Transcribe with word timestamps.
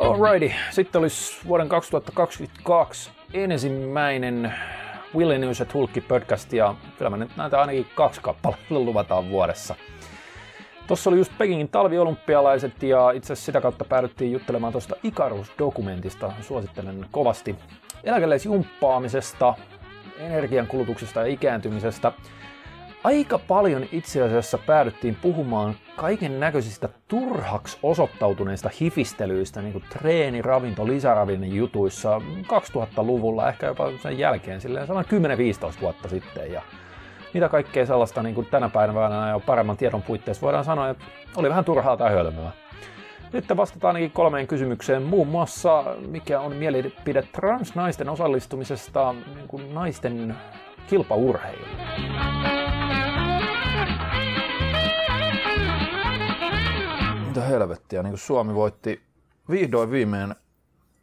Alrighty, 0.00 0.54
sitten 0.70 1.00
olisi 1.00 1.48
vuoden 1.48 1.68
2022 1.68 3.10
ensimmäinen 3.32 4.54
News 5.38 5.60
ja 5.60 5.66
Hulkki 5.74 6.00
podcast 6.00 6.52
ja 6.52 6.74
kyllä 6.98 7.10
mä 7.10 7.16
nyt 7.16 7.36
näitä 7.36 7.60
ainakin 7.60 7.86
kaksi 7.94 8.20
kappaletta 8.20 8.64
luvataan 8.70 9.30
vuodessa. 9.30 9.74
Tuossa 10.86 11.10
oli 11.10 11.18
just 11.18 11.32
Pekingin 11.38 11.68
talviolympialaiset 11.68 12.82
ja 12.82 13.10
itse 13.10 13.32
asiassa 13.32 13.46
sitä 13.46 13.60
kautta 13.60 13.84
päädyttiin 13.84 14.32
juttelemaan 14.32 14.72
tuosta 14.72 14.96
Icarus-dokumentista. 15.02 16.32
Suosittelen 16.40 17.06
kovasti 17.10 17.56
eläkeläisjumppaamisesta, 18.04 19.54
energiankulutuksesta 20.18 21.20
ja 21.20 21.26
ikääntymisestä– 21.26 22.12
aika 23.06 23.38
paljon 23.38 23.86
itse 23.92 24.22
asiassa 24.22 24.58
päädyttiin 24.58 25.16
puhumaan 25.22 25.74
kaiken 25.96 26.40
näköisistä 26.40 26.88
turhaksi 27.08 27.78
osoittautuneista 27.82 28.70
hifistelyistä, 28.80 29.62
niin 29.62 29.72
kuin 29.72 29.84
treeni, 29.98 30.42
ravinto, 30.42 30.86
lisäravinne 30.86 31.46
jutuissa 31.46 32.20
2000-luvulla, 32.42 33.48
ehkä 33.48 33.66
jopa 33.66 33.90
sen 34.02 34.18
jälkeen, 34.18 34.60
silleen 34.60 34.88
10-15 34.88 34.92
vuotta 35.80 36.08
sitten. 36.08 36.52
Ja 36.52 36.62
mitä 37.34 37.48
kaikkea 37.48 37.86
sellaista 37.86 38.22
niin 38.22 38.34
kuin 38.34 38.46
tänä 38.46 38.68
päivänä 38.68 39.28
ja 39.28 39.40
paremman 39.46 39.76
tiedon 39.76 40.02
puitteissa 40.02 40.42
voidaan 40.42 40.64
sanoa, 40.64 40.88
että 40.88 41.04
oli 41.36 41.48
vähän 41.48 41.64
turhaa 41.64 41.96
tai 41.96 42.10
hölmöä. 42.10 42.50
Nyt 43.32 43.44
vastataan 43.56 43.96
ainakin 43.96 44.14
kolmeen 44.14 44.46
kysymykseen, 44.46 45.02
muun 45.02 45.28
muassa 45.28 45.84
mikä 46.08 46.40
on 46.40 46.56
mielipide 46.56 47.22
transnaisten 47.22 48.08
osallistumisesta 48.08 49.14
niin 49.34 49.48
kuin 49.48 49.74
naisten 49.74 50.36
kilpaurheiluun. 50.86 52.55
Mitä 57.36 57.48
helvettiä, 57.48 58.02
niin 58.02 58.10
kuin 58.10 58.18
Suomi 58.18 58.54
voitti 58.54 59.02
vihdoin 59.50 59.90
viimein 59.90 60.34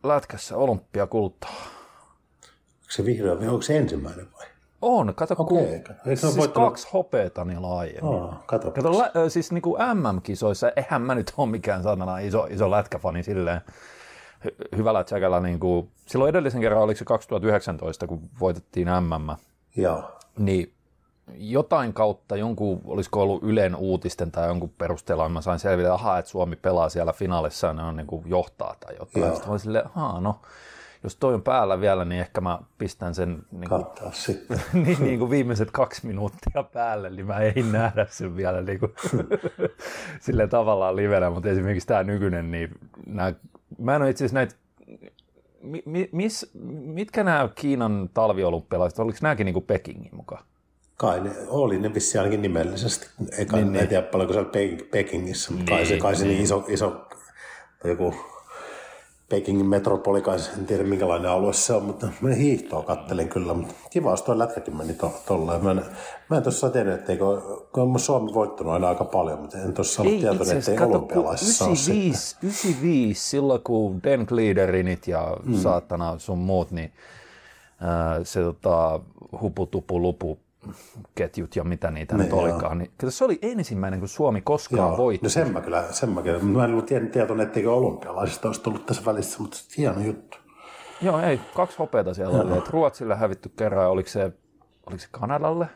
lätkässä 0.03 0.57
olympiakultaa. 0.57 1.49
Onko 1.51 2.89
se 2.89 3.05
vihdoin 3.05 3.49
onko 3.49 3.61
se 3.61 3.77
ensimmäinen 3.77 4.27
vai? 4.33 4.47
On, 4.81 5.15
kato 5.15 5.35
okay. 5.37 5.47
kun 5.47 6.17
siis 6.17 6.37
voittanut... 6.37 6.69
kaksi 6.69 6.87
hopeeta 6.93 7.45
niillä 7.45 7.77
aiemmin. 7.77 8.03
Oh, 8.03 8.33
kato, 8.45 8.71
kato 8.71 8.97
lä- 8.97 9.29
siis 9.29 9.51
niin 9.51 9.61
kuin 9.61 9.81
MM-kisoissa, 9.93 10.71
eihän 10.75 11.01
mä 11.01 11.15
nyt 11.15 11.33
ole 11.37 11.49
mikään 11.49 11.83
sanana 11.83 12.19
iso, 12.19 12.47
iso 12.49 12.71
lätkäfani 12.71 13.23
silleen 13.23 13.61
hy- 14.45 14.77
hyvällä 14.77 15.03
tsäkällä. 15.03 15.39
Niin 15.39 15.59
kuin, 15.59 15.89
silloin 16.05 16.29
edellisen 16.29 16.61
kerran 16.61 16.81
oliko 16.81 16.97
se 16.97 17.05
2019, 17.05 18.07
kun 18.07 18.21
voitettiin 18.39 18.87
MM. 18.87 19.35
Joo. 19.75 20.17
Niin 20.37 20.73
jotain 21.37 21.93
kautta, 21.93 22.37
jonkun, 22.37 22.81
olisiko 22.85 23.21
ollut 23.21 23.43
Ylen 23.43 23.75
uutisten 23.75 24.31
tai 24.31 24.47
jonkun 24.47 24.73
perusteella, 24.77 25.29
mä 25.29 25.41
sain 25.41 25.59
selville, 25.59 25.95
että, 25.95 26.17
että 26.17 26.31
Suomi 26.31 26.55
pelaa 26.55 26.89
siellä 26.89 27.13
finaalissa 27.13 27.67
ja 27.67 27.73
ne 27.73 27.83
on 27.83 27.95
niin 27.95 28.07
kuin 28.07 28.23
johtaa 28.29 28.75
tai 28.79 28.95
jotain. 28.99 29.25
Joo. 29.25 29.35
Sitten 29.35 29.51
mä 29.51 29.57
silleen, 29.57 29.85
no, 30.19 30.41
jos 31.03 31.15
toi 31.15 31.33
on 31.33 31.41
päällä 31.41 31.81
vielä, 31.81 32.05
niin 32.05 32.21
ehkä 32.21 32.41
mä 32.41 32.59
pistän 32.77 33.15
sen 33.15 33.43
niin 33.51 33.69
kuin, 33.69 33.85
sitten. 34.11 34.61
niin, 34.85 35.03
niin 35.03 35.19
kuin 35.19 35.31
viimeiset 35.31 35.71
kaksi 35.71 36.07
minuuttia 36.07 36.63
päälle, 36.63 37.09
niin 37.09 37.25
mä 37.25 37.39
ei 37.39 37.63
nähdä 37.71 38.07
sen 38.09 38.35
vielä 38.35 38.61
niin 38.67 38.79
kuin, 38.79 38.93
sille 40.19 40.47
tavallaan 40.47 40.95
livenä, 40.95 41.29
mutta 41.29 41.49
esimerkiksi 41.49 41.87
tämä 41.87 42.03
nykyinen, 42.03 42.51
niin 42.51 42.71
nämä, 43.05 43.33
mä 43.77 43.95
en 43.95 44.01
ole 44.01 44.09
itse 44.09 44.25
asiassa 44.25 44.39
näitä 44.39 44.55
mi, 45.85 46.09
mis, 46.11 46.51
mitkä 46.85 47.23
nämä 47.23 47.49
Kiinan 47.55 48.09
talviolympialaiset, 48.13 48.99
oliko 48.99 49.17
nämäkin 49.21 49.45
niin 49.45 49.53
kuin 49.53 49.65
Pekingin 49.65 50.15
mukaan? 50.15 50.43
Kai 50.97 51.19
ne, 51.19 51.31
oli 51.47 51.79
ne 51.79 51.93
vissi 51.93 52.17
ainakin 52.17 52.41
nimellisesti. 52.41 53.07
Eikä 53.37 53.55
niin, 53.55 53.73
niin. 53.73 53.87
tiedä 53.87 54.03
paljonko 54.03 54.33
siellä 54.33 54.49
Pekingissä, 54.91 55.51
mutta 55.51 55.71
niin, 55.71 55.77
kai 55.77 55.85
se, 55.85 55.97
kai 55.97 56.15
se 56.15 56.23
niin, 56.23 56.33
niin 56.33 56.43
iso, 56.43 56.65
iso 56.67 57.07
joku 57.83 58.13
Pekingin 59.33 59.65
metropoli, 59.65 60.21
kai 60.21 60.37
en 60.57 60.65
tiedä 60.65 60.83
minkälainen 60.83 61.31
alue 61.31 61.53
se 61.53 61.73
on, 61.73 61.83
mutta 61.83 62.07
mä 62.21 62.29
hiihtoa 62.29 62.83
kattelin 62.83 63.29
kyllä, 63.29 63.53
mutta 63.53 63.73
kiva, 63.89 64.11
jos 64.11 64.21
tuo 64.21 64.39
lätkäkin 64.39 64.77
meni 64.77 64.95
tolleen. 65.27 65.63
Mä 65.63 65.71
en, 65.71 65.81
mä 66.29 66.37
en 66.37 66.43
tuossa 66.43 66.69
tiedä, 66.69 66.93
etteikö, 66.93 67.25
kun 67.71 67.99
Suomi 67.99 68.33
voittanut 68.33 68.73
aina 68.73 68.89
aika 68.89 69.05
paljon, 69.05 69.39
mutta 69.39 69.57
en 69.57 69.73
tuossa 69.73 70.01
ollut 70.01 70.19
tietoinen, 70.19 70.57
ettei 70.57 70.79
olympialaisissa 70.79 71.65
95, 71.65 72.37
95, 72.43 73.29
silloin 73.29 73.61
kun 73.63 74.03
Dan 74.03 74.25
Gliederinit 74.27 75.07
ja 75.07 75.37
mm. 75.43 75.55
saatana 75.55 76.19
sun 76.19 76.37
muut, 76.37 76.71
niin 76.71 76.91
se 78.23 78.41
tota, 78.41 78.99
huputupu 79.41 80.01
lupu 80.01 80.39
ketjut 81.15 81.55
ja 81.55 81.63
mitä 81.63 81.91
niitä 81.91 82.17
niin, 82.17 82.23
nyt 82.23 82.33
olikaan. 82.33 82.77
Niin, 82.77 82.91
kyllä 82.97 83.11
se 83.11 83.25
oli 83.25 83.39
ensimmäinen, 83.41 83.99
kun 83.99 84.09
Suomi 84.09 84.41
koskaan 84.41 84.89
joo. 84.89 84.97
voitti. 84.97 85.25
No 85.25 85.29
sen 85.29 85.53
mä 85.53 85.61
kyllä, 85.61 85.83
sen 85.91 86.09
mä 86.09 86.21
kyllä. 86.21 86.39
Mä 86.39 86.65
en 86.65 86.71
ollut 86.71 86.85
tietoinen, 86.85 87.47
etteikö 87.47 87.73
olympialaisista 87.73 88.47
olisi 88.47 88.61
tullut 88.61 88.85
tässä 88.85 89.05
välissä, 89.05 89.41
mutta 89.41 89.57
hieno 89.77 90.01
juttu. 90.01 90.37
Joo, 91.01 91.19
ei, 91.19 91.39
kaksi 91.55 91.77
hopeata 91.77 92.13
siellä 92.13 92.41
oli. 92.41 92.57
Et 92.57 92.69
Ruotsille 92.69 93.15
hävitty 93.15 93.49
kerran, 93.49 93.89
oliko 93.89 94.09
se, 94.09 94.31
oliko 94.85 95.01
se 95.01 95.07
Kanadalle 95.11 95.67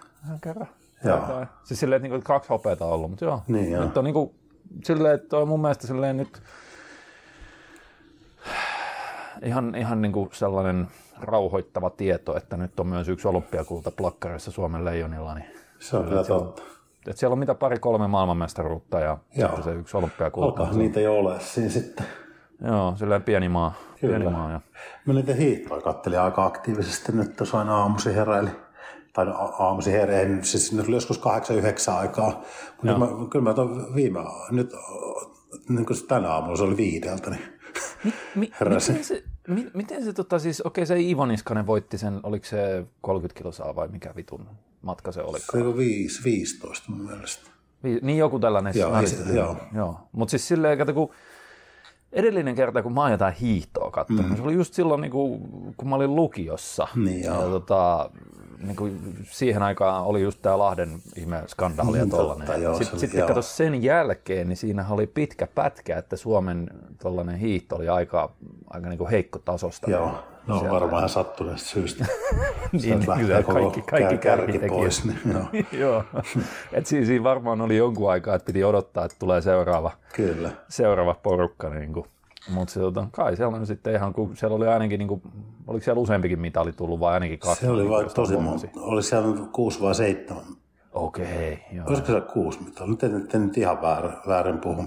kerran? 0.42 0.68
Joo. 1.03 1.46
Siis 1.64 1.80
silleen, 1.80 2.06
että, 2.06 2.16
niin 2.16 2.24
kaksi 2.24 2.50
hopeata 2.50 2.86
on 2.86 2.92
ollut, 2.92 3.09
mutta 3.09 3.26
joo. 3.26 3.42
Niin, 3.47 3.72
joo. 3.72 3.84
Nyt 3.84 3.97
on 3.97 4.03
niin 4.03 4.14
kuin, 4.14 4.31
silleen, 4.84 5.16
että 5.16 5.38
on 5.38 5.47
mun 5.47 5.62
mielestä 5.62 5.88
silleen 5.88 6.18
nyt 6.18 6.42
ihan, 9.46 9.75
ihan 9.75 10.02
niin 10.02 10.12
kuin 10.12 10.30
sellainen 10.34 10.88
rauhoittava 11.22 11.90
tieto, 11.90 12.38
että 12.38 12.58
nyt 12.58 12.80
on 12.80 12.88
myös 12.88 13.09
yksi 13.09 13.28
olympiakulta 13.28 13.92
plakkarissa 13.92 14.52
Suomen 14.52 14.86
leijonilla. 14.86 15.34
Niin 15.34 15.46
se 15.80 15.98
on 15.98 16.06
kyllä 16.06 16.24
totta. 16.24 16.62
Että 17.08 17.20
siellä 17.20 17.34
on 17.34 17.40
mitä 17.40 17.56
pari-kolme 17.56 18.08
maailmanmestaruutta 18.08 19.00
ja 19.00 19.18
Joo. 19.36 19.47
sitten 19.47 19.64
se 19.64 19.72
yksi 19.72 19.97
olympiakulta. 19.97 20.62
Alkaa 20.62 20.78
niitä 20.78 21.00
jo 21.00 21.20
ole 21.20 21.40
siinä 21.40 21.70
sitten. 21.70 22.06
Joo, 22.62 22.94
silleen 22.96 23.24
pieni 23.24 23.50
maa. 23.50 23.74
Kyllä. 24.02 24.18
Pieni 24.18 24.31
maa 24.36 24.52
ja... 24.52 24.62
Mä 25.06 25.14
niitä 25.14 25.34
hiihtoja 25.34 25.81
kattelin 25.81 26.20
aika 26.20 26.46
aktiivisesti 26.46 27.12
nyt 27.12 27.36
tuossa 27.36 27.59
aina 27.59 27.78
aamuisin 27.78 28.16
heräili. 28.16 28.50
Tai 29.14 29.26
no, 29.26 29.56
aamuisin 29.59 29.94
heräili, 29.94 30.44
siis 30.44 30.74
nyt 30.74 30.88
oli 30.88 30.96
joskus 30.96 31.22
8-9 31.22 31.92
aikaa. 31.92 32.42
Mutta 32.81 32.97
mä, 32.97 33.08
kyllä 33.30 33.44
mä 33.44 33.56
viime, 33.96 34.20
nyt 34.52 34.74
niin 35.70 35.86
kuin 35.86 36.08
tänä 36.08 36.30
aamulla 36.30 36.58
se 36.58 36.64
oli 36.64 36.78
viideltä, 36.78 37.30
niin 37.30 37.56
mi, 38.04 38.14
mi, 38.36 38.52
Miten 38.60 39.04
se, 39.04 39.24
mi, 39.48 39.68
miten 39.74 40.04
se 40.04 40.14
tota 40.14 40.40
siis, 40.40 40.62
okei 40.62 40.86
se 40.86 41.00
Iivo 41.00 41.26
Niskanen 41.26 41.68
voitti 41.68 41.98
sen, 41.98 42.20
oliko 42.24 42.46
se 42.46 42.86
30 43.02 43.38
kilosaa 43.38 43.76
vai 43.76 43.88
mikä 43.88 44.14
vitun 44.16 44.48
matka 44.82 45.12
se 45.12 45.22
oli? 45.22 45.40
Se 45.40 45.58
oli 45.58 45.78
5, 45.78 46.24
15 46.24 46.92
mun 46.92 47.06
mielestä. 47.06 47.50
Vi, 47.84 48.00
niin 48.02 48.18
joku 48.18 48.40
tällainen. 48.40 48.74
Joo, 48.76 49.08
se, 49.08 49.34
joo. 49.34 49.58
joo. 49.76 50.00
Mutta 50.12 50.32
siis 50.32 50.48
silleen, 50.48 50.82
että 50.82 50.94
kun 50.94 51.10
edellinen 52.12 52.56
kerta, 52.56 52.84
kun 52.84 52.94
mä 52.94 53.02
oon 53.02 53.12
jotain 53.12 53.34
hiihtoa 53.34 53.92
katsonut, 53.92 54.30
mm. 54.30 54.36
se 54.36 54.42
oli 54.42 54.54
just 54.54 54.74
silloin, 54.74 55.02
niin 55.02 55.12
kuin, 55.12 55.42
kun 55.78 55.90
mä 55.90 55.96
olin 55.96 56.16
lukiossa. 56.16 56.88
Niin, 56.96 57.22
ja, 57.22 57.34
tota, 57.36 58.09
niin 58.62 58.75
kuin 58.75 59.16
siihen 59.23 59.63
aikaan 59.63 60.03
oli 60.03 60.22
just 60.22 60.41
tämä 60.41 60.57
Lahden 60.57 61.00
ihme 61.16 61.44
skandaali 61.47 61.97
ja 61.97 62.06
mm, 62.06 62.09
tollainen. 62.09 62.75
Sitten, 62.78 63.00
sitten 63.00 63.28
kato 63.28 63.41
sen 63.41 63.84
jälkeen, 63.84 64.50
niin 64.50 64.57
siinä 64.57 64.85
oli 64.90 65.07
pitkä 65.07 65.47
pätkä, 65.47 65.97
että 65.97 66.16
Suomen 66.16 66.69
tollainen 67.01 67.35
hiihto 67.35 67.75
oli 67.75 67.90
aika, 67.90 68.31
aika 68.69 68.90
niin 68.90 68.97
kuin 68.97 69.09
heikko 69.09 69.40
tasosta. 69.40 69.91
Joo, 69.91 70.23
no 70.47 70.59
siellä. 70.59 70.72
varmaan 70.79 71.00
ihan 71.00 71.09
sattuneesta 71.09 71.69
syystä. 71.69 72.06
niin, 72.72 73.00
kyllä 73.17 73.44
kaikki, 73.44 73.81
kaikki 73.81 74.17
kärki 74.17 74.59
pois. 74.59 75.06
Niin, 75.06 75.19
joo. 75.34 75.63
joo. 75.84 76.03
Et 76.72 76.85
siis 76.85 77.07
siinä 77.07 77.23
varmaan 77.23 77.62
oli 77.62 77.78
jonkun 77.78 78.12
aikaa, 78.12 78.35
että 78.35 78.46
piti 78.46 78.63
odottaa, 78.63 79.06
että 79.06 79.17
tulee 79.19 79.41
seuraava, 79.41 79.91
kyllä. 80.13 80.51
seuraava 80.69 81.13
porukka. 81.13 81.69
Niin 81.69 81.94
kuin. 81.94 82.06
Mutta 82.50 82.74
se, 82.74 82.80
tota, 82.80 83.08
kai 83.12 83.35
siellä 83.35 83.58
on 83.58 83.68
sitten 83.68 83.96
ihan, 83.96 84.13
kun 84.13 84.38
siellä 84.38 84.56
oli 84.56 84.68
ainakin, 84.68 85.00
niin 85.00 85.08
kuin, 85.08 85.22
oliko 85.68 85.84
siellä 85.84 86.02
useampikin 86.02 86.40
mitali 86.40 86.72
tullut 86.72 87.00
vai 87.00 87.13
ainakin 87.13 87.40
kaksi? 87.40 87.66
Se 87.66 87.72
oli 87.72 87.90
vain 87.90 88.13
tosi 88.13 88.38
monta. 88.38 88.68
Oli 88.75 89.03
siellä 89.03 89.47
kuusi 89.52 89.81
vai 89.81 89.96
seitsemän. 89.96 90.44
Okei, 90.94 91.53
okay, 91.53 91.78
joo. 91.78 91.85
Olisiko 91.88 92.12
se 92.12 92.22
kuusi 92.22 92.63
mitali? 92.63 92.90
Nyt 92.90 93.03
en, 93.03 93.28
en 93.34 93.46
nyt 93.46 93.58
ihan 93.58 93.81
väärän, 93.81 94.18
väärän 94.28 94.59
puhu. 94.59 94.85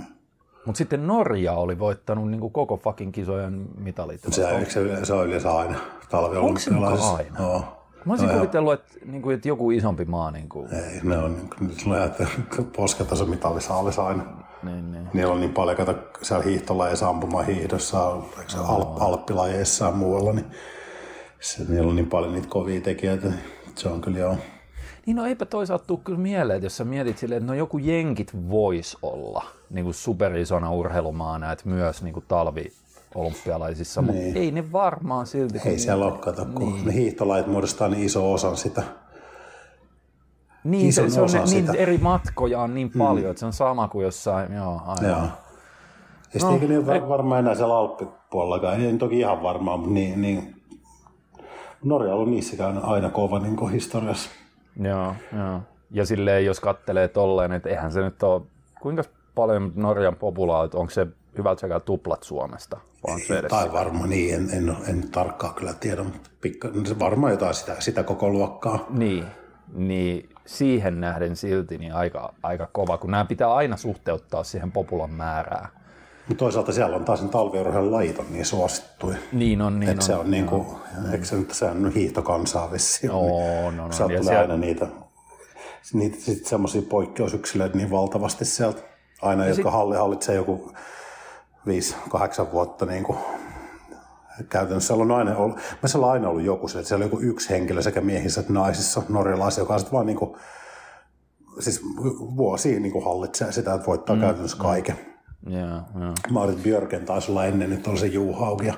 Mutta 0.66 0.78
sitten 0.78 1.06
Norja 1.06 1.52
oli 1.52 1.78
voittanut 1.78 2.30
niin 2.30 2.40
kuin 2.40 2.52
koko 2.52 2.76
fucking 2.76 3.12
kisojen 3.12 3.66
mitalit. 3.78 4.20
Se, 4.28 4.66
se, 4.68 5.04
se 5.04 5.14
on 5.14 5.26
yleensä 5.26 5.56
aina 5.56 5.78
talviolympialaisissa. 6.10 7.10
Onko 7.10 7.22
se 7.22 7.30
aina? 7.30 7.42
Joo. 7.42 7.64
Mä 8.04 8.12
olisin 8.12 8.28
no 8.28 8.34
kuvitellut, 8.34 8.72
että, 8.72 8.94
niin 9.04 9.22
kuin, 9.22 9.34
että 9.34 9.48
joku 9.48 9.70
isompi 9.70 10.04
maa... 10.04 10.30
Niin 10.30 10.48
kuin... 10.48 10.74
Ei, 10.74 11.00
ne 11.02 11.18
on 11.18 11.34
niin 11.34 11.50
kuin, 11.58 11.68
nyt 11.68 11.86
lähdetään 11.86 12.30
posketaso 12.76 13.26
mitallisaalissa 13.26 14.06
aina. 14.06 14.22
Niin, 14.62 14.92
niin. 14.92 15.08
Niillä 15.14 15.32
on 15.32 15.40
niin 15.40 15.52
paljon, 15.52 15.76
kato 15.76 15.94
siellä 16.22 16.44
hiihtolajeissa, 16.44 17.08
ampumahiihdossa, 17.08 18.06
Alp, 18.68 19.02
alppilajeissa 19.02 19.84
ja 19.84 19.92
muualla, 19.92 20.32
niin 20.32 20.46
se, 21.40 21.64
niillä 21.68 21.88
on 21.88 21.96
niin 21.96 22.08
paljon 22.08 22.32
niitä 22.32 22.48
kovia 22.48 22.80
tekijöitä, 22.80 23.32
se 23.74 23.88
on 23.88 24.00
kyllä 24.00 24.18
joo. 24.18 24.36
Niin 25.06 25.16
no 25.16 25.26
eipä 25.26 25.44
toisaalta 25.44 25.84
tule 25.84 25.98
kyllä 26.04 26.18
mieleen, 26.18 26.56
että 26.56 26.66
jos 26.66 26.76
sä 26.76 26.84
mietit 26.84 27.18
silleen, 27.18 27.42
että 27.42 27.52
no 27.52 27.58
joku 27.58 27.78
jenkit 27.78 28.32
vois 28.50 28.96
olla 29.02 29.44
niin 29.70 29.84
kuin 29.84 29.94
superisona 29.94 30.72
urheilumaana, 30.72 31.52
että 31.52 31.68
myös 31.68 32.02
niin 32.02 32.14
kuin 32.14 32.24
talvi 32.28 32.72
olympialaisissa, 33.14 34.02
niin. 34.02 34.24
mutta 34.24 34.38
ei 34.38 34.50
ne 34.50 34.72
varmaan 34.72 35.26
silti. 35.26 35.60
Ei 35.64 35.78
siellä 35.78 36.06
ole, 36.06 36.18
kato, 36.18 36.46
kun 36.54 36.72
niin. 36.72 36.86
ne 36.86 36.94
hiihtolait 36.94 37.46
muodostaa 37.46 37.88
niin 37.88 38.06
iso 38.06 38.32
osan 38.32 38.56
sitä 38.56 38.82
niin, 40.64 40.92
se, 40.92 41.10
se 41.10 41.20
on 41.20 41.28
ne, 41.32 41.44
niin 41.44 41.76
eri 41.76 41.98
matkoja 41.98 42.60
on 42.60 42.74
niin 42.74 42.90
mm. 42.94 42.98
paljon, 42.98 43.24
mm. 43.24 43.30
että 43.30 43.40
se 43.40 43.46
on 43.46 43.52
sama 43.52 43.88
kuin 43.88 44.04
jossain, 44.04 44.52
joo, 44.52 44.80
aivan. 44.86 45.10
Joo. 45.10 45.28
Ja 46.34 46.40
no, 46.42 46.58
niin 46.58 46.90
ei 46.90 47.08
varmaan 47.08 47.38
enää 47.38 47.54
siellä 47.54 47.78
Alppipuolellakaan, 47.78 48.80
ei 48.80 48.98
toki 48.98 49.18
ihan 49.18 49.42
varmaan, 49.42 49.80
mutta 49.80 49.94
niin, 49.94 50.22
niin 50.22 50.56
Norja 51.84 52.12
on 52.12 52.14
ollut 52.14 52.30
niissäkään 52.30 52.84
aina 52.84 53.10
kova 53.10 53.38
niin 53.38 53.70
historiassa. 53.70 54.30
Joo, 54.82 55.14
joo. 55.36 55.60
Ja 55.90 56.06
silleen, 56.06 56.44
jos 56.44 56.60
kattelee 56.60 57.08
tolleen, 57.08 57.52
että 57.52 57.68
eihän 57.68 57.92
se 57.92 58.00
nyt 58.00 58.22
ole, 58.22 58.42
kuinka 58.80 59.02
paljon 59.34 59.72
Norjan 59.74 60.16
populaatio, 60.16 60.80
onko 60.80 60.90
se 60.90 61.06
hyvältä 61.38 61.60
sekä 61.60 61.80
tuplat 61.80 62.22
Suomesta? 62.22 62.80
Vaan 63.06 63.20
se 63.20 63.38
edes 63.38 63.50
tai 63.50 63.72
varmaan 63.72 64.10
niin, 64.10 64.34
en, 64.34 64.50
en, 64.52 64.76
en 64.88 65.10
tarkkaan 65.10 65.54
kyllä 65.54 65.74
tiedä, 65.74 66.02
mutta 66.02 66.30
pikka, 66.40 66.68
varmaan 66.98 67.32
jotain 67.32 67.54
sitä, 67.54 67.76
sitä 67.78 68.02
koko 68.02 68.30
luokkaa. 68.30 68.86
Niin, 68.90 69.24
niin 69.74 70.28
siihen 70.46 71.00
nähden 71.00 71.36
silti 71.36 71.78
niin 71.78 71.94
aika, 71.94 72.34
aika 72.42 72.68
kova, 72.72 72.98
kun 72.98 73.10
nämä 73.10 73.24
pitää 73.24 73.54
aina 73.54 73.76
suhteuttaa 73.76 74.44
siihen 74.44 74.72
populan 74.72 75.10
määrään. 75.10 75.68
Mutta 76.28 76.44
toisaalta 76.44 76.72
siellä 76.72 76.96
on 76.96 77.04
taas 77.04 77.20
talviurheilun 77.20 77.92
lajit 77.92 78.18
on 78.18 78.26
niin 78.30 78.46
suosittuja. 78.46 79.16
Niin 79.32 79.62
on, 79.62 79.80
niin 79.80 79.90
Et 79.90 79.96
on. 79.96 80.02
se 80.02 80.14
on 80.14 80.30
niin 80.30 80.46
kuin, 80.46 80.66
eikö 81.12 81.24
se 81.24 81.36
nyt, 81.36 81.50
se 81.50 81.64
on 81.64 81.92
hiihtokansaa 81.94 82.72
vissiin. 82.72 83.12
No, 83.12 83.22
niin, 83.22 83.76
no, 83.76 83.86
no. 83.86 83.92
Sieltä 83.92 84.14
tulee 84.14 84.22
siellä... 84.22 84.40
aina 84.40 84.56
niitä, 84.56 84.86
niitä 85.92 86.16
sit 86.20 86.46
semmoisia 86.46 86.82
poikkeusyksilöitä 86.82 87.76
niin 87.76 87.90
valtavasti 87.90 88.44
sieltä. 88.44 88.82
Aina, 89.22 89.42
ja 89.42 89.48
jotka 89.48 89.70
sit... 89.70 89.98
hallitsee 89.98 90.34
joku 90.34 90.72
5-8 91.68 92.52
vuotta 92.52 92.86
niin 92.86 93.04
kuin 93.04 93.18
käytännössä 94.48 94.86
siellä 94.86 95.02
on 95.02 95.10
aina 95.10 95.36
ollut, 95.36 95.56
mä 95.56 95.88
siellä 95.88 96.06
on 96.06 96.12
aina 96.12 96.28
ollut 96.28 96.44
joku, 96.44 96.66
että 96.66 96.82
siellä 96.82 97.04
on 97.04 97.10
joku 97.10 97.22
yksi 97.22 97.50
henkilö 97.50 97.82
sekä 97.82 98.00
miehissä 98.00 98.40
että 98.40 98.52
naisissa, 98.52 99.02
norjalaisia, 99.08 99.62
joka 99.62 99.74
on 99.74 99.80
vaan 99.92 100.06
niin 100.06 100.18
kuin, 100.18 100.36
siis 101.58 101.82
vuosia 102.36 102.80
niin 102.80 102.92
kuin 102.92 103.04
hallitsee 103.04 103.52
sitä, 103.52 103.74
että 103.74 103.86
voittaa 103.86 104.16
mm, 104.16 104.22
käytännössä 104.22 104.56
mm. 104.56 104.62
kaiken. 104.62 104.98
Yeah, 105.50 105.84
yeah. 106.00 106.14
Marit 106.30 106.62
Björken 106.62 107.04
taisi 107.04 107.30
olla 107.30 107.44
ennen, 107.44 107.72
että 107.72 107.90
oli 107.90 107.98
se 107.98 108.06
Juhaug 108.06 108.62
ja 108.62 108.74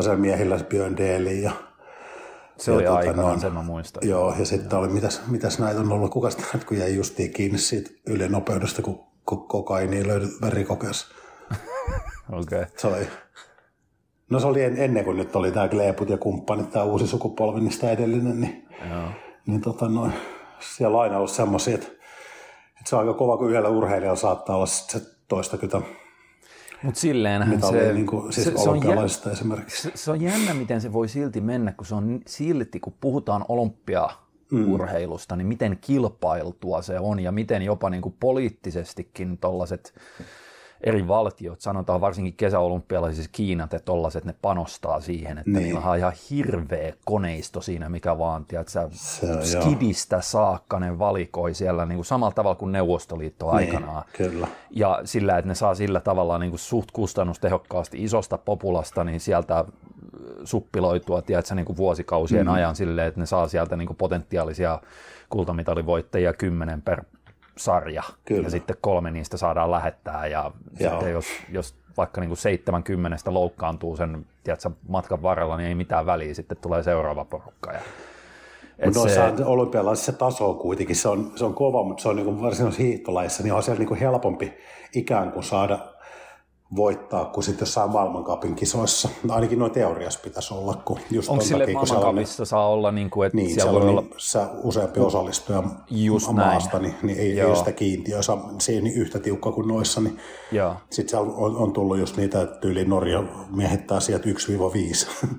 siellä 0.00 0.18
miehillä 0.18 0.58
se 0.58 0.64
Björn 0.64 0.96
Deli 0.96 1.42
ja 1.42 1.52
se 2.58 2.72
oli 2.72 2.82
tuota, 2.82 2.98
aikanaan, 2.98 3.40
sen 3.40 3.52
mä 3.52 3.62
muistan. 3.62 4.08
Joo, 4.08 4.34
ja 4.38 4.44
sitten 4.44 4.78
oli, 4.78 4.88
mitäs, 4.88 5.22
mitäs 5.26 5.58
näitä 5.58 5.80
on 5.80 5.92
ollut, 5.92 6.10
kuka 6.10 6.30
sitten, 6.30 6.60
kun 6.66 6.78
jäi 6.78 6.94
justiin 6.94 7.32
kiinni 7.32 7.58
siitä 7.58 7.90
ylinopeudesta, 8.06 8.82
kun 8.82 9.06
kokaini 9.24 10.06
löydät 10.06 10.30
verikokeessa. 10.42 11.06
Okei. 12.32 12.58
Okay. 12.58 12.66
Se 12.76 12.86
oli, 12.86 13.08
no 14.30 14.40
se 14.40 14.46
oli 14.46 14.62
ennen 14.62 15.04
kuin 15.04 15.16
nyt 15.16 15.36
oli 15.36 15.52
tämä 15.52 15.68
Gleeput 15.68 16.08
ja 16.08 16.18
kumppanit, 16.18 16.70
tämä 16.70 16.84
uusi 16.84 17.06
sukupolvi, 17.06 17.60
niin 17.60 17.72
sitä 17.72 17.90
edellinen, 17.90 18.40
niin, 18.40 18.68
Joo. 18.90 19.08
niin 19.46 19.60
tota, 19.60 19.88
no, 19.88 20.10
siellä 20.60 20.96
on 20.96 21.02
aina 21.02 21.16
ollut 21.16 21.30
semmoisia, 21.30 21.74
että, 21.74 21.86
että 22.66 22.90
se 22.90 22.96
on 22.96 23.00
aika 23.00 23.14
kova, 23.14 23.36
kun 23.36 23.50
yhdellä 23.50 23.68
urheilijalla 23.68 24.16
saattaa 24.16 24.56
olla 24.56 24.66
se 24.66 25.00
toistakymmentä 25.28 25.86
mutta 26.82 27.00
silleenhän 27.00 27.62
se, 27.62 27.92
niin 27.92 28.06
kuin, 28.06 28.32
siis 28.32 28.46
se, 28.46 28.52
se, 28.62 28.70
on 28.70 28.88
jännä, 28.88 29.04
esimerkiksi. 29.32 29.82
Se, 29.82 29.92
se 29.94 30.10
on 30.10 30.20
jännä, 30.20 30.54
miten 30.54 30.80
se 30.80 30.92
voi 30.92 31.08
silti 31.08 31.40
mennä, 31.40 31.72
kun 31.72 31.86
se 31.86 31.94
on 31.94 32.20
silti, 32.26 32.80
kun 32.80 32.94
puhutaan 33.00 33.44
olympia 33.48 34.08
urheilusta, 34.68 35.34
mm. 35.34 35.38
niin 35.38 35.46
miten 35.46 35.78
kilpailtua 35.80 36.82
se 36.82 36.98
on 36.98 37.20
ja 37.20 37.32
miten 37.32 37.62
jopa 37.62 37.90
niin 37.90 38.02
kuin 38.02 38.14
poliittisestikin 38.20 39.38
tuollaiset 39.38 39.94
eri 40.84 41.08
valtiot, 41.08 41.60
sanotaan 41.60 42.00
varsinkin 42.00 42.34
kesäolympialaisissa 42.34 43.30
Kiinat 43.32 43.72
ja 43.72 43.80
tollaset, 43.80 44.24
ne 44.24 44.34
panostaa 44.42 45.00
siihen, 45.00 45.38
että 45.38 45.50
niin. 45.50 45.62
niillä 45.62 45.80
on 45.80 45.98
ihan 45.98 46.12
hirveä 46.30 46.92
koneisto 47.04 47.60
siinä, 47.60 47.88
mikä 47.88 48.18
vaan, 48.18 48.44
tiedätkö, 48.44 48.72
se, 48.90 49.60
skidistä 49.60 50.16
joo. 50.16 50.22
saakka 50.22 50.80
ne 50.80 50.98
valikoi 50.98 51.54
siellä 51.54 51.86
niin 51.86 51.96
kuin 51.96 52.06
samalla 52.06 52.34
tavalla 52.34 52.56
kuin 52.56 52.72
Neuvostoliitto 52.72 53.46
niin, 53.46 53.56
aikanaan. 53.56 54.04
Kyllä. 54.16 54.48
Ja 54.70 55.00
sillä, 55.04 55.38
että 55.38 55.48
ne 55.48 55.54
saa 55.54 55.74
sillä 55.74 56.00
tavalla 56.00 56.38
niin 56.38 56.50
kuin 56.50 56.60
suht 56.60 56.90
kustannustehokkaasti 56.90 58.04
isosta 58.04 58.38
populasta, 58.38 59.04
niin 59.04 59.20
sieltä 59.20 59.64
suppiloitua, 60.44 61.22
tiedätkö, 61.22 61.54
niin 61.54 61.66
kuin 61.66 61.76
vuosikausien 61.76 62.46
mm. 62.46 62.52
ajan 62.52 62.76
silleen, 62.76 63.08
että 63.08 63.20
ne 63.20 63.26
saa 63.26 63.48
sieltä 63.48 63.76
niin 63.76 63.86
kuin 63.86 63.96
potentiaalisia 63.96 64.80
kultamitalivoittajia 65.30 66.32
kymmenen 66.32 66.82
per 66.82 67.04
sarja. 67.58 68.02
Kyllä. 68.24 68.42
Ja 68.42 68.50
sitten 68.50 68.76
kolme 68.80 69.10
niistä 69.10 69.36
saadaan 69.36 69.70
lähettää 69.70 70.26
ja 70.26 70.50
Joo. 70.80 70.90
sitten 70.90 71.12
jos, 71.12 71.26
jos 71.52 71.74
vaikka 71.96 72.20
niin 72.20 72.28
kuin 72.28 72.38
70 72.38 73.16
loukkaantuu 73.26 73.96
sen 73.96 74.26
tiedätkö, 74.44 74.70
matkan 74.88 75.22
varrella, 75.22 75.56
niin 75.56 75.68
ei 75.68 75.74
mitään 75.74 76.06
väliä, 76.06 76.34
sitten 76.34 76.58
tulee 76.60 76.82
seuraava 76.82 77.24
porukka. 77.24 77.72
Ja, 77.72 77.80
mutta 78.84 79.00
noissa 79.00 79.36
se... 79.36 79.44
olympialaisissa 79.44 80.12
taso 80.12 80.50
on 80.50 80.58
kuitenkin, 80.58 80.96
se 80.96 81.08
on, 81.08 81.32
se 81.36 81.44
on 81.44 81.54
kova, 81.54 81.84
mutta 81.84 82.02
se 82.02 82.08
on 82.08 82.16
niin 82.16 82.42
varsinaisessa 82.42 82.82
hiihtolaissa, 82.82 83.42
niin 83.42 83.52
on 83.52 83.62
siellä 83.62 83.78
niin 83.78 83.88
kuin 83.88 84.00
helpompi 84.00 84.52
ikään 84.94 85.32
kuin 85.32 85.44
saada 85.44 85.78
voittaa 86.76 87.24
kuin 87.24 87.44
sitten 87.44 87.62
jossain 87.62 87.90
maailmankapin 87.90 88.54
kisoissa. 88.54 89.08
Ainakin 89.28 89.58
noin 89.58 89.72
teoriassa 89.72 90.20
pitäisi 90.20 90.54
olla. 90.54 90.74
Kun 90.84 90.98
just 91.10 91.28
Onko 91.28 91.44
sille 91.44 91.66
maailmankapissa 91.72 92.44
saa 92.44 92.68
olla 92.68 92.92
niin 92.92 93.10
kuin, 93.10 93.26
että 93.26 93.36
niin, 93.36 93.54
siellä, 93.54 93.62
siellä 93.62 93.80
voi 93.80 93.90
olla... 93.90 94.00
Niin, 94.00 94.60
useampi 94.62 95.00
osallistuja 95.00 95.62
just 95.90 96.32
maasta, 96.32 96.78
niin, 96.78 96.94
niin 97.02 97.18
ei, 97.18 97.40
ei 97.40 97.46
ole 97.46 97.56
sitä 97.56 97.72
kiintiöä. 97.72 98.20
Se 98.58 98.72
ei 98.72 98.80
niin 98.80 98.96
yhtä 98.96 99.18
tiukka 99.18 99.52
kuin 99.52 99.68
noissa. 99.68 100.00
Niin 100.00 100.20
sitten 100.90 101.08
siellä 101.10 101.32
on, 101.32 101.56
on, 101.56 101.72
tullut 101.72 101.98
just 101.98 102.16
niitä, 102.16 102.42
että 102.42 102.68
yli 102.68 102.84
Norja 102.84 103.22
miehittää 103.50 104.00
sieltä 104.00 104.28
1-5. 104.28 104.30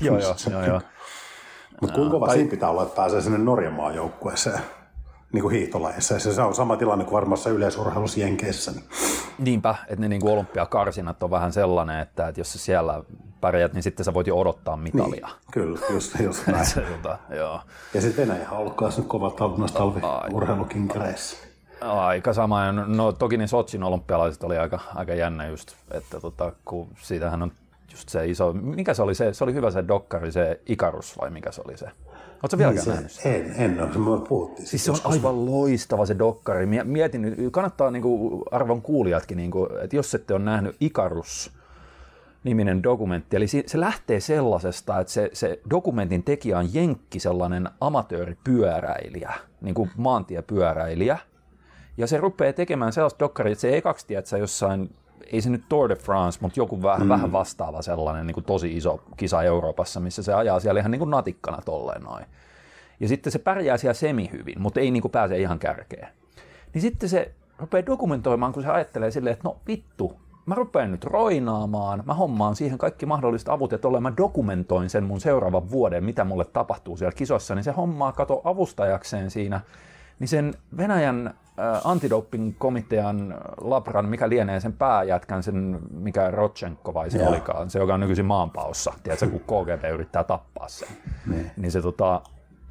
joo, 0.00 0.18
joo, 0.18 0.34
joo, 0.50 0.64
joo. 0.64 0.80
Mutta 1.80 1.94
kuinka 1.94 2.12
kova 2.12 2.26
tai... 2.26 2.36
siinä 2.36 2.50
pitää 2.50 2.70
olla, 2.70 2.82
että 2.82 2.96
pääsee 2.96 3.20
sinne 3.20 3.38
Norjan 3.38 3.72
maajoukkueeseen? 3.72 4.60
Niin 5.32 5.42
kuin 5.42 5.54
hiihtolajissa. 5.54 6.14
Ja 6.14 6.20
se 6.20 6.42
on 6.42 6.54
sama 6.54 6.76
tilanne 6.76 7.04
kuin 7.04 7.14
varmassa 7.14 7.50
yleisurheilussa 7.50 8.20
Jenkeissä. 8.20 8.72
Niin. 8.72 8.84
Niinpä, 9.38 9.74
että 9.88 10.00
ne 10.00 10.08
niin 10.08 10.20
kuin 10.20 10.32
olympiakarsinat 10.32 11.22
on 11.22 11.30
vähän 11.30 11.52
sellainen, 11.52 12.00
että, 12.00 12.28
että 12.28 12.40
jos 12.40 12.52
sä 12.52 12.58
siellä 12.58 13.02
pärjät, 13.40 13.72
niin 13.72 13.82
sitten 13.82 14.04
sä 14.04 14.14
voit 14.14 14.26
jo 14.26 14.38
odottaa 14.38 14.76
mitalia. 14.76 15.26
Niin, 15.26 15.36
kyllä, 15.52 15.78
just, 15.90 16.20
just 16.20 16.46
näin. 16.52 16.66
se, 16.66 16.80
tota, 16.80 17.18
joo. 17.36 17.60
Ja 17.94 18.00
sitten 18.00 18.28
Venäjä 18.28 18.50
on 18.50 18.58
ollut 18.58 18.76
nyt 18.96 19.06
kovat 19.06 19.58
noissa 19.58 19.78
talviurheilukinkereissä. 19.78 21.36
Aika 21.80 22.32
sama. 22.32 22.72
No 22.72 23.12
toki 23.12 23.36
ne 23.36 23.46
Sotsin 23.46 23.82
olympialaiset 23.82 24.44
oli 24.44 24.58
aika, 24.58 24.80
aika 24.94 25.14
jännä 25.14 25.46
just, 25.46 25.72
että 25.90 26.20
tota, 26.20 26.52
kun 26.64 26.88
siitähän 27.02 27.42
on 27.42 27.52
just 27.92 28.08
se 28.08 28.26
iso, 28.26 28.52
mikä 28.52 28.94
se 28.94 29.02
oli 29.02 29.14
se, 29.14 29.32
se 29.32 29.44
oli 29.44 29.54
hyvä 29.54 29.70
se 29.70 29.88
dokkari, 29.88 30.32
se 30.32 30.60
Ikarus 30.66 31.18
vai 31.20 31.30
mikä 31.30 31.52
se 31.52 31.62
oli 31.64 31.76
se? 31.76 31.86
Oletko 32.42 32.58
vieläkään 32.58 32.84
niin 32.84 32.94
nähnyt 32.94 33.12
sitä? 33.12 33.28
En, 33.28 33.54
en 33.56 33.82
ole, 33.82 34.18
me 34.20 34.26
puhuttiin. 34.28 34.66
Siis 34.66 34.84
se 34.84 34.90
on 34.90 34.98
aivan 35.04 35.46
loistava 35.46 36.06
se 36.06 36.18
dokkari. 36.18 36.66
Mietin, 36.84 37.36
kannattaa 37.50 37.90
niin 37.90 38.02
kuin, 38.02 38.42
arvon 38.50 38.82
kuulijatkin, 38.82 39.36
niin 39.36 39.50
kuin, 39.50 39.68
että 39.82 39.96
jos 39.96 40.14
ette 40.14 40.34
ole 40.34 40.42
nähnyt 40.42 40.76
Ikarus, 40.80 41.52
niminen 42.44 42.82
dokumentti. 42.82 43.36
Eli 43.36 43.46
se 43.46 43.80
lähtee 43.80 44.20
sellaisesta, 44.20 45.00
että 45.00 45.12
se, 45.12 45.30
se 45.32 45.60
dokumentin 45.70 46.22
tekijä 46.22 46.58
on 46.58 46.74
jenkki 46.74 47.20
sellainen 47.20 47.68
amatööripyöräilijä, 47.80 49.32
niin 49.60 49.74
kuin 49.74 49.90
maantiepyöräilijä. 49.96 51.18
Ja 51.96 52.06
se 52.06 52.18
rupeaa 52.18 52.52
tekemään 52.52 52.92
sellaista 52.92 53.18
dokkaria, 53.18 53.52
että 53.52 53.60
se 53.60 53.68
ei 53.68 53.82
kaksi 53.82 54.06
tiedä, 54.06 54.18
että 54.18 54.38
jossain 54.38 54.90
ei 55.32 55.40
se 55.40 55.50
nyt 55.50 55.64
Tour 55.68 55.88
de 55.88 55.96
France, 55.96 56.38
mutta 56.42 56.60
joku 56.60 56.82
vähän, 56.82 57.02
mm. 57.02 57.08
vähän 57.08 57.32
vastaava 57.32 57.82
sellainen 57.82 58.26
niin 58.26 58.34
kuin 58.34 58.44
tosi 58.44 58.76
iso 58.76 59.00
kisa 59.16 59.42
Euroopassa, 59.42 60.00
missä 60.00 60.22
se 60.22 60.34
ajaa 60.34 60.60
siellä 60.60 60.80
ihan 60.80 60.90
niin 60.90 60.98
kuin 60.98 61.10
natikkana 61.10 61.58
tolleen 61.64 62.02
noin. 62.02 62.24
Ja 63.00 63.08
sitten 63.08 63.32
se 63.32 63.38
pärjää 63.38 63.76
siellä 63.76 63.94
semi 63.94 64.30
hyvin, 64.32 64.60
mutta 64.60 64.80
ei 64.80 64.90
niin 64.90 65.02
kuin 65.02 65.12
pääse 65.12 65.38
ihan 65.38 65.58
kärkeen. 65.58 66.08
Niin 66.74 66.82
sitten 66.82 67.08
se 67.08 67.32
rupeaa 67.58 67.86
dokumentoimaan, 67.86 68.52
kun 68.52 68.62
se 68.62 68.68
ajattelee 68.68 69.10
silleen, 69.10 69.32
että 69.32 69.48
no 69.48 69.56
vittu, 69.66 70.20
mä 70.46 70.54
rupean 70.54 70.92
nyt 70.92 71.04
roinaamaan, 71.04 72.02
mä 72.06 72.14
hommaan 72.14 72.56
siihen 72.56 72.78
kaikki 72.78 73.06
mahdolliset 73.06 73.48
avut, 73.48 73.72
että 73.72 73.88
olen 73.88 74.02
mä 74.02 74.12
dokumentoin 74.16 74.90
sen 74.90 75.04
mun 75.04 75.20
seuraavan 75.20 75.70
vuoden, 75.70 76.04
mitä 76.04 76.24
mulle 76.24 76.44
tapahtuu 76.44 76.96
siellä 76.96 77.16
kisossa, 77.16 77.54
niin 77.54 77.64
se 77.64 77.70
hommaa 77.70 78.12
kato 78.12 78.40
avustajakseen 78.44 79.30
siinä, 79.30 79.60
niin 80.18 80.28
sen 80.28 80.54
Venäjän 80.76 81.34
antidoping-komitean 81.84 83.34
Labran, 83.60 84.08
mikä 84.08 84.28
lienee 84.28 84.60
sen 84.60 84.72
pääjätkän, 84.72 85.42
sen 85.42 85.78
mikä 85.90 86.30
Rotchenko 86.30 86.94
vai 86.94 87.10
se 87.10 87.18
Joo. 87.18 87.28
olikaan, 87.28 87.70
se 87.70 87.78
joka 87.78 87.94
on 87.94 88.00
nykyisin 88.00 88.24
maanpaossa, 88.24 88.92
tiedätkö, 89.02 89.28
kun 89.28 89.40
KGB 89.40 89.84
yrittää 89.94 90.24
tappaa 90.24 90.68
sen. 90.68 90.88
Niin, 91.26 91.50
niin 91.56 91.72
se, 91.72 91.82
tota, 91.82 92.20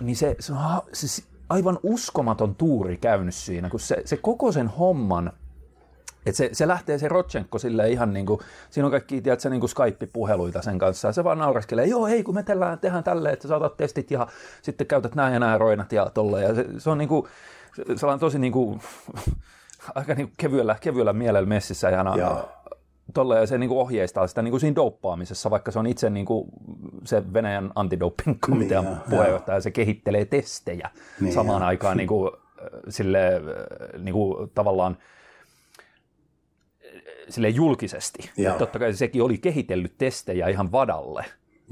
niin 0.02 0.16
se, 0.16 0.36
se 0.40 0.54
on 0.54 0.60
se, 0.94 1.24
aivan 1.50 1.80
uskomaton 1.84 2.56
tuuri 2.56 2.98
käynyt 2.98 3.36
siinä, 3.36 3.70
kun 3.70 3.80
se, 3.80 4.02
se 4.06 4.18
koko 4.18 4.52
sen 4.52 4.68
homman 4.68 5.32
et 6.26 6.36
se, 6.36 6.50
se 6.54 6.68
lähtee 6.68 6.98
se 6.98 7.08
Rotchenko 7.08 7.60
sille 7.60 7.90
ihan 7.90 8.14
niin 8.14 8.26
kuin, 8.26 8.40
siinä 8.70 8.88
on 8.88 8.92
kaikki 8.92 9.22
tiedätkö, 9.22 9.50
niin 9.50 9.60
kuin 9.60 9.70
Skype-puheluita 9.70 10.62
sen 10.62 10.80
kanssa, 10.80 11.08
ja 11.08 11.12
se 11.12 11.24
vaan 11.24 11.38
nauraskelee, 11.38 11.86
joo 11.86 12.06
hei 12.06 12.24
kun 12.24 12.36
me 12.36 12.44
tehdään, 12.44 12.80
tehdään 12.80 13.04
tälleen, 13.04 13.34
että 13.34 13.48
saatat 13.48 13.78
testit 13.78 14.12
ja 14.12 14.28
sitten 14.62 14.88
käytät 14.88 15.16
nämä 15.16 15.30
ja 15.30 15.40
nämä 15.40 15.58
roinat 15.58 15.92
ja 15.92 16.10
tolleen, 16.14 16.48
ja 16.48 16.56
se, 16.56 16.66
se 16.78 16.90
on 16.90 16.98
niin 16.98 17.10
kuin, 17.10 17.28
sellainen 17.96 18.20
tosi 18.20 18.40
niin 18.40 18.54
kuin, 18.54 18.82
aika 19.96 20.14
niin 20.14 20.28
kuin 20.28 20.36
kevyellä, 20.38 20.76
kevyellä 20.82 21.14
mielellä 21.14 21.50
messissä 21.50 21.90
ja 21.90 22.04
tolle, 23.14 23.40
ja 23.40 23.48
se 23.48 23.58
niin 23.58 23.68
kuin 23.68 23.80
ohjeistaa 23.80 24.28
sitä 24.28 24.42
niin 24.42 24.52
kuin 24.52 24.62
siinä 24.62 24.76
douppaamisessa, 24.76 25.50
vaikka 25.50 25.72
se 25.72 25.80
on 25.80 25.88
itse 25.88 26.10
niin 26.10 26.26
kuin 26.26 26.50
se 27.04 27.34
Venäjän 27.34 27.72
antidoping-komitean 27.76 28.86
niin, 28.86 28.98
puheenjohtaja, 29.10 29.58
ja 29.58 29.62
se 29.62 29.72
kehittelee 29.72 30.26
testejä 30.26 30.90
niin, 31.22 31.34
samaan 31.34 31.62
ja. 31.62 31.68
aikaan 31.68 31.98
niin 31.98 32.08
kuin, 32.08 32.32
sille, 32.90 33.42
niin 34.00 34.14
kuin, 34.14 34.50
tavallaan 34.56 34.98
sille 37.30 37.50
julkisesti. 37.50 38.30
Totta 38.58 38.80
kai 38.80 38.94
sekin 38.94 39.24
oli 39.24 39.38
kehitellyt 39.38 39.98
testejä 39.98 40.48
ihan 40.48 40.72
vadalle, 40.72 41.26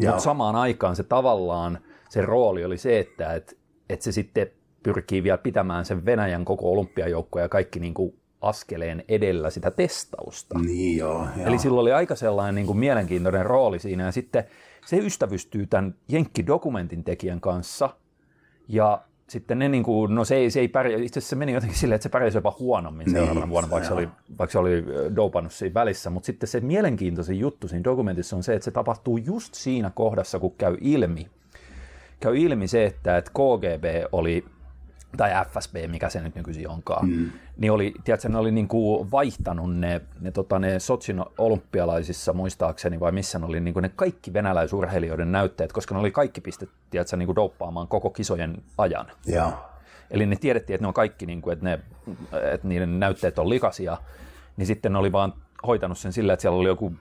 mutta 0.06 0.20
samaan 0.20 0.56
aikaan 0.56 0.96
se 0.96 1.04
tavallaan, 1.04 1.80
se 2.10 2.22
rooli 2.22 2.66
oli 2.66 2.78
se, 2.78 3.00
että 3.00 3.34
et, 3.34 3.58
et 3.90 4.02
se 4.02 4.12
sitten 4.12 4.52
pyrkii 4.88 5.24
vielä 5.24 5.38
pitämään 5.38 5.86
sen 5.86 6.06
Venäjän 6.06 6.46
koko 6.46 6.72
olympiajoukkoja 6.72 7.46
ja 7.46 7.50
kaikki 7.50 7.79
niin 7.79 7.94
kuin 7.94 8.13
askeleen 8.41 9.03
edellä 9.08 9.50
sitä 9.50 9.72
testausta. 9.72 10.60
Niin 10.60 10.98
joo, 10.98 11.27
joo. 11.38 11.48
Eli 11.48 11.60
sillä 11.60 11.82
oli 11.82 11.91
aika 11.91 12.15
sellainen 12.15 12.56
niin 12.56 12.65
kuin 12.65 12.77
mielenkiintoinen 12.77 13.46
rooli 13.46 13.79
siinä. 13.79 14.06
Ja 14.06 14.12
sitten 14.12 14.44
se 14.86 14.98
ystävystyy 14.98 15.67
tämän 15.67 15.96
Jenkki-dokumentin 16.08 17.03
tekijän 17.03 17.41
kanssa. 17.41 17.89
Ja 18.67 19.01
sitten 19.29 19.60
ne, 19.60 19.70
niin 19.70 19.84
kuin, 19.84 20.15
no 20.15 20.25
se 20.25 20.36
ei, 20.36 20.51
se 20.51 20.60
ei 20.60 20.67
pärjää, 20.67 21.00
itse 21.00 21.20
asiassa 21.20 21.29
se 21.29 21.36
meni 21.36 21.53
jotenkin 21.53 21.77
silleen, 21.77 21.96
että 21.96 22.03
se 22.03 22.10
pärjäsi 22.10 22.38
jopa 22.38 22.56
huonommin 22.60 23.06
niin, 23.06 23.15
seuraavana 23.15 23.50
vuonna, 23.50 23.70
vaikka 23.70 23.88
se, 23.88 23.94
oli, 23.94 24.10
vaikka 24.39 24.51
se 24.51 24.60
oli 24.60 24.84
dopannut 25.15 25.53
siinä 25.53 25.74
välissä, 25.74 26.10
mutta 26.10 26.25
sitten 26.25 26.50
se 26.50 26.60
mielenkiintoisin 26.60 27.39
juttu 27.39 27.67
siinä 27.67 27.84
dokumentissa 27.84 28.36
on 28.36 28.44
se, 28.44 28.53
että 28.53 28.65
se 28.65 28.72
tapahtuu 28.72 29.17
just 29.17 29.53
siinä 29.53 29.91
kohdassa, 29.96 30.39
kun 30.39 30.56
käy 30.58 30.77
ilmi, 30.82 31.27
käy 32.20 32.38
ilmi 32.38 32.67
se, 32.67 32.86
että, 32.86 33.17
että 33.17 33.32
KGB 33.32 33.86
oli 34.12 34.46
tai 35.18 35.32
FSB, 35.46 35.76
mikä 35.88 36.10
se 36.10 36.22
nyt 36.22 36.36
nykyisin 36.36 36.70
onkaan, 36.70 37.10
mm. 37.10 37.32
niin 37.58 37.72
oli, 37.72 37.94
tiedätkö, 38.04 38.30
ne 38.30 38.38
oli 38.38 38.52
niin 38.52 38.68
kuin 38.68 39.12
vaihtanut 39.12 39.76
ne, 39.76 40.02
ne, 40.20 40.32
tota, 40.32 40.60
ne 40.60 40.80
Sotsin 40.80 41.24
olympialaisissa 41.38 42.34
muistaakseni, 42.34 43.00
vai 43.00 43.12
missä 43.12 43.40
ne 43.40 43.46
oli 43.46 43.60
niin 43.60 43.74
kuin 43.74 43.82
ne 43.82 43.90
kaikki 43.96 44.34
venäläisurheilijoiden 44.34 45.32
näytteet, 45.32 45.74
koska 45.74 45.96
ne 45.96 46.00
oli 46.00 46.12
kaikki 46.12 46.42
pistet, 46.42 46.70
tiedätkö, 46.90 47.18
niin 47.18 47.26
kuin 47.26 47.36
douppaamaan 47.36 47.88
koko 47.88 48.10
kisojen 48.10 48.58
ajan. 48.78 49.08
Ja. 49.26 49.52
Eli 50.12 50.26
ne 50.26 50.36
tiedettiin, 50.36 50.76
että 50.76 50.84
ne 50.84 50.88
on 50.88 50.94
kaikki, 50.94 51.26
niin 51.26 51.42
kuin, 51.42 51.54
että, 51.54 51.66
ne, 51.66 51.80
että 52.54 52.68
niiden 52.68 53.00
näytteet 53.00 53.40
on 53.40 53.50
likaisia, 53.50 53.98
niin 54.58 54.68
sitten 54.68 54.94
ne 54.94 55.00
oli 55.00 55.12
vaan 55.12 55.34
hoitanut 55.68 55.98
sen 55.98 56.14
sillä, 56.14 56.34
että 56.34 56.42
siellä 56.42 56.60
oli 56.60 56.68
joku 56.68 56.94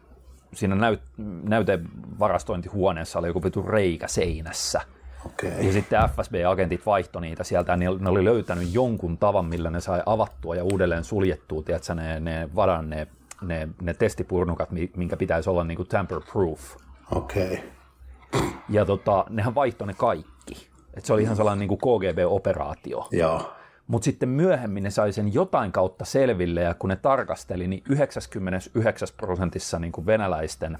siinä 0.54 0.74
näyt, 0.74 1.00
näytevarastointihuoneessa 1.42 3.18
oli 3.18 3.26
joku 3.26 3.42
vitu 3.42 3.62
reikä 3.62 4.08
seinässä– 4.08 4.80
Okay. 5.26 5.66
Ja 5.66 5.72
sitten 5.72 6.00
FSB-agentit 6.02 6.86
vaihtoi 6.86 7.22
niitä 7.22 7.44
sieltä, 7.44 7.76
niin 7.76 7.90
ne 8.00 8.10
oli 8.10 8.24
löytänyt 8.24 8.74
jonkun 8.74 9.18
tavan, 9.18 9.44
millä 9.44 9.70
ne 9.70 9.80
sai 9.80 10.02
avattua 10.06 10.56
ja 10.56 10.64
uudelleen 10.64 11.04
suljettua, 11.04 11.62
tiedätkö, 11.62 11.94
ne, 11.94 12.20
ne 12.20 12.48
vadan 12.54 12.90
ne, 12.90 13.06
ne, 13.42 13.68
ne 13.82 13.94
testipurnukat, 13.94 14.68
minkä 14.96 15.16
pitäisi 15.16 15.50
olla 15.50 15.64
niin 15.64 15.76
kuin 15.76 15.88
tamper-proof. 15.88 16.80
Okei. 17.12 17.52
Okay. 17.52 18.48
Ja 18.68 18.84
tota, 18.84 19.24
nehän 19.30 19.54
vaihtoi 19.54 19.86
ne 19.86 19.94
kaikki. 19.94 20.68
Et 20.94 21.04
se 21.04 21.12
oli 21.12 21.22
ihan 21.22 21.36
sellainen 21.36 21.68
niin 21.68 21.78
kuin 21.78 22.00
KGB-operaatio. 22.00 23.08
Joo. 23.10 23.52
Mutta 23.86 24.04
sitten 24.04 24.28
myöhemmin 24.28 24.82
ne 24.82 24.90
sai 24.90 25.12
sen 25.12 25.34
jotain 25.34 25.72
kautta 25.72 26.04
selville, 26.04 26.60
ja 26.60 26.74
kun 26.74 26.90
ne 26.90 26.96
tarkasteli, 26.96 27.68
niin 27.68 27.82
99 27.88 29.08
prosentissa 29.16 29.78
niin 29.78 29.92
kuin 29.92 30.06
venäläisten 30.06 30.78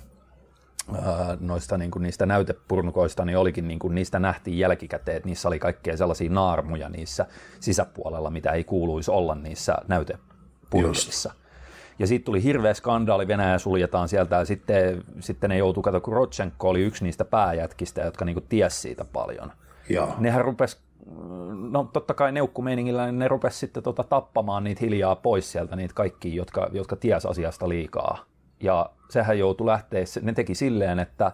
noista 1.41 1.79
niin 1.79 1.91
kuin 1.91 2.03
niistä 2.03 2.27
näytepurnukoista, 2.27 3.25
niin 3.25 3.39
olikin 3.39 3.69
niin 3.69 3.79
kuin, 3.79 3.95
niistä 3.95 4.19
nähtiin 4.19 4.59
jälkikäteen, 4.59 5.17
että 5.17 5.29
niissä 5.29 5.49
oli 5.49 5.59
kaikkea 5.59 5.97
sellaisia 5.97 6.31
naarmuja 6.31 6.89
niissä 6.89 7.27
sisäpuolella, 7.61 8.31
mitä 8.31 8.51
ei 8.51 8.65
kuuluisi 8.65 9.11
olla 9.11 9.35
niissä 9.35 9.77
näytepurnukoissa. 9.89 11.33
Ja 11.99 12.07
sitten 12.07 12.25
tuli 12.25 12.43
hirveä 12.43 12.75
skandaali, 12.75 13.29
Venäjä 13.29 13.59
suljetaan 13.59 14.09
sieltä, 14.09 14.37
ja 14.37 14.45
sitten, 14.45 15.05
sitten 15.21 15.51
ne 15.51 15.57
joutuu, 15.57 15.83
kato, 15.83 16.01
kun 16.01 16.15
Rotchenko 16.15 16.69
oli 16.69 16.83
yksi 16.83 17.05
niistä 17.05 17.25
pääjätkistä, 17.25 18.03
jotka 18.03 18.25
niin 18.25 18.35
kuin 18.35 18.47
tiesi 18.49 18.81
siitä 18.81 19.05
paljon. 19.05 19.53
Joo. 19.89 20.15
Nehän 20.19 20.45
rupes, 20.45 20.81
no 21.71 21.91
totta 21.93 22.15
kai 22.15 22.33
neukkumeiningillä, 22.33 23.07
niin 23.07 23.19
ne 23.19 23.29
rupes 23.29 23.61
sitten 23.61 23.83
tota, 23.83 24.05
tappamaan 24.05 24.65
niitä 24.65 24.81
hiljaa 24.85 25.17
pois 25.17 25.53
sieltä, 25.53 25.77
niitä 25.77 25.95
kaikki, 25.95 26.35
jotka, 26.35 26.69
jotka 26.73 26.97
ties 26.97 27.27
asiasta 27.27 27.69
liikaa 27.69 28.25
ja 28.61 28.91
sehän 29.09 29.39
joutui 29.39 29.67
lähteä, 29.67 30.05
ne 30.23 30.33
teki 30.33 30.55
silleen, 30.55 30.99
että, 30.99 31.33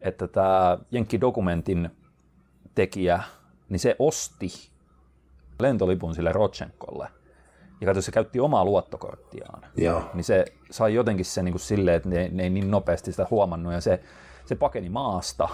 että 0.00 0.28
tämä 0.28 0.78
Jenkki-dokumentin 0.90 1.90
tekijä, 2.74 3.22
niin 3.68 3.80
se 3.80 3.96
osti 3.98 4.48
lentolipun 5.60 6.14
sille 6.14 6.32
Rotchenkolle. 6.32 7.08
Ja 7.80 7.86
katso, 7.86 8.02
se 8.02 8.12
käytti 8.12 8.40
omaa 8.40 8.64
luottokorttiaan. 8.64 9.62
Joo. 9.76 10.10
Niin 10.14 10.24
se 10.24 10.44
sai 10.70 10.94
jotenkin 10.94 11.24
se 11.24 11.42
niin 11.42 11.52
kuin 11.52 11.60
silleen, 11.60 11.96
että 11.96 12.08
ne, 12.08 12.28
ne 12.32 12.42
ei 12.42 12.50
niin 12.50 12.70
nopeasti 12.70 13.12
sitä 13.12 13.26
huomannut. 13.30 13.72
Ja 13.72 13.80
se, 13.80 14.00
se 14.44 14.54
pakeni 14.54 14.88
maasta. 14.88 15.48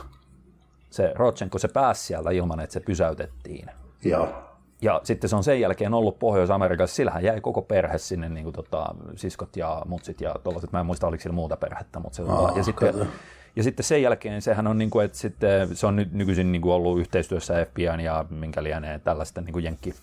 Se 0.91 1.13
Rotchenko, 1.15 1.59
se 1.59 1.69
pääsi 1.69 2.05
sieltä 2.05 2.31
ilman, 2.31 2.61
että 2.61 2.73
se 2.73 2.81
pysäytettiin. 2.81 3.71
Joo. 4.05 4.48
Ja 4.83 5.01
sitten 5.05 5.31
se 5.31 5.37
on 5.37 5.45
sen 5.45 5.61
jälkeen 5.61 5.95
ollut 5.95 6.19
Pohjois-Amerikassa, 6.19 6.97
sillähän 6.97 7.25
jäi 7.25 7.41
koko 7.41 7.63
perhe 7.63 7.99
sinne, 7.99 8.29
niin 8.29 8.45
kuin 8.45 8.55
tota, 8.55 8.95
siskot 9.17 9.57
ja 9.57 9.83
mutsit 9.87 10.21
ja 10.21 10.35
tuollaiset, 10.45 10.73
mä 10.73 10.81
en 10.81 10.87
muista 10.87 11.07
oliko 11.07 11.23
sillä 11.23 11.35
muuta 11.35 11.57
perhettä, 11.57 12.01
mutta 12.01 12.17
se, 12.17 12.23
tota, 12.23 12.35
Aa, 12.35 12.53
ja, 12.57 12.65
sitten, 12.65 13.09
ja 13.57 13.63
sitten 13.63 13.85
sen 13.85 14.03
jälkeen 14.03 14.43
sehän 14.43 14.67
on, 14.67 14.79
niin 14.79 14.91
kuin, 14.91 15.05
että 15.05 15.19
sitten, 15.19 15.77
se 15.77 15.87
on 15.87 15.97
nyt 15.97 16.13
nykyisin 16.13 16.53
niin 16.53 16.63
kuin 16.63 16.73
ollut 16.73 17.01
yhteistyössä 17.01 17.67
FBI 17.71 18.05
ja 18.05 18.25
minkä 18.31 18.63
lienee 18.63 18.99
tällaisten 18.99 19.45
niin 19.45 19.53
kuin 19.53 19.65
jenkki, 19.65 19.95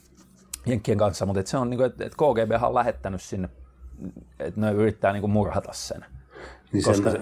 jenkkien 0.66 0.98
kanssa, 0.98 1.26
mutta 1.26 1.40
että 1.40 1.50
se 1.50 1.58
on, 1.58 1.70
niin 1.70 1.78
kuin, 1.78 1.88
että, 1.88 2.06
että 2.06 2.18
KGB 2.18 2.64
on 2.64 2.76
lähettänyt 2.76 3.22
sinne, 3.22 3.50
että 4.40 4.62
ne 4.62 4.72
yrittää 4.72 5.14
niin 5.14 5.22
kuin 5.22 5.32
murhata 5.32 5.74
sen. 5.74 6.06
Niin 6.74 6.84
koska, 6.84 7.12
se, 7.12 7.20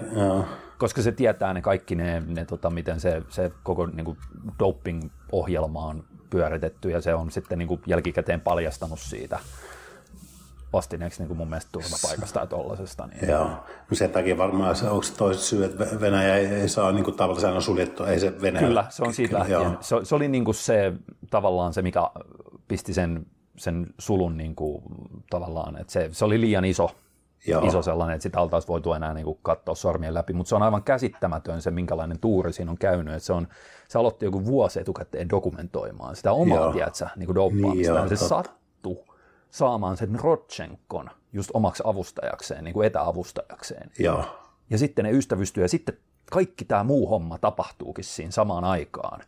koska 0.78 1.02
se 1.02 1.12
tietää 1.12 1.54
ne 1.54 1.62
kaikki 1.62 1.94
ne, 1.94 2.22
ne 2.26 2.44
tota, 2.44 2.70
miten 2.70 3.00
se, 3.00 3.22
se 3.28 3.52
koko 3.62 3.86
niin 3.86 4.04
kuin 4.04 4.18
doping-ohjelma 4.58 5.86
on 5.86 6.04
pyöritetty 6.34 6.90
ja 6.90 7.00
se 7.00 7.14
on 7.14 7.30
sitten 7.30 7.58
niin 7.58 7.68
kuin 7.68 7.80
jälkikäteen 7.86 8.40
paljastanut 8.40 9.00
siitä 9.00 9.38
vastineeksi 10.72 11.20
niin 11.20 11.28
kuin 11.28 11.38
mun 11.38 11.48
mielestä 11.48 11.72
turvapaikasta 11.72 12.40
ja 12.40 12.46
tollasesta. 12.46 13.06
Niin... 13.06 13.28
Joo, 13.28 13.44
no 13.44 13.92
sen 13.92 14.10
takia 14.10 14.38
varmaan 14.38 14.76
se, 14.76 14.88
onko 14.88 15.02
se 15.02 15.14
toiset 15.14 15.42
syy, 15.42 15.64
että 15.64 15.86
Venäjä 16.00 16.36
ei, 16.36 16.46
ei 16.46 16.68
saa 16.68 16.92
niin 16.92 17.04
kuin 17.04 17.16
tavallaan 17.16 17.62
suljettu, 17.62 18.04
ei 18.04 18.20
se 18.20 18.40
Venäjä. 18.40 18.66
Kyllä, 18.66 18.86
se 18.88 19.02
on 19.02 19.14
siitä 19.14 19.38
lähtien. 19.38 19.78
Se, 19.80 19.96
se, 20.02 20.14
oli 20.14 20.28
niin 20.28 20.44
kuin 20.44 20.54
se 20.54 20.92
tavallaan 21.30 21.72
se, 21.72 21.82
mikä 21.82 22.10
pisti 22.68 22.94
sen, 22.94 23.26
sen 23.56 23.86
sulun 23.98 24.36
niin 24.36 24.54
kuin, 24.54 24.82
tavallaan, 25.30 25.80
että 25.80 25.92
se, 25.92 26.08
se 26.12 26.24
oli 26.24 26.40
liian 26.40 26.64
iso 26.64 26.90
Joo. 27.46 27.66
iso 27.66 27.82
sellainen, 27.82 28.14
että 28.14 28.22
sitä 28.22 28.40
oltaisiin 28.40 28.68
voitu 28.68 28.92
enää 28.92 29.14
niin 29.14 29.24
kuin 29.24 29.38
katsoa 29.42 29.74
sormien 29.74 30.14
läpi, 30.14 30.32
mutta 30.32 30.48
se 30.48 30.54
on 30.54 30.62
aivan 30.62 30.82
käsittämätön 30.82 31.62
se, 31.62 31.70
minkälainen 31.70 32.18
tuuri 32.18 32.52
siinä 32.52 32.70
on 32.70 32.78
käynyt. 32.78 33.14
Että 33.14 33.26
se, 33.26 33.32
on, 33.32 33.48
se 33.88 33.98
aloitti 33.98 34.24
joku 34.24 34.44
vuosi 34.44 34.80
etukäteen 34.80 35.30
dokumentoimaan 35.30 36.16
sitä 36.16 36.32
omaa, 36.32 36.72
tiedätkö, 36.72 37.06
niin 37.16 37.26
kuin 37.26 37.34
doppaamista. 37.34 38.04
Niin, 38.04 38.08
se 38.08 38.28
sattui 38.28 39.04
saamaan 39.50 39.96
sen 39.96 40.20
Rodchenkon 40.20 41.10
just 41.32 41.50
omaksi 41.54 41.82
avustajakseen, 41.86 42.64
niin 42.64 42.74
kuin 42.74 42.86
etäavustajakseen. 42.86 43.90
Joo. 43.98 44.24
Ja 44.70 44.78
sitten 44.78 45.04
ne 45.04 45.10
ystävystyy 45.10 45.64
ja 45.64 45.68
sitten 45.68 45.98
kaikki 46.30 46.64
tämä 46.64 46.84
muu 46.84 47.08
homma 47.08 47.38
tapahtuukin 47.38 48.04
siinä 48.04 48.30
samaan 48.30 48.64
aikaan. 48.64 49.20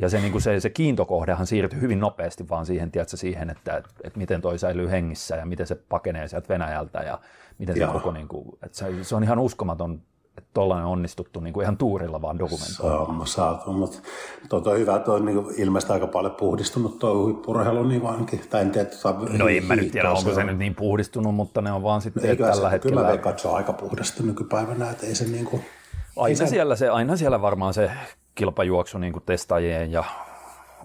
Ja 0.00 0.08
se, 0.08 0.20
niin 0.20 0.32
kuin 0.32 0.42
se, 0.42 0.60
se 0.60 0.70
kiintokohdehan 0.70 1.46
siirtyi 1.46 1.80
hyvin 1.80 2.00
nopeasti 2.00 2.48
vaan 2.48 2.66
siihen, 2.66 2.90
tiedätkö, 2.90 3.16
siihen 3.16 3.50
että, 3.50 3.76
että, 3.76 3.90
että 4.04 4.18
miten 4.18 4.40
toi 4.40 4.58
säilyy 4.58 4.90
hengissä 4.90 5.36
ja 5.36 5.46
miten 5.46 5.66
se 5.66 5.74
pakenee 5.74 6.28
sieltä 6.28 6.48
Venäjältä 6.48 6.98
ja 6.98 7.18
miten 7.58 7.76
se 7.78 7.86
koko, 7.86 8.12
niin 8.12 8.28
kuin, 8.28 8.48
että 8.62 8.78
se, 8.78 9.04
se 9.04 9.16
on 9.16 9.22
ihan 9.22 9.38
uskomaton, 9.38 10.00
että 10.38 10.50
tuollainen 10.54 10.86
on 10.86 10.92
onnistuttu 10.92 11.40
niin 11.40 11.54
kuin 11.54 11.62
ihan 11.62 11.76
tuurilla 11.76 12.22
vaan 12.22 12.38
dokumentoimaan. 12.38 13.16
Se 13.16 13.20
on 13.20 13.26
saatu, 13.26 13.72
mutta 13.72 13.98
tuo 14.48 14.62
on 14.64 14.78
hyvä, 14.78 14.98
tuo 14.98 15.14
on 15.14 15.24
niin 15.24 15.44
ilmeisesti 15.56 15.92
aika 15.92 16.06
paljon 16.06 16.34
puhdistunut 16.34 16.98
tuo 16.98 17.14
huippurheilu 17.14 17.82
niin 17.82 18.06
ainakin. 18.06 18.40
Tai 18.50 18.60
en 18.60 18.70
tiedä, 18.70 18.90
tuota, 19.02 19.26
no 19.38 19.48
en 19.48 19.64
mä 19.64 19.76
nyt 19.76 19.90
tiedä, 19.92 20.10
onko 20.10 20.34
se, 20.34 20.44
nyt 20.44 20.58
niin 20.58 20.74
puhdistunut, 20.74 21.34
mutta 21.34 21.60
ne 21.60 21.72
on 21.72 21.82
vaan 21.82 22.02
sitten 22.02 22.38
no, 22.38 22.46
tällä 22.46 22.68
se, 22.68 22.72
hetkellä. 22.72 23.00
Kyllä 23.00 23.12
mä 23.12 23.18
katsoa 23.18 23.56
aika 23.56 23.72
puhdasta 23.72 24.22
nykypäivänä, 24.22 24.90
että 24.90 25.06
ei 25.06 25.14
se 25.14 25.24
niin 25.24 25.44
kuin... 25.44 25.64
Aina, 26.16 26.36
se... 26.36 26.46
siellä 26.46 26.76
se, 26.76 26.88
aina 26.88 27.16
siellä 27.16 27.42
varmaan 27.42 27.74
se 27.74 27.90
kilpajuoksu 28.34 28.98
niin 28.98 29.12
kuin 29.12 29.22
testaajien 29.26 29.92
ja 29.92 30.04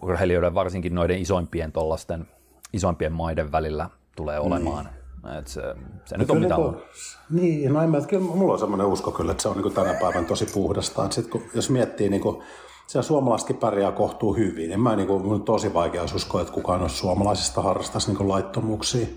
urheilijoiden, 0.02 0.54
varsinkin 0.54 0.96
noiden 0.96 1.22
isoimpien 1.22 1.72
tollasten, 1.72 2.28
isoimpien 2.74 3.14
maiden 3.14 3.52
välillä 3.52 3.90
tulee 4.16 4.40
olemaan. 4.40 4.86
Niin. 4.86 5.38
Et 5.40 5.48
se, 5.48 5.62
se 6.06 6.18
nyt 6.18 6.30
on 6.30 6.40
mitä 6.40 6.56
on. 6.56 6.82
Niin, 7.30 7.74
no 7.74 7.82
en 7.82 7.90
mä, 7.90 8.02
kyllä 8.02 8.24
mulla 8.24 8.54
on 8.54 8.60
semmoinen 8.60 8.88
usko 8.88 9.12
kyllä, 9.12 9.32
että 9.32 9.42
se 9.42 9.50
on 9.50 9.58
niin 9.58 9.74
tänä 9.74 9.94
päivänä 9.94 10.28
tosi 10.28 10.46
puhdasta. 10.46 11.10
sit, 11.10 11.28
kun, 11.28 11.42
jos 11.54 11.70
miettii, 11.70 12.10
niin 12.10 12.22
kuin, 12.22 12.44
se 12.88 13.02
suomalaisetkin 13.02 13.58
pärjää 13.58 13.92
kohtuu 13.92 14.34
hyvin. 14.34 14.72
En 14.72 14.80
mä 14.80 14.96
niin 14.96 15.08
kuin, 15.08 15.25
on 15.25 15.44
tosi 15.44 15.74
vaikea 15.74 16.04
uskoa, 16.04 16.42
että 16.42 16.54
kukaan 16.54 16.82
olisi 16.82 16.96
suomalaisista 16.96 17.62
harrastaisi 17.62 18.14
niin 18.14 18.30
laittomuuksia. 18.30 19.08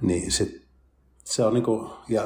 Niin 0.00 0.32
sit, 0.32 0.61
se 1.24 1.44
on 1.44 1.54
niin 1.54 1.64
kuin, 1.64 1.90
ja 2.08 2.22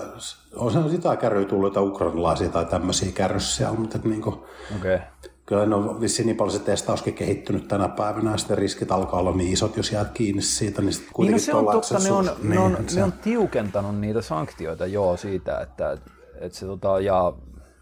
on 0.57 0.73
se 0.73 0.79
sitä 0.91 1.17
kärryä 1.17 1.45
tullut, 1.45 1.67
että 1.67 1.81
ukrainalaisia 1.81 2.49
tai 2.49 2.67
tämmöisiä 2.67 3.13
kärryssä, 3.13 3.73
mutta 3.73 3.99
niin 4.05 4.23
kuin, 4.23 4.35
okay 4.77 4.99
kyllä 5.47 5.67
ne 5.67 5.75
on 5.75 6.01
vissiin 6.01 6.27
niin 6.27 6.37
paljon 6.37 6.59
se 6.59 6.65
testauskin 6.65 7.15
kehittynyt 7.15 7.69
tänä 7.69 7.89
päivänä, 7.89 8.31
ja 8.31 8.37
sitten 8.37 8.59
riskit 8.59 8.93
alkaa 8.93 9.21
olla 9.21 9.33
niin 9.33 9.53
isot, 9.53 9.77
jos 9.77 9.93
jäät 9.93 10.11
kiinni 10.15 10.43
siitä, 10.43 10.83
niin 10.83 10.93
sitten 10.93 11.13
kuitenkin 11.13 11.47
niin 11.47 11.55
no 11.55 11.61
se 11.61 11.67
on 11.67 11.73
totta, 11.73 11.99
ne 11.99 12.13
on, 12.13 12.25
niin, 12.25 12.51
ne, 12.51 12.59
on, 12.59 12.77
se... 12.87 12.99
ne 12.99 13.05
on 13.05 13.13
tiukentanut 13.13 13.99
niitä 13.99 14.23
sanktioita 14.23 14.87
joo 14.87 15.17
siitä, 15.17 15.61
että, 15.61 15.99
että 16.41 16.59
se 16.59 16.67
tota, 16.67 17.01
ja 17.01 17.33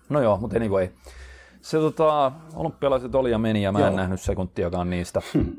no 0.09 0.21
joo, 0.23 0.37
mutta 0.37 0.57
anyway, 0.57 0.89
se 1.63 1.79
tota, 1.79 2.33
olympialaiset 2.55 3.15
oli 3.15 3.31
ja 3.31 3.39
meni, 3.39 3.63
ja 3.63 3.73
mä 3.73 3.79
joo. 3.79 3.89
en 3.89 3.97
nähnyt 3.97 4.21
sekuntiakaan 4.21 4.91
niistä. 4.91 5.23
Hmm. 5.35 5.57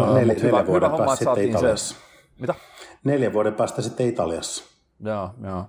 Uh, 0.00 0.14
neljä, 0.14 0.34
hyvä, 0.42 0.62
hyvä 0.62 0.88
homma, 0.88 1.12
että 1.12 1.24
saatiin 1.24 1.58
se. 1.58 1.94
Mitä? 2.38 2.54
Neljän 3.04 3.32
vuoden 3.32 3.54
päästä 3.54 3.82
sitten 3.82 4.08
Italiassa. 4.08 4.64
Joo, 5.00 5.30
joo. 5.44 5.64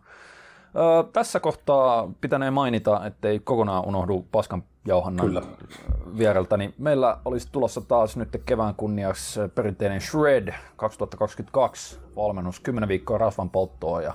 Ö, 0.76 1.04
tässä 1.14 1.40
kohtaa 1.40 2.12
pitänee 2.22 2.52
mainita, 2.52 3.06
ettei 3.06 3.40
kokonaan 3.40 3.86
unohdu 3.86 4.26
paskan 4.32 4.64
jauhannan 4.86 5.26
Kyllä. 5.26 5.42
viereltä, 6.18 6.58
niin 6.58 6.74
meillä 6.78 7.18
olisi 7.26 7.48
tulossa 7.52 7.82
taas 7.82 8.18
nyt 8.18 8.42
kevään 8.46 8.76
kunniaksi 8.76 9.40
perinteinen 9.56 10.02
Shred 10.02 10.54
2022 10.76 12.00
valmennus, 12.16 12.60
10 12.60 12.88
viikkoa 12.90 13.18
rasvan 13.18 13.50
polttoa 13.50 14.02
ja 14.02 14.14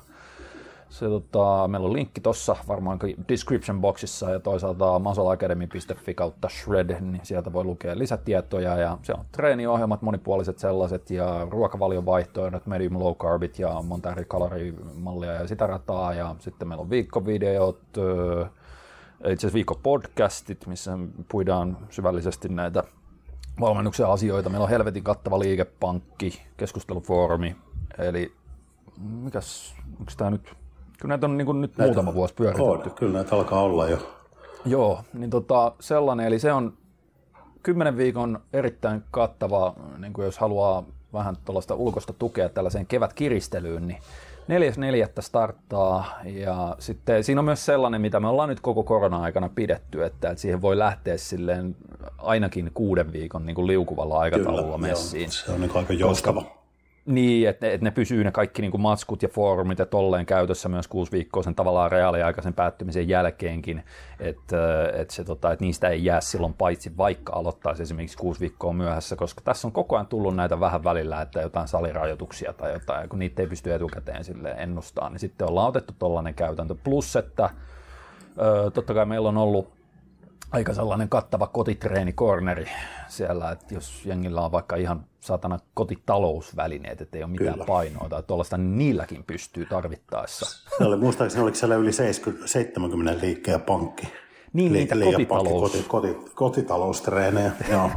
se, 0.89 1.07
tota, 1.09 1.69
meillä 1.69 1.87
on 1.87 1.93
linkki 1.93 2.21
tuossa 2.21 2.57
varmaan 2.69 2.99
description 3.29 3.81
boxissa 3.81 4.31
ja 4.31 4.41
toisaalta 4.41 4.99
muscleacademy.fi 4.99 6.15
kautta 6.15 6.49
shred, 6.49 7.01
niin 7.01 7.21
sieltä 7.23 7.53
voi 7.53 7.65
lukea 7.65 7.99
lisätietoja 7.99 8.77
ja 8.77 8.99
siellä 9.03 9.21
on 9.21 9.27
treeniohjelmat, 9.33 10.03
monipuoliset 10.03 10.59
sellaiset 10.59 11.11
ja 11.11 11.47
ruokavalion 11.51 12.05
medium 12.67 12.99
low 12.99 13.15
carbit 13.15 13.59
ja 13.59 13.83
monta 13.83 14.13
eri 14.13 14.25
kalorimallia 14.25 15.33
ja 15.33 15.49
sitä 15.49 15.67
rataa 15.67 16.15
ja 16.15 16.37
sitten 16.39 16.69
meillä 16.69 16.83
on 16.83 16.91
viikkovideot, 16.91 17.81
itse 17.89 19.47
asiassa 19.47 19.55
viikkopodcastit, 19.55 20.67
missä 20.67 20.99
puidaan 21.29 21.79
syvällisesti 21.91 22.49
näitä 22.49 22.85
valmennuksen 23.61 24.07
asioita. 24.07 24.51
Meillä 24.51 24.65
on 24.65 24.71
helvetin 24.71 25.05
kattava 25.05 25.39
liikepankki, 25.39 26.43
keskustelufoorumi, 26.57 27.57
eli 27.99 28.33
mikäs, 28.99 29.75
onko 30.01 30.13
tämä 30.17 30.31
nyt 30.31 30.64
Kyllä 31.05 31.13
näitä 31.13 31.27
on 31.27 31.39
niin 31.39 31.47
kuin 31.47 31.61
nyt 31.61 31.77
näitä 31.77 31.89
muutama 31.89 32.15
vuosi 32.15 32.35
pyöritetty. 32.35 32.89
On, 32.89 32.95
kyllä 32.95 33.13
näitä 33.13 33.37
alkaa 33.37 33.63
olla 33.63 33.89
jo. 33.89 33.99
Joo, 34.65 35.01
niin 35.13 35.31
tota, 35.31 35.73
sellainen, 35.81 36.27
eli 36.27 36.39
se 36.39 36.53
on 36.53 36.73
kymmenen 37.63 37.97
viikon 37.97 38.41
erittäin 38.53 39.03
kattava, 39.11 39.75
niin 39.99 40.13
kuin 40.13 40.25
jos 40.25 40.39
haluaa 40.39 40.85
vähän 41.13 41.37
tuollaista 41.45 41.75
ulkoista 41.75 42.13
tukea 42.13 42.49
tällaiseen 42.49 42.87
kevätkiristelyyn, 42.87 43.89
niin 43.89 43.99
neljäs 44.49 44.79
neljättä 44.79 45.23
starttaa 45.23 46.05
ja 46.25 46.77
sitten 46.79 47.25
siinä 47.25 47.41
on 47.41 47.45
myös 47.45 47.67
sellainen, 47.67 48.01
mitä 48.01 48.21
me 48.21 48.29
ollaan 48.29 48.49
nyt 48.49 48.61
koko 48.61 48.83
korona-aikana 48.83 49.51
pidetty, 49.55 50.05
että, 50.05 50.31
että 50.31 50.41
siihen 50.41 50.63
voi 50.63 50.79
lähteä 50.79 51.17
silleen 51.17 51.77
ainakin 52.19 52.71
kuuden 52.75 53.13
viikon 53.13 53.47
niin 53.47 53.55
kuin 53.55 53.67
liukuvalla 53.67 54.19
aikataululla 54.19 54.63
Kyllä, 54.63 54.79
messiin. 54.79 55.23
Joo, 55.23 55.31
se 55.31 55.53
on 55.53 55.61
niin 55.61 55.77
aika 55.77 55.93
joustava. 55.93 56.43
Koska 56.43 56.64
niin, 57.07 57.49
että, 57.49 57.67
että 57.67 57.85
ne 57.85 57.91
pysyy 57.91 58.25
ne 58.25 58.33
kaikki 58.33 58.63
niin 58.63 58.71
kuin 58.71 58.81
matskut 58.81 59.23
ja 59.23 59.29
foorumit 59.29 59.79
ja 59.79 59.87
tolleen 59.87 60.27
käytössä 60.27 60.69
myös 60.69 60.89
kuusi 60.89 61.13
viikkoa 61.13 61.43
sen 61.43 61.55
tavallaan 61.55 61.93
reaaliaikaisen 61.93 62.55
päättymisen 62.55 63.09
jälkeenkin, 63.09 63.83
että, 64.21 64.89
että, 64.93 65.15
se, 65.15 65.25
tota, 65.25 65.53
että 65.53 65.65
niistä 65.65 65.89
ei 65.89 66.05
jää 66.05 66.21
silloin 66.21 66.55
paitsi 66.55 66.97
vaikka 66.97 67.33
aloittaisi 67.33 67.83
esimerkiksi 67.83 68.19
kuusi 68.19 68.41
viikkoa 68.41 68.73
myöhässä, 68.73 69.17
koska 69.17 69.41
tässä 69.45 69.69
on 69.69 69.73
koko 69.73 69.97
ajan 69.97 70.07
tullut 70.07 70.37
näitä 70.37 70.61
vähän 70.61 70.85
välillä, 70.85 71.23
että 71.23 71.41
jotain 71.41 71.69
salirajoituksia 71.69 72.53
tai 72.53 72.73
jotain, 72.73 73.09
kun 73.09 73.19
niitä 73.19 73.43
ei 73.43 73.49
pysty 73.49 73.75
etukäteen 73.75 74.25
sille 74.25 74.51
ennustamaan, 74.51 75.13
niin 75.13 75.21
sitten 75.21 75.49
ollaan 75.49 75.69
otettu 75.69 75.95
tollainen 75.99 76.35
käytäntö. 76.35 76.75
Plus, 76.85 77.17
että 77.17 77.51
totta 78.75 78.95
kai 78.95 79.07
meillä 79.07 79.29
on 79.29 79.39
ollut 79.39 79.84
aika 80.55 80.75
sellainen 80.75 81.09
kattava 81.09 81.47
kotitreenikorneri 81.47 82.67
siellä, 83.09 83.51
että 83.51 83.75
jos 83.75 84.07
jengillä 84.07 84.41
on 84.41 84.53
vaikka 84.53 84.77
ihan 84.77 85.05
satana 85.21 85.59
kotitalousvälineet, 85.75 87.01
että 87.01 87.19
ei 87.19 87.25
ole 87.25 87.31
mitään 87.31 87.53
Kyllä. 87.53 87.65
painoa 87.65 88.09
tai 88.09 88.23
tuollaista, 88.23 88.59
niin 88.59 88.79
niilläkin 88.79 89.25
pystyy 89.25 89.67
tarvittaessa. 89.67 90.69
Se 90.79 90.85
oli, 90.85 90.97
muistaakseni 90.97 91.43
oliko 91.43 91.55
siellä 91.55 91.77
yli 91.77 91.93
70, 91.93 92.49
70 92.49 93.21
liikkeen 93.21 93.61
pankki. 93.61 94.09
Niin, 94.53 94.73
niitä 94.73 94.95
kotitalous... 95.05 95.73
koti, 95.73 95.85
koti, 95.89 96.31
kotitaloustreenejä. 96.35 97.53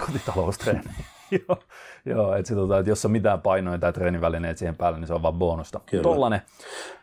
kotitaloustreenejä. 0.06 0.96
joo, 1.32 1.58
joo 2.10 2.36
että, 2.36 2.56
tota, 2.56 2.80
että 2.80 2.92
jos 2.92 3.06
on 3.06 3.12
mitään 3.12 3.42
painoja 3.42 3.78
tai 3.78 3.94
treenivälineet 3.94 4.58
siihen 4.58 4.76
päälle, 4.76 5.00
niin 5.00 5.08
se 5.08 5.14
on 5.14 5.22
vaan 5.22 5.34
bonusta. 5.34 5.80
Tollainen 6.02 6.42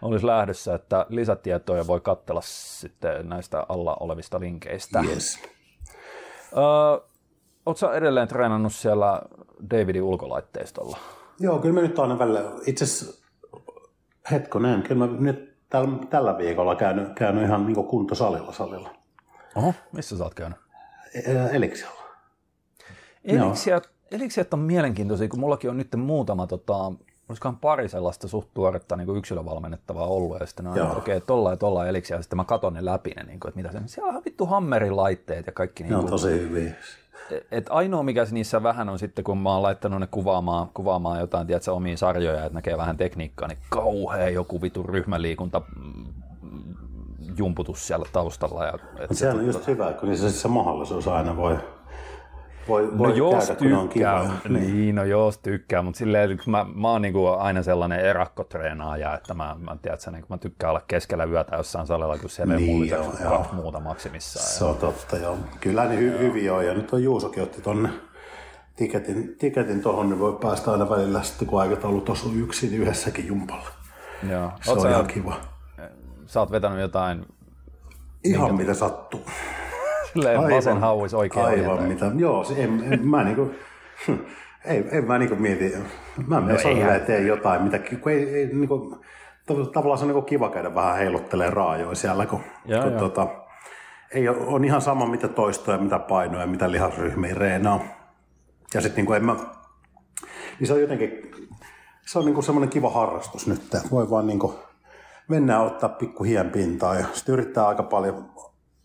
olisi 0.02 0.26
lähdössä, 0.26 0.74
että 0.74 1.06
lisätietoja 1.08 1.86
voi 1.86 2.00
katsella 2.00 2.40
sitten 2.44 3.28
näistä 3.28 3.66
alla 3.68 3.96
olevista 4.00 4.40
linkeistä. 4.40 5.04
Yes. 5.08 5.38
Uh, 6.52 7.14
Oletko 7.66 7.92
edelleen 7.92 8.28
treenannut 8.28 8.74
siellä 8.74 9.22
Davidin 9.70 10.02
ulkolaitteistolla? 10.02 10.98
Joo, 11.40 11.58
kyllä 11.58 11.74
mä 11.74 11.80
nyt 11.80 11.98
aina 11.98 12.18
välillä, 12.18 12.40
itse 12.66 12.84
asiassa 12.84 13.24
hetkonen, 14.30 14.82
kyllä 14.82 15.06
mä 15.06 15.12
nyt 15.20 15.56
tällä, 15.68 15.88
tällä 16.10 16.38
viikolla 16.38 16.76
käynyt, 16.76 17.14
käynyt 17.14 17.44
ihan 17.44 17.66
niin 17.66 17.84
kuntosalilla 17.84 18.52
salilla. 18.52 18.94
Oho, 19.56 19.74
missä 19.92 20.18
sä 20.18 20.24
oot 20.24 20.34
käynyt? 20.34 20.58
Eliksialla. 21.52 22.04
Eliksiat 24.14 24.54
on 24.54 24.60
mielenkiintoisia, 24.60 25.28
kun 25.28 25.40
mullakin 25.40 25.70
on 25.70 25.76
nyt 25.76 25.88
muutama, 25.96 26.46
tota, 26.46 26.92
olisikohan 27.28 27.56
pari 27.56 27.88
sellaista 27.88 28.28
suht 28.28 28.48
tuoretta 28.54 28.96
niin 28.96 29.16
yksilövalmennettavaa 29.16 30.06
ollut, 30.06 30.40
ja 30.40 30.46
sitten 30.46 30.66
on, 30.66 30.78
että 30.78 30.92
okei, 30.92 31.16
okay, 31.16 31.26
tolla 31.26 31.50
ja 31.50 31.56
tolla 31.56 31.86
eliksiä, 31.86 32.16
ja 32.16 32.22
sitten 32.22 32.36
mä 32.36 32.44
katon 32.44 32.74
ne 32.74 32.84
läpi, 32.84 33.10
ne, 33.10 33.22
niin 33.22 33.40
kuin, 33.40 33.48
että 33.48 33.62
mitä 33.62 33.72
se, 33.72 33.94
siellä 33.94 34.12
on 34.12 34.22
vittu 34.24 34.46
hammerin 34.46 34.96
laitteet 34.96 35.46
ja 35.46 35.52
kaikki. 35.52 35.82
Niin 35.82 35.90
ne 35.90 35.96
on 35.96 36.06
tosi 36.06 36.30
hyviä 36.30 36.74
et 37.50 37.66
ainoa 37.70 38.02
mikä 38.02 38.26
niissä 38.30 38.62
vähän 38.62 38.88
on 38.88 38.98
sitten, 38.98 39.24
kun 39.24 39.38
mä 39.38 39.52
oon 39.52 39.62
laittanut 39.62 40.00
ne 40.00 40.06
kuvaamaan, 40.06 40.68
kuvaamaan 40.74 41.20
jotain, 41.20 41.46
tiedätkö, 41.46 41.72
omiin 41.72 41.98
sarjoja, 41.98 42.44
että 42.44 42.54
näkee 42.54 42.76
vähän 42.76 42.96
tekniikkaa, 42.96 43.48
niin 43.48 43.58
kauhea 43.68 44.28
joku 44.28 44.62
vitu 44.62 44.82
ryhmäliikunta 44.82 45.62
jumputus 47.36 47.86
siellä 47.86 48.06
taustalla. 48.12 48.64
Ja, 48.64 48.78
et 48.98 49.16
sehän 49.16 49.38
on 49.38 49.46
just 49.46 49.66
hyvä, 49.66 49.92
kun 49.92 50.16
se, 50.16 50.30
se 50.30 50.48
mahdollisuus 50.48 51.08
aina 51.08 51.36
voi 51.36 51.58
voi, 52.68 52.82
no 52.82 52.98
voi 52.98 53.08
no 53.08 53.14
jos 53.14 53.46
käydä, 53.46 53.54
tykkää, 53.54 54.30
niin. 54.48 54.76
niin, 54.76 54.94
no 54.94 55.04
jos 55.04 55.38
tykkää, 55.38 55.82
mutta 55.82 55.98
silleen, 55.98 56.38
kun 56.44 56.50
mä, 56.50 56.66
mä 56.74 56.90
oon 56.90 57.02
niinku 57.02 57.26
aina 57.26 57.62
sellainen 57.62 58.00
erakkotreenaaja, 58.00 59.14
että 59.14 59.34
mä, 59.34 59.56
mä, 59.58 59.76
tiedätkö, 59.82 60.10
niin 60.10 60.24
mä 60.28 60.38
tykkään 60.38 60.70
olla 60.70 60.82
keskellä 60.88 61.24
yötä 61.24 61.56
jossain 61.56 61.86
salilla, 61.86 62.18
kun 62.18 62.30
siellä 62.30 62.56
niin, 62.56 62.82
ei 62.82 62.88
joo, 62.88 63.14
joo. 63.22 63.30
kaksi 63.30 63.54
muuta 63.54 63.80
maksimissaan. 63.80 64.46
Se 64.46 64.64
on 64.64 64.76
totta, 64.76 65.16
joo. 65.16 65.38
Kyllä 65.60 65.84
ne 65.84 65.96
hy- 65.96 66.18
hyviä 66.18 66.54
on, 66.54 66.66
ja 66.66 66.74
nyt 66.74 66.92
on 66.92 67.02
Juusokin 67.02 67.42
otti 67.42 67.60
tonne 67.62 67.88
tiketin, 68.76 69.36
tiketin 69.38 69.82
tuohon, 69.82 70.08
niin 70.08 70.18
voi 70.18 70.38
päästä 70.42 70.72
aina 70.72 70.90
välillä 70.90 71.22
sitten, 71.22 71.48
kun 71.48 71.60
aikataulut 71.60 72.08
osuu 72.08 72.32
yksin 72.32 72.74
yhdessäkin 72.74 73.26
jumpalla. 73.26 73.68
Joo. 74.30 74.52
Se 74.62 74.70
Oot 74.70 74.80
on 74.80 74.90
ihan 74.90 75.06
kiva. 75.06 75.40
Sä 76.26 76.40
oot 76.40 76.50
vetänyt 76.50 76.80
jotain... 76.80 77.26
Ihan 78.24 78.40
minkä... 78.48 78.62
mitä 78.62 78.74
sattuu. 78.74 79.20
Silleen 80.14 80.38
aivan, 80.38 80.56
vasen 80.56 80.80
hauis 80.80 81.14
oikein 81.14 81.46
Aivan 81.46 81.82
mitä, 81.82 82.10
joo, 82.16 82.44
se, 82.44 82.64
en, 82.64 82.92
en, 82.92 83.08
mä 83.08 83.24
niinku, 83.24 83.50
ei, 84.64 84.84
en 84.90 85.04
mä 85.04 85.18
niinku 85.18 85.36
mieti, 85.36 85.74
mä 86.26 86.40
no, 86.40 86.58
salille 86.58 86.92
ja 86.92 87.00
teen 87.00 87.26
jotain, 87.26 87.62
mitä, 87.62 87.78
kun 87.78 88.12
ei, 88.12 88.34
ei 88.34 88.46
niinku, 88.46 88.98
tavallaan 89.46 89.98
se 89.98 90.04
on 90.04 90.08
niinku 90.08 90.22
kiva 90.22 90.50
käydä 90.50 90.74
vähän 90.74 90.96
heiluttelee 90.96 91.50
raajoja 91.50 91.94
siellä, 91.94 92.26
kun, 92.26 92.40
ja, 92.64 92.82
kun 92.82 92.92
ja. 92.92 92.98
Tota, 92.98 93.26
ei 94.14 94.28
ole, 94.28 94.36
on 94.46 94.64
ihan 94.64 94.80
sama 94.80 95.06
mitä 95.06 95.28
toistoja, 95.28 95.78
mitä 95.78 95.98
painoja, 95.98 96.46
mitä 96.46 96.70
lihasryhmiä 96.70 97.34
reenaa. 97.34 97.80
Ja 98.74 98.80
sitten 98.80 98.96
niinku 98.96 99.12
en 99.12 99.24
mä, 99.24 99.36
niin 100.60 100.66
se 100.66 100.72
on 100.72 100.80
jotenkin, 100.80 101.30
se 102.06 102.18
on 102.18 102.24
niinku 102.24 102.42
semmoinen 102.42 102.70
kiva 102.70 102.90
harrastus 102.90 103.46
nyt, 103.46 103.62
voi 103.90 104.10
vaan 104.10 104.26
niinku 104.26 104.54
mennä 105.28 105.60
ottaa 105.60 105.88
pikku 105.88 106.24
hien 106.24 106.50
pintaa 106.50 106.94
ja 106.94 107.04
sitten 107.12 107.32
yrittää 107.32 107.68
aika 107.68 107.82
paljon 107.82 108.30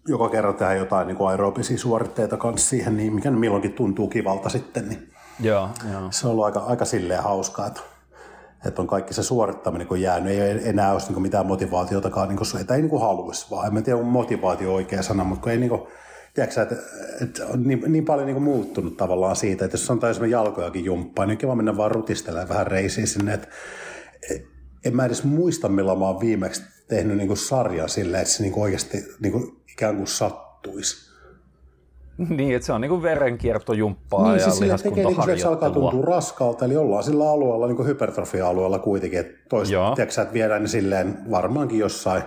joka 0.10 0.30
kerran 0.30 0.56
tehdä 0.56 0.74
jotain 0.74 1.08
niin 1.08 1.17
kuin 1.17 1.30
aerobisia 1.30 1.78
suoritteita 1.78 2.38
kanssa 2.38 2.69
siihen, 2.69 2.98
niin 2.98 3.13
mikä 3.13 3.32
milloinkin 3.32 3.74
tuntuu 3.74 4.08
kivalta 4.08 4.50
sitten. 4.50 4.89
Niin 4.89 5.10
joo, 5.39 5.69
joo. 5.91 6.02
Se 6.12 6.28
on 6.28 6.32
ollut 6.32 6.45
aika, 6.45 6.60
aika 6.60 6.86
silleen 6.86 7.24
hauskaa, 7.24 7.67
että, 7.67 7.82
että 8.65 8.82
on 8.82 8.88
kaikki 8.88 9.13
se 9.13 9.24
suorittaminen 9.24 9.88
kun 9.88 10.02
jäänyt. 10.02 10.34
Ei 10.34 10.69
enää 10.69 10.93
olisi 10.93 11.13
niin 11.13 11.22
mitään 11.22 11.45
motivaatiotakaan, 11.45 12.30
niin 12.30 12.38
kuin, 12.38 12.62
että 12.62 12.76
ei 12.76 12.82
niin 12.82 12.89
kuin 12.89 13.02
haluaisi 13.02 13.48
vaan. 13.52 13.78
En 13.78 13.84
tiedä, 13.84 13.98
onko 13.98 14.12
motivaatio 14.12 14.74
oikea 14.74 15.02
sana, 15.02 15.24
mutta 15.24 15.43
kun 15.43 15.52
ei 15.52 15.58
niin 15.58 15.69
kuin, 15.69 15.82
tiedätkö, 16.34 16.62
että, 16.62 16.76
että 17.22 17.45
on 17.45 17.63
niin, 17.63 17.84
niin 17.88 18.06
paljon 18.06 18.26
niin 18.26 18.36
kuin 18.36 18.43
muuttunut 18.43 18.98
tavallaan 18.98 19.36
siitä, 19.36 19.65
että 19.65 19.76
jos 19.76 19.86
sanotaan 19.86 20.12
esimerkiksi 20.12 20.34
jalkojakin 20.34 20.86
jumppaa, 20.86 21.26
niin 21.26 21.38
kiva 21.38 21.56
mennä 21.56 21.78
vaan 21.78 21.91
rutistelemaan 21.91 22.50
vähän 22.50 22.67
reisiin 22.67 23.08
sinne, 23.08 23.34
että 23.34 23.48
en 24.86 24.95
mä 24.95 25.06
edes 25.06 25.24
muista, 25.24 25.69
milloin 25.69 26.00
mä 26.00 26.06
oon 26.06 26.19
viimeksi 26.19 26.63
tehnyt 26.88 27.17
niin 27.17 27.28
kuin 27.28 27.38
sarjan 27.38 27.89
silleen, 27.89 28.22
että 28.22 28.34
se 28.34 28.43
niin 28.43 28.54
kuin 28.54 28.63
oikeasti 28.63 28.98
niin 29.19 29.32
kuin 29.32 29.59
ikään 29.79 29.95
kuin 29.95 30.07
sattuisi. 30.07 31.09
Niin, 32.29 32.55
että 32.55 32.65
se 32.65 32.73
on 32.73 32.81
niin 32.81 32.89
kuin 32.89 33.01
verenkiertojumppaa 33.01 34.31
niin, 34.31 34.41
ja 34.41 34.49
siis 34.49 34.81
tekee 34.81 35.03
niin 35.03 35.39
se 35.39 35.47
alkaa 35.47 35.69
tuntua 35.69 36.01
raskalta, 36.05 36.65
eli 36.65 36.75
ollaan 36.75 37.03
sillä 37.03 37.31
alueella, 37.31 37.67
niin 37.67 37.75
kuin 37.75 37.87
hypertrofia-alueella 37.87 38.79
kuitenkin, 38.79 39.19
että 39.19 39.49
toista, 39.49 39.91
tiedätkö, 39.95 40.21
että 40.21 40.33
viedään 40.33 40.61
ne 40.61 40.67
silleen 40.67 41.17
varmaankin 41.31 41.79
jossain, 41.79 42.23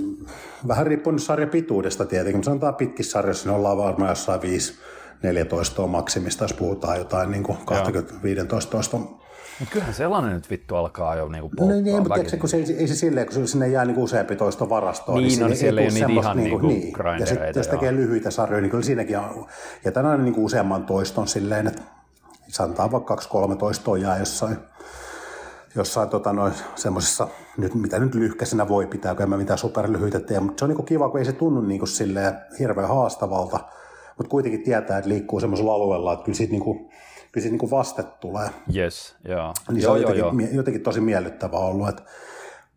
mm, 0.00 0.26
vähän 0.68 0.86
riippuen 0.86 1.18
sarjan 1.18 1.50
pituudesta 1.50 2.04
tietenkin, 2.04 2.36
mutta 2.36 2.50
sanotaan 2.50 2.74
pitkissä 2.74 3.10
sarjoissa, 3.10 3.48
niin 3.48 3.56
ollaan 3.56 3.78
varmaan 3.78 4.10
jossain 4.10 4.42
5 4.42 4.74
14 5.22 5.86
maksimista, 5.86 6.44
jos 6.44 6.52
puhutaan 6.52 6.98
jotain 6.98 7.30
niin 7.30 7.42
kuin 7.42 7.58
20-15 7.58 9.25
mutta 9.60 9.72
kyllähän 9.72 9.94
sellainen 9.94 10.32
nyt 10.32 10.50
vittu 10.50 10.76
alkaa 10.76 11.16
jo 11.16 11.28
niinku 11.28 11.48
polttaa. 11.56 11.76
No, 11.76 11.82
niin, 11.82 11.96
mutta 11.96 12.14
tiedätkö, 12.14 12.36
kun 12.36 12.48
se, 12.48 12.56
ei 12.56 12.88
se 12.88 12.94
silleen, 12.94 13.26
kun 13.26 13.48
sinne 13.48 13.68
jää 13.68 13.84
niinku 13.84 14.02
useampi 14.02 14.36
toista 14.36 14.68
varastoa. 14.68 15.14
Niin, 15.14 15.28
niin, 15.28 15.40
no, 15.40 15.46
niin 15.46 15.56
siellä 15.56 15.80
ei 15.80 15.86
ole 15.86 15.94
niitä 15.94 16.20
ihan 16.20 16.36
niinku, 16.36 16.66
niinku 16.66 17.02
niin. 17.02 17.20
Ja 17.20 17.26
sitten 17.26 17.52
jos 17.56 17.68
tekee 17.68 17.92
lyhyitä 17.92 18.30
sarjoja, 18.30 18.60
niin 18.60 18.70
kyllä 18.70 18.84
siinäkin 18.84 19.18
on. 19.18 19.46
Ja 19.84 19.92
tänään 19.92 20.24
niinku 20.24 20.44
useamman 20.44 20.86
toiston 20.86 21.28
silleen, 21.28 21.66
että 21.66 21.82
sanotaan 22.48 22.92
vaikka 22.92 23.14
kaksi 23.14 23.28
kolme 23.28 23.56
toistoa 23.56 23.98
jää 23.98 24.18
jossain, 24.18 24.56
jossain 25.74 26.08
tota, 26.08 26.34
semmoisessa 26.74 27.28
nyt, 27.58 27.74
mitä 27.74 27.98
nyt 27.98 28.14
lyhkäisenä 28.14 28.68
voi 28.68 28.86
pitää, 28.86 29.14
kun 29.14 29.22
en 29.22 29.30
mä 29.30 29.36
mitään 29.36 29.58
superlyhyitä 29.58 30.20
tee, 30.20 30.40
mutta 30.40 30.58
se 30.58 30.64
on 30.64 30.70
niin 30.70 30.86
kiva, 30.86 31.08
kun 31.08 31.18
ei 31.18 31.24
se 31.24 31.32
tunnu 31.32 31.60
niin 31.60 31.78
kuin 31.78 31.88
silleen 31.88 32.34
hirveän 32.58 32.88
haastavalta, 32.88 33.60
mutta 34.18 34.30
kuitenkin 34.30 34.62
tietää, 34.62 34.98
että 34.98 35.08
liikkuu 35.08 35.40
semmoisella 35.40 35.74
alueella, 35.74 36.12
että 36.12 36.24
kyllä 36.24 36.36
siitä, 36.36 36.52
niin 36.52 36.88
siitä 37.42 37.52
niin 37.52 37.58
kuin 37.58 37.70
vaste 37.70 38.02
tulee. 38.02 38.50
Yes, 38.76 39.16
joo. 39.28 39.54
Niin 39.68 39.80
se 39.80 39.86
joo, 39.86 39.92
on 39.92 40.00
joo, 40.00 40.12
jotenkin, 40.12 40.46
joo. 40.46 40.56
jotenkin 40.56 40.82
tosi 40.82 41.00
miellyttävä 41.00 41.56
ollut, 41.56 41.88
että 41.88 42.02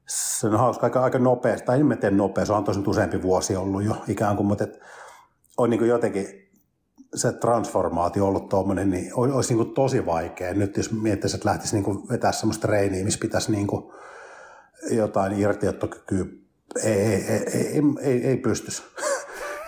se 0.08 0.48
on 0.48 0.60
hauska 0.60 0.86
aika, 0.86 1.04
aika 1.04 1.20
nopeasti, 1.20 1.66
tai 1.66 1.80
en 1.80 1.86
mä 1.86 1.96
tiedä 1.96 2.16
nopea, 2.16 2.46
se 2.46 2.54
on 2.54 2.64
tosi 2.64 2.80
useampi 2.88 3.22
vuosi 3.22 3.56
ollut 3.56 3.84
jo 3.84 3.96
ikään 4.08 4.36
kuin, 4.36 4.48
mutta 4.48 4.64
et, 4.64 4.80
on 5.58 5.70
niin 5.70 5.80
kuin 5.80 5.90
jotenkin 5.90 6.50
se 7.16 7.32
transformaatio 7.32 8.28
ollut 8.28 8.50
tuommoinen, 8.50 8.90
niin 8.90 9.12
olisi 9.16 9.54
niin 9.54 9.66
kuin 9.66 9.74
tosi 9.74 10.06
vaikea. 10.06 10.54
Nyt 10.54 10.78
jos 10.78 10.92
miettisi, 10.92 11.36
että 11.36 11.50
lähtisi 11.50 11.76
niin 11.76 11.84
kuin 11.84 12.10
vetää 12.10 12.32
semmoista 12.32 12.68
treeniä, 12.68 13.04
missä 13.04 13.20
pitäisi 13.22 13.52
niin 13.52 13.68
kuin 13.68 13.92
jotain 14.92 15.40
irtiottokykyä, 15.40 16.26
ei, 16.84 16.94
ei, 16.94 17.24
ei, 17.24 17.68
ei, 17.68 17.82
ei, 18.02 18.28
ei 18.28 18.38
pystyisi. 18.38 18.84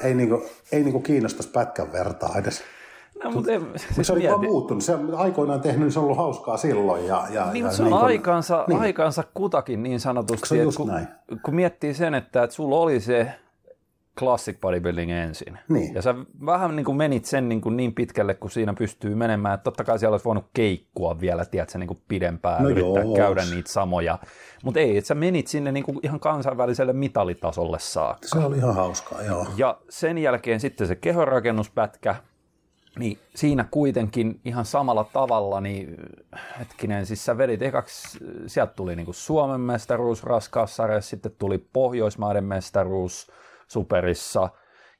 ei, 0.03 0.13
niin 0.13 0.29
kuin, 0.29 0.41
ei 0.71 0.83
niin 0.83 0.91
kuin 0.91 1.03
kiinnostaisi 1.03 1.49
pätkän 1.49 1.91
vertaa 1.91 2.35
edes. 2.37 2.61
No, 3.23 3.31
mutta 3.31 3.51
en, 3.51 3.65
Siis 3.93 4.07
se 4.07 4.13
on 4.13 4.19
vaan 4.29 4.45
muuttunut. 4.45 4.83
Se 4.83 4.95
on 4.95 5.15
aikoinaan 5.15 5.61
tehnyt, 5.61 5.81
niin 5.81 5.91
se 5.91 5.99
on 5.99 6.05
ollut 6.05 6.17
hauskaa 6.17 6.57
silloin. 6.57 7.07
Ja, 7.07 7.23
ja, 7.29 7.45
Niin, 7.51 7.55
ja 7.55 7.63
mutta 7.63 7.77
se 7.77 7.83
on 7.83 7.89
kuin- 7.89 8.01
aikaansa, 8.01 8.65
niin. 8.67 8.79
aikaansa 8.79 9.23
kutakin 9.33 9.83
niin 9.83 9.99
Se 9.99 10.03
sanotusti, 10.03 10.47
on 10.55 10.57
että 10.57 10.63
just 10.67 10.77
kun, 10.77 10.87
näin. 10.87 11.07
kun 11.43 11.55
miettii 11.55 11.93
sen, 11.93 12.13
että, 12.13 12.43
että 12.43 12.55
sulla 12.55 12.75
oli 12.77 12.99
se 12.99 13.31
classic 14.19 14.59
bodybuilding 14.61 15.11
ensin. 15.11 15.57
Niin. 15.69 15.93
Ja 15.95 16.01
sä 16.01 16.15
vähän 16.45 16.75
niin 16.75 16.85
kuin 16.85 16.97
menit 16.97 17.25
sen 17.25 17.49
niin, 17.49 17.61
kuin 17.61 17.77
niin 17.77 17.93
pitkälle, 17.93 18.33
kun 18.33 18.51
siinä 18.51 18.73
pystyy 18.73 19.15
menemään. 19.15 19.53
Että 19.53 19.63
totta 19.63 19.83
kai 19.83 19.99
siellä 19.99 20.13
olisi 20.13 20.25
voinut 20.25 20.45
keikkua 20.53 21.19
vielä, 21.19 21.45
tiedätkö, 21.45 21.77
niin 21.77 21.87
kuin 21.87 22.01
pidempään, 22.07 22.63
No 22.63 22.69
yrittää 22.69 23.03
joo, 23.03 23.15
käydä 23.15 23.41
niitä 23.45 23.71
samoja. 23.71 24.19
Mutta 24.63 24.79
ei, 24.79 24.97
että 24.97 25.07
sä 25.07 25.15
menit 25.15 25.47
sinne 25.47 25.71
niin 25.71 25.83
kuin 25.83 25.99
ihan 26.03 26.19
kansainväliselle 26.19 26.93
mitalitasolle 26.93 27.77
saakka. 27.79 28.27
Se 28.27 28.39
oli 28.39 28.57
ihan 28.57 28.75
hauskaa, 28.75 29.21
joo. 29.21 29.45
Ja 29.57 29.77
sen 29.89 30.17
jälkeen 30.17 30.59
sitten 30.59 30.87
se 30.87 30.95
kehonrakennuspätkä, 30.95 32.15
niin 32.99 33.19
siinä 33.35 33.65
kuitenkin 33.71 34.39
ihan 34.45 34.65
samalla 34.65 35.03
tavalla, 35.03 35.61
niin 35.61 35.95
hetkinen, 36.59 37.05
siis 37.05 37.25
sä 37.25 37.37
vedit 37.37 37.61
ekaksi, 37.61 38.19
sieltä 38.47 38.73
tuli 38.73 38.95
niin 38.95 39.07
Suomen 39.11 39.61
mestaruus 39.61 40.23
raskaussarjassa, 40.23 41.09
sitten 41.09 41.31
tuli 41.37 41.57
Pohjoismaiden 41.57 42.43
mestaruus 42.43 43.31
superissa, 43.67 44.49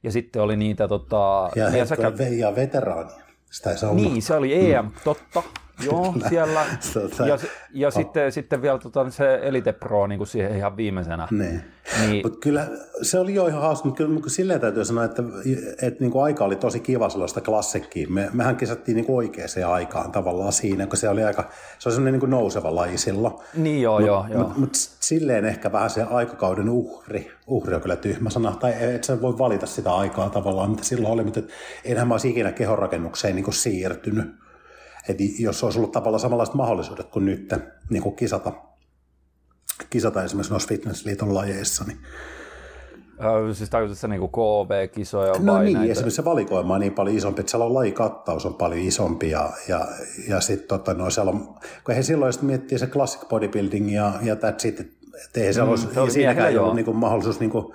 ja 0.02 0.12
sitten 0.12 0.42
oli 0.42 0.56
niitä 0.56 0.88
tota... 0.88 1.50
Ja, 1.56 1.76
ja 1.76 1.84
käv- 1.84 2.22
ja 2.22 2.56
veteraani. 2.56 3.10
Sitä 3.50 3.70
ei 3.70 3.78
saa 3.78 3.94
niin, 3.94 4.22
se 4.22 4.34
oli 4.34 4.74
EM, 4.74 4.90
totta. 5.04 5.42
Joo, 5.84 6.14
siellä. 6.28 6.66
Tota- 6.80 7.26
Ja, 7.28 7.38
ja 7.72 7.90
sitten, 7.90 8.32
sitten 8.32 8.62
vielä 8.62 8.78
tota, 8.78 9.10
se 9.10 9.38
Elite 9.42 9.72
Pro 9.72 10.06
niin 10.06 10.18
kuin 10.18 10.28
siihen 10.28 10.56
ihan 10.56 10.76
viimeisenä. 10.76 11.28
Niin. 11.30 11.62
Niin, 12.00 12.26
Mutta 12.26 12.38
kyllä 12.38 12.66
se 13.02 13.18
oli 13.18 13.34
jo 13.34 13.46
ihan 13.46 13.62
hauska, 13.62 13.88
mutta 13.88 14.04
kyllä 14.04 14.20
silleen 14.26 14.60
täytyy 14.60 14.84
sanoa, 14.84 15.04
että, 15.04 15.22
että 15.82 16.00
niin 16.00 16.10
kuin 16.10 16.24
aika 16.24 16.44
oli 16.44 16.56
tosi 16.56 16.80
kiva 16.80 17.08
sellaista 17.08 17.40
klassikkiä. 17.40 18.06
Me, 18.10 18.30
mehän 18.32 18.56
kisattiin 18.56 18.96
niin 18.96 19.06
oikeaan 19.08 19.72
aikaan 19.72 20.12
tavallaan 20.12 20.52
siinä, 20.52 20.86
kun 20.86 20.96
se 20.96 21.08
oli 21.08 21.24
aika, 21.24 21.50
se 21.78 21.88
oli 21.88 21.94
semmoinen 21.94 22.12
niin 22.12 22.20
kuin 22.20 22.30
nouseva 22.30 22.74
laji 22.74 22.98
silloin. 22.98 23.34
niin 23.54 23.82
joo, 23.82 24.00
joo, 24.00 24.26
joo. 24.30 24.42
Mutta 24.42 24.60
mut 24.60 24.70
silleen 25.00 25.44
ehkä 25.44 25.72
vähän 25.72 25.90
se 25.90 26.02
aikakauden 26.02 26.68
uhri, 26.68 27.30
uhri 27.46 27.74
on 27.74 27.80
kyllä 27.80 27.96
tyhmä 27.96 28.30
sana, 28.30 28.56
tai 28.60 28.94
et 28.94 29.04
sä 29.04 29.20
voi 29.22 29.38
valita 29.38 29.66
sitä 29.66 29.94
aikaa 29.94 30.30
tavallaan, 30.30 30.70
mitä 30.70 30.84
silloin 30.84 31.14
oli, 31.14 31.24
mutta 31.24 31.40
et 31.40 31.48
enhän 31.84 32.08
mä 32.08 32.14
olisi 32.14 32.30
ikinä 32.30 32.52
kehonrakennukseen 32.52 33.36
niin 33.36 33.44
kuin 33.44 33.54
siirtynyt. 33.54 34.41
Et 35.08 35.16
jos 35.38 35.64
olisi 35.64 35.78
ollut 35.78 35.92
tavallaan 35.92 36.20
samanlaiset 36.20 36.54
mahdollisuudet 36.54 37.06
kuin 37.06 37.24
nyt 37.24 37.54
niin 37.90 38.02
kuin 38.02 38.16
kisata, 38.16 38.52
kisata 39.90 40.24
esimerkiksi 40.24 40.52
noissa 40.52 40.68
fitnessliiton 40.68 41.34
lajeissa, 41.34 41.84
niin 41.84 41.98
Ö, 43.24 43.54
Siis 43.54 43.70
tarkoitatko 43.70 44.00
sä 44.00 44.08
niinku 44.08 44.28
KV-kisoja 44.28 45.32
No 45.38 45.52
vai 45.52 45.64
niin, 45.64 45.78
näitä? 45.78 45.92
esimerkiksi 45.92 46.16
se 46.16 46.24
valikoima 46.24 46.74
on 46.74 46.80
niin 46.80 46.92
paljon 46.92 47.16
isompi, 47.16 47.40
että 47.40 47.50
siellä 47.50 47.64
on 47.66 47.74
lajikattaus 47.74 48.46
on 48.46 48.54
paljon 48.54 48.80
isompi 48.80 49.30
ja, 49.30 49.50
ja, 49.68 49.86
ja 50.28 50.40
sitten 50.40 50.68
tota, 50.68 50.94
no, 50.94 51.10
siellä 51.10 51.30
on, 51.30 51.54
kun 51.84 51.94
he 51.94 52.02
silloin 52.02 52.32
sitten 52.32 52.46
miettii 52.46 52.78
se 52.78 52.86
classic 52.86 53.28
bodybuilding 53.28 53.94
ja, 53.94 54.12
ja 54.22 54.34
that's 54.34 54.68
it, 54.68 54.80
että 54.80 55.40
eihän 55.40 55.54
siellä 55.54 55.66
Mm, 55.66 55.70
olisi, 55.70 55.94
se 55.94 56.00
oli 56.00 56.46
ei 56.48 56.58
ollut 56.58 56.74
niinku 56.74 56.92
mahdollisuus, 56.92 57.40
niinku, 57.40 57.74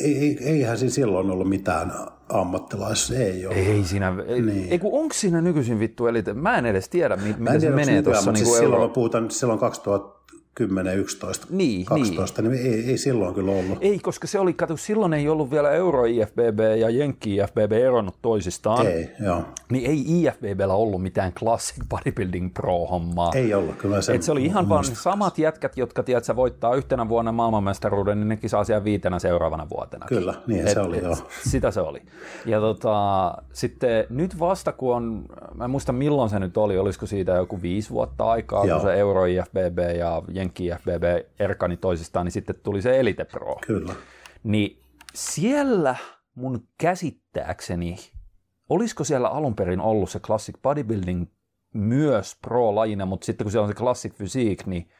ei, 0.00 0.38
eihän 0.40 0.78
siinä 0.78 0.92
silloin 0.92 1.30
ollut 1.30 1.48
mitään 1.48 1.92
ammattilaisia, 2.28 3.18
ei 3.18 3.46
ole. 3.46 3.54
Ei 3.54 3.84
siinä, 3.84 4.10
niin. 4.10 4.68
ei 4.70 4.78
kun 4.78 5.00
onko 5.00 5.14
siinä 5.14 5.40
nykyisin 5.40 5.78
vittu, 5.78 6.06
eli 6.06 6.22
mä 6.34 6.58
en 6.58 6.66
edes 6.66 6.88
tiedä, 6.88 7.16
mitä 7.16 7.60
se 7.60 7.70
menee 7.70 8.02
tuossa. 8.02 8.32
Niin 8.32 8.36
siis 8.36 8.48
niinku 8.48 8.64
silloin 8.64 8.82
euro... 8.82 8.94
puhutaan, 8.94 9.30
silloin 9.30 9.58
2000, 9.58 10.15
10, 10.58 10.98
11, 10.98 11.46
niin, 11.50 11.84
12, 11.84 12.42
niin, 12.42 12.52
niin 12.52 12.74
ei, 12.74 12.90
ei 12.90 12.98
silloin 12.98 13.34
kyllä 13.34 13.52
ollut. 13.52 13.78
Ei, 13.80 13.98
koska 13.98 14.26
se 14.26 14.38
oli, 14.38 14.52
katso, 14.52 14.76
silloin 14.76 15.12
ei 15.12 15.28
ollut 15.28 15.50
vielä 15.50 15.70
Euro 15.70 16.04
IFBB 16.04 16.60
ja 16.78 16.90
Jenkki 16.90 17.36
IFBB 17.36 17.72
eronnut 17.72 18.14
toisistaan. 18.22 18.86
Ei, 18.86 19.10
joo. 19.24 19.44
Niin 19.70 19.90
ei 19.90 20.04
IFBBllä 20.06 20.74
ollut 20.74 21.02
mitään 21.02 21.32
Classic 21.32 21.76
Bodybuilding 21.88 22.54
Pro-hommaa. 22.54 23.30
Ei 23.34 23.54
ollut, 23.54 23.76
kyllä 23.76 24.00
se. 24.00 24.14
Et 24.14 24.22
se 24.22 24.32
oli 24.32 24.44
ihan 24.44 24.68
vaan 24.68 24.84
samat 24.84 25.38
jätkät, 25.38 25.76
jotka 25.76 26.02
tiedätkö, 26.02 26.36
voittaa 26.36 26.74
yhtenä 26.74 27.08
vuonna 27.08 27.32
maailmanmestaruuden, 27.32 28.20
niin 28.20 28.28
nekin 28.28 28.50
saa 28.50 28.64
siellä 28.64 28.84
viitenä 28.84 29.18
seuraavana 29.18 29.66
vuotena. 29.70 30.06
Kyllä, 30.06 30.34
niin 30.46 30.66
et, 30.66 30.72
se 30.72 30.80
oli, 30.80 30.96
et, 30.96 31.02
joo. 31.02 31.16
Sitä 31.48 31.70
se 31.70 31.80
oli. 31.80 32.02
Ja 32.46 32.60
tota, 32.60 33.34
sitten 33.52 34.06
nyt 34.10 34.38
vasta 34.38 34.72
kun 34.72 34.96
on, 34.96 35.24
mä 35.54 35.64
en 35.64 35.70
muista 35.70 35.92
milloin 35.92 36.30
se 36.30 36.38
nyt 36.38 36.56
oli, 36.56 36.78
olisiko 36.78 37.06
siitä 37.06 37.32
joku 37.32 37.62
viisi 37.62 37.90
vuotta 37.90 38.24
aikaa, 38.24 38.64
joo. 38.64 38.78
kun 38.80 38.88
se 38.88 38.94
Euro 38.94 39.24
IFBB 39.24 39.78
ja 39.98 40.22
Jenkki 40.32 40.45
IFBB 40.60 41.04
erkani 41.38 41.76
toisistaan, 41.76 42.26
niin 42.26 42.32
sitten 42.32 42.56
tuli 42.62 42.82
se 42.82 43.00
Elite 43.00 43.24
Pro. 43.24 43.56
Kyllä. 43.66 43.94
Niin 44.44 44.82
siellä 45.14 45.96
mun 46.34 46.68
käsittääkseni, 46.78 47.96
olisiko 48.68 49.04
siellä 49.04 49.28
alun 49.28 49.56
perin 49.56 49.80
ollut 49.80 50.10
se 50.10 50.20
Classic 50.20 50.56
Bodybuilding 50.62 51.26
myös 51.74 52.38
pro-lajina, 52.42 53.06
mutta 53.06 53.24
sitten 53.24 53.44
kun 53.44 53.52
siellä 53.52 53.64
on 53.64 53.72
se 53.72 53.78
Classic 53.78 54.16
Physique, 54.16 54.66
niin 54.66 54.90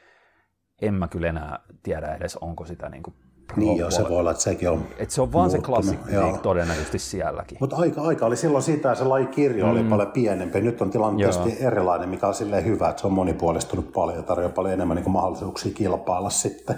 en 0.83 0.95
mä 0.95 1.09
kyllä 1.09 1.29
enää 1.29 1.59
tiedä 1.83 2.15
edes, 2.15 2.37
onko 2.37 2.65
sitä 2.65 2.89
niin 2.89 3.03
kuin 3.03 3.17
Niin 3.57 3.77
joo, 3.79 3.91
se 3.91 4.03
voi 4.09 4.19
olla, 4.19 4.31
että 4.31 4.43
sekin 4.43 4.71
on 4.71 4.87
Et 4.99 5.11
se 5.11 5.23
on 5.23 5.33
vaan 5.33 5.51
se 5.51 5.59
joo. 5.69 5.81
Physique 5.81 6.39
todennäköisesti 6.43 6.99
sielläkin. 6.99 7.59
Mutta 7.61 7.77
aika, 7.77 8.03
aika 8.03 8.27
oli 8.27 8.37
silloin 8.37 8.63
sitä, 8.63 8.95
se 8.95 9.05
lajikirjo 9.05 9.65
mm. 9.67 9.73
oli 9.73 9.85
paljon 9.85 10.13
pienempi. 10.13 10.61
Nyt 10.61 10.81
on 10.83 10.91
tilanne 10.91 11.23
Joo. 11.23 11.33
tietysti 11.33 11.65
erilainen, 11.65 12.09
mikä 12.09 12.27
on 12.29 12.35
silleen 12.35 12.65
hyvä, 12.65 12.89
että 12.89 13.01
se 13.01 13.07
on 13.07 13.13
monipuolistunut 13.13 13.93
paljon 13.93 14.17
ja 14.17 14.23
tarjoaa 14.23 14.53
paljon 14.53 14.75
enemmän 14.75 14.97
niin 14.97 15.11
mahdollisuuksia 15.11 15.73
kilpailla 15.75 16.31
sitten. 16.31 16.77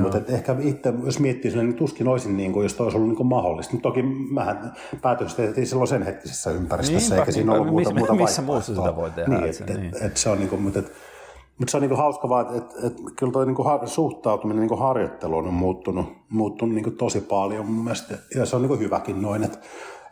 Mutta 0.00 0.20
ehkä 0.28 0.56
itse, 0.60 0.92
jos 1.04 1.20
miettii 1.20 1.50
sinne, 1.50 1.64
niin 1.64 1.76
tuskin 1.76 2.08
olisin, 2.08 2.36
niin 2.36 2.52
kuin, 2.52 2.62
jos 2.62 2.80
olisi 2.80 2.96
ollut 2.96 3.08
niin 3.08 3.16
kuin 3.16 3.26
mahdollista. 3.26 3.72
Mutta 3.72 3.88
toki 3.88 4.02
mähän 4.30 4.72
päätökset 5.02 5.36
tehtiin 5.36 5.66
silloin 5.66 5.88
sen 5.88 6.02
hetkisessä 6.02 6.50
ympäristössä, 6.50 7.08
Niinpä, 7.08 7.22
eikä 7.22 7.32
siinä 7.32 7.52
ollut 7.52 7.66
muuta, 7.66 7.90
Missä- 7.90 7.98
muuta 7.98 8.14
missä 8.14 8.42
muussa 8.42 8.74
sitä 8.74 8.96
voi 8.96 9.10
tehdä, 9.10 9.34
Niin, 9.38 9.44
et 9.48 9.54
se- 9.54 9.64
et, 9.64 9.76
niin. 9.80 9.96
et, 9.96 10.02
et 10.02 10.16
se 10.16 10.28
on 10.30 10.38
niin 10.38 10.48
kuin, 10.48 10.62
mutta 10.62 10.78
et, 10.78 10.92
mutta 11.58 11.70
se 11.70 11.76
on 11.76 11.82
niin 11.82 11.96
hauska 11.96 12.28
vaan, 12.28 12.56
että 12.56 12.74
et, 12.78 12.84
et, 12.84 12.96
kyllä 13.16 13.32
tuo 13.32 13.44
niin 13.44 13.64
har, 13.64 13.88
suhtautuminen 13.88 14.66
niin 14.66 14.78
harjoitteluun 14.78 15.46
on 15.46 15.54
muuttunut, 15.54 16.06
muuttunut 16.28 16.74
niin 16.74 16.96
tosi 16.96 17.20
paljon 17.20 17.66
mun 17.66 17.84
mielestä. 17.84 18.18
Ja 18.34 18.46
se 18.46 18.56
on 18.56 18.62
niin 18.62 18.78
hyväkin 18.78 19.22
noin, 19.22 19.44
että 19.44 19.58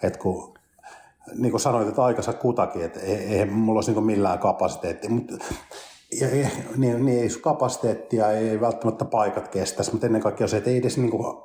et 0.02 0.16
kun 0.16 0.54
niin 1.35 1.61
sanoit, 1.61 1.88
että 1.88 2.04
aikansa 2.04 2.33
kutakin, 2.33 2.85
että 2.85 3.00
ei, 3.00 3.16
eihän 3.16 3.52
mulla 3.52 3.78
olisi 3.78 3.92
niin 3.92 4.04
millään 4.04 4.38
kapasiteettia, 4.38 5.11
mutta 5.11 5.35
ja, 6.20 6.37
ja, 6.37 6.48
niin, 6.76 7.07
niin 7.07 7.22
ei 7.22 7.28
kapasiteettia, 7.40 8.30
ei 8.30 8.61
välttämättä 8.61 9.04
paikat 9.04 9.48
kestäisi, 9.48 9.92
mutta 9.92 10.07
ennen 10.07 10.22
kaikkea 10.22 10.48
se, 10.48 10.57
että 10.57 10.70
ei 10.70 10.76
edes 10.76 10.98
niin 10.98 11.11
kuin, 11.11 11.37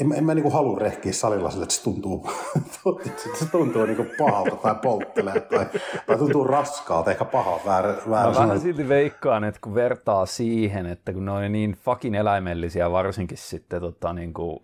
en, 0.00 0.12
en 0.12 0.24
mä 0.24 0.34
niin 0.34 0.42
kuin 0.42 0.52
halua 0.52 0.78
rehkiä 0.78 1.12
salilla 1.12 1.50
sille, 1.50 1.62
että 1.62 1.74
se 1.74 1.82
tuntuu, 1.82 2.30
se 3.38 3.50
tuntuu 3.50 3.86
niin 3.86 3.96
kuin 3.96 4.10
pahalta 4.18 4.56
tai 4.56 4.74
polttelee 4.82 5.40
tai, 5.40 5.66
tai 6.06 6.18
tuntuu 6.18 6.44
raskaalta, 6.44 7.10
ehkä 7.10 7.24
pahalta, 7.24 7.64
väärä, 7.66 7.96
väärä 8.10 8.28
Mä 8.30 8.34
vähän 8.34 8.60
silti 8.60 8.88
veikkaan, 8.88 9.44
että 9.44 9.60
kun 9.60 9.74
vertaa 9.74 10.26
siihen, 10.26 10.86
että 10.86 11.12
kun 11.12 11.24
ne 11.24 11.30
on 11.30 11.52
niin 11.52 11.72
fucking 11.72 12.16
eläimellisiä, 12.16 12.90
varsinkin 12.90 13.38
sitten 13.38 13.80
tota, 13.80 14.12
niin 14.12 14.34
kuin, 14.34 14.58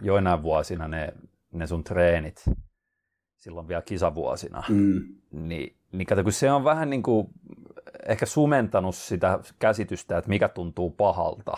joinain 0.00 0.42
vuosina 0.42 0.88
ne, 0.88 1.12
ne 1.52 1.66
sun 1.66 1.84
treenit, 1.84 2.44
silloin 3.38 3.68
vielä 3.68 3.82
kisavuosina, 3.82 4.62
Mm. 4.68 5.00
niin, 5.30 5.76
niin 5.92 6.06
kato, 6.06 6.22
kun 6.22 6.32
se 6.32 6.52
on 6.52 6.64
vähän 6.64 6.90
niin 6.90 7.02
kuin 7.02 7.26
ehkä 8.08 8.26
sumentanut 8.26 8.94
sitä 8.94 9.38
käsitystä, 9.58 10.18
että 10.18 10.28
mikä 10.28 10.48
tuntuu 10.48 10.90
pahalta 10.90 11.56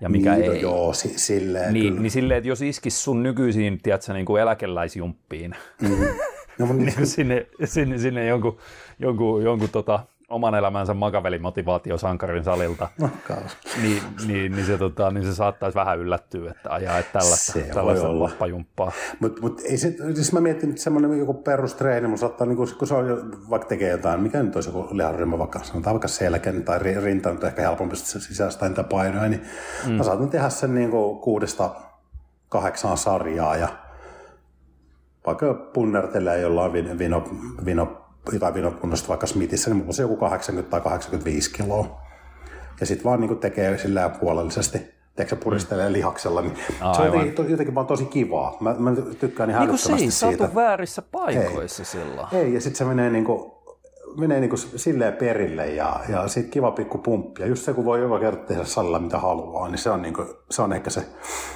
ja 0.00 0.08
mikä 0.08 0.34
niin, 0.34 0.46
no 0.46 0.52
ei. 0.52 0.60
Joo, 0.60 0.92
si, 0.92 1.18
silleen 1.18 1.72
Niin, 1.72 1.88
kyllä. 1.88 2.00
niin 2.00 2.10
silleen, 2.10 2.38
että 2.38 2.48
jos 2.48 2.62
iskis 2.62 3.04
sun 3.04 3.22
nykyisiin, 3.22 3.80
tiedätkö, 3.82 4.12
niin 4.12 4.26
kuin 4.26 4.42
eläkeläisjumppiin, 4.42 5.56
No, 6.58 6.66
mutta 6.66 6.82
niin 6.84 7.06
sinne, 7.06 7.46
sinne, 7.64 7.98
sinne 7.98 8.26
jonkun, 8.26 8.58
jonkun, 8.98 9.42
jonkun 9.42 9.68
tota 9.68 10.00
oman 10.28 10.54
elämänsä 10.54 10.94
makaveli-motivaatiosankarin 10.94 12.44
salilta, 12.44 12.88
niin, 13.82 14.02
niin, 14.26 14.52
niin, 14.52 14.66
se, 14.66 14.78
tota, 14.78 15.10
niin 15.10 15.24
se 15.24 15.34
saattaisi 15.34 15.74
vähän 15.74 15.98
yllättyä, 15.98 16.50
että 16.50 16.72
ajaa 16.72 16.98
että 16.98 17.12
tällaista, 17.12 17.52
se 17.52 17.60
tällaista 17.60 18.20
lappajumppaa. 18.20 18.92
Mutta 19.20 19.40
mut 19.40 19.60
ei 19.60 19.76
se, 19.76 19.96
siis 20.14 20.32
mä 20.32 20.40
mietin 20.40 20.70
että 20.70 20.82
semmoinen 20.82 21.18
joku 21.18 21.34
perustreeni, 21.34 22.08
mun 22.08 22.18
saattaa, 22.18 22.46
niin 22.46 22.56
kun, 22.56 22.68
kun 22.78 22.88
se 22.88 22.94
on, 22.94 23.32
vaikka 23.50 23.68
tekee 23.68 23.90
jotain, 23.90 24.20
mikä 24.20 24.42
nyt 24.42 24.54
olisi 24.54 24.68
joku 24.68 24.88
liharyhmä, 24.96 25.38
vaikka 25.38 25.60
sanotaan 25.62 25.94
vaikka 25.94 26.08
selkän 26.08 26.62
tai 26.62 26.78
rinta, 26.78 27.30
on 27.30 27.46
ehkä 27.46 27.62
helpompi 27.62 27.96
sisäistä 27.96 28.68
niitä 28.68 28.84
painoja, 28.84 29.28
niin 29.28 29.42
mm. 29.86 29.92
mä 29.92 30.02
saatan 30.02 30.30
tehdä 30.30 30.48
sen 30.48 30.74
niin 30.74 30.90
kuin 30.90 31.18
kuudesta 31.18 31.70
kahdeksaan 32.48 32.96
sarjaa 32.96 33.56
ja 33.56 33.68
vaikka 35.26 35.54
punnertelee 35.54 36.40
jollain 36.40 36.72
vino, 36.72 37.24
vino, 37.64 38.03
jotain 38.32 38.54
vinokunnosta 38.54 39.08
vaikka 39.08 39.26
Smithissä, 39.26 39.70
niin 39.70 39.76
mulla 39.76 39.92
on 39.98 40.02
joku 40.02 40.16
80 40.16 40.70
tai 40.70 40.80
85 40.80 41.52
kiloa. 41.52 42.00
Ja 42.80 42.86
sitten 42.86 43.04
vaan 43.04 43.20
niin 43.20 43.38
tekee 43.38 43.78
sillä 43.78 44.08
puolellisesti 44.08 44.94
teekö 45.16 45.36
puristelee 45.36 45.92
lihaksella, 45.92 46.42
niin 46.42 46.58
Aivan. 46.80 46.94
se 46.94 47.02
on 47.02 47.06
jotenkin, 47.06 47.50
jotenkin 47.50 47.74
vaan 47.74 47.86
tosi 47.86 48.04
kivaa. 48.04 48.56
Mä, 48.60 48.74
mä 48.78 48.92
tykkään 49.20 49.48
niin 49.48 49.68
niin 49.68 49.78
se 49.78 49.92
ei 49.92 49.98
siitä. 49.98 50.44
Satu 50.44 50.54
väärissä 50.54 51.02
paikoissa 51.02 51.82
ei. 51.82 51.86
silloin. 51.86 52.26
Ei, 52.32 52.54
ja 52.54 52.60
sitten 52.60 52.78
se 52.78 52.84
menee 52.84 53.10
niin 53.10 53.24
kuin, 53.24 53.52
menee 54.16 54.40
niin 54.40 54.50
kuin 54.50 54.58
silleen 54.58 55.12
perille 55.12 55.66
ja, 55.66 56.00
ja 56.08 56.28
sitten 56.28 56.50
kiva 56.50 56.70
pikku 56.70 56.98
pumppi. 56.98 57.42
Ja 57.42 57.48
just 57.48 57.64
se, 57.64 57.72
kun 57.72 57.84
voi 57.84 58.00
joka 58.00 58.18
kerta 58.20 58.46
tehdä 58.46 58.64
salilla 58.64 58.98
mitä 58.98 59.18
haluaa, 59.18 59.68
niin 59.68 59.78
se 59.78 59.90
on, 59.90 60.02
niin 60.02 60.14
kuin, 60.14 60.28
se 60.50 60.62
on 60.62 60.72
ehkä 60.72 60.90
se 60.90 61.06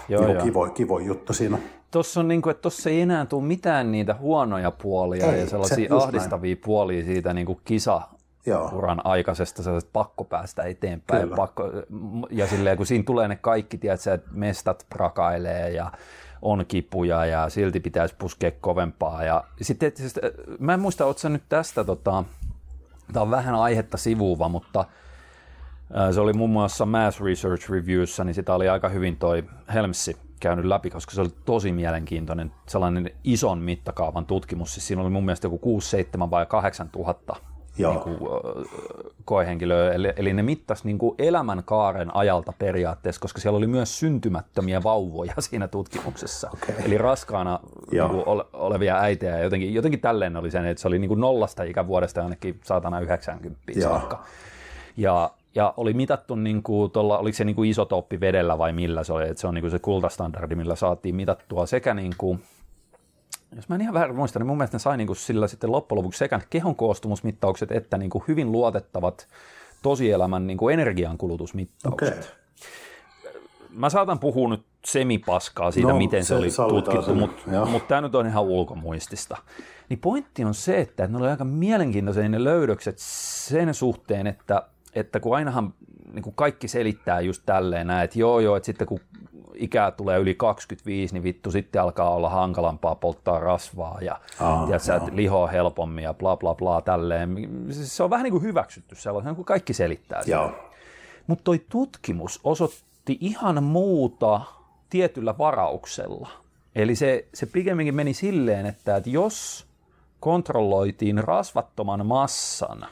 joo, 0.09 0.27
niin 0.27 0.43
kivo, 0.43 0.67
kivo 0.67 0.99
juttu 0.99 1.33
siinä. 1.33 1.59
Tuossa 1.91 2.21
on 2.21 2.29
niin 2.29 2.43
kuin, 2.43 2.51
että 2.51 2.63
tossa 2.63 2.91
ei 2.91 3.01
enää 3.01 3.27
tule 3.27 3.45
mitään 3.45 3.93
niitä 3.93 4.15
huonoja 4.15 4.71
puolia 4.71 5.33
ei, 5.33 5.41
ja 5.41 5.47
sellaisia 5.47 5.89
se, 5.89 6.05
ahdistavia 6.05 6.55
näin. 6.55 6.65
puolia 6.65 7.05
siitä 7.05 7.35
niin 7.35 7.47
kuin 7.47 7.61
kisa 7.65 8.03
Joo. 8.47 8.71
uran 8.73 9.01
aikaisesta 9.05 9.63
sellaisesta 9.63 9.91
pakko 9.93 10.25
päästä 10.25 10.63
eteenpäin. 10.63 11.29
Pakko, 11.29 11.71
ja 12.31 12.47
silleen, 12.47 12.77
kun 12.77 12.87
siinä 12.87 13.05
tulee 13.05 13.29
ne 13.29 13.37
kaikki, 13.37 13.79
tiedätkö, 13.79 14.15
että 14.15 14.29
mestat 14.33 14.87
prakailee 14.91 15.71
ja 15.71 15.93
on 16.43 16.67
kipuja 16.69 17.27
ja 17.27 17.49
silti 17.49 17.81
pitäisi 17.81 18.15
puskea 18.19 18.51
kovempaa. 18.61 19.25
Ja 19.25 19.45
sitten, 19.63 19.93
siis, 19.95 20.15
mä 20.59 20.75
en 20.75 20.81
muista, 20.81 21.07
ootko 21.07 21.29
nyt 21.29 21.43
tästä, 21.49 21.85
tota, 21.85 22.25
tämä 23.13 23.23
on 23.23 23.31
vähän 23.31 23.55
aihetta 23.55 23.97
sivuva, 23.97 24.49
mutta 24.49 24.85
se 26.13 26.21
oli 26.21 26.33
muun 26.33 26.51
muassa 26.51 26.87
Mass 26.87 27.21
Research 27.21 27.71
Reviewssä, 27.71 28.25
niin 28.25 28.35
sitä 28.35 28.55
oli 28.55 28.69
aika 28.69 28.89
hyvin 28.89 29.17
toi 29.17 29.45
Helmsi 29.75 30.17
käynyt 30.41 30.65
läpi, 30.65 30.91
koska 30.91 31.13
se 31.13 31.21
oli 31.21 31.31
tosi 31.45 31.73
mielenkiintoinen 31.73 32.53
sellainen 32.67 33.11
ison 33.25 33.59
mittakaavan 33.59 34.27
tutkimus. 34.27 34.75
Siis 34.75 34.87
siinä 34.87 35.03
oli 35.03 35.11
mun 35.11 35.25
mielestä 35.25 35.47
joku 35.47 35.59
6, 35.59 35.91
7 35.91 36.31
vai 36.31 36.47
8 36.47 36.89
tuhatta 36.89 37.37
niin 37.87 38.01
kuin, 38.01 38.19
koehenkilöä, 39.25 39.93
eli, 39.93 40.13
eli 40.17 40.33
ne 40.33 40.43
mittasi 40.43 40.83
niin 40.85 40.99
kuin 40.99 41.15
elämänkaaren 41.19 42.17
ajalta 42.17 42.53
periaatteessa, 42.59 43.21
koska 43.21 43.41
siellä 43.41 43.57
oli 43.57 43.67
myös 43.67 43.99
syntymättömiä 43.99 44.83
vauvoja 44.83 45.35
siinä 45.51 45.69
tutkimuksessa. 45.69 46.51
Okay. 46.55 46.75
Eli 46.85 46.99
raskaana 46.99 47.61
niin 47.91 48.09
kuin, 48.09 48.25
olevia 48.53 49.01
äitejä. 49.01 49.39
Jotenkin, 49.39 49.75
jotenkin 49.75 50.01
tälleen 50.01 50.37
oli 50.37 50.51
sen, 50.51 50.67
että 50.67 50.81
se 50.81 50.89
oli 50.89 50.99
niin 50.99 51.09
kuin 51.09 51.21
nollasta 51.21 51.63
ikävuodesta 51.63 52.23
ainakin 52.23 52.61
saatana 52.65 53.01
90 53.01 53.61
saakka. 53.81 54.25
Ja, 54.97 55.31
ja 55.59 55.75
oli 55.77 55.95
mitattu, 55.95 56.35
niin 56.35 56.63
kuin, 56.63 56.91
tuolla, 56.91 57.19
oliko 57.19 57.37
se 57.37 57.45
niin 57.45 57.57
kuin 57.57 57.71
isotooppi 57.71 58.21
vedellä 58.21 58.59
vai 58.59 58.73
millä 58.73 59.05
se 59.05 59.13
oli, 59.13 59.29
että 59.29 59.41
se 59.41 59.47
on 59.47 59.55
niin 59.55 59.63
kuin 59.63 59.71
se 59.71 59.79
kultastandardi, 59.79 60.55
millä 60.55 60.77
saatiin 60.77 61.17
mitattua 61.17 61.67
sekä 61.67 61.95
niin 61.95 62.15
kuin, 62.19 62.43
jos 63.57 63.69
mä 63.69 63.75
en 63.75 63.81
ihan 63.81 63.95
vähän 63.95 64.15
muista, 64.15 64.39
niin 64.39 64.47
mun 64.47 64.57
mielestä 64.57 64.75
ne 64.75 64.79
sai 64.79 64.97
niin 64.97 65.07
kuin 65.07 65.17
sillä 65.17 65.47
sitten 65.47 65.73
loppujen 65.73 65.99
lopuksi 65.99 66.19
sekä 66.19 66.41
kehon 66.51 66.77
koostumusmittaukset 66.77 67.73
että 67.73 67.99
niin 67.99 68.11
kuin 68.11 68.25
hyvin 68.29 68.53
luotettavat 68.53 69.29
tosielämän 69.83 70.47
niin 70.47 70.59
kuin 70.59 70.75
energiankulutusmittaukset. 70.75 72.19
Okay. 72.19 72.31
Mä 73.71 73.91
saatan 73.91 74.19
puhua 74.19 74.49
nyt 74.49 74.63
semipaskaa 74.87 75.71
siitä, 75.71 75.89
no, 75.89 75.99
miten 75.99 76.25
se, 76.25 76.51
se 76.51 76.63
oli 76.63 76.83
tutkittu, 76.83 77.15
mutta 77.15 77.67
mut 77.67 77.89
tämä 77.89 78.01
nyt 78.01 78.15
on 78.15 78.27
ihan 78.27 78.45
ulkomuistista. 78.45 79.37
Niin 79.89 79.99
pointti 79.99 80.45
on 80.45 80.55
se, 80.55 80.81
että 80.81 81.07
ne 81.07 81.19
oli 81.19 81.29
aika 81.29 81.45
mielenkiintoisia 81.45 82.29
ne 82.29 82.45
löydökset 82.45 82.95
sen 82.99 83.75
suhteen, 83.75 84.27
että, 84.27 84.63
että 84.95 85.21
kun 85.21 85.37
ainahan 85.37 85.75
niin 86.13 86.23
kuin 86.23 86.35
kaikki 86.35 86.69
selittää 86.69 87.21
just 87.21 87.43
tälleen, 87.47 87.91
että 87.91 88.19
joo 88.19 88.41
joo, 88.41 88.57
että 88.57 88.67
sitten 88.67 88.87
kun 88.87 89.01
ikää 89.55 89.91
tulee 89.91 90.19
yli 90.19 90.35
25, 90.35 91.15
niin 91.15 91.23
vittu 91.23 91.51
sitten 91.51 91.83
alkaa 91.83 92.11
olla 92.11 92.29
hankalampaa 92.29 92.95
polttaa 92.95 93.41
rasvaa 93.41 93.99
ja 94.01 94.21
Aa, 94.41 94.67
tiedätkö, 94.67 94.95
että 94.95 95.11
lihoa 95.17 95.47
helpommin 95.47 96.05
ja 96.05 96.15
bla 96.15 96.37
bla 96.37 96.55
bla 96.55 96.83
tälleen. 96.83 97.49
Se 97.71 98.03
on 98.03 98.11
vähän 98.11 98.25
niin 98.25 98.33
kuin 98.33 98.43
hyväksytty 98.43 98.95
sellaisen, 98.95 99.37
kun 99.37 99.45
kaikki 99.45 99.73
selittää 99.73 100.23
sitä. 100.23 100.31
Mutta 101.27 101.45
toi 101.45 101.65
tutkimus 101.69 102.41
osoitti 102.45 103.19
ihan 103.21 103.65
muuta 103.65 104.41
tietyllä 104.91 105.39
varauksella. 105.39 106.29
Eli 106.75 106.95
se, 106.95 107.25
se 107.35 107.47
pikemminkin 107.47 107.95
meni 107.95 108.15
silleen, 108.15 108.67
että, 108.67 108.97
että 108.97 109.11
jos 109.11 109.67
kontrolloitiin 110.21 111.25
rasvattoman 111.25 112.07
massan 112.07 112.87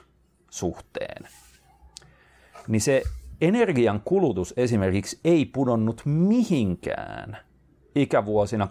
suhteen, 0.51 1.29
niin 2.69 2.81
se 2.81 3.03
energian 3.41 4.01
kulutus 4.05 4.55
esimerkiksi 4.57 5.21
ei 5.25 5.45
pudonnut 5.45 6.03
mihinkään 6.05 7.37
ikävuosina 7.95 8.69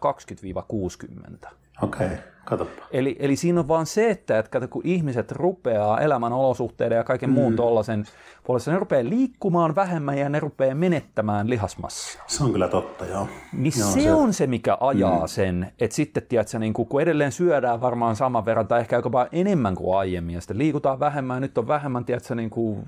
20-60. 1.43 1.49
Okei, 1.81 2.07
okay, 2.07 2.17
katsoppa. 2.45 2.83
Eli, 2.91 3.15
eli 3.19 3.35
siinä 3.35 3.59
on 3.59 3.67
vaan 3.67 3.85
se, 3.85 4.09
että, 4.09 4.39
että 4.39 4.67
kun 4.67 4.81
ihmiset 4.85 5.31
rupeaa 5.31 5.99
elämän 5.99 6.33
olosuhteiden 6.33 6.95
ja 6.95 7.03
kaiken 7.03 7.29
mm. 7.29 7.33
muun 7.33 7.55
tuollaisen 7.55 8.05
puolesta, 8.43 8.71
ne 8.71 8.79
rupeaa 8.79 9.03
liikkumaan 9.03 9.75
vähemmän 9.75 10.17
ja 10.17 10.29
ne 10.29 10.39
rupeaa 10.39 10.75
menettämään 10.75 11.49
lihasmassaa. 11.49 12.23
Se 12.27 12.43
on 12.43 12.51
kyllä 12.51 12.67
totta, 12.67 13.05
joo. 13.05 13.27
Niin 13.53 13.73
joo, 13.79 13.89
se, 13.89 14.01
se 14.01 14.13
on 14.13 14.33
se, 14.33 14.47
mikä 14.47 14.77
ajaa 14.79 15.21
mm. 15.21 15.27
sen, 15.27 15.71
että 15.79 15.95
sitten, 15.95 16.23
tiedätkö, 16.29 16.59
niin 16.59 16.73
kun 16.73 17.01
edelleen 17.01 17.31
syödään 17.31 17.81
varmaan 17.81 18.15
saman 18.15 18.45
verran 18.45 18.67
tai 18.67 18.79
ehkä 18.79 18.95
jopa 18.95 19.27
enemmän 19.31 19.75
kuin 19.75 19.97
aiemmin 19.97 20.35
ja 20.35 20.41
sitten 20.41 20.57
liikutaan 20.57 20.99
vähemmän, 20.99 21.41
nyt 21.41 21.57
on 21.57 21.67
vähemmän, 21.67 22.05
tiedätkö, 22.05 22.35
niin 22.35 22.49
kuin 22.49 22.83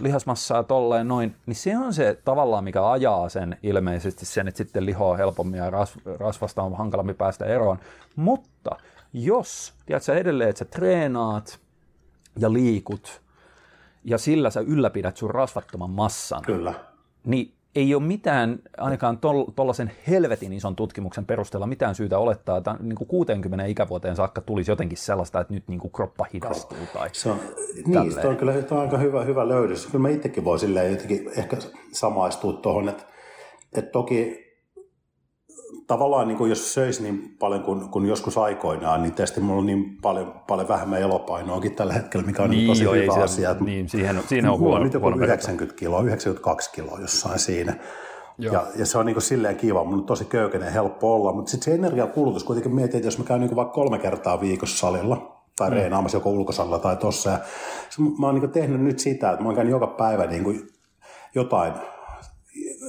lihasmassaa 0.00 0.62
tolleen 0.62 1.08
noin, 1.08 1.34
niin 1.46 1.56
se 1.56 1.78
on 1.78 1.94
se 1.94 2.18
tavallaan, 2.24 2.64
mikä 2.64 2.90
ajaa 2.90 3.28
sen 3.28 3.56
ilmeisesti 3.62 4.26
sen, 4.26 4.48
että 4.48 4.58
sitten 4.58 4.86
lihoa 4.86 5.16
helpommin 5.16 5.58
ja 5.58 5.70
rasvasta 6.18 6.62
on 6.62 6.76
hankalampi 6.76 7.14
päästä 7.14 7.44
eroon. 7.44 7.78
Mutta 8.16 8.76
jos, 9.12 9.74
tiedätkö, 9.86 10.14
edelleen, 10.14 10.50
että 10.50 10.58
sä 10.58 10.64
treenaat 10.64 11.60
ja 12.38 12.52
liikut, 12.52 13.22
ja 14.04 14.18
sillä 14.18 14.50
sä 14.50 14.60
ylläpidät 14.60 15.16
sun 15.16 15.30
rasvattoman 15.30 15.90
massan, 15.90 16.42
Kyllä. 16.42 16.74
niin 17.24 17.54
ei 17.74 17.94
ole 17.94 18.02
mitään, 18.02 18.58
ainakaan 18.78 19.18
tuollaisen 19.56 19.92
helvetin 20.08 20.52
ison 20.52 20.76
tutkimuksen 20.76 21.26
perusteella 21.26 21.66
mitään 21.66 21.94
syytä 21.94 22.18
olettaa, 22.18 22.58
että 22.58 22.76
niin 22.80 22.96
kuin 22.96 23.08
60 23.08 23.64
ikävuoteen 23.64 24.16
saakka 24.16 24.40
tulisi 24.40 24.70
jotenkin 24.70 24.98
sellaista, 24.98 25.40
että 25.40 25.54
nyt 25.54 25.68
niin 25.68 25.80
kuin 25.80 25.92
kroppa 25.92 26.26
hidastuu. 26.34 26.78
Tai 26.92 27.08
se 27.12 27.30
on, 27.30 27.38
niin, 27.86 28.12
se 28.12 28.26
on 28.28 28.36
kyllä 28.36 28.52
se 28.52 28.74
on 28.74 28.80
aika 28.80 28.98
hyvä, 28.98 29.24
hyvä 29.24 29.48
löydös. 29.48 29.86
Kyllä 29.86 30.02
mä 30.02 30.08
itsekin 30.08 30.44
voin 30.44 30.60
jotenkin 30.90 31.30
ehkä 31.36 31.56
samaistua 31.92 32.52
tuohon, 32.52 32.88
että, 32.88 33.04
että 33.72 33.90
toki 33.90 34.51
tavallaan 35.86 36.28
niin 36.28 36.38
kuin 36.38 36.48
jos 36.48 36.74
söisi 36.74 37.02
niin 37.02 37.36
paljon 37.38 37.62
kuin, 37.62 37.88
kuin 37.88 38.06
joskus 38.06 38.38
aikoinaan, 38.38 39.02
niin 39.02 39.14
tietysti 39.14 39.40
mulla 39.40 39.60
on 39.60 39.66
niin 39.66 39.96
paljon, 40.02 40.42
paljon 40.46 40.68
vähemmän 40.68 41.00
elopainoakin 41.00 41.74
tällä 41.74 41.92
hetkellä, 41.92 42.26
mikä 42.26 42.42
on 42.42 42.50
niin, 42.50 42.66
tosi 42.66 42.84
joo, 42.84 42.94
hyvä 42.94 43.14
asia. 43.14 43.50
Että 43.50 43.64
niin, 43.64 43.88
siihen, 43.88 44.22
siinä 44.26 44.52
on 44.52 44.58
huono, 44.58 44.76
on 44.76 44.82
nyt 44.82 44.92
joku 44.92 45.08
90 45.08 45.78
kiloa, 45.78 46.02
92 46.02 46.70
kiloa 46.72 46.98
jossain 47.00 47.38
siinä. 47.38 47.74
Ja, 48.38 48.66
ja, 48.76 48.86
se 48.86 48.98
on 48.98 49.06
niin 49.06 49.14
kuin 49.14 49.22
silleen 49.22 49.56
kiva, 49.56 49.84
mun 49.84 49.98
on 49.98 50.04
tosi 50.04 50.24
köykäinen 50.24 50.72
helppo 50.72 51.14
olla, 51.14 51.32
mutta 51.32 51.50
sitten 51.50 51.64
se 51.64 51.78
energiakulutus 51.78 52.44
kuitenkin 52.44 52.74
mietin, 52.74 52.96
että 52.96 53.06
jos 53.06 53.18
mä 53.18 53.24
käyn 53.24 53.40
niin 53.40 53.48
kuin 53.48 53.56
vaikka 53.56 53.74
kolme 53.74 53.98
kertaa 53.98 54.40
viikossa 54.40 54.78
salilla, 54.78 55.42
tai 55.56 55.70
mm. 55.70 55.76
reenaamassa 55.76 56.16
joko 56.16 56.30
ulkosalilla 56.30 56.78
tai 56.78 56.96
tossa. 56.96 57.30
Ja 57.30 57.38
mä 58.20 58.26
oon 58.26 58.34
niin 58.34 58.50
tehnyt 58.50 58.80
nyt 58.80 58.98
sitä, 58.98 59.30
että 59.30 59.42
mä 59.42 59.48
oon 59.48 59.56
käynyt 59.56 59.70
joka 59.70 59.86
päivä 59.86 60.26
niin 60.26 60.44
kuin 60.44 60.68
jotain 61.34 61.72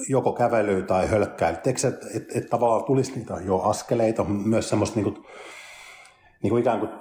joko 0.09 0.33
kävelyä 0.33 0.81
tai 0.81 1.07
hölkkäilyä. 1.07 1.59
Että 1.65 1.87
et, 1.87 2.15
et, 2.15 2.35
et 2.35 2.49
tavallaan 2.49 2.83
tulisi 2.83 3.15
niitä 3.15 3.33
jo 3.45 3.59
askeleita, 3.59 4.23
myös 4.23 4.69
semmoista 4.69 4.95
niin 4.95 5.13
kuin, 5.13 5.25
niin 6.43 6.49
kuin 6.49 6.61
ikään 6.61 6.79
kuin 6.79 6.91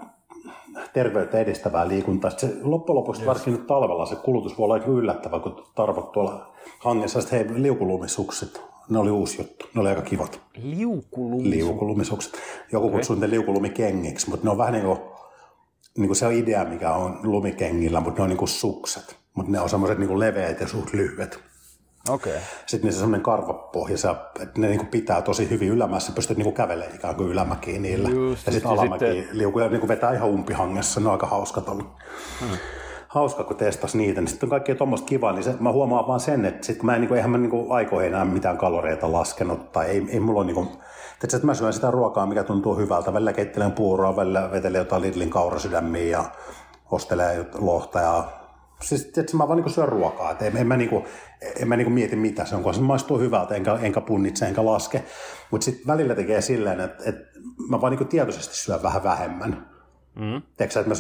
terveyttä 0.93 1.38
edistävää 1.38 1.88
liikuntaa. 1.88 2.31
Se, 2.31 2.57
loppujen 2.62 2.97
lopuksi 2.97 3.21
yes. 3.21 3.27
varsinkin 3.27 3.53
nyt 3.53 3.67
talvella 3.67 4.07
se 4.07 4.17
kulutus 4.17 4.59
voi 4.59 4.65
olla 4.65 4.75
aika 4.75 4.87
yllättävä, 4.87 5.41
kun 5.41 5.65
tarvot 5.75 6.12
tuolla 6.12 6.53
hangessa, 6.79 7.19
että 7.19 7.37
hei, 7.37 7.62
liukulumisukset, 7.62 8.62
ne 8.91 8.99
oli 8.99 9.11
uusi 9.11 9.41
juttu, 9.41 9.67
ne 9.75 9.81
oli 9.81 9.88
aika 9.88 10.03
kivat. 10.03 10.41
Liukulumisukset? 10.62 11.67
Liukulumisukset. 11.67 12.33
Joku 12.73 12.87
okay. 12.87 12.99
kutsuu 12.99 13.17
niitä 13.17 13.31
liukulumikengiksi, 13.31 14.31
mutta 14.31 14.45
ne 14.47 14.51
on 14.51 14.59
vähän 14.59 14.73
niin 14.73 14.85
kuin, 14.85 14.99
niin 15.97 16.07
kuin 16.07 16.17
se 16.17 16.35
idea, 16.35 16.65
mikä 16.65 16.93
on 16.93 17.21
lumikengillä, 17.23 18.01
mutta 18.01 18.19
ne 18.19 18.23
on 18.23 18.29
niin 18.29 18.38
kuin 18.38 18.49
sukset. 18.49 19.17
Mutta 19.35 19.53
ne 19.53 19.61
on 19.61 19.69
semmoiset 19.69 19.99
niin 19.99 20.19
leveät 20.19 20.61
ja 20.61 20.69
suht 20.69 20.93
lyhyet. 20.93 21.52
Okay. 22.09 22.33
Sitten 22.67 22.88
niissä 22.88 22.99
on 22.99 23.03
semmoinen 23.03 23.23
karvapohja, 23.23 23.97
että 24.41 24.61
ne 24.61 24.69
niinku 24.69 24.87
pitää 24.91 25.23
tosi 25.23 25.51
hyvin 25.51 25.69
ylämässä, 25.69 26.12
pystyt 26.12 26.37
niinku 26.37 26.53
kävelemään 26.53 26.97
ikään 26.97 27.15
kuin 27.15 27.29
ylämäkiin 27.29 27.83
niillä. 27.83 28.09
Just, 28.09 28.47
ja 28.47 28.53
sitten 28.53 28.71
alamäki 28.71 29.05
sitten... 29.05 29.38
liukuja 29.38 29.69
niinku 29.69 29.88
vetää 29.88 30.12
ihan 30.12 30.29
umpihangessa, 30.29 31.01
ne 31.01 31.07
on 31.07 31.12
aika 31.12 31.27
hauskat 31.27 31.69
ollut. 31.69 31.87
Hmm. 32.41 32.59
hauska, 33.09 33.45
kun 33.45 33.57
testas 33.57 33.95
niitä, 33.95 34.21
niin 34.21 34.29
sitten 34.29 34.47
on 34.47 34.51
kaikkea 34.51 34.75
tuommoista 34.75 35.07
kivaa, 35.07 35.33
niin 35.33 35.45
se, 35.45 35.55
mä 35.61 35.73
huomaan 35.73 36.07
vaan 36.07 36.21
sen, 36.21 36.45
että 36.45 36.67
sit 36.67 36.79
kun 36.79 36.87
mä 36.87 36.95
en, 36.95 37.01
niin 37.01 37.09
kuin, 37.09 37.17
eihän 37.17 37.31
mä 37.31 37.38
niin 37.38 37.67
aikoihin 37.71 38.09
enää 38.09 38.25
mitään 38.25 38.59
kaloreita 38.59 39.12
laskenut, 39.12 39.73
tai 39.73 39.87
ei, 39.87 40.07
ei 40.09 40.21
mulla 40.21 40.41
ole 40.41 40.47
niin 40.47 40.55
kuin, 40.55 40.69
että 41.25 41.47
mä 41.47 41.55
syön 41.55 41.73
sitä 41.73 41.91
ruokaa, 41.91 42.27
mikä 42.27 42.45
tuntuu 42.45 42.77
hyvältä. 42.77 43.12
Välillä 43.12 43.33
keittelen 43.33 43.73
puuroa, 43.73 44.17
välillä 44.17 44.51
vetelen 44.53 44.79
jotain 44.79 45.03
Lidlin 45.03 45.31
kaurasydämiä 45.31 46.03
ja 46.03 46.25
ostelee 46.91 47.47
lohta 47.55 48.01
ja 48.01 48.41
siis 48.83 49.05
tietysti 49.05 49.37
mä 49.37 49.49
vaan 49.49 49.59
niin 49.62 49.71
syön 49.71 49.88
ruokaa, 49.88 50.31
että 50.31 50.45
en, 50.45 50.57
en 50.57 50.66
mä, 50.66 50.77
niin 50.77 50.90
kuin, 50.90 51.05
en 51.61 51.68
mä 51.68 51.77
niin 51.77 51.85
kuin 51.85 51.95
mieti 51.95 52.16
mitä 52.16 52.45
se 52.45 52.57
on, 52.57 52.62
kun 52.62 52.75
se 52.75 52.81
maistuu 52.81 53.18
hyvältä, 53.18 53.55
enkä, 53.55 53.79
enkä 53.83 54.01
punnitse, 54.01 54.47
enkä 54.47 54.64
laske. 54.64 55.05
Mutta 55.51 55.64
sitten 55.64 55.87
välillä 55.87 56.14
tekee 56.14 56.40
silleen, 56.40 56.81
että, 56.81 57.05
että 57.07 57.38
mä 57.68 57.81
vaan 57.81 57.97
niin 57.97 58.09
tietoisesti 58.09 58.57
syön 58.57 58.83
vähän 58.83 59.05
vähemmän. 59.05 59.73
Mm. 60.14 60.42
Teekö, 60.57 60.81
että 60.81 60.95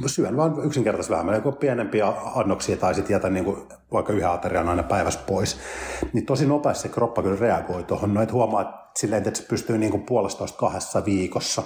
mä 0.00 0.08
syön 0.08 0.36
vaan 0.36 0.64
yksinkertaisesti 0.64 1.12
vähemmän, 1.12 1.34
joko 1.34 1.52
pienempiä 1.52 2.06
annoksia 2.34 2.76
tai 2.76 2.94
sitten 2.94 3.14
jätän 3.14 3.34
niin 3.34 3.44
kuin 3.44 3.56
vaikka 3.92 4.12
yhden 4.12 4.30
aterian 4.30 4.68
aina 4.68 4.82
päivässä 4.82 5.20
pois. 5.26 5.58
Niin 6.12 6.26
tosi 6.26 6.46
nopeasti 6.46 6.82
se 6.82 6.94
kroppa 6.94 7.22
kyllä 7.22 7.40
reagoi 7.40 7.84
tuohon. 7.84 8.14
No, 8.14 8.22
että 8.22 8.34
huomaa, 8.34 8.62
että 8.62 8.76
silleen, 8.96 9.28
että 9.28 9.40
se 9.40 9.46
pystyy 9.48 9.78
niin 9.78 9.90
kuin 9.90 10.02
puolestoista 10.02 10.58
kahdessa 10.58 11.04
viikossa 11.04 11.62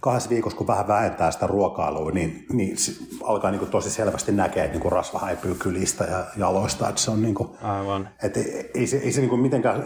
kahdessa 0.00 0.30
viikossa, 0.30 0.58
kun 0.58 0.66
vähän 0.66 0.88
vähentää 0.88 1.30
sitä 1.30 1.46
ruokailua, 1.46 2.10
niin, 2.10 2.46
niin 2.52 2.76
alkaa 3.24 3.50
niin 3.50 3.58
kuin 3.58 3.70
tosi 3.70 3.90
selvästi 3.90 4.32
näkeä, 4.32 4.64
että 4.64 4.74
niin 4.74 4.82
kuin 4.82 4.92
rasva 4.92 5.18
häipyy 5.18 5.54
kylistä 5.54 6.04
ja 6.04 6.24
jaloista. 6.36 6.88
Että 6.88 7.00
se 7.00 7.10
on 7.10 7.22
niin 7.22 7.34
kuin, 7.34 7.48
Aivan. 7.62 8.08
Että 8.22 8.40
ei, 8.74 8.86
se, 8.86 8.96
ei 8.96 9.12
se 9.12 9.20
niin 9.20 9.30
kuin 9.30 9.40
mitenkään, 9.40 9.84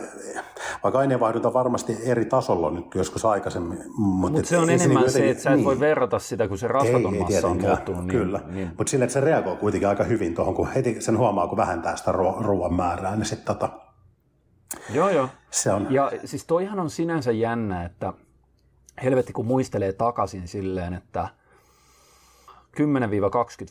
vaikka 0.83 0.99
aineenvaihdunta 0.99 1.53
varmasti 1.53 1.97
eri 2.03 2.25
tasolla 2.25 2.71
nyt 2.71 2.95
joskus 2.95 3.25
aikaisemmin. 3.25 3.79
Mutta 3.97 4.39
Mut 4.39 4.47
se 4.47 4.59
on 4.59 4.71
enemmän 4.71 5.11
se, 5.11 5.19
niin 5.19 5.27
se, 5.27 5.31
että 5.31 5.43
sä 5.43 5.51
et 5.51 5.57
niin. 5.57 5.65
voi 5.65 5.81
verrata 5.81 6.19
sitä, 6.19 6.49
kun 6.49 6.59
se 6.59 6.69
rasvaton 6.69 7.15
ei, 7.15 7.21
massa 7.21 7.49
on 7.49 7.61
muuttunut. 7.61 8.07
Niin, 8.07 8.19
kyllä, 8.19 8.41
niin. 8.51 8.71
mutta 8.79 8.91
sille, 8.91 9.05
että 9.05 9.13
se 9.13 9.21
reagoi 9.21 9.57
kuitenkin 9.57 9.89
aika 9.89 10.05
hyvin 10.05 10.35
tuohon, 10.35 10.55
kun 10.55 10.69
heti 10.69 11.01
sen 11.01 11.19
huomaa, 11.19 11.49
kun 11.49 11.59
vähentää 11.59 11.97
sitä 11.97 12.13
ruoan 12.13 12.75
määrää, 12.75 13.17
niin 13.17 13.27
sitten 13.27 13.47
tota, 13.47 13.69
Joo, 14.91 15.11
joo. 15.11 15.29
Se 15.51 15.73
on. 15.73 15.87
Ja 15.91 16.13
siis 16.25 16.45
toihan 16.45 16.81
on 16.81 16.91
sinänsä 16.91 17.33
jännä, 17.33 17.85
että 17.85 18.13
helvetti 19.03 19.33
kun 19.33 19.47
muistelee 19.47 19.93
takaisin 19.93 20.49
silleen, 20.49 20.95
että 20.95 21.29
10-20 22.75 22.77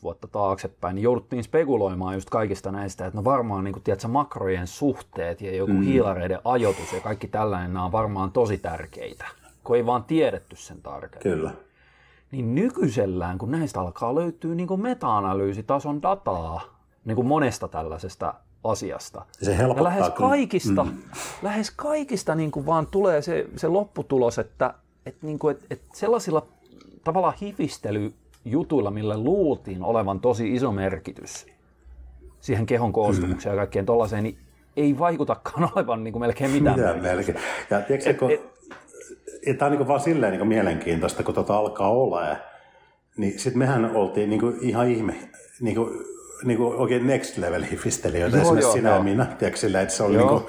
vuotta 0.03 0.27
taaksepäin, 0.27 0.95
niin 0.95 1.03
jouduttiin 1.03 1.43
spekuloimaan 1.43 2.13
just 2.13 2.29
kaikista 2.29 2.71
näistä, 2.71 3.05
että 3.05 3.17
no 3.17 3.23
varmaan 3.23 3.63
niin 3.63 3.73
kuin, 3.73 3.83
tiedätkö, 3.83 4.07
makrojen 4.07 4.67
suhteet 4.67 5.41
ja 5.41 5.55
joku 5.55 5.73
mm. 5.73 5.81
hiilareiden 5.81 6.39
ajoitus 6.45 6.93
ja 6.93 6.99
kaikki 6.99 7.27
tällainen, 7.27 7.73
nämä 7.73 7.85
on 7.85 7.91
varmaan 7.91 8.31
tosi 8.31 8.57
tärkeitä, 8.57 9.25
kun 9.63 9.75
ei 9.75 9.85
vaan 9.85 10.03
tiedetty 10.03 10.55
sen 10.55 10.81
tarkemmin. 10.81 11.37
Kyllä. 11.37 11.51
Niin 12.31 12.55
nykyisellään, 12.55 13.37
kun 13.37 13.51
näistä 13.51 13.81
alkaa 13.81 14.15
löytyä 14.15 14.55
niin 14.55 14.81
meta-analyysitason 14.81 16.01
dataa 16.01 16.61
niin 17.05 17.15
kuin 17.15 17.27
monesta 17.27 17.67
tällaisesta 17.67 18.33
asiasta. 18.63 19.25
Se 19.31 19.53
ja 19.53 19.83
lähes 19.83 20.09
kaikista, 20.09 20.83
mm. 20.83 20.97
lähes 21.41 21.71
kaikista 21.71 22.35
niin 22.35 22.51
kuin 22.51 22.65
vaan 22.65 22.87
tulee 22.87 23.21
se, 23.21 23.45
se 23.55 23.67
lopputulos, 23.67 24.39
että 24.39 24.73
et 25.05 25.15
niin 25.21 25.39
kuin, 25.39 25.55
et, 25.55 25.65
et 25.69 25.81
sellaisilla 25.93 26.45
tavallaan 27.03 27.33
hifistelyjutuilla, 27.41 28.91
millä 28.91 29.17
luultiin 29.17 29.83
olevan 29.83 30.19
tosi 30.19 30.53
iso 30.53 30.71
merkitys 30.71 31.45
siihen 32.39 32.65
kehon 32.65 32.93
koostumukseen 32.93 33.53
mm. 33.53 33.57
ja 33.57 33.61
kaikkeen 33.61 33.85
tollaiseen, 33.85 34.23
niin 34.23 34.37
ei 34.77 34.99
vaikutakaan 34.99 35.69
olevan 35.75 36.03
niin 36.03 36.11
kuin 36.11 36.21
melkein 36.21 36.51
mitään. 36.51 36.79
Mitään 36.79 37.01
melkein. 37.01 37.37
Ja 37.69 37.81
tiedätkö, 37.81 38.09
et, 38.09 38.17
kun, 38.17 38.31
et, 38.31 38.41
ja 39.45 39.53
tämä 39.53 39.71
on 39.71 39.77
niin 39.77 39.87
vaan 39.87 39.99
silleen 39.99 40.33
niin 40.33 40.47
mielenkiintoista, 40.47 41.23
kun 41.23 41.35
tota 41.35 41.57
alkaa 41.57 41.89
olla, 41.89 42.35
niin 43.17 43.39
sitten 43.39 43.59
mehän 43.59 43.95
oltiin 43.95 44.29
niin 44.29 44.41
ihan 44.61 44.89
ihme, 44.89 45.15
niin 45.61 45.75
kuin 45.75 45.89
niin 46.43 46.57
kuin 46.57 46.75
oikein 46.75 47.07
next 47.07 47.37
level 47.37 47.63
hifistelijöitä, 47.71 48.37
joo, 48.37 48.41
esimerkiksi 48.41 48.67
joo, 48.67 48.73
sinä 48.73 48.89
joo. 48.89 48.97
ja 48.97 49.03
minä, 49.03 49.25
tiedätkö, 49.25 49.59
sillä, 49.59 49.81
että 49.81 49.93
se 49.93 50.03
oli 50.03 50.17
niin 50.17 50.27
kuin, 50.27 50.43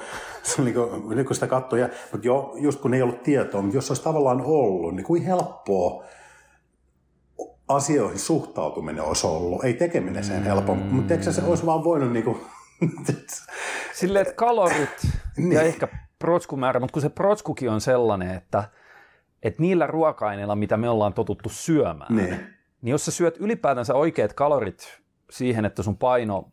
se 0.45 0.61
oli 0.61 0.71
niin 0.71 0.89
kuin, 1.07 1.25
kun 1.25 1.35
sitä 1.35 1.47
katsoi, 1.47 1.79
ja, 1.79 1.89
mutta 2.11 2.27
jo, 2.27 2.53
just 2.57 2.81
kun 2.81 2.93
ei 2.93 3.01
ollut 3.01 3.23
tietoa, 3.23 3.61
mutta 3.61 3.77
jos 3.77 3.91
olisi 3.91 4.03
tavallaan 4.03 4.41
ollut, 4.41 4.95
niin 4.95 5.05
kuin 5.05 5.23
helppoa 5.23 6.03
asioihin 7.67 8.19
suhtautuminen 8.19 9.03
olisi 9.03 9.27
ollut, 9.27 9.63
ei 9.63 9.73
tekeminen 9.73 10.23
sen 10.23 10.43
helppo, 10.43 10.75
mm. 10.75 10.81
mutta 10.81 11.13
eikö 11.13 11.31
se 11.31 11.43
olisi 11.43 11.65
vaan 11.65 11.83
voinut 11.83 12.11
niin 12.11 12.25
kuin, 12.25 12.37
Silleen, 13.93 14.21
että 14.21 14.35
kalorit 14.35 15.07
niin. 15.37 15.51
ja 15.51 15.61
ehkä 15.61 15.87
protskumäärä, 16.19 16.79
mutta 16.79 16.93
kun 16.93 17.01
se 17.01 17.09
protskukin 17.09 17.69
on 17.69 17.81
sellainen, 17.81 18.31
että, 18.31 18.63
että 19.43 19.61
niillä 19.61 19.87
ruoka-aineilla, 19.87 20.55
mitä 20.55 20.77
me 20.77 20.89
ollaan 20.89 21.13
totuttu 21.13 21.49
syömään, 21.49 22.15
niin. 22.15 22.39
niin 22.81 22.91
jos 22.91 23.05
sä 23.05 23.11
syöt 23.11 23.37
ylipäätänsä 23.39 23.93
oikeat 23.93 24.33
kalorit 24.33 25.01
siihen, 25.31 25.65
että 25.65 25.83
sun 25.83 25.97
paino 25.97 26.51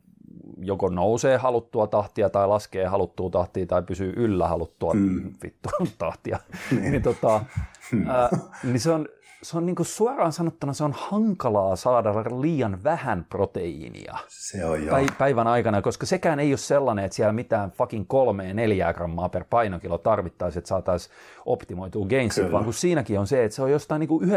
joko 0.58 0.88
nousee 0.88 1.36
haluttua 1.36 1.86
tahtia 1.86 2.30
tai 2.30 2.48
laskee 2.48 2.86
haluttua 2.86 3.30
tahtia 3.30 3.66
tai 3.66 3.82
pysyy 3.82 4.12
yllä 4.16 4.48
haluttua 4.48 4.94
mm. 4.94 5.32
vittu 5.42 5.68
tahtia, 5.98 6.38
niin, 6.70 6.92
niin, 6.92 7.02
tota, 7.02 7.44
mm. 7.92 8.08
ää, 8.08 8.28
niin 8.64 8.80
se 8.80 8.90
on, 8.90 9.08
se 9.42 9.56
on 9.56 9.66
niin 9.66 9.76
kuin 9.76 9.86
suoraan 9.86 10.32
sanottuna 10.32 10.72
se 10.72 10.84
on 10.84 10.94
hankalaa 10.98 11.76
saada 11.76 12.14
liian 12.40 12.84
vähän 12.84 13.26
proteiinia 13.28 14.16
se 14.28 14.64
on 14.66 14.80
päivän 15.18 15.46
aikana, 15.46 15.82
koska 15.82 16.06
sekään 16.06 16.40
ei 16.40 16.52
ole 16.52 16.58
sellainen, 16.58 17.04
että 17.04 17.16
siellä 17.16 17.32
mitään 17.32 17.70
fucking 17.70 18.04
kolmea 18.08 18.54
neljää 18.54 18.94
grammaa 18.94 19.28
per 19.28 19.44
painokilo 19.50 19.98
tarvittaisiin, 19.98 20.58
että 20.58 20.68
saataisiin 20.68 21.14
optimoitua 21.46 22.06
gainsit, 22.06 22.52
vaan 22.52 22.64
kun 22.64 22.74
siinäkin 22.74 23.18
on 23.18 23.26
se, 23.26 23.44
että 23.44 23.56
se 23.56 23.62
on 23.62 23.70
jostain 23.70 24.00
niin 24.00 24.08
kuin 24.08 24.30
1,6 24.30 24.36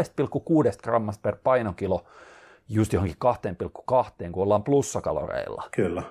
grammasta 0.82 1.22
per 1.22 1.36
painokilo 1.44 2.04
just 2.68 2.92
johonkin 2.92 3.16
2,2, 4.24 4.30
kun 4.32 4.42
ollaan 4.42 4.64
plussakaloreilla. 4.64 5.68
Kyllä. 5.72 6.02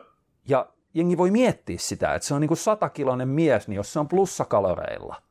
Ja 0.47 0.69
jengi 0.93 1.17
voi 1.17 1.31
miettiä 1.31 1.77
sitä, 1.79 2.13
että 2.13 2.27
se 2.27 2.33
on 2.33 2.41
niin 2.41 2.57
satakiloinen 2.57 3.27
mies, 3.27 3.67
niin 3.67 3.75
jos 3.75 3.93
se 3.93 3.99
on 3.99 4.07
plussakaloreilla, 4.07 5.21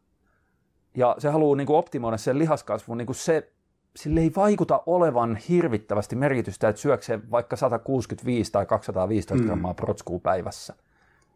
ja 0.97 1.17
se 1.19 1.29
haluaa 1.29 1.57
niin 1.57 1.67
kuin 1.67 1.77
optimoida 1.77 2.17
sen 2.17 2.39
lihaskasvun, 2.39 2.99
niin 2.99 3.07
kuin 3.07 3.17
se, 3.17 3.53
sille 3.97 4.21
ei 4.21 4.33
vaikuta 4.37 4.83
olevan 4.87 5.37
hirvittävästi 5.37 6.17
merkitystä, 6.17 6.69
että 6.69 6.83
syöksee 6.83 7.21
vaikka 7.31 7.57
165 7.57 8.53
tai 8.53 8.67
215 8.67 9.43
mm. 9.43 9.47
grammaa 9.47 9.75
protskuu 9.75 10.21
päivässä. 10.21 10.75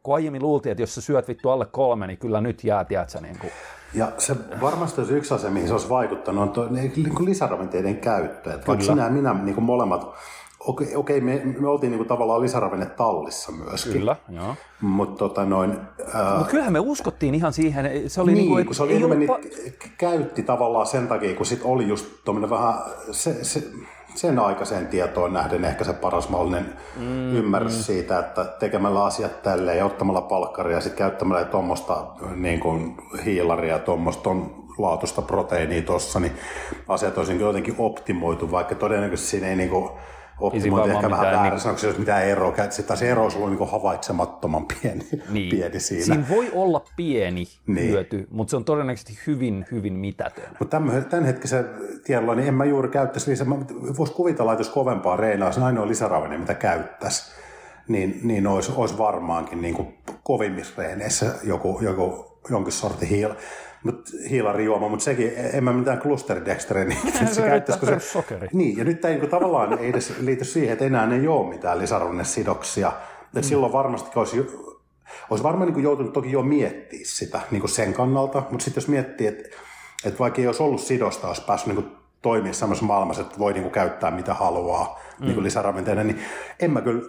Kun 0.03 0.14
aiemmin 0.14 0.42
luultiin, 0.42 0.70
että 0.70 0.83
jos 0.83 0.94
sä 0.94 1.01
syöt 1.01 1.29
vittu 1.29 1.51
alle 1.51 1.66
kolme, 1.66 2.07
niin 2.07 2.18
kyllä 2.18 2.40
nyt 2.40 2.64
jää, 2.64 2.85
tiedätkö, 2.85 3.20
niin 3.20 3.38
kuin 3.38 3.53
ja 3.94 4.12
se 4.18 4.37
varmasti 4.61 5.01
olisi 5.01 5.14
yksi 5.14 5.35
asia, 5.35 5.51
mihin 5.51 5.68
se 5.68 5.74
olisi 5.74 5.88
vaikuttanut, 5.88 6.42
on 6.42 6.51
tuo, 6.51 6.66
niin 6.70 7.14
kuin 7.14 7.29
lisäravinteiden 7.29 7.96
käyttö. 7.96 8.55
Että 8.55 8.66
vaikka 8.66 8.85
sinä 8.85 9.05
ja 9.05 9.11
minä 9.11 9.35
niin 9.35 9.55
kuin 9.55 9.64
molemmat, 9.64 10.14
okei, 10.61 10.96
okei 10.96 11.20
me, 11.20 11.42
me 11.61 11.68
oltiin 11.68 11.90
niin 11.90 11.98
kuin 11.98 12.09
tavallaan 12.09 12.40
lisäravinnetallissa 12.42 13.53
myöskin. 13.53 13.92
Kyllä, 13.92 14.16
joo. 14.29 14.55
Mutta 14.81 15.18
tota 15.18 15.44
noin... 15.44 15.79
Ää... 16.14 16.38
Mut 16.38 16.48
kyllähän 16.48 16.72
me 16.72 16.81
uskottiin 16.81 17.35
ihan 17.35 17.53
siihen, 17.53 18.11
se 18.11 18.20
oli 18.20 18.33
niin, 18.33 18.38
niin 18.38 18.51
kuin, 18.51 18.66
kun 18.66 18.74
se 18.74 18.83
oli 18.83 18.96
enemmän, 18.96 19.27
pa... 19.27 19.38
käytti 19.98 20.42
tavallaan 20.42 20.87
sen 20.87 21.09
takia, 21.09 21.35
kun 21.35 21.46
sit 21.46 21.61
oli 21.64 21.88
just 21.88 22.07
tuommoinen 22.24 22.51
vähän, 22.51 22.74
se, 23.11 23.44
se, 23.44 23.62
sen 24.14 24.38
aikaiseen 24.38 24.87
tietoon 24.87 25.33
nähden 25.33 25.64
ehkä 25.64 25.85
se 25.85 25.92
paras 25.92 26.29
mahdollinen 26.29 26.73
mm, 26.97 27.37
ymmärrys 27.37 27.77
mm. 27.77 27.83
siitä, 27.83 28.18
että 28.18 28.44
tekemällä 28.44 29.05
asiat 29.05 29.42
tälleen 29.42 29.79
ja 29.79 29.85
ottamalla 29.85 30.21
palkkaria 30.21 30.77
ja 30.77 30.81
sitten 30.81 30.99
käyttämällä 30.99 31.44
tuommoista 31.44 32.07
niin 32.37 32.61
kuin 32.61 32.97
hiilaria, 33.25 33.79
tuommoista 33.79 34.31
laatusta 34.79 35.23
proteiinia 35.23 35.83
tuossa, 35.83 36.21
niin 36.21 36.33
asiat 36.88 37.18
olisi 37.18 37.40
jotenkin 37.40 37.75
optimoitu, 37.79 38.51
vaikka 38.51 38.75
todennäköisesti 38.75 39.31
siinä 39.31 39.49
ei 39.49 39.57
niin 39.57 39.71
kuin 39.71 39.90
optimointi 40.40 40.90
ehkä 40.90 41.11
vähän 41.11 41.27
väärä, 41.27 41.51
niin... 41.51 41.61
sanoiko 41.61 41.81
se 41.81 41.87
jos 41.87 41.98
mitään 41.98 42.24
eroa, 42.24 42.55
että 42.64 42.96
se 42.96 43.11
ero 43.11 43.22
olisi 43.22 43.38
ollut 43.38 43.59
niin 43.59 43.70
havaitsemattoman 43.70 44.66
pieni, 44.66 45.07
niin. 45.31 45.51
pieni 45.51 45.81
siinä. 45.81 46.05
Siinä 46.05 46.27
voi 46.31 46.51
olla 46.55 46.85
pieni 46.96 47.44
niin. 47.66 47.90
hyöty, 47.90 48.27
mutta 48.31 48.51
se 48.51 48.57
on 48.57 48.64
todennäköisesti 48.64 49.18
hyvin, 49.27 49.66
hyvin 49.70 49.92
mitätön. 49.92 50.44
Mutta 50.59 50.81
tämän 51.11 51.24
hetkisen 51.24 51.64
tiedolla, 52.05 52.35
niin 52.35 52.48
en 52.48 52.55
mä 52.55 52.64
juuri 52.64 52.88
käyttäisi 52.88 53.31
lisää, 53.31 53.46
voisi 53.98 54.12
kuvitella, 54.12 54.53
että 54.53 54.61
jos 54.61 54.70
kovempaa 54.70 55.16
reinaa, 55.16 55.53
se 55.53 55.61
ainoa 55.61 55.88
lisäravinne, 55.88 56.38
mitä 56.38 56.55
käyttäisi, 56.55 57.33
niin, 57.88 58.20
niin 58.22 58.46
olisi, 58.46 58.72
olisi 58.77 58.98
varmaankin 58.98 59.62
niin 59.62 59.74
kuin 59.74 59.98
kovimmissa 60.22 60.83
reeneissä 60.83 61.35
joku, 61.42 61.79
joku 61.83 62.29
jonkin 62.51 62.72
sorti 62.72 63.09
hiila 63.09 63.37
mut, 63.85 64.11
hiilarijuoma, 64.31 64.88
mutta 64.88 65.05
sekin, 65.05 65.33
en 65.53 65.64
mä 65.64 65.73
mitään 65.73 65.99
klusterdextreä, 65.99 66.85
niin 66.85 66.98
se 67.35 67.42
käyttäisi, 67.42 67.87
se, 67.87 67.98
sokeri. 67.98 68.48
Niin, 68.52 68.79
ja 68.79 68.85
nyt 68.85 69.00
tämä 69.00 69.15
niin 69.15 69.31
tavallaan 69.31 69.79
ei 69.79 69.88
edes 69.88 70.13
liity 70.21 70.44
siihen, 70.44 70.73
että 70.73 70.85
enää 70.85 71.15
ei 71.15 71.29
ole 71.29 71.48
mitään 71.48 71.79
lisäravinnesidoksia. 71.79 72.92
Mm. 73.35 73.42
silloin 73.42 73.73
varmasti 73.73 74.19
olisi, 74.19 74.46
olisi 75.31 75.44
varmaan 75.44 75.73
niin 75.73 75.83
joutunut 75.83 76.13
toki 76.13 76.33
jo 76.33 76.42
miettiä 76.42 77.00
sitä 77.02 77.40
niin 77.50 77.69
sen 77.69 77.92
kannalta, 77.92 78.42
mutta 78.50 78.65
sitten 78.65 78.81
jos 78.81 78.88
miettii, 78.88 79.27
että, 79.27 79.48
että 80.05 80.19
vaikka 80.19 80.40
ei 80.40 80.46
olisi 80.46 80.63
ollut 80.63 80.81
sidosta, 80.81 81.29
olisi 81.29 81.42
päässyt 81.46 81.75
niin 81.75 81.96
toimia 82.23 82.52
samassa 82.52 82.85
maailmassa, 82.85 83.23
että 83.23 83.38
voi 83.38 83.52
niin 83.52 83.63
kuin 83.63 83.73
käyttää 83.73 84.11
mitä 84.11 84.35
haluaa 84.35 85.00
mm. 85.21 85.27
niin 85.27 85.42
lisäravinteena, 85.42 86.05
niin 86.05 86.21
en 86.61 86.71
mä 86.71 86.81
kyllä 86.81 87.02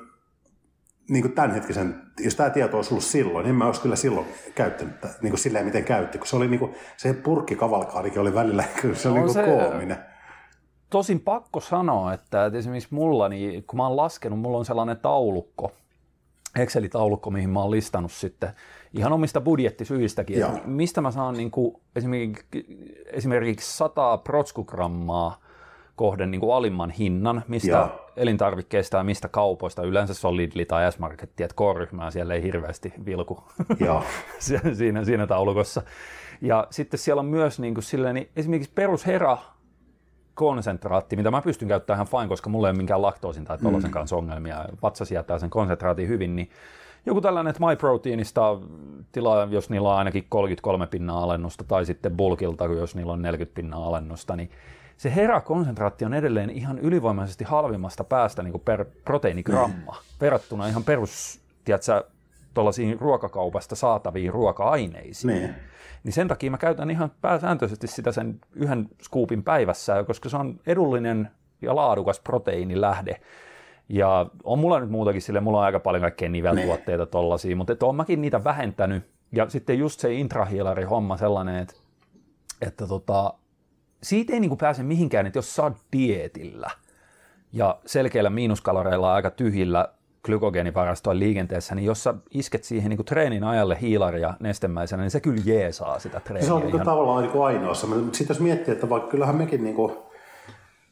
niin 1.09 1.21
kuin 1.21 1.31
tämänhetkisen, 1.31 2.01
jos 2.19 2.35
tämä 2.35 2.49
tieto 2.49 2.77
olisi 2.77 2.93
ollut 2.93 3.03
silloin, 3.03 3.43
niin 3.43 3.49
en 3.49 3.55
mä 3.55 3.65
olisi 3.65 3.81
kyllä 3.81 3.95
silloin 3.95 4.27
käyttänyt 4.55 4.95
niin 5.21 5.31
kuin 5.31 5.39
silleen, 5.39 5.65
miten 5.65 5.83
käytti, 5.83 6.17
kun 6.17 6.27
se 6.27 6.35
oli 6.35 6.47
niin 6.47 6.59
kuin, 6.59 6.75
se 6.97 7.13
purkkikavalkaadikin 7.13 8.21
oli 8.21 8.33
välillä, 8.33 8.63
kyllä 8.81 8.95
se 8.95 9.09
oli 9.09 9.19
niin 9.19 9.33
kuin 9.33 9.45
koominen. 9.45 9.97
tosin 10.89 11.19
pakko 11.19 11.59
sanoa, 11.59 12.13
että, 12.13 12.45
että 12.45 12.59
esimerkiksi 12.59 12.93
mulla, 12.95 13.29
niin 13.29 13.63
kun 13.63 13.77
mä 13.77 13.87
oon 13.87 13.97
laskenut, 13.97 14.39
mulla 14.39 14.57
on 14.57 14.65
sellainen 14.65 14.97
taulukko, 14.97 15.71
Excel-taulukko, 16.59 17.31
mihin 17.31 17.49
mä 17.49 17.59
oon 17.61 17.71
listannut 17.71 18.11
sitten 18.11 18.49
ihan 18.93 19.13
omista 19.13 19.41
budjettisyistäkin, 19.41 20.43
että 20.43 20.61
mistä 20.65 21.01
mä 21.01 21.11
saan 21.11 21.37
niin 21.37 21.51
kuin, 21.51 21.81
esimerkiksi, 21.95 22.45
esimerkiksi 23.05 23.77
100 23.77 24.17
protskugrammaa 24.17 25.48
kohden 25.99 26.31
niin 26.31 26.41
kuin 26.41 26.55
alimman 26.55 26.89
hinnan, 26.89 27.43
mistä 27.47 27.71
Joo. 27.71 28.09
elintarvikkeista 28.15 28.97
ja 28.97 29.03
mistä 29.03 29.27
kaupoista, 29.27 29.83
yleensä 29.83 30.13
se 30.13 30.27
on 30.27 30.37
Lidli 30.37 30.65
tai 30.65 30.91
S-Marketti, 30.91 31.43
että 31.43 31.55
K-ryhmää 31.55 32.11
siellä 32.11 32.33
ei 32.33 32.43
hirveästi 32.43 32.93
vilku 33.05 33.43
Joo. 33.85 34.03
siinä, 34.73 35.03
siinä 35.03 35.27
taulukossa. 35.27 35.81
Ja 36.41 36.67
sitten 36.69 36.97
siellä 36.97 37.19
on 37.19 37.25
myös 37.25 37.59
niin 37.59 37.73
kuin 37.73 37.83
silleen, 37.83 38.15
niin 38.15 38.29
esimerkiksi 38.35 38.71
perushera 38.75 39.37
konsentraatti, 40.33 41.15
mitä 41.15 41.31
mä 41.31 41.41
pystyn 41.41 41.67
käyttämään 41.67 41.97
ihan 41.97 42.07
fine, 42.07 42.27
koska 42.27 42.49
mulla 42.49 42.67
ei 42.67 42.71
ole 42.71 42.77
minkään 42.77 43.01
laktoosin 43.01 43.45
tai 43.45 43.57
tuollaisen 43.57 43.89
mm. 43.89 43.93
kanssa 43.93 44.15
ongelmia. 44.15 44.65
Vatsa 44.83 45.05
sietää 45.05 45.39
sen 45.39 45.49
konsentraatin 45.49 46.07
hyvin, 46.07 46.35
niin 46.35 46.49
joku 47.05 47.21
tällainen, 47.21 47.51
että 47.51 47.65
MyProteinista 47.65 48.59
tilaa, 49.11 49.45
jos 49.51 49.69
niillä 49.69 49.89
on 49.89 49.97
ainakin 49.97 50.25
33 50.29 50.87
pinnaa 50.87 51.23
alennusta, 51.23 51.63
tai 51.67 51.85
sitten 51.85 52.17
Bulkilta, 52.17 52.65
jos 52.65 52.95
niillä 52.95 53.13
on 53.13 53.21
40 53.21 53.55
pinnaa 53.55 53.87
alennusta, 53.87 54.35
niin 54.35 54.51
se 54.99 55.15
herakonsentraatti 55.15 56.05
on 56.05 56.13
edelleen 56.13 56.49
ihan 56.49 56.79
ylivoimaisesti 56.79 57.43
halvimmasta 57.43 58.03
päästä 58.03 58.43
niin 58.43 58.51
kuin 58.51 58.61
per 58.61 58.85
proteiinigramma 59.05 59.91
mm. 59.91 60.17
verrattuna 60.21 60.67
ihan 60.67 60.83
perus, 60.83 61.41
tiedätkö, 61.65 62.03
tuollaisiin 62.53 62.99
ruokakaupasta 62.99 63.75
saataviin 63.75 64.33
ruoka-aineisiin. 64.33 65.33
Niin. 65.33 65.55
niin 66.03 66.13
sen 66.13 66.27
takia 66.27 66.51
mä 66.51 66.57
käytän 66.57 66.91
ihan 66.91 67.11
pääsääntöisesti 67.21 67.87
sitä 67.87 68.11
sen 68.11 68.39
yhden 68.53 68.89
skuupin 69.01 69.43
päivässä, 69.43 70.03
koska 70.03 70.29
se 70.29 70.37
on 70.37 70.59
edullinen 70.67 71.29
ja 71.61 71.75
laadukas 71.75 72.19
proteiinilähde. 72.19 73.21
Ja 73.89 74.25
on 74.43 74.59
mulla 74.59 74.79
nyt 74.79 74.89
muutakin 74.89 75.21
sille, 75.21 75.39
mulla 75.39 75.59
on 75.59 75.65
aika 75.65 75.79
paljon 75.79 76.01
kaikkea 76.01 76.29
niveltuotteita 76.29 77.03
niin. 77.03 77.11
tollasia, 77.11 77.55
mutta 77.55 77.73
että 77.73 77.85
on 77.85 77.95
mäkin 77.95 78.21
niitä 78.21 78.43
vähentänyt. 78.43 79.03
Ja 79.31 79.49
sitten 79.49 79.79
just 79.79 79.99
se 79.99 80.13
intrahiilari 80.13 80.83
homma 80.83 81.17
sellainen, 81.17 81.55
että, 81.55 81.75
että 82.61 82.87
tota, 82.87 83.33
siitä 84.03 84.33
ei 84.33 84.39
niin 84.39 84.49
kuin 84.49 84.57
pääse 84.57 84.83
mihinkään, 84.83 85.25
että 85.25 85.37
jos 85.37 85.55
sä 85.55 85.63
oot 85.63 85.77
dietillä 85.93 86.69
ja 87.53 87.79
selkeillä 87.85 88.29
miinuskaloreilla 88.29 89.13
aika 89.13 89.31
tyhjillä 89.31 89.89
glykogeenivarastoilla 90.23 91.19
liikenteessä, 91.19 91.75
niin 91.75 91.85
jos 91.85 92.03
sä 92.03 92.13
isket 92.31 92.63
siihen 92.63 92.89
niin 92.89 93.05
treenin 93.05 93.43
ajalle 93.43 93.77
hiilaria 93.81 94.33
nestemäisenä, 94.39 95.03
niin 95.03 95.11
se 95.11 95.19
kyllä 95.19 95.41
jeesaa 95.45 95.99
sitä 95.99 96.19
treeniä. 96.19 96.47
Se 96.47 96.53
on 96.53 96.61
niin 96.61 96.75
ihan... 96.75 96.85
tavallaan 96.85 97.23
niin. 97.23 97.63
Mutta 97.63 98.17
sitten 98.17 98.33
jos 98.33 98.39
miettii, 98.39 98.71
että 98.71 98.89
vaikka 98.89 99.09
kyllähän 99.09 99.35
mekin 99.35 99.63
niin 99.63 99.75
kuin, 99.75 99.97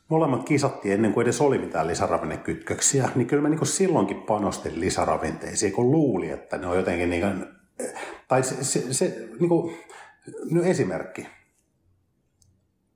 molemmat 0.10 0.44
kisattiin 0.44 0.94
ennen 0.94 1.14
kuin 1.14 1.24
edes 1.24 1.42
oli 1.42 1.58
mitään 1.58 1.88
lisäravinnekytköksiä, 1.88 3.10
niin 3.16 3.28
kyllä 3.28 3.44
me 3.44 3.50
niin 3.50 3.60
kuin 3.60 3.68
silloinkin 3.68 4.22
panostin 4.22 4.80
lisäravinteisiin, 4.80 5.74
kun 5.74 5.92
luuli, 5.92 6.30
että 6.30 6.58
ne 6.58 6.68
on 6.68 6.78
jotenkin 6.78 7.10
niin 7.10 7.22
kuin, 7.22 7.46
tai 8.28 8.44
se, 8.44 8.64
se, 8.64 8.94
se 8.94 9.30
niin 9.40 9.50
kuin, 9.50 9.78
no 10.52 10.64
esimerkki. 10.64 11.28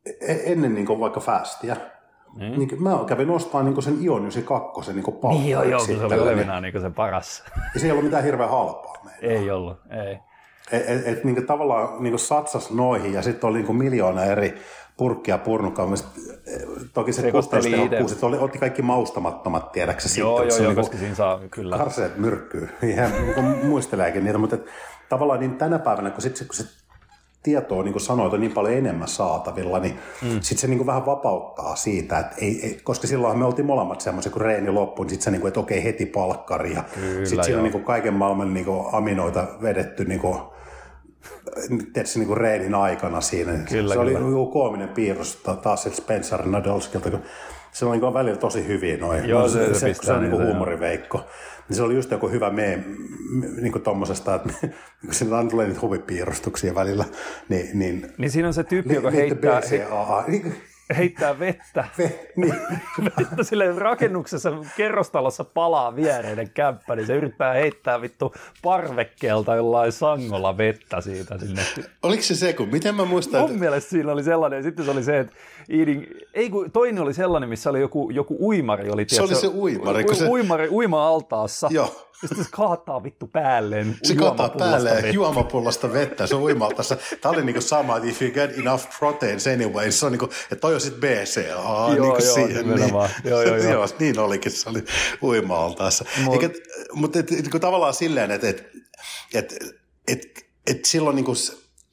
E-, 0.05 0.51
ennen 0.51 0.73
niin 0.73 0.85
kuin 0.85 0.99
vaikka 0.99 1.19
fastia, 1.19 1.75
niin. 2.35 2.59
Niin, 2.59 2.83
mä 2.83 2.99
kävin 3.07 3.29
ostamaan 3.29 3.65
niin 3.65 3.83
sen 3.83 3.97
Ion 4.01 4.21
92 4.21 4.93
niin 4.93 5.05
Niin 5.29 5.49
joo, 5.49 5.63
joo, 5.63 5.79
se 5.79 6.05
oli 6.05 6.19
olevinaan 6.19 6.63
niin 6.63 6.81
se 6.81 6.89
paras. 6.89 7.43
Ja 7.73 7.79
se 7.79 7.85
ei 7.85 7.91
ollut 7.91 8.05
mitään 8.05 8.23
hirveän 8.23 8.49
halpaa 8.49 8.93
meillä. 9.03 9.39
Ei 9.39 9.51
ollut, 9.51 9.77
ei. 9.89 10.17
Et, 10.71 10.89
et, 10.89 11.07
et 11.07 11.23
niin 11.23 11.45
tavallaan 11.45 12.03
niin 12.03 12.19
satsas 12.19 12.71
noihin 12.71 13.13
ja 13.13 13.21
sitten 13.21 13.49
oli 13.49 13.61
niin 13.61 13.75
miljoona 13.75 14.23
eri 14.23 14.61
purkkia 14.97 15.37
purnukkaa. 15.37 15.87
Toki 16.93 17.13
se 17.13 17.31
kustannustehokkuus, 17.31 18.11
että 18.11 18.25
oli, 18.25 18.37
otti 18.37 18.59
kaikki 18.59 18.81
maustamattomat, 18.81 19.71
tiedäksä 19.71 20.09
sitten. 20.09 20.21
Joo, 20.21 20.43
joo, 20.43 20.57
joo, 20.57 20.67
niin 20.67 20.75
koska 20.75 20.97
siinä 20.97 21.15
saa 21.15 21.39
kyllä. 21.51 21.77
Karseet 21.77 22.17
myrkkyy, 22.17 22.69
ihan 22.93 23.11
niin 23.11 23.65
muisteleekin 23.65 24.23
niitä, 24.23 24.37
mutta 24.37 24.55
et, 24.55 24.65
tavallaan 25.09 25.39
niin 25.39 25.57
tänä 25.57 25.79
päivänä, 25.79 26.09
kun, 26.09 26.21
sit, 26.21 26.43
kun 26.47 26.55
se 26.55 26.63
tietoa, 27.43 27.83
niin 27.83 27.93
kuin 27.93 28.01
sanoit, 28.01 28.33
on 28.33 28.39
niin 28.39 28.51
paljon 28.51 28.73
enemmän 28.73 29.07
saatavilla, 29.07 29.79
niin 29.79 29.99
mm. 30.21 30.29
sitten 30.29 30.57
se 30.57 30.67
niin 30.67 30.77
kuin 30.77 30.87
vähän 30.87 31.05
vapauttaa 31.05 31.75
siitä, 31.75 32.19
että 32.19 32.35
ei, 32.41 32.65
ei, 32.65 32.79
koska 32.83 33.07
silloin 33.07 33.37
me 33.37 33.45
oltiin 33.45 33.65
molemmat 33.65 34.01
semmoisia, 34.01 34.31
kun 34.31 34.41
reeni 34.41 34.71
loppui, 34.71 35.05
niin 35.05 35.09
sitten 35.09 35.23
se 35.23 35.31
niin 35.31 35.41
kuin, 35.41 35.47
että 35.47 35.59
okei, 35.59 35.83
heti 35.83 36.05
palkkari, 36.05 36.73
ja 36.73 36.83
sitten 37.23 37.43
siinä 37.43 37.57
on 37.57 37.63
niin 37.63 37.71
kuin 37.71 37.83
kaiken 37.83 38.13
maailman 38.13 38.53
niin 38.53 38.65
kuin 38.65 38.85
aminoita 38.91 39.47
vedetty 39.61 40.05
niin 40.05 40.19
kuin, 40.19 40.39
tietysti 41.93 42.19
niin 42.19 42.27
kuin 42.27 42.37
reenin 42.37 42.75
aikana 42.75 43.21
siinä. 43.21 43.51
Kyllä, 43.51 43.65
se 43.93 43.99
kyllä. 43.99 44.01
oli 44.01 44.13
joku 44.13 44.51
koominen 44.51 44.89
piirros 44.89 45.43
taas 45.61 45.83
Spencer 45.91 46.45
Nadolskilta, 46.45 47.11
kun 47.11 47.21
se 47.71 47.85
on 47.85 47.91
niin 47.91 48.13
välillä 48.13 48.37
tosi 48.37 48.67
hyvin 48.67 48.99
noin. 48.99 49.29
Joo, 49.29 49.49
se, 49.49 49.65
se, 49.65 49.73
se, 49.73 49.93
se, 49.93 50.05
se 50.05 50.13
on 50.13 50.21
niin 50.21 50.45
huumoriveikko. 50.45 51.25
Niin 51.71 51.77
se 51.77 51.83
oli 51.83 51.95
just 51.95 52.11
joku 52.11 52.29
hyvä 52.29 52.49
meme 52.49 52.83
niin 53.61 53.71
kuin 53.71 53.81
tommosesta, 53.81 54.35
että 54.35 54.49
kun 55.05 55.13
siinä 55.13 55.49
tulee 55.49 55.67
niitä 55.67 55.81
huvipiirustuksia 55.81 56.75
välillä, 56.75 57.05
niin... 57.49 57.79
Niin, 57.79 58.13
niin 58.17 58.31
siinä 58.31 58.47
on 58.47 58.53
se 58.53 58.63
tyyppi, 58.63 58.93
joka 58.93 59.11
heittää... 59.11 59.61
BCAA, 59.61 60.23
niin, 60.27 60.55
heittää 60.97 61.39
vettä. 61.39 61.85
Ve, 61.97 62.29
niin. 62.35 62.55
vettä 63.19 63.43
sille 63.43 63.71
rakennuksessa 63.71 64.51
kerrostalossa 64.77 65.43
palaa 65.43 65.95
viereinen 65.95 66.49
kämppä, 66.49 66.95
niin 66.95 67.07
se 67.07 67.15
yrittää 67.15 67.53
heittää 67.53 68.01
vittu 68.01 68.35
parvekkeelta 68.61 69.55
jollain 69.55 69.91
sangolla 69.91 70.57
vettä 70.57 71.01
siitä 71.01 71.37
sinne. 71.37 71.61
Oliko 72.03 72.23
se 72.23 72.35
se, 72.35 72.53
kun 72.53 72.69
miten 72.69 72.95
mä 72.95 73.05
muistan? 73.05 73.41
Mun 73.41 73.49
että... 73.49 73.59
mielestä 73.59 73.89
siinä 73.89 74.11
oli 74.11 74.23
sellainen, 74.23 74.57
ja 74.57 74.63
sitten 74.63 74.85
se 74.85 74.91
oli 74.91 75.03
se, 75.03 75.19
että 75.19 75.33
eating, 75.79 76.05
ei 76.33 76.49
kun 76.49 76.71
toinen 76.71 77.03
oli 77.03 77.13
sellainen, 77.13 77.49
missä 77.49 77.69
oli 77.69 77.79
joku, 77.79 78.09
joku 78.09 78.37
uimari. 78.47 78.89
Oli, 78.89 79.05
se 79.07 79.21
oli 79.21 79.35
se 79.35 79.47
uimari. 79.47 80.05
U, 80.11 80.15
se... 80.15 80.27
uimari 80.27 80.67
uima-altaassa. 80.69 81.67
Joo. 81.71 82.07
Ja 82.21 82.27
sitten 82.27 82.45
se 82.45 82.51
kaataa 82.51 83.03
vittu 83.03 83.27
päälleen 83.27 83.97
Se 84.03 84.15
kaataa 84.15 84.49
päälleen 84.49 84.95
vettä. 84.95 85.09
juomapullasta 85.09 85.93
vettä, 85.93 86.27
se 86.27 86.35
uimalta. 86.35 86.83
Tämä 87.21 87.33
oli 87.33 87.45
niinku 87.45 87.61
sama, 87.61 87.97
että 87.97 88.09
if 88.09 88.21
you 88.21 88.31
get 88.31 88.57
enough 88.57 88.83
proteins 88.99 89.47
anyway, 89.47 89.91
se 89.91 90.05
on 90.05 90.11
niinku, 90.11 90.25
että 90.25 90.55
toi 90.55 90.73
on 90.73 90.81
sitten 90.81 91.01
BCA 91.01 91.41
joo, 91.41 91.89
niinku 91.89 92.05
joo, 92.05 92.19
siihen. 92.19 92.69
Niin, 92.69 92.79
joo, 93.29 93.41
joo, 93.41 93.55
joo. 93.71 93.87
niin 93.99 94.19
olikin, 94.19 94.51
se 94.51 94.69
oli 94.69 94.83
uima-altaassa. 95.23 96.05
Mut, 96.23 96.35
mutta 96.93 97.19
et, 97.19 97.31
et, 97.31 97.61
tavallaan 97.61 97.93
silleen, 97.93 98.31
että 98.31 98.49
et, 98.49 98.67
et, 99.33 99.55
et, 100.07 100.45
et 100.67 100.85
silloin 100.85 101.15
niinku, 101.15 101.33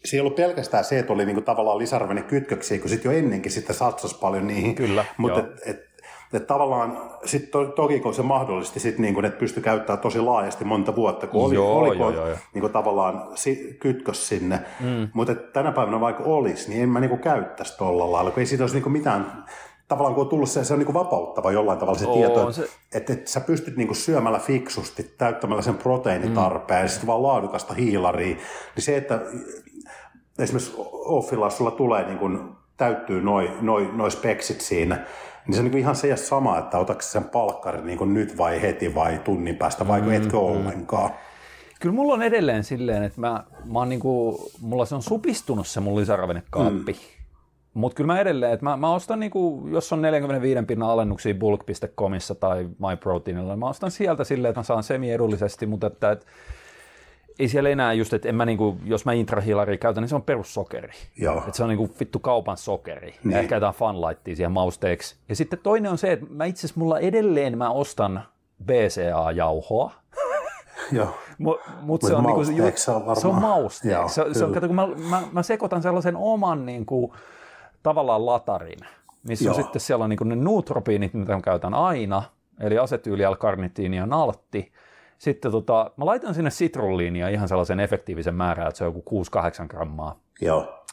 se 0.05 0.17
ei 0.17 0.21
ollut 0.21 0.37
pelkästään 0.37 0.85
se, 0.85 0.99
että 0.99 1.13
oli 1.13 1.27
niinku 1.27 1.41
tavallaan 1.41 1.79
lisäarvoinen 1.79 2.25
kytköksiä, 2.25 2.79
kun 2.79 2.91
sitten 2.91 3.13
jo 3.13 3.19
ennenkin 3.19 3.53
sitten 3.53 3.77
satsasi 3.77 4.19
paljon 4.19 4.47
niihin. 4.47 4.75
Kyllä, 4.75 5.05
Mutta 5.17 5.41
et, 5.41 5.47
et, 5.67 5.89
et 6.33 6.47
tavallaan 6.47 7.11
sitten 7.25 7.51
to, 7.51 7.65
toki 7.65 8.01
kun 8.01 8.15
se 8.15 8.23
mahdollisti 8.23 8.81
sit 8.81 8.99
niin 8.99 9.15
kun, 9.15 9.25
että 9.25 9.39
pystyi 9.39 9.63
käyttämään 9.63 10.03
tosi 10.03 10.21
laajasti 10.21 10.65
monta 10.65 10.97
vuotta, 10.97 11.27
kun 11.27 11.45
oli, 11.45 11.55
joo, 11.55 11.79
oli 11.79 11.99
joo, 11.99 12.11
joo, 12.11 12.27
niin 12.55 12.61
kuin 12.61 12.73
tavallaan 12.73 13.29
si, 13.35 13.77
kytkös 13.81 14.29
sinne. 14.29 14.61
Mm. 14.81 15.09
Mutta 15.15 15.35
tänä 15.35 15.73
päivänä 15.73 16.01
vaikka 16.01 16.25
olisi, 16.25 16.71
niin 16.71 16.83
en 16.83 16.89
mä 16.89 17.01
niin 17.01 17.19
käyttäisi 17.19 17.79
tuolla 17.79 18.13
lailla, 18.13 18.31
kun 18.31 18.41
ei 18.41 18.47
siitä 18.47 18.65
olisi 18.65 18.81
niin 18.81 18.93
mitään 18.93 19.45
tavallaan 19.89 20.15
kun 20.15 20.25
on 20.25 20.29
tullut 20.29 20.51
se, 20.51 20.65
se 20.65 20.73
on 20.73 20.79
niin 20.79 20.95
vapauttava 20.95 21.53
jollain 21.53 21.79
tavalla 21.79 21.99
se 21.99 22.07
Oo, 22.07 22.15
tieto, 22.15 22.53
se... 22.53 22.69
että, 22.95 23.13
että 23.13 23.31
sä 23.31 23.41
pystyt 23.41 23.77
niin 23.77 23.95
syömällä 23.95 24.39
fiksusti, 24.39 25.15
täyttämällä 25.19 25.63
sen 25.63 25.77
proteiinitarpeen, 25.77 26.81
mm. 26.81 26.85
ja 26.85 26.89
sitten 26.89 27.07
vaan 27.07 27.23
laadukasta 27.23 27.75
hiilaria, 27.75 28.37
niin 28.37 28.85
se, 28.85 28.97
että 28.97 29.21
esimerkiksi 30.39 30.75
offilla 30.91 31.51
sulla 31.51 31.71
tulee 31.71 32.07
niin 32.07 32.19
kuin, 32.19 32.41
täyttyy 32.77 33.23
noin 33.23 33.51
noi, 33.61 33.91
noi 33.93 34.11
speksit 34.11 34.61
siinä, 34.61 35.05
niin 35.47 35.55
se 35.55 35.61
on 35.61 35.65
niin 35.65 35.79
ihan 35.79 35.97
se 35.97 36.09
ja 36.09 36.17
sama, 36.17 36.59
että 36.59 36.79
otatko 36.79 37.03
sen 37.03 37.25
palkkarin 37.25 37.87
niin 37.87 38.15
nyt 38.15 38.39
vai 38.39 38.63
heti 38.63 38.95
vai 38.95 39.21
tunnin 39.25 39.57
päästä 39.57 39.89
vai 39.89 40.01
mm, 40.01 40.13
etkö 40.13 40.37
mm. 40.37 40.43
ollenkaan. 40.43 41.11
Kyllä 41.81 41.95
mulla 41.95 42.15
on 42.15 42.23
edelleen 42.23 42.65
silleen, 42.65 43.03
että 43.03 43.21
mä, 43.21 43.45
mä 43.65 43.79
oon 43.79 43.89
niin 43.89 44.01
kuin, 44.01 44.37
mulla 44.61 44.85
se 44.85 44.95
on 44.95 45.03
supistunut 45.03 45.67
se 45.67 45.81
mun 45.81 46.01
lisäravinnekaappi. 46.01 46.93
Mm. 46.93 46.99
Mutta 47.75 47.97
kyllä 47.97 48.13
mä 48.13 48.21
edelleen, 48.21 48.53
että 48.53 48.65
mä, 48.65 48.77
mä 48.77 48.95
ostan, 48.95 49.21
niinku, 49.21 49.69
jos 49.73 49.93
on 49.93 50.03
45 50.03 50.63
pinnan 50.63 50.91
alennuksia 50.91 51.35
bulk.comissa 51.35 52.35
tai 52.35 52.69
MyProteinilla, 52.89 53.53
niin 53.53 53.59
mä 53.59 53.69
ostan 53.69 53.91
sieltä 53.91 54.25
silleen, 54.25 54.51
että 54.51 54.61
mä 54.61 54.65
saan 54.65 54.83
semi-edullisesti, 54.83 55.67
mutta 55.67 55.87
että, 55.87 56.11
että 56.11 56.27
ei 57.39 57.49
siellä 57.49 57.71
enää 57.71 57.93
just, 57.93 58.13
että 58.13 58.29
en 58.29 58.35
mä 58.35 58.47
niinku, 58.47 58.77
jos 58.85 59.05
mä 59.05 59.13
intrahiilari 59.13 59.79
käytän, 59.79 60.03
niin 60.03 60.09
se 60.09 60.15
on 60.15 60.23
perussokeri. 60.23 60.93
Joo. 61.17 61.39
Että 61.39 61.53
se 61.53 61.63
on 61.63 61.69
niinku 61.69 61.91
vittu 62.01 62.19
kaupan 62.19 62.57
sokeri. 62.57 63.15
Niin. 63.25 63.33
Ja 63.33 63.39
ehkä 63.39 63.57
jotain 63.57 63.75
funlightia 63.75 64.37
siihen 64.37 64.53
mausteeksi. 64.53 65.17
Ja 65.29 65.37
sitten 65.37 65.59
toinen 65.63 65.91
on 65.91 65.99
se, 65.99 66.13
että 66.13 66.27
mä 66.31 66.45
itse 66.45 66.61
asiassa 66.61 66.81
mulla 66.81 66.99
edelleen 66.99 67.59
mä 67.59 67.71
ostan 67.71 68.23
BCA-jauhoa. 68.65 69.93
Joo. 70.93 71.19
Mut, 71.39 71.61
mut 71.81 72.03
se 72.03 72.15
on, 72.15 72.25
niinku, 72.25 72.45
se, 72.45 72.91
on 72.91 73.17
se 73.17 73.29
on 73.29 73.35
mausteeksi. 73.35 74.15
se, 74.15 74.25
se 74.33 74.45
on, 74.45 74.53
kato, 74.53 74.67
kun 74.67 74.77
mä, 74.77 74.87
mä, 75.11 75.23
mä, 75.33 75.43
sekoitan 75.43 75.83
sellaisen 75.83 76.17
oman 76.17 76.67
niinku, 76.67 77.15
tavallaan 77.83 78.27
latarin, 78.27 78.79
missä 79.29 79.45
Joo. 79.45 79.57
on 79.57 79.63
sitten 79.63 79.81
siellä 79.81 80.03
on 80.03 80.11
niinku 80.11 80.25
ne 80.25 80.37
nootropiinit, 80.37 81.15
mitä 81.15 81.35
mä 81.35 81.41
käytän 81.41 81.75
aina, 81.75 82.23
eli 82.61 82.79
asetyylialkarnitiini 82.79 83.97
ja 83.97 84.07
naltti, 84.07 84.73
sitten 85.19 85.53
tota, 85.53 85.91
mä 85.97 86.07
laitan 86.07 86.35
sinne 86.35 86.51
sitrulliinia 86.51 87.29
ihan 87.29 87.49
sellaisen 87.49 87.81
efektiivisen 87.81 88.35
määrän, 88.35 88.69
että 88.69 88.79
se 88.79 88.85
on 88.85 88.95
joku 88.95 89.25
6-8 89.65 89.67
grammaa 89.67 90.21
Joo. 90.41 90.85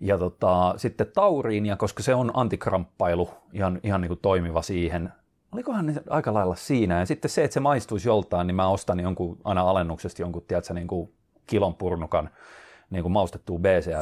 Ja 0.00 0.18
tota, 0.18 0.74
sitten 0.76 1.06
tauriinia, 1.14 1.76
koska 1.76 2.02
se 2.02 2.14
on 2.14 2.30
antikramppailu, 2.34 3.30
ihan, 3.52 3.80
ihan 3.82 4.00
niin 4.00 4.08
kuin 4.08 4.20
toimiva 4.22 4.62
siihen. 4.62 5.12
Olikohan 5.52 5.86
ne 5.86 5.94
aika 6.10 6.34
lailla 6.34 6.54
siinä. 6.54 6.98
Ja 6.98 7.06
sitten 7.06 7.30
se, 7.30 7.44
että 7.44 7.54
se 7.54 7.60
maistuisi 7.60 8.08
joltain, 8.08 8.46
niin 8.46 8.54
mä 8.54 8.68
ostan 8.68 9.00
jonkun 9.00 9.38
aina 9.44 9.60
alennuksesta 9.60 10.22
jonkun, 10.22 10.44
tiedätkö, 10.48 10.74
niin 10.74 10.86
kuin 10.86 11.12
kilon 11.46 11.74
purnukan 11.74 12.30
niin 12.90 13.02
kuin 13.02 13.12
maustettua 13.12 13.58
BCA. 13.58 14.00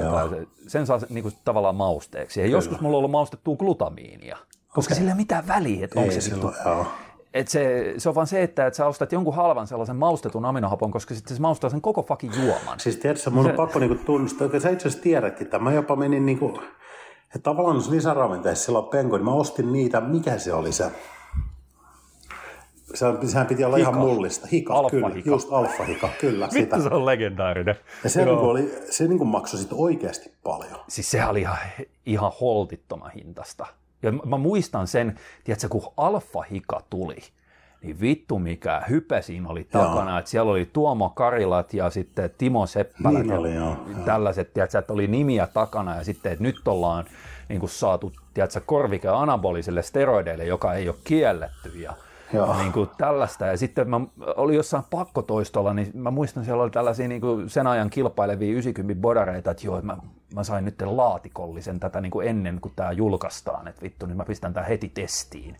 Sen 0.66 0.86
saa 0.86 1.00
niin 1.08 1.22
kuin, 1.22 1.34
tavallaan 1.44 1.76
mausteeksi. 1.76 2.40
Ja 2.40 2.44
Kyllä. 2.46 2.56
joskus 2.56 2.80
mulla 2.80 2.96
on 2.96 2.98
ollut 2.98 3.10
maustettua 3.10 3.56
glutamiinia. 3.56 4.36
Koska 4.68 4.92
okay. 4.92 4.96
sillä 4.96 5.08
ei 5.08 5.12
ole 5.12 5.16
mitään 5.16 5.48
väliä, 5.48 5.84
että 5.84 6.00
onko 6.00 6.12
se 6.12 6.20
silloin. 6.20 6.54
Et 7.34 7.48
se, 7.48 7.94
se 7.98 8.08
on 8.08 8.14
vaan 8.14 8.26
se, 8.26 8.42
että, 8.42 8.66
että 8.66 8.76
sä 8.76 8.86
ostat 8.86 9.12
jonkun 9.12 9.34
halvan 9.34 9.66
sellaisen 9.66 9.96
maustetun 9.96 10.44
aminohapon, 10.44 10.90
koska 10.90 11.14
sitten 11.14 11.36
se 11.36 11.42
maustaa 11.42 11.70
sen 11.70 11.80
koko 11.80 12.02
fucking 12.02 12.34
juoman. 12.44 12.80
Siis 12.80 12.96
tiedätkö, 12.96 13.30
mun 13.30 13.44
se... 13.44 13.50
on 13.50 13.56
pakko 13.56 13.78
niinku 13.78 14.04
tunnustaa, 14.04 14.44
että 14.44 14.60
sä 14.60 14.70
itse 14.70 14.88
asiassa 14.88 15.02
tiedätkin 15.02 15.44
että 15.44 15.58
Mä 15.58 15.72
jopa 15.72 15.96
menin 15.96 16.26
niinku, 16.26 16.60
että 17.24 17.38
tavallaan 17.42 17.76
jos 17.76 17.90
lisäravinteissa 17.90 18.64
silloin 18.64 18.84
penko, 18.84 19.16
niin 19.16 19.24
mä 19.24 19.32
ostin 19.32 19.72
niitä, 19.72 20.00
mikä 20.00 20.38
se 20.38 20.52
oli 20.52 20.72
se? 20.72 20.90
Se, 22.94 23.06
sehän 23.26 23.46
piti 23.46 23.64
olla 23.64 23.76
hika. 23.76 23.90
ihan 23.90 24.00
mullista. 24.00 24.46
Hika, 24.46 24.74
alfa 24.74 24.90
kyllä. 24.90 25.08
Hika. 25.08 25.30
Just 25.30 25.52
alfa-hika, 25.52 26.08
kyllä. 26.20 26.48
Vittu 26.54 26.82
se 26.82 26.88
on 26.88 27.06
legendaarinen. 27.06 27.76
Ja 28.04 28.10
se, 28.10 28.24
niin 28.24 28.38
oli, 28.38 28.74
se 28.90 29.08
niin 29.08 29.26
maksoi 29.26 29.60
sitten 29.60 29.78
oikeasti 29.78 30.32
paljon. 30.42 30.80
Siis 30.88 31.10
sehän 31.10 31.30
oli 31.30 31.40
ihan, 31.40 31.58
ihan 32.06 32.32
holtittoman 32.40 33.10
hintasta. 33.10 33.66
Ja 34.02 34.12
mä 34.12 34.36
muistan 34.36 34.86
sen, 34.86 35.18
tiedätkö, 35.44 35.68
kun 35.68 35.92
alfa-hika 35.96 36.80
tuli, 36.90 37.18
niin 37.82 38.00
vittu 38.00 38.38
mikä 38.38 38.82
hype 38.88 39.22
siinä 39.22 39.48
oli 39.48 39.64
takana, 39.64 40.10
joo. 40.10 40.18
että 40.18 40.30
siellä 40.30 40.50
oli 40.50 40.70
Tuomo 40.72 41.10
Karilat 41.10 41.74
ja 41.74 41.90
sitten 41.90 42.30
Timo 42.38 42.66
Seppälät 42.66 43.22
niin 43.22 43.38
oli, 43.38 43.54
joo, 43.54 43.76
tällaiset, 44.04 44.52
tiedätkö, 44.52 44.78
että 44.78 44.92
oli 44.92 45.06
nimiä 45.06 45.46
takana 45.46 45.96
ja 45.96 46.04
sitten, 46.04 46.32
että 46.32 46.42
nyt 46.42 46.68
ollaan 46.68 47.04
niin 47.48 47.60
kuin 47.60 47.70
saatu, 47.70 48.12
tiedätkö, 48.34 48.60
korvike 48.66 49.08
anaboliselle 49.08 49.82
steroideille, 49.82 50.44
joka 50.44 50.74
ei 50.74 50.88
ole 50.88 50.96
kielletty 51.04 51.68
ja 51.68 51.94
Joo. 52.32 52.58
Niin 52.58 52.72
kuin 52.72 52.90
tällaista. 52.98 53.46
Ja 53.46 53.56
sitten 53.56 53.90
mä 53.90 54.00
olin 54.36 54.56
jossain 54.56 54.84
pakkotoistolla, 54.90 55.74
niin 55.74 55.90
mä 55.94 56.10
muistan, 56.10 56.44
siellä 56.44 56.62
oli 56.62 56.70
tällaisia 56.70 57.08
niin 57.08 57.20
kuin 57.20 57.50
sen 57.50 57.66
ajan 57.66 57.90
kilpailevia 57.90 58.52
90 58.52 59.02
bodareita, 59.02 59.50
että 59.50 59.66
joo, 59.66 59.82
mä, 59.82 59.96
mä 60.34 60.44
sain 60.44 60.64
nyt 60.64 60.82
laatikollisen 60.82 61.80
tätä 61.80 62.00
niin 62.00 62.10
kuin 62.10 62.28
ennen 62.28 62.60
kuin 62.60 62.72
tämä 62.76 62.92
julkaistaan, 62.92 63.68
että 63.68 63.82
vittu, 63.82 64.06
niin 64.06 64.16
mä 64.16 64.24
pistän 64.24 64.54
tämän 64.54 64.68
heti 64.68 64.88
testiin. 64.88 65.56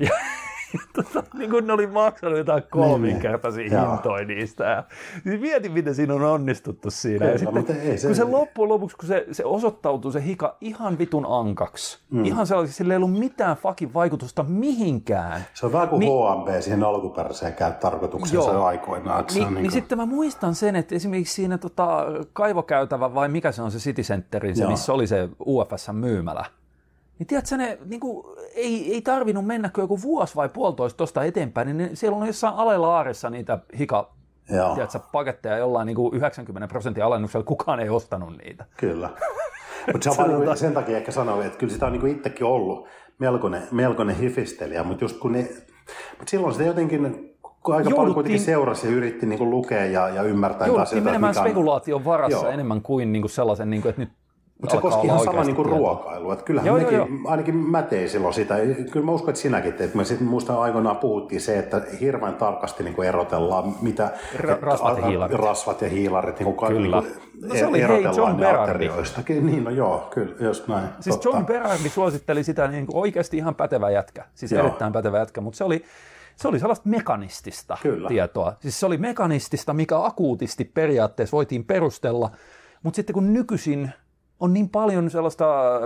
ja, 0.00 0.10
tota, 0.96 1.22
niin 1.34 1.50
kuin 1.50 1.66
ne 1.66 1.72
oli 1.72 1.86
maksanut 1.86 2.38
jotain 2.38 2.62
kolminkertaisia 2.70 3.62
niin, 3.64 3.72
niin. 3.72 3.90
hintoja 3.90 4.24
niistä. 4.24 4.64
Ja, 4.64 4.84
niin 5.24 5.40
mietin, 5.40 5.72
miten 5.72 5.94
siinä 5.94 6.14
on 6.14 6.22
onnistuttu 6.22 6.90
siinä. 6.90 7.18
Kyllä, 7.18 7.32
ja 7.32 7.38
sitten, 7.38 7.56
mutta 7.56 7.72
ei, 7.72 7.98
se... 7.98 8.06
kun 8.06 8.16
se 8.16 8.24
loppujen 8.24 8.68
lopuksi, 8.68 8.96
kun 8.96 9.08
se, 9.08 9.26
se 9.32 9.44
osoittautui 9.44 10.12
se 10.12 10.24
hika 10.24 10.56
ihan 10.60 10.98
vitun 10.98 11.26
ankaksi, 11.28 11.98
mm. 12.10 12.24
ihan 12.24 12.46
sellaisesti, 12.46 12.78
sillä 12.78 12.94
ei 12.94 12.96
ollut 12.96 13.18
mitään 13.18 13.56
fakin 13.56 13.94
vaikutusta 13.94 14.42
mihinkään. 14.42 15.44
Se 15.54 15.66
on 15.66 15.72
vähän 15.72 15.88
kuin 15.88 16.00
niin, 16.00 16.12
HMB 16.12 16.48
siihen 16.60 16.84
alkuperäiseen 16.84 17.54
käyttötarkoitukseen 17.54 18.56
aikoinaan. 18.56 19.24
Niin, 19.24 19.34
niin, 19.34 19.54
niin, 19.54 19.62
niin 19.62 19.72
sitten 19.72 19.98
mä 19.98 20.06
muistan 20.06 20.54
sen, 20.54 20.76
että 20.76 20.94
esimerkiksi 20.94 21.34
siinä 21.34 21.58
tota, 21.58 22.06
kaivokäytävä 22.32 23.14
vai 23.14 23.28
mikä 23.28 23.52
se 23.52 23.62
on 23.62 23.70
se 23.70 23.78
City 23.78 24.02
Centerin, 24.02 24.56
se, 24.56 24.66
missä 24.66 24.92
oli 24.92 25.06
se 25.06 25.28
UFS-myymälä, 25.46 26.44
niin 27.18 27.26
tiedätkö, 27.26 27.56
ne 27.56 27.78
niin 27.84 28.00
kuin, 28.00 28.26
ei, 28.54 28.94
ei 28.94 29.02
tarvinnut 29.02 29.46
mennä 29.46 29.70
joku 29.76 30.02
vuosi 30.02 30.36
vai 30.36 30.48
puolitoista 30.48 30.96
tuosta 30.96 31.24
eteenpäin, 31.24 31.66
niin 31.66 31.76
ne, 31.76 31.90
siellä 31.94 32.16
on 32.16 32.26
jossain 32.26 32.54
alelaarissa 32.54 33.30
niitä 33.30 33.58
hika 33.78 34.18
tiedätkö, 34.74 34.98
paketteja 35.12 35.58
jollain 35.58 35.86
niin 35.86 35.96
kuin 35.96 36.14
90 36.14 36.68
prosentin 36.68 37.04
alennuksella, 37.04 37.44
kukaan 37.44 37.80
ei 37.80 37.88
ostanut 37.88 38.38
niitä. 38.44 38.64
Kyllä. 38.76 39.10
Mutta 39.92 40.14
se 40.14 40.22
on 40.22 40.56
sen 40.56 40.74
takia 40.74 40.96
ehkä 40.96 41.12
sanoin, 41.12 41.46
että 41.46 41.58
kyllä 41.58 41.72
sitä 41.72 41.86
on 41.86 41.92
niin 41.92 42.06
itsekin 42.06 42.46
ollut 42.46 42.88
melkoinen, 43.18 43.62
melkoinen 43.70 44.16
hifistelijä, 44.16 44.84
mutta 44.84 45.04
just 45.04 45.18
kun 45.18 45.32
ne, 45.32 45.48
mutta 46.18 46.30
silloin 46.30 46.52
sitä 46.52 46.64
jotenkin 46.64 47.28
kun 47.64 47.74
aika 47.74 47.90
paljon 47.96 48.14
kuitenkin 48.14 48.40
seurasi 48.40 48.86
ja 48.86 48.92
yritti 48.92 49.26
niin 49.26 49.38
kuin 49.38 49.50
lukea 49.50 49.86
ja, 49.86 50.08
ja 50.08 50.22
ymmärtää 50.22 50.66
Jouduttiin 50.66 50.82
asioita. 50.82 51.04
menemään 51.04 51.34
spekulaation 51.34 52.04
varassa 52.04 52.46
Joo. 52.46 52.50
enemmän 52.50 52.82
kuin, 52.82 53.12
niin 53.12 53.22
kuin 53.22 53.30
sellaisen, 53.30 53.70
niin 53.70 53.82
kuin, 53.82 53.90
että 53.90 54.02
nyt 54.02 54.12
mutta 54.60 54.76
se 54.76 54.82
koski 54.82 55.06
ihan 55.06 55.24
sama 55.24 55.44
niin 55.44 55.56
kuin 55.56 55.66
ruokailu. 55.66 56.32
Että 56.32 56.44
kyllähän 56.44 56.66
joo, 56.66 56.78
mekin, 56.78 56.96
joo, 56.96 57.06
joo. 57.06 57.18
ainakin 57.30 57.54
mä 57.54 57.82
tein 57.82 58.10
silloin 58.10 58.34
sitä. 58.34 58.54
Kyllä 58.90 59.06
mä 59.06 59.12
uskon, 59.12 59.28
että 59.28 59.40
sinäkin 59.40 59.72
teet. 59.72 59.94
Me 59.94 60.04
sitten 60.04 60.26
muistan 60.26 60.58
aikoinaan 60.58 60.96
puhuttiin 60.96 61.40
se, 61.40 61.58
että 61.58 61.82
hirveän 62.00 62.34
tarkasti 62.34 62.84
niin 62.84 62.94
kuin 62.94 63.08
erotellaan, 63.08 63.74
mitä 63.82 64.10
rasvat 64.60 64.98
ja 64.98 65.06
hiilarit. 65.06 65.38
Rasvat 65.38 65.82
ja 65.82 65.88
hiilarit 65.88 66.38
niin 66.38 66.54
kuin, 66.54 66.72
kyllä. 66.72 67.00
Niin 67.00 67.12
kuin 67.12 67.50
no 67.50 67.54
se 67.54 67.66
oli 67.66 67.88
hei, 67.88 68.04
John 68.16 68.44
arterioista. 68.44 69.20
Niin, 69.28 69.64
no 69.64 69.70
joo, 69.70 70.08
kyllä, 70.10 70.34
just 70.40 70.68
näin. 70.68 70.88
Siis 71.00 71.16
totta. 71.16 71.28
John 71.28 71.46
Berardi 71.46 71.88
suositteli 71.88 72.44
sitä 72.44 72.68
niin 72.68 72.86
kuin 72.86 72.96
oikeasti 72.96 73.36
ihan 73.36 73.54
pätevä 73.54 73.90
jätkä. 73.90 74.24
Siis 74.34 74.52
joo. 74.52 74.66
erittäin 74.66 74.92
pätevä 74.92 75.18
jätkä, 75.18 75.40
mutta 75.40 75.56
se 75.56 75.64
oli, 75.64 75.84
se 76.36 76.48
oli 76.48 76.58
sellaista 76.58 76.88
mekanistista 76.88 77.78
Kyllä. 77.82 78.08
tietoa. 78.08 78.52
Siis 78.60 78.80
se 78.80 78.86
oli 78.86 78.98
mekanistista, 78.98 79.74
mikä 79.74 80.04
akuutisti 80.04 80.64
periaatteessa 80.64 81.36
voitiin 81.36 81.64
perustella, 81.64 82.30
mutta 82.82 82.96
sitten 82.96 83.14
kun 83.14 83.32
nykyisin 83.32 83.90
on 84.40 84.52
niin 84.52 84.68
paljon 84.68 85.10
sellaista 85.10 85.44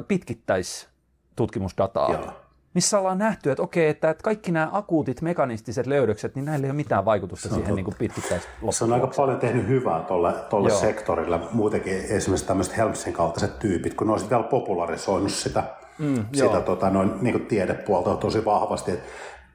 pitkittäistutkimusdataa, 0.08 2.12
Joo. 2.12 2.32
missä 2.74 2.98
ollaan 2.98 3.18
nähty, 3.18 3.50
että 3.50 3.62
okei, 3.62 3.88
että, 3.88 4.10
että 4.10 4.22
kaikki 4.22 4.52
nämä 4.52 4.68
akuutit 4.72 5.22
mekanistiset 5.22 5.86
löydökset, 5.86 6.34
niin 6.34 6.44
näillä 6.44 6.66
ei 6.66 6.70
ole 6.70 6.76
mitään 6.76 7.04
vaikutusta 7.04 7.48
siihen 7.48 7.74
niin 7.74 7.86
pitkittäis 7.98 8.42
Se 8.70 8.84
on 8.84 8.92
aika 8.92 9.10
paljon 9.16 9.40
tehnyt 9.40 9.68
hyvää 9.68 10.00
tuolle, 10.00 10.32
tuolle 10.32 10.70
sektorille. 10.70 11.40
Muutenkin 11.52 11.94
esimerkiksi 11.94 12.46
tämmöiset 12.46 12.76
Helmsin 12.76 13.12
kaltaiset 13.12 13.58
tyypit, 13.58 13.94
kun 13.94 14.06
ne 14.06 14.12
olisivat 14.12 14.30
vielä 14.30 14.42
popularisoinut 14.42 15.32
sitä, 15.32 15.64
mm, 15.98 16.26
sitä 16.32 16.60
tota, 16.60 16.90
noin, 16.90 17.12
niin 17.20 17.32
kuin 17.32 17.46
tiedepuolta 17.46 18.16
tosi 18.16 18.44
vahvasti. 18.44 18.90
Että 18.90 19.08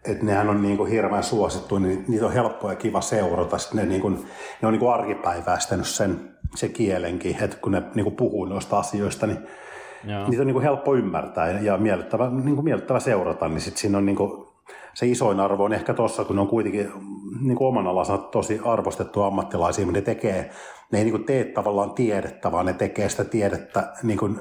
että 0.07 0.25
nehän 0.25 0.49
on 0.49 0.61
niin 0.61 0.77
kuin 0.77 0.91
hirveän 0.91 1.23
suosittu, 1.23 1.79
niin 1.79 2.05
niitä 2.07 2.25
on 2.25 2.33
helppo 2.33 2.69
ja 2.69 2.75
kiva 2.75 3.01
seurata. 3.01 3.57
Sitten 3.57 3.77
ne, 3.77 3.85
niin 3.85 4.01
kuin, 4.01 4.27
ne 4.61 4.67
on 4.67 4.73
niin 4.73 4.79
kuin 4.79 4.93
arkipäiväistänyt 4.93 5.87
sen, 5.87 6.36
se 6.55 6.69
kielenkin, 6.69 7.43
että 7.43 7.57
kun 7.57 7.71
ne 7.71 7.83
niin 7.95 8.03
kuin 8.03 8.15
puhuu 8.15 8.45
noista 8.45 8.79
asioista, 8.79 9.27
niin 9.27 9.39
Joo. 10.03 10.27
niitä 10.27 10.41
on 10.41 10.47
niin 10.47 10.53
kuin 10.53 10.63
helppo 10.63 10.95
ymmärtää 10.95 11.61
ja 11.61 11.77
miellyttävä, 11.77 12.29
niin 12.29 12.55
kuin 12.55 12.65
miellyttävä 12.65 12.99
seurata, 12.99 13.47
niin 13.47 13.61
sitten 13.61 13.81
siinä 13.81 13.97
on 13.97 14.05
niin 14.05 14.15
kuin, 14.15 14.47
se 14.93 15.07
isoin 15.07 15.39
arvo 15.39 15.63
on 15.63 15.73
ehkä 15.73 15.93
tuossa, 15.93 16.25
kun 16.25 16.35
ne 16.35 16.41
on 16.41 16.47
kuitenkin 16.47 16.91
niin 17.41 17.55
kuin 17.55 17.67
oman 17.67 17.87
alansa 17.87 18.17
tosi 18.17 18.61
arvostettu 18.65 19.21
ammattilaisia, 19.21 19.85
mutta 19.85 19.99
ne 19.99 20.05
tekee, 20.05 20.51
ne 20.91 20.97
ei 20.97 21.03
niin 21.03 21.13
kuin 21.13 21.25
tee 21.25 21.43
tavallaan 21.43 21.91
tiedettä, 21.91 22.51
vaan 22.51 22.65
ne 22.65 22.73
tekee 22.73 23.09
sitä 23.09 23.23
tiedettä 23.23 23.93
niin 24.03 24.19
kuin, 24.19 24.39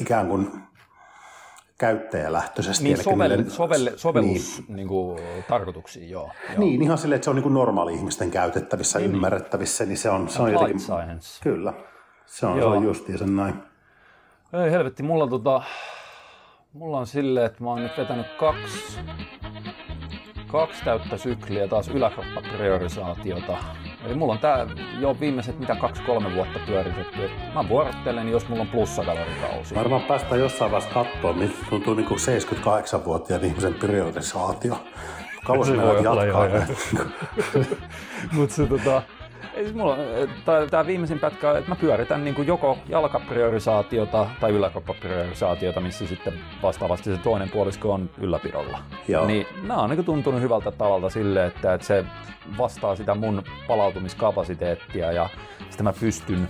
ikään 0.00 0.28
kuin 0.28 0.50
käyttäjälähtöisesti. 1.82 2.84
Niin, 2.84 3.02
sovell, 3.02 3.36
niille, 3.36 3.50
sovell, 3.50 3.88
sovellus 3.96 4.58
niin. 4.58 4.76
Niin 4.76 4.88
kuin, 4.88 5.18
tarkoituksiin, 5.48 6.10
joo, 6.10 6.30
joo. 6.48 6.58
Niin, 6.58 6.82
ihan 6.82 6.98
silleen, 6.98 7.16
että 7.16 7.24
se 7.24 7.30
on 7.30 7.36
niin 7.36 7.42
kuin 7.42 7.54
normaali 7.54 7.94
ihmisten 7.94 8.30
käytettävissä, 8.30 8.98
niin. 8.98 9.10
ymmärrettävissä, 9.10 9.86
niin 9.86 9.98
se 9.98 10.10
on, 10.10 10.28
se 10.28 10.42
on 10.42 10.52
jotenkin... 10.52 10.80
Science. 10.80 11.42
Kyllä, 11.42 11.72
se 12.26 12.46
on, 12.46 12.60
se 13.18 13.24
on 13.24 13.36
näin. 13.36 13.54
Ei 14.64 14.70
helvetti, 14.70 15.02
mulla, 15.02 15.26
tota, 15.26 15.62
mulla 16.72 16.98
on 16.98 17.06
silleen, 17.06 17.46
että 17.46 17.64
mä 17.64 17.70
oon 17.70 17.82
nyt 17.82 17.98
vetänyt 17.98 18.26
kaksi 18.38 18.98
kaksi 20.46 20.84
täyttä 20.84 21.16
sykliä 21.16 21.68
taas 21.68 21.88
yläkroppapriorisaatiota. 21.88 23.56
Eli 24.04 24.14
mulla 24.14 24.32
on 24.32 24.38
tää 24.38 24.66
jo 24.98 25.16
viimeiset 25.20 25.58
mitä 25.58 25.74
kaksi-kolme 25.74 26.34
vuotta 26.34 26.58
pyöritetty. 26.66 27.30
Mä 27.54 27.68
vuorottelen, 27.68 28.28
jos 28.28 28.48
mulla 28.48 28.62
on 28.62 28.68
plussakalorikausi. 28.68 29.74
Varmaan 29.74 30.02
päästään 30.02 30.40
jossain 30.40 30.70
vaiheessa 30.70 31.04
katsoa, 31.04 31.32
miltä 31.32 31.54
tuntuu 31.70 31.94
niin 31.94 32.08
78-vuotiaan 32.08 33.44
ihmisen 33.44 33.74
priorisaatio. 33.74 34.84
Kauan 35.44 35.66
se 35.66 35.76
voi 35.76 36.04
jatkaa. 36.04 36.48
Mutta 38.32 38.54
se 38.54 38.66
tota, 38.66 39.02
siis 39.54 39.74
mulla, 39.74 39.96
tämä 40.70 40.86
viimeisin 40.86 41.18
pätkä 41.18 41.58
että 41.58 41.70
mä 41.70 41.76
pyöritän 41.76 42.24
niin 42.24 42.34
kuin 42.34 42.48
joko 42.48 42.78
jalkapriorisaatiota 42.88 44.26
tai 44.40 44.50
yläkroppapriorisaatiota, 44.50 45.80
missä 45.80 46.06
sitten 46.06 46.34
vastaavasti 46.62 47.10
se 47.10 47.22
toinen 47.22 47.50
puolisko 47.50 47.92
on 47.92 48.10
ylläpidolla. 48.18 48.78
Joo. 49.08 49.26
Niin 49.26 49.46
nämä 49.62 49.82
on 49.82 49.90
niin 49.90 50.04
tuntunut 50.04 50.40
hyvältä 50.40 50.70
tavalta 50.70 51.10
sille, 51.10 51.46
että, 51.46 51.74
että 51.74 51.86
se 51.86 52.04
vastaa 52.58 52.96
sitä 52.96 53.14
mun 53.14 53.42
palautumiskapasiteettia 53.66 55.12
ja 55.12 55.28
sitten 55.70 55.84
mä 55.84 55.92
pystyn 56.00 56.48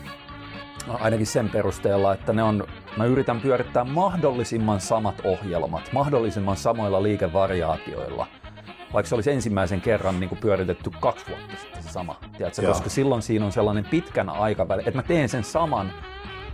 ainakin 0.89 1.27
sen 1.27 1.49
perusteella, 1.49 2.15
että 2.15 2.33
ne 2.33 2.43
on, 2.43 2.67
mä 2.97 3.05
yritän 3.05 3.41
pyörittää 3.41 3.85
mahdollisimman 3.85 4.81
samat 4.81 5.21
ohjelmat, 5.25 5.91
mahdollisimman 5.93 6.57
samoilla 6.57 7.03
liikevariaatioilla– 7.03 8.27
vaikka 8.93 9.09
se 9.09 9.15
olisi 9.15 9.31
ensimmäisen 9.31 9.81
kerran 9.81 10.21
niin 10.21 10.29
kuin 10.29 10.39
pyöritetty 10.39 10.91
kaksi 11.01 11.27
vuotta 11.29 11.57
sitten 11.61 11.83
se 11.83 11.89
sama, 11.89 12.21
tiedätkö? 12.39 12.67
koska 12.67 12.91
silloin 12.91 13.23
siinä 13.23 13.45
on 13.45 13.53
sellainen 13.53 13.85
pitkän 13.85 14.29
aikaväli, 14.29 14.83
että 14.87 14.99
mä 14.99 15.03
teen 15.03 15.29
sen 15.29 15.45
saman 15.45 15.93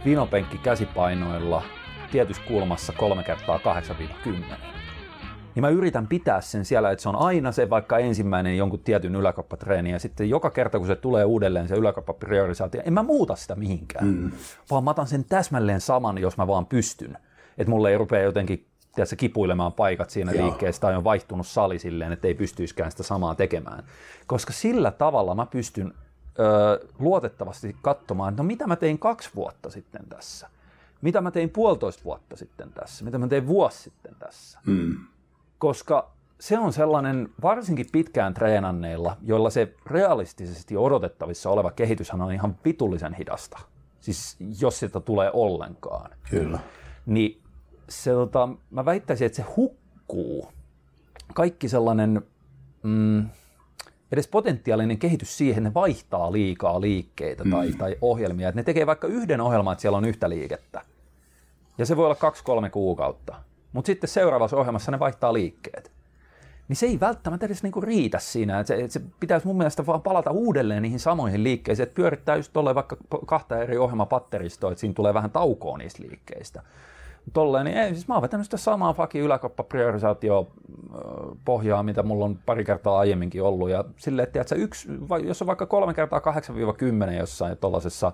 vinopenkki 0.04 0.58
käsipainoilla 0.58 1.62
tietyssä 2.10 2.42
kulmassa 2.48 2.92
3 2.92 3.22
kertaa 3.22 3.60
8-10. 4.26 4.30
niin 5.54 5.60
mä 5.60 5.68
yritän 5.68 6.06
pitää 6.06 6.40
sen 6.40 6.64
siellä, 6.64 6.90
että 6.90 7.02
se 7.02 7.08
on 7.08 7.16
aina 7.16 7.52
se 7.52 7.70
vaikka 7.70 7.98
ensimmäinen 7.98 8.56
jonkun 8.56 8.80
tietyn 8.80 9.16
yläkappatreeni, 9.16 9.90
ja 9.90 9.98
sitten 9.98 10.30
joka 10.30 10.50
kerta, 10.50 10.78
kun 10.78 10.86
se 10.86 10.96
tulee 10.96 11.24
uudelleen 11.24 11.68
se 11.68 11.74
yläkappapriorisaatio, 11.74 12.82
en 12.84 12.92
mä 12.92 13.02
muuta 13.02 13.36
sitä 13.36 13.54
mihinkään, 13.54 14.06
mm. 14.06 14.32
vaan 14.70 14.84
mä 14.84 14.90
otan 14.90 15.06
sen 15.06 15.24
täsmälleen 15.24 15.80
saman, 15.80 16.18
jos 16.18 16.36
mä 16.36 16.46
vaan 16.46 16.66
pystyn. 16.66 17.18
Että 17.58 17.70
mulle 17.70 17.90
ei 17.90 17.98
rupea 17.98 18.22
jotenkin 18.22 18.66
tiedätkö, 18.98 19.16
kipuilemaan 19.16 19.72
paikat 19.72 20.10
siinä 20.10 20.32
Joo. 20.32 20.44
liikkeessä 20.44 20.80
tai 20.80 20.96
on 20.96 21.04
vaihtunut 21.04 21.46
sali 21.46 21.78
silleen, 21.78 22.12
että 22.12 22.28
ei 22.28 22.34
pystyisikään 22.34 22.90
sitä 22.90 23.02
samaa 23.02 23.34
tekemään. 23.34 23.84
Koska 24.26 24.52
sillä 24.52 24.90
tavalla 24.90 25.34
mä 25.34 25.46
pystyn 25.46 25.94
ö, 26.38 26.86
luotettavasti 26.98 27.76
katsomaan, 27.82 28.32
että 28.32 28.42
no 28.42 28.46
mitä 28.46 28.66
mä 28.66 28.76
tein 28.76 28.98
kaksi 28.98 29.30
vuotta 29.34 29.70
sitten 29.70 30.06
tässä, 30.08 30.48
mitä 31.00 31.20
mä 31.20 31.30
tein 31.30 31.50
puolitoista 31.50 32.04
vuotta 32.04 32.36
sitten 32.36 32.72
tässä, 32.72 33.04
mitä 33.04 33.18
mä 33.18 33.28
tein 33.28 33.46
vuosi 33.46 33.82
sitten 33.82 34.14
tässä. 34.18 34.58
Mm. 34.66 34.96
Koska 35.58 36.10
se 36.40 36.58
on 36.58 36.72
sellainen, 36.72 37.28
varsinkin 37.42 37.86
pitkään 37.92 38.34
treenanneilla, 38.34 39.16
joilla 39.22 39.50
se 39.50 39.74
realistisesti 39.86 40.76
odotettavissa 40.76 41.50
oleva 41.50 41.70
kehityshän 41.70 42.22
on 42.22 42.32
ihan 42.32 42.56
vitullisen 42.64 43.14
hidasta. 43.14 43.58
Siis 44.00 44.36
jos 44.60 44.78
sitä 44.78 45.00
tulee 45.00 45.30
ollenkaan. 45.32 46.10
Kyllä. 46.30 46.58
Niin 47.06 47.40
se, 47.88 48.10
tota, 48.10 48.48
mä 48.70 48.84
väittäisin, 48.84 49.26
että 49.26 49.36
se 49.36 49.42
hukkuu 49.56 50.48
kaikki 51.34 51.68
sellainen 51.68 52.22
mm, 52.82 53.28
edes 54.12 54.28
potentiaalinen 54.28 54.98
kehitys 54.98 55.38
siihen, 55.38 55.62
ne 55.62 55.74
vaihtaa 55.74 56.32
liikaa 56.32 56.80
liikkeitä 56.80 57.44
tai, 57.50 57.70
mm. 57.70 57.78
tai 57.78 57.96
ohjelmia. 58.00 58.48
Että 58.48 58.60
ne 58.60 58.64
tekee 58.64 58.86
vaikka 58.86 59.06
yhden 59.06 59.40
ohjelman, 59.40 59.72
että 59.72 59.82
siellä 59.82 59.98
on 59.98 60.04
yhtä 60.04 60.28
liikettä. 60.28 60.82
Ja 61.78 61.86
se 61.86 61.96
voi 61.96 62.04
olla 62.04 62.14
kaksi-kolme 62.14 62.70
kuukautta. 62.70 63.34
Mutta 63.72 63.86
sitten 63.86 64.08
seuraavassa 64.08 64.56
ohjelmassa 64.56 64.92
ne 64.92 64.98
vaihtaa 64.98 65.32
liikkeet. 65.32 65.92
Niin 66.68 66.76
se 66.76 66.86
ei 66.86 67.00
välttämättä 67.00 67.46
edes 67.46 67.62
niinku 67.62 67.80
riitä 67.80 68.18
siinä. 68.18 68.60
Että 68.60 68.68
se, 68.68 68.84
et 68.84 68.90
se 68.90 69.00
pitäisi 69.20 69.46
mun 69.46 69.56
mielestä 69.56 69.86
vaan 69.86 70.02
palata 70.02 70.30
uudelleen 70.30 70.82
niihin 70.82 71.00
samoihin 71.00 71.44
liikkeisiin. 71.44 71.82
Että 71.82 71.94
pyörittää 71.94 72.36
just 72.36 72.52
tolleen 72.52 72.74
vaikka 72.74 72.96
kahta 73.26 73.58
eri 73.58 73.78
ohjelmapatteristoa, 73.78 74.70
että 74.72 74.80
siinä 74.80 74.94
tulee 74.94 75.14
vähän 75.14 75.30
taukoa 75.30 75.78
niistä 75.78 76.02
liikkeistä 76.02 76.62
tolleen, 77.32 77.64
niin 77.64 77.76
ei, 77.76 77.94
siis 77.94 78.08
mä 78.08 78.14
oon 78.14 78.22
vetänyt 78.22 78.46
sitä 78.46 78.56
samaa 78.56 78.92
fakin 78.92 79.22
yläkoppapriorisaatio 79.22 80.48
pohjaa, 81.44 81.82
mitä 81.82 82.02
mulla 82.02 82.24
on 82.24 82.38
pari 82.46 82.64
kertaa 82.64 82.98
aiemminkin 82.98 83.42
ollut. 83.42 83.70
Ja 83.70 83.84
silleen, 83.96 84.28
että 84.34 84.54
yksi, 84.54 84.88
jos 85.24 85.42
on 85.42 85.46
vaikka 85.46 85.66
kolme 85.66 85.94
kertaa 85.94 86.20
8-10 87.10 87.12
jossain 87.18 87.58
tuollaisessa 87.58 88.12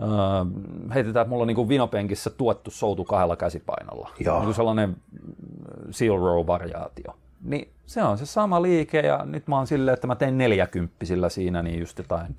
Uh, 0.00 0.94
heitetään, 0.94 1.22
että 1.24 1.28
mulla 1.28 1.42
on 1.42 1.46
niin 1.46 1.68
vinopenkissä 1.68 2.30
tuettu 2.30 2.70
soutu 2.70 3.04
kahdella 3.04 3.36
käsipainolla. 3.36 4.10
Joo. 4.18 4.44
Niin 4.44 4.54
sellainen 4.54 4.96
seal 5.90 6.16
row-variaatio. 6.18 7.14
Niin 7.44 7.72
se 7.86 8.02
on 8.02 8.18
se 8.18 8.26
sama 8.26 8.62
liike 8.62 9.00
ja 9.00 9.24
nyt 9.24 9.48
mä 9.48 9.56
oon 9.56 9.66
silleen, 9.66 9.94
että 9.94 10.06
mä 10.06 10.16
teen 10.16 10.38
neljäkymppisillä 10.38 11.28
siinä, 11.28 11.62
niin 11.62 11.80
just 11.80 11.98
jotain 11.98 12.36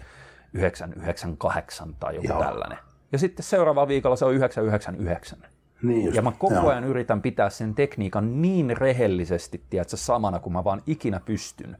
998 0.54 1.96
tai 2.00 2.16
joku 2.16 2.28
Joo. 2.28 2.44
tällainen. 2.44 2.78
Ja 3.12 3.18
sitten 3.18 3.44
seuraavalla 3.44 3.88
viikolla 3.88 4.16
se 4.16 4.26
on 4.26 4.34
999. 4.34 5.40
Niin 5.84 6.06
just, 6.06 6.16
ja 6.16 6.22
mä 6.22 6.32
koko 6.32 6.70
ajan 6.70 6.84
joo. 6.84 6.90
yritän 6.90 7.22
pitää 7.22 7.50
sen 7.50 7.76
tekniikan 7.76 8.42
niin 8.42 8.78
rehellisesti, 8.78 9.62
tiedätkö, 9.70 9.98
samana 9.98 10.40
kuin 10.40 10.54
mä 10.54 10.64
vaan 10.64 10.82
ikinä 10.88 11.20
pystyn, 11.26 11.78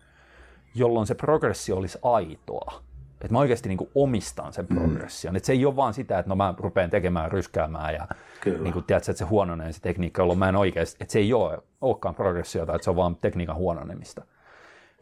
jolloin 0.76 1.08
se 1.08 1.16
progressio 1.16 1.78
olisi 1.78 2.00
aitoa. 2.02 2.82
Että 3.12 3.34
mä 3.34 3.40
oikeasti 3.40 3.70
niin 3.70 3.78
kuin 3.78 3.90
omistan 3.96 4.54
sen 4.54 4.66
mm. 4.70 4.78
progression. 4.78 5.34
Mm. 5.34 5.38
Että 5.38 5.48
se 5.48 5.54
ei 5.54 5.66
ole 5.66 5.76
vaan 5.76 5.94
sitä, 5.94 6.20
että 6.20 6.30
no 6.30 6.36
mä 6.36 6.54
rupean 6.58 6.90
tekemään, 6.90 7.32
ryskäämään 7.32 7.94
ja 7.94 8.08
niin 8.46 8.74
kuin, 8.74 8.86
tiedätkö, 8.86 9.12
että 9.12 9.20
se 9.20 9.26
huononee 9.26 9.72
se 9.72 9.82
tekniikka, 9.82 10.22
jolloin 10.22 10.40
mä 10.40 10.50
en 10.50 10.56
oikeasti, 10.56 10.98
että 11.02 11.12
se 11.12 11.20
ei 11.20 11.34
ole, 11.34 11.58
olekaan 11.82 12.16
progressiota, 12.16 12.76
että 12.76 12.84
se 12.84 12.90
on 12.90 12.96
vaan 12.96 13.16
tekniikan 13.16 13.56
huononemista 13.56 14.26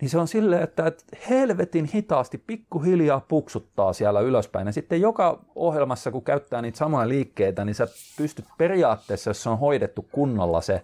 niin 0.01 0.09
se 0.09 0.17
on 0.17 0.27
silleen, 0.27 0.63
että, 0.63 0.87
että 0.87 1.03
helvetin 1.29 1.85
hitaasti 1.85 2.37
pikkuhiljaa 2.37 3.25
puksuttaa 3.27 3.93
siellä 3.93 4.19
ylöspäin. 4.19 4.67
Ja 4.67 4.73
sitten 4.73 5.01
joka 5.01 5.45
ohjelmassa, 5.55 6.11
kun 6.11 6.23
käyttää 6.23 6.61
niitä 6.61 6.77
samoja 6.77 7.09
liikkeitä, 7.09 7.65
niin 7.65 7.75
sä 7.75 7.87
pystyt 8.17 8.45
periaatteessa, 8.57 9.29
jos 9.29 9.43
se 9.43 9.49
on 9.49 9.59
hoidettu 9.59 10.07
kunnolla 10.11 10.61
se, 10.61 10.81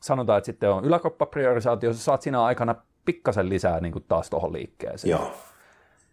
sanotaan, 0.00 0.38
että 0.38 0.46
sitten 0.46 0.70
on 0.70 0.84
yläkoppapriorisaatio, 0.84 1.92
sä 1.92 1.98
saat 1.98 2.22
siinä 2.22 2.42
aikana 2.42 2.74
pikkasen 3.04 3.48
lisää 3.48 3.80
niin 3.80 3.92
kuin 3.92 4.04
taas 4.08 4.30
tuohon 4.30 4.52
liikkeeseen. 4.52 5.10
Joo. 5.10 5.32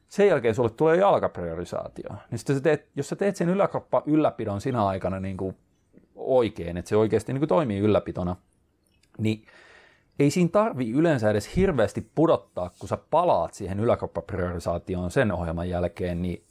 Sen 0.10 0.28
jälkeen 0.28 0.56
sulle 0.56 0.70
tulee 0.70 0.98
jalkapriorisaatio. 0.98 2.10
Niin 2.32 2.40
sitten 2.40 2.56
sä 2.56 2.62
teet, 2.62 2.88
jos 2.96 3.10
sä 3.10 3.16
teet 3.16 3.36
sen 3.36 3.50
yläkoppa 3.50 4.04
ylläpidon 4.06 4.62
sinä 4.62 4.86
aikana 4.86 5.20
niin 5.20 5.38
kuin 5.38 5.56
oikein, 6.16 6.78
että 6.78 6.90
se 6.90 6.96
oikeasti 6.96 7.34
niin 7.34 7.42
kuin 7.42 7.50
toimii 7.50 7.80
ylläpitona, 7.80 8.36
niin 9.18 9.46
ei 10.20 10.32
siinä 10.32 10.50
tarvi 10.50 10.92
yleensä 10.92 11.30
edes 11.30 11.56
hirveästi 11.56 12.12
pudottaa, 12.16 12.72
kun 12.80 12.90
sä 12.90 12.98
palaat 13.10 13.54
siihen 13.54 13.80
yläkroppapriorisaatioon 13.80 15.12
sen 15.12 15.32
ohjelman 15.32 15.70
jälkeen, 15.70 16.22
niin 16.22 16.44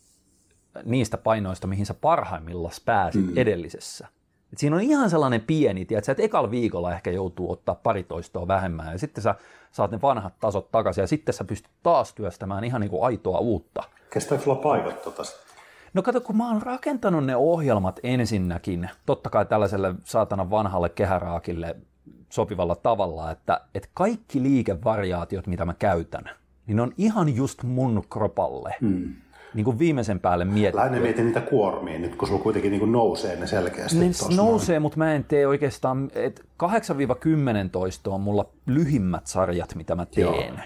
niistä 0.84 1.18
painoista, 1.18 1.66
mihin 1.66 1.86
sä 1.86 1.94
parhaimmillaan 1.94 2.74
pääsit 2.84 3.26
mm. 3.26 3.32
edellisessä. 3.36 4.08
Et 4.52 4.58
siinä 4.58 4.76
on 4.76 4.82
ihan 4.82 5.10
sellainen 5.10 5.40
pieni, 5.40 5.84
tiedätkö, 5.84 6.12
että 6.12 6.22
ekalla 6.22 6.50
viikolla 6.50 6.92
ehkä 6.92 7.10
joutuu 7.10 7.52
ottaa 7.52 7.74
pari 7.74 8.02
toistoa 8.02 8.48
vähemmän 8.48 8.92
ja 8.92 8.98
sitten 8.98 9.22
sä 9.22 9.34
saat 9.70 9.90
ne 9.90 10.00
vanhat 10.02 10.34
tasot 10.40 10.70
takaisin 10.70 11.02
ja 11.02 11.06
sitten 11.06 11.34
sä 11.34 11.44
pystyt 11.44 11.72
taas 11.82 12.14
työstämään 12.14 12.64
ihan 12.64 12.80
niin 12.80 12.90
kuin 12.90 13.04
aitoa 13.04 13.38
uutta. 13.38 13.82
Kestääkö 14.12 14.44
sulla 14.44 14.56
paikat 14.56 15.02
tota 15.02 15.22
No 15.94 16.02
kato, 16.02 16.20
kun 16.20 16.36
mä 16.36 16.48
oon 16.48 16.62
rakentanut 16.62 17.24
ne 17.24 17.36
ohjelmat 17.36 18.00
ensinnäkin, 18.02 18.90
totta 19.06 19.30
kai 19.30 19.46
tällaiselle 19.46 19.94
saatana 20.04 20.50
vanhalle 20.50 20.88
kehäraakille 20.88 21.76
sopivalla 22.30 22.76
tavalla, 22.76 23.30
että, 23.30 23.60
että 23.74 23.88
kaikki 23.94 24.42
liikevariaatiot, 24.42 25.46
mitä 25.46 25.64
mä 25.64 25.74
käytän, 25.74 26.24
niin 26.66 26.80
on 26.80 26.92
ihan 26.98 27.36
just 27.36 27.62
mun 27.62 28.04
kropalle. 28.10 28.74
Hmm. 28.80 29.14
Niin 29.54 29.64
kuin 29.64 29.78
viimeisen 29.78 30.20
päälle 30.20 30.44
mietitty. 30.44 30.76
Lähinnä 30.76 31.00
mietin 31.00 31.26
niitä 31.26 31.40
kuormia 31.40 31.98
nyt, 31.98 32.16
kun 32.16 32.28
sulla 32.28 32.42
kuitenkin 32.42 32.70
niin 32.70 32.80
kuin 32.80 32.92
nousee 32.92 33.36
ne 33.36 33.46
selkeästi. 33.46 33.98
Ne 33.98 34.36
nousee, 34.36 34.78
mutta 34.78 34.98
mä 34.98 35.14
en 35.14 35.24
tee 35.24 35.46
oikeastaan, 35.46 36.10
että 36.14 36.42
8-10 36.62 36.66
toistoa 37.72 38.14
on 38.14 38.20
mulla 38.20 38.46
lyhimmät 38.66 39.26
sarjat, 39.26 39.74
mitä 39.74 39.94
mä 39.94 40.06
teen. 40.06 40.54
Joo. 40.54 40.64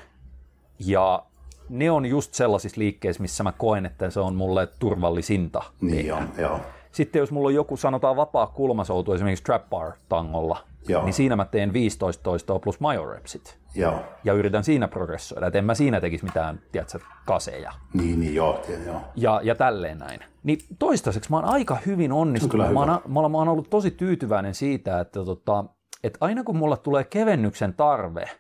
Ja 0.79 1.25
ne 1.69 1.91
on 1.91 2.07
just 2.07 2.35
sellaisissa 2.35 2.81
liikkeissä, 2.81 3.23
missä 3.23 3.45
mä 3.45 3.53
koen, 3.53 3.87
että 3.87 4.11
se 4.11 4.21
on 4.21 4.35
mulle 4.35 4.69
turvallisinta. 4.79 5.62
Niin 5.81 6.07
joo, 6.07 6.23
joo. 6.39 6.61
Sitten 6.95 7.20
jos 7.20 7.32
mulla 7.32 7.47
on 7.49 7.55
joku, 7.55 7.76
sanotaan 7.76 8.16
vapaa 8.16 8.47
kulmasoutu 8.47 9.12
esimerkiksi 9.12 9.45
trap 9.45 9.70
bar 9.70 9.92
tangolla, 10.09 10.59
Joo. 10.88 11.05
niin 11.05 11.12
siinä 11.12 11.36
mä 11.36 11.45
teen 11.45 11.72
15 11.72 12.22
toistoa 12.22 12.59
plus 12.59 12.80
majorepsit. 12.80 13.59
Joo. 13.74 14.01
Ja 14.24 14.32
yritän 14.32 14.64
siinä 14.64 14.88
progressoida, 14.88 15.47
että 15.47 15.59
en 15.59 15.64
mä 15.64 15.74
siinä 15.74 16.01
tekisi 16.01 16.24
mitään, 16.24 16.61
tiedätkö, 16.72 16.99
kaseja. 17.26 17.72
Niin, 17.95 18.20
niin 18.20 18.34
joo, 18.34 18.61
joo. 18.86 19.01
Ja, 19.16 19.40
ja 19.45 19.55
tälleen 19.55 19.99
näin. 19.99 20.20
Niin 20.42 20.59
toistaiseksi 20.78 21.30
mä 21.30 21.36
oon 21.36 21.45
aika 21.45 21.76
hyvin 21.86 22.12
onnistunut. 22.12 22.72
Mä 22.72 22.80
oon, 22.80 22.88
mä, 23.09 23.20
oon, 23.20 23.30
mä 23.30 23.38
oon 23.38 23.49
ollut 23.49 23.70
tosi 23.70 23.90
tyytyväinen 23.90 24.55
siitä, 24.55 25.01
että, 25.01 25.24
tota, 25.24 25.64
että 26.05 26.18
aina 26.20 26.45
kun 26.45 26.57
mulla 26.57 26.76
tulee 26.76 27.05
kevennyksen 27.05 27.74
tarve, 27.74 28.30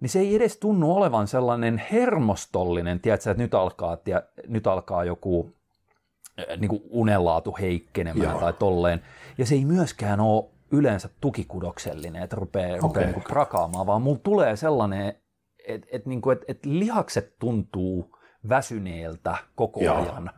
niin 0.00 0.10
se 0.10 0.18
ei 0.18 0.36
edes 0.36 0.56
tunnu 0.56 0.96
olevan 0.96 1.28
sellainen 1.28 1.82
hermostollinen, 1.92 3.00
tiedätkö, 3.00 3.30
että 3.30 3.42
nyt 3.42 3.54
alkaa, 3.54 3.96
tiedä, 3.96 4.22
nyt 4.48 4.66
alkaa 4.66 5.04
joku 5.04 5.54
niin 6.56 6.68
kuin 6.68 6.82
unenlaatu 6.90 7.56
heikkenemään 7.60 8.30
Joo. 8.30 8.40
tai 8.40 8.52
tolleen. 8.52 9.02
Ja 9.38 9.46
se 9.46 9.54
ei 9.54 9.64
myöskään 9.64 10.20
ole 10.20 10.44
yleensä 10.70 11.08
tukikudoksellinen, 11.20 12.22
että 12.22 12.36
rupeaa, 12.36 12.66
okay. 12.68 12.80
rupeaa 12.82 13.06
niin 13.06 13.22
prakaamaan, 13.22 13.86
vaan 13.86 14.02
mulla 14.02 14.20
tulee 14.22 14.56
sellainen, 14.56 15.14
että 15.68 15.86
et, 15.92 16.06
niin 16.06 16.20
et, 16.32 16.44
et 16.48 16.66
lihakset 16.66 17.38
tuntuu 17.38 18.16
väsyneeltä 18.48 19.36
koko 19.54 19.80
Joo. 19.80 20.02
ajan. 20.02 20.30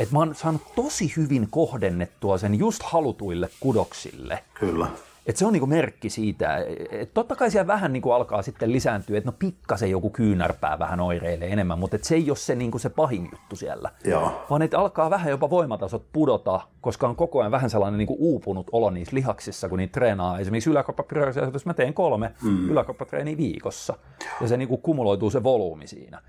Että 0.00 0.14
mä 0.14 0.18
oon 0.18 0.34
saanut 0.34 0.62
tosi 0.74 1.12
hyvin 1.16 1.48
kohdennettua 1.50 2.38
sen 2.38 2.54
just 2.54 2.82
halutuille 2.82 3.48
kudoksille. 3.60 4.44
Kyllä. 4.54 4.86
Et 5.26 5.36
se 5.36 5.46
on 5.46 5.52
niinku 5.52 5.66
merkki 5.66 6.10
siitä, 6.10 6.64
että 6.90 7.14
totta 7.14 7.36
kai 7.36 7.50
siellä 7.50 7.66
vähän 7.66 7.92
niinku 7.92 8.10
alkaa 8.10 8.42
sitten 8.42 8.72
lisääntyä, 8.72 9.18
että 9.18 9.30
no 9.30 9.36
pikkasen 9.38 9.90
joku 9.90 10.10
kyynärpää 10.10 10.78
vähän 10.78 11.00
oireilee 11.00 11.52
enemmän, 11.52 11.78
mutta 11.78 11.98
se 12.02 12.14
ei 12.14 12.30
ole 12.30 12.36
se, 12.36 12.54
niinku 12.54 12.78
se 12.78 12.88
pahin 12.88 13.28
juttu 13.32 13.56
siellä. 13.56 13.90
Joo. 14.04 14.46
Vaan 14.50 14.62
että 14.62 14.78
alkaa 14.78 15.10
vähän 15.10 15.30
jopa 15.30 15.50
voimatasot 15.50 16.02
pudota, 16.12 16.60
koska 16.80 17.08
on 17.08 17.16
koko 17.16 17.40
ajan 17.40 17.52
vähän 17.52 17.70
sellainen 17.70 17.98
niinku 17.98 18.16
uupunut 18.18 18.66
olo 18.72 18.90
niissä 18.90 19.16
lihaksissa, 19.16 19.68
kun 19.68 19.78
niitä 19.78 19.92
treenaa. 19.92 20.38
Esimerkiksi 20.38 20.70
yläkoppapriorisaatiossa 20.70 21.70
mä 21.70 21.74
teen 21.74 21.94
kolme 21.94 22.34
mm. 22.42 22.70
yläkoppatreeniä 22.70 23.36
viikossa, 23.36 23.94
ja 24.40 24.48
se 24.48 24.56
niinku 24.56 24.76
kumuloituu 24.76 25.30
se 25.30 25.42
volyymi 25.42 25.86
siinä 25.86 26.22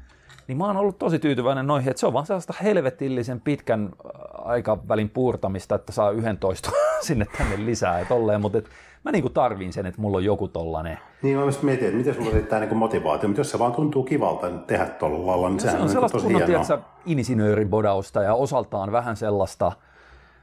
niin 0.48 0.58
mä 0.58 0.66
oon 0.66 0.78
ollut 0.78 1.00
tosi 1.00 1.20
tyytyväinen 1.20 1.68
noihin, 1.68 1.90
että 1.90 2.00
se 2.00 2.08
on 2.08 2.14
vaan 2.14 2.26
sellaista 2.26 2.54
helvetillisen 2.64 3.42
pitkän 3.42 3.90
aikavälin 4.34 5.10
puurtamista, 5.10 5.76
että 5.76 5.92
saa 5.92 6.12
11 6.12 6.72
sinne 7.08 7.26
tänne 7.38 7.66
lisää 7.66 8.00
ja 8.00 8.06
tolleen, 8.06 8.42
mutta 8.42 8.58
et 8.58 8.70
mä 9.06 9.12
niinku 9.12 9.30
tarviin 9.30 9.74
sen, 9.74 9.86
että 9.86 10.02
mulla 10.02 10.18
on 10.18 10.24
joku 10.24 10.48
tollanen. 10.48 11.00
Niin 11.22 11.38
mä 11.38 11.44
myös 11.44 11.62
mietin, 11.62 11.86
että 11.86 11.98
miten 11.98 12.16
sulla 12.16 12.32
riittää 12.32 12.60
niinku 12.60 12.76
motivaatio, 12.76 13.30
mutta 13.30 13.40
jos 13.40 13.52
se 13.52 13.60
vaan 13.60 13.72
tuntuu 13.72 14.04
kivalta 14.04 14.50
tehdä 14.50 14.86
tuolla 14.86 15.28
lailla, 15.28 15.50
niin 15.50 15.58
no, 15.58 15.62
sehän 15.62 15.76
se 15.76 15.82
on, 15.82 15.84
on 15.84 15.90
sellaista 15.90 16.18
tosi 16.18 16.28
hienoa. 16.28 16.46
Tiedätkö, 16.46 16.80
insinööribodausta 17.06 18.24
ja 18.24 18.34
osaltaan 18.34 18.92
vähän 18.92 19.16
sellaista, 19.16 19.72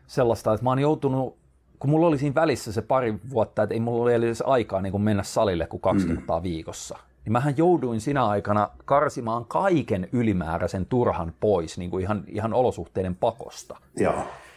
sellaista, 0.06 0.52
että 0.52 0.64
mä 0.64 0.70
oon 0.70 0.78
joutunut 0.78 1.36
kun 1.78 1.90
mulla 1.90 2.06
oli 2.06 2.18
siinä 2.18 2.34
välissä 2.34 2.72
se 2.72 2.82
pari 2.82 3.14
vuotta, 3.30 3.62
että 3.62 3.74
ei 3.74 3.80
mulla 3.80 4.02
ole 4.02 4.14
edes 4.14 4.42
aikaa 4.46 4.80
niin 4.82 4.90
kuin 4.90 5.02
mennä 5.02 5.22
salille 5.22 5.66
kuin 5.66 5.80
kaksi 5.80 6.06
mm. 6.06 6.14
kertaa 6.14 6.42
viikossa, 6.42 6.98
niin 7.24 7.32
mähän 7.32 7.54
jouduin 7.56 8.00
sinä 8.00 8.26
aikana 8.26 8.68
karsimaan 8.84 9.44
kaiken 9.44 10.08
ylimääräisen 10.12 10.86
turhan 10.86 11.32
pois 11.40 11.78
niin 11.78 11.90
kuin 11.90 12.02
ihan, 12.02 12.24
ihan 12.28 12.54
olosuhteiden 12.54 13.14
pakosta. 13.16 13.76
Joo. 13.96 14.14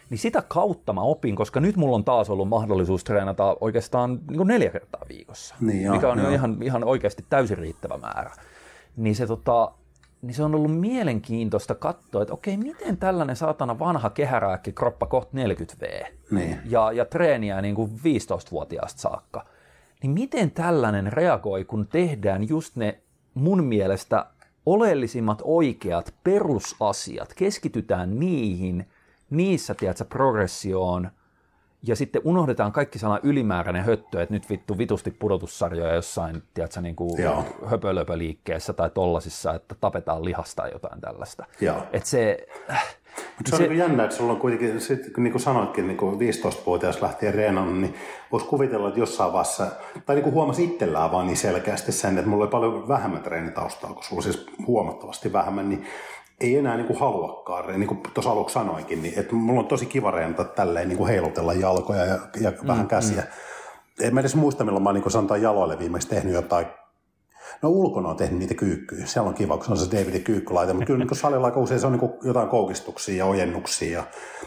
Niin 0.10 0.18
sitä 0.18 0.44
kautta 0.48 0.94
mä 0.94 1.02
opin, 1.02 1.36
koska 1.36 1.60
nyt 1.60 1.76
mulla 1.76 1.96
on 1.96 2.04
taas 2.04 2.30
ollut 2.30 2.50
mahdollisuus 2.50 3.04
treenata 3.04 3.58
oikeastaan 3.60 4.20
niin 4.28 4.38
kuin 4.38 4.48
neljä 4.48 4.70
kertaa 4.70 5.02
viikossa, 5.10 5.56
niin 5.62 5.84
joo, 5.84 5.96
mikä 5.96 6.10
on 6.10 6.18
joo. 6.18 6.28
jo 6.28 6.34
ihan, 6.34 6.58
ihan 6.64 6.84
oikeasti 6.84 7.26
täysin 7.30 7.58
riittävä 7.58 7.98
määrä. 7.98 8.32
Niin 8.98 9.16
se, 9.16 9.28
tota, 9.28 9.72
niin 10.22 10.34
se 10.34 10.44
on 10.44 10.56
ollut 10.56 10.80
mielenkiintoista 10.80 11.76
katsoa, 11.76 12.22
että 12.22 12.34
okei, 12.34 12.58
miten 12.58 12.98
tällainen 12.98 13.36
saatana 13.36 13.80
vanha 13.80 14.10
kehärääkki 14.10 14.72
kroppa 14.72 15.06
kohta 15.06 15.38
40V 15.38 16.08
Niin. 16.32 16.60
ja, 16.66 16.92
ja 16.92 17.06
treeniä 17.06 17.62
niin 17.62 17.76
kuin 17.76 17.92
15-vuotiaasta 17.92 19.02
saakka, 19.02 19.46
niin 20.02 20.12
miten 20.12 20.52
tällainen 20.52 21.14
reagoi, 21.14 21.66
kun 21.66 21.88
tehdään 21.88 22.50
just 22.50 22.76
ne 22.76 23.00
mun 23.34 23.64
mielestä 23.64 24.26
oleellisimmat 24.66 25.42
oikeat 25.44 26.14
perusasiat, 26.24 27.34
keskitytään 27.34 28.20
niihin, 28.20 28.86
niissä, 29.30 29.74
tiedätkö, 29.76 30.06
progressioon, 30.06 31.12
ja 31.84 31.96
sitten 31.96 32.22
unohdetaan 32.26 32.72
kaikki 32.72 33.00
sellainen 33.00 33.30
ylimääräinen 33.30 33.84
höttö, 33.84 34.22
että 34.22 34.34
nyt 34.34 34.50
vittu 34.50 34.78
vitusti 34.78 35.12
pudotussarjoja 35.12 35.96
jossain, 35.96 36.44
tiedätkö, 36.54 36.82
niin 36.82 36.96
kuin 36.96 37.20
höpölöpöliikkeessä 37.66 38.74
tai 38.74 38.90
tollasissa, 38.90 39.54
että 39.54 39.76
tapetaan 39.76 40.26
lihasta 40.26 40.62
tai 40.62 40.72
jotain 40.72 41.02
tällaista. 41.02 41.46
Joo. 41.62 41.78
Että 41.94 42.10
se, 42.10 42.48
Mutta 43.38 43.58
se 43.58 43.64
on 43.64 43.70
niin 43.70 43.78
jännä, 43.78 44.04
että 44.04 44.16
sulla 44.16 44.34
on 44.34 44.40
kuitenkin, 44.40 44.82
sit, 44.82 45.18
niin 45.18 45.32
kuin 45.32 45.42
sanoitkin, 45.42 45.88
niin 45.88 45.98
kuin 45.98 46.20
15-vuotias 46.20 47.02
lähtien 47.02 47.34
reenannut, 47.34 47.78
niin 47.78 47.96
voisi 48.32 48.46
kuvitella, 48.46 48.88
että 48.88 49.00
jossain 49.00 49.34
vaiheessa, 49.34 49.68
tai 50.06 50.16
niin 50.16 50.24
kuin 50.24 50.34
huomasi 50.34 50.64
itsellään 50.64 51.12
vaan 51.12 51.28
niin 51.28 51.38
selkeästi 51.38 51.92
sen, 51.92 52.18
että 52.18 52.30
mulla 52.30 52.44
oli 52.44 52.52
paljon 52.52 52.88
vähemmän 52.88 53.24
treenitaustaa, 53.24 53.94
kun 53.94 54.04
sulla 54.04 54.22
siis 54.22 54.46
huomattavasti 54.68 55.34
vähemmän, 55.34 55.70
niin 55.70 55.86
ei 56.42 56.58
enää 56.58 56.78
niin 56.78 56.88
kuin 56.88 57.00
haluakaan, 57.00 57.80
niin 57.80 57.88
kuin 57.88 58.00
tuossa 58.14 58.32
aluksi 58.32 58.54
sanoinkin, 58.54 59.02
niin 59.02 59.20
että 59.20 59.36
mulla 59.36 59.60
on 59.60 59.68
tosi 59.68 59.86
kiva 59.86 60.12
reenata 60.12 60.44
tälleen 60.44 60.88
niin 60.88 60.98
kuin 60.98 61.10
heilutella 61.10 61.54
jalkoja 61.54 62.06
ja, 62.06 62.20
ja 62.42 62.52
mm, 62.52 62.68
vähän 62.68 62.88
käsiä. 62.88 63.22
Mm. 63.22 64.06
En 64.06 64.14
mä 64.14 64.20
edes 64.20 64.36
muista, 64.36 64.64
milloin 64.64 64.84
mä 64.84 64.90
oon 64.90 64.96
niin 64.96 65.12
sanotaan 65.12 65.42
jaloille 65.42 65.80
viimeksi 65.80 66.10
tehnyt 66.10 66.34
jotain 66.34 66.68
No 67.62 67.70
ulkona 67.70 68.10
on 68.10 68.16
tehnyt 68.16 68.40
niitä 68.40 68.54
kyykkyjä. 68.54 69.06
Siellä 69.06 69.30
on 69.30 69.36
kiva, 69.36 69.58
kun 69.58 69.66
se 69.66 69.72
on 69.72 69.78
se 69.78 69.98
Davidin 69.98 70.24
kyykkulaite, 70.24 70.74
mutta 70.74 70.86
kyllä 70.86 71.06
niin 71.06 71.16
salilla 71.16 71.46
aika 71.46 71.60
usein 71.60 71.80
se 71.80 71.88
on 71.88 71.94
niin 71.94 72.12
jotain 72.24 72.48
koukistuksia 72.48 73.18
ja 73.18 73.26
ojennuksia. 73.26 73.98
Ja 73.98 74.04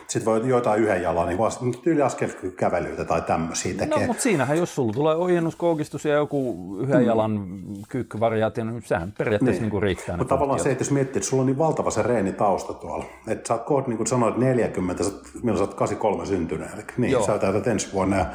sitten 0.09 0.25
voi 0.25 0.49
jotain 0.49 0.83
yhden 0.83 1.03
jalan, 1.03 1.29
niin 1.29 1.47
as, 1.47 1.61
tyyli 1.83 2.03
askelkävelyitä 2.03 3.05
tai 3.05 3.23
tämmöisiä 3.23 3.75
tekee. 3.75 4.01
No, 4.01 4.07
mutta 4.07 4.23
siinähän, 4.23 4.59
jos 4.59 4.75
sulla 4.75 4.93
tulee 4.93 5.15
ojennuskoukistus 5.15 6.05
ja 6.05 6.15
joku 6.15 6.57
yhden 6.81 7.07
jalan 7.07 7.61
kyykkyvariaatio, 7.89 8.65
niin 8.65 8.83
sehän 8.85 9.13
periaatteessa 9.19 9.53
niin. 9.53 9.63
Niin 9.63 9.71
kuin 9.71 9.83
riittää. 9.83 10.17
Mutta 10.17 10.35
tavallaan 10.35 10.61
se, 10.61 10.71
että 10.71 10.83
jos 10.83 10.91
miettii, 10.91 11.19
että 11.19 11.29
sulla 11.31 11.41
on 11.41 11.47
niin 11.47 11.59
valtava 11.59 11.91
se 11.91 12.03
reenitausta 12.03 12.75
tuolla, 12.75 13.05
että 13.29 13.49
sä 13.49 13.55
oot 13.55 13.63
kohta, 13.63 13.89
niin 13.89 13.97
kuin 13.97 14.07
sanoit, 14.07 14.37
40, 14.37 15.05
sä, 15.05 15.11
oot- 15.11 15.41
milloin 15.43 15.59
sä 15.59 15.65
oot 15.65 15.75
83 15.75 16.27
syntynyt, 16.27 16.69
eli 16.75 16.83
niin, 16.97 17.11
Joo. 17.13 17.27
sä 17.27 17.39
täytät 17.39 17.67
ensi 17.67 17.93
vuonna, 17.93 18.17
ja, 18.17 18.27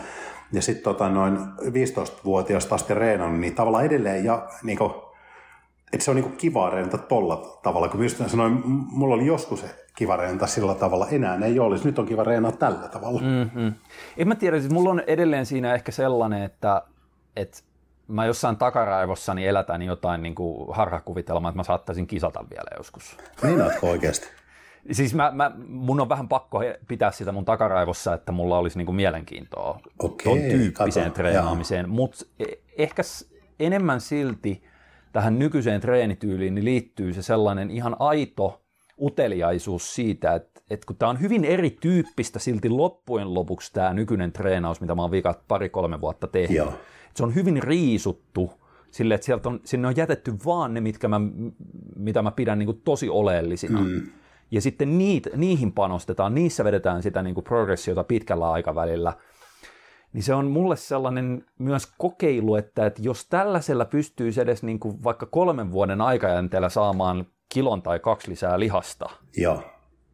ja 0.51 0.61
sitten 0.61 0.83
tota, 0.83 1.09
noin 1.09 1.37
15-vuotiaasta 1.61 2.75
asti 2.75 2.93
reenannut, 2.93 3.39
niin 3.39 3.55
tavallaan 3.55 3.85
edelleen, 3.85 4.25
ja 4.25 4.47
niin 4.63 4.77
kuin, 4.77 4.91
että 5.93 6.05
se 6.05 6.11
on 6.11 6.15
niin 6.15 6.23
kuin 6.23 6.37
kiva 6.37 6.69
reenata 6.69 6.97
tolla 6.97 7.59
tavalla, 7.63 7.89
kun 7.89 8.03
just 8.03 8.21
sanoin, 8.27 8.61
mulla 8.65 9.15
oli 9.15 9.25
joskus 9.25 9.61
se 9.61 9.85
kiva 9.95 10.17
reenata 10.17 10.47
sillä 10.47 10.75
tavalla, 10.75 11.07
enää 11.07 11.37
ei 11.45 11.59
olisi, 11.59 11.85
nyt 11.85 11.99
on 11.99 12.05
kiva 12.05 12.23
reenata 12.23 12.57
tällä 12.57 12.87
tavalla. 12.87 13.21
Mm. 13.21 13.61
Mm. 13.61 13.73
En 14.17 14.27
mä 14.27 14.35
tiedä, 14.35 14.59
siis 14.59 14.73
mulla 14.73 14.89
on 14.89 15.03
edelleen 15.07 15.45
siinä 15.45 15.73
ehkä 15.73 15.91
sellainen, 15.91 16.43
että, 16.43 16.81
että 17.35 17.57
mä 18.07 18.25
jossain 18.25 18.57
takaraivossani 18.57 19.47
elätän 19.47 19.81
jotain 19.81 20.21
niin 20.21 20.35
kuin 20.35 20.75
harhakuvitelmaa, 20.75 21.49
että 21.49 21.59
mä 21.59 21.63
saattaisin 21.63 22.07
kisata 22.07 22.45
vielä 22.49 22.77
joskus. 22.77 23.17
Niin 23.43 23.61
ootko 23.61 23.89
oikeasti? 23.89 24.27
Siis 24.91 25.15
mä, 25.15 25.31
mä, 25.31 25.51
mun 25.67 26.01
on 26.01 26.09
vähän 26.09 26.27
pakko 26.27 26.61
pitää 26.87 27.11
sitä 27.11 27.31
mun 27.31 27.45
takaraivossa, 27.45 28.13
että 28.13 28.31
mulla 28.31 28.57
olisi 28.57 28.77
niinku 28.77 28.93
mielenkiintoa 28.93 29.79
Okei, 29.99 30.33
ton 30.33 30.41
tyyppiseen 30.51 31.05
kato, 31.11 31.15
treenaamiseen, 31.15 31.89
mutta 31.89 32.25
ehkä 32.77 33.03
s- 33.03 33.29
enemmän 33.59 34.01
silti 34.01 34.63
tähän 35.11 35.39
nykyiseen 35.39 35.81
treenityyliin 35.81 36.55
niin 36.55 36.65
liittyy 36.65 37.13
se 37.13 37.21
sellainen 37.21 37.71
ihan 37.71 37.95
aito 37.99 38.61
uteliaisuus 39.01 39.95
siitä, 39.95 40.35
että, 40.35 40.61
että 40.69 40.85
kun 40.87 40.95
tämä 40.95 41.09
on 41.09 41.21
hyvin 41.21 41.45
erityyppistä 41.45 42.39
silti 42.39 42.69
loppujen 42.69 43.33
lopuksi 43.33 43.73
tämä 43.73 43.93
nykyinen 43.93 44.31
treenaus, 44.31 44.81
mitä 44.81 44.95
mä 44.95 45.01
oon 45.01 45.11
viikat 45.11 45.47
pari-kolme 45.47 46.01
vuotta 46.01 46.27
tehnyt, 46.27 46.57
Joo. 46.57 46.73
se 47.15 47.23
on 47.23 47.35
hyvin 47.35 47.63
riisuttu 47.63 48.51
sille, 48.91 49.13
että 49.13 49.25
sieltä 49.25 49.49
on, 49.49 49.59
sinne 49.63 49.87
on 49.87 49.97
jätetty 49.97 50.33
vaan 50.45 50.73
ne, 50.73 50.81
mitkä 50.81 51.07
mä, 51.07 51.21
mitä 51.95 52.21
mä 52.21 52.31
pidän 52.31 52.59
niin 52.59 52.67
kuin 52.67 52.81
tosi 52.83 53.09
oleellisina. 53.09 53.79
Mm. 53.81 54.01
Ja 54.51 54.61
sitten 54.61 54.97
niit, 54.97 55.27
niihin 55.35 55.71
panostetaan, 55.71 56.35
niissä 56.35 56.63
vedetään 56.63 57.03
sitä 57.03 57.21
niin 57.21 57.33
kuin 57.33 57.43
progressiota 57.43 58.03
pitkällä 58.03 58.51
aikavälillä. 58.51 59.13
Niin 60.13 60.23
se 60.23 60.33
on 60.33 60.51
mulle 60.51 60.75
sellainen 60.75 61.45
myös 61.59 61.93
kokeilu, 61.97 62.55
että, 62.55 62.85
että 62.85 63.01
jos 63.01 63.25
tällaisella 63.25 63.85
pystyisi 63.85 64.41
edes 64.41 64.63
niin 64.63 64.79
kuin 64.79 65.03
vaikka 65.03 65.25
kolmen 65.25 65.71
vuoden 65.71 66.01
aikajänteellä 66.01 66.69
saamaan 66.69 67.25
kilon 67.49 67.81
tai 67.81 67.99
kaksi 67.99 68.29
lisää 68.29 68.59
lihasta, 68.59 69.09
Joo. 69.37 69.63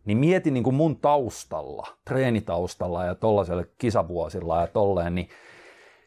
niin 0.05 0.17
mietin 0.17 0.53
niin 0.53 0.63
kuin 0.63 0.75
mun 0.75 0.97
taustalla, 0.97 1.87
treenitaustalla 2.05 3.05
ja 3.05 3.15
tollaisella 3.15 3.63
kisavuosilla 3.77 4.61
ja 4.61 4.67
tolleen, 4.67 5.15
niin 5.15 5.29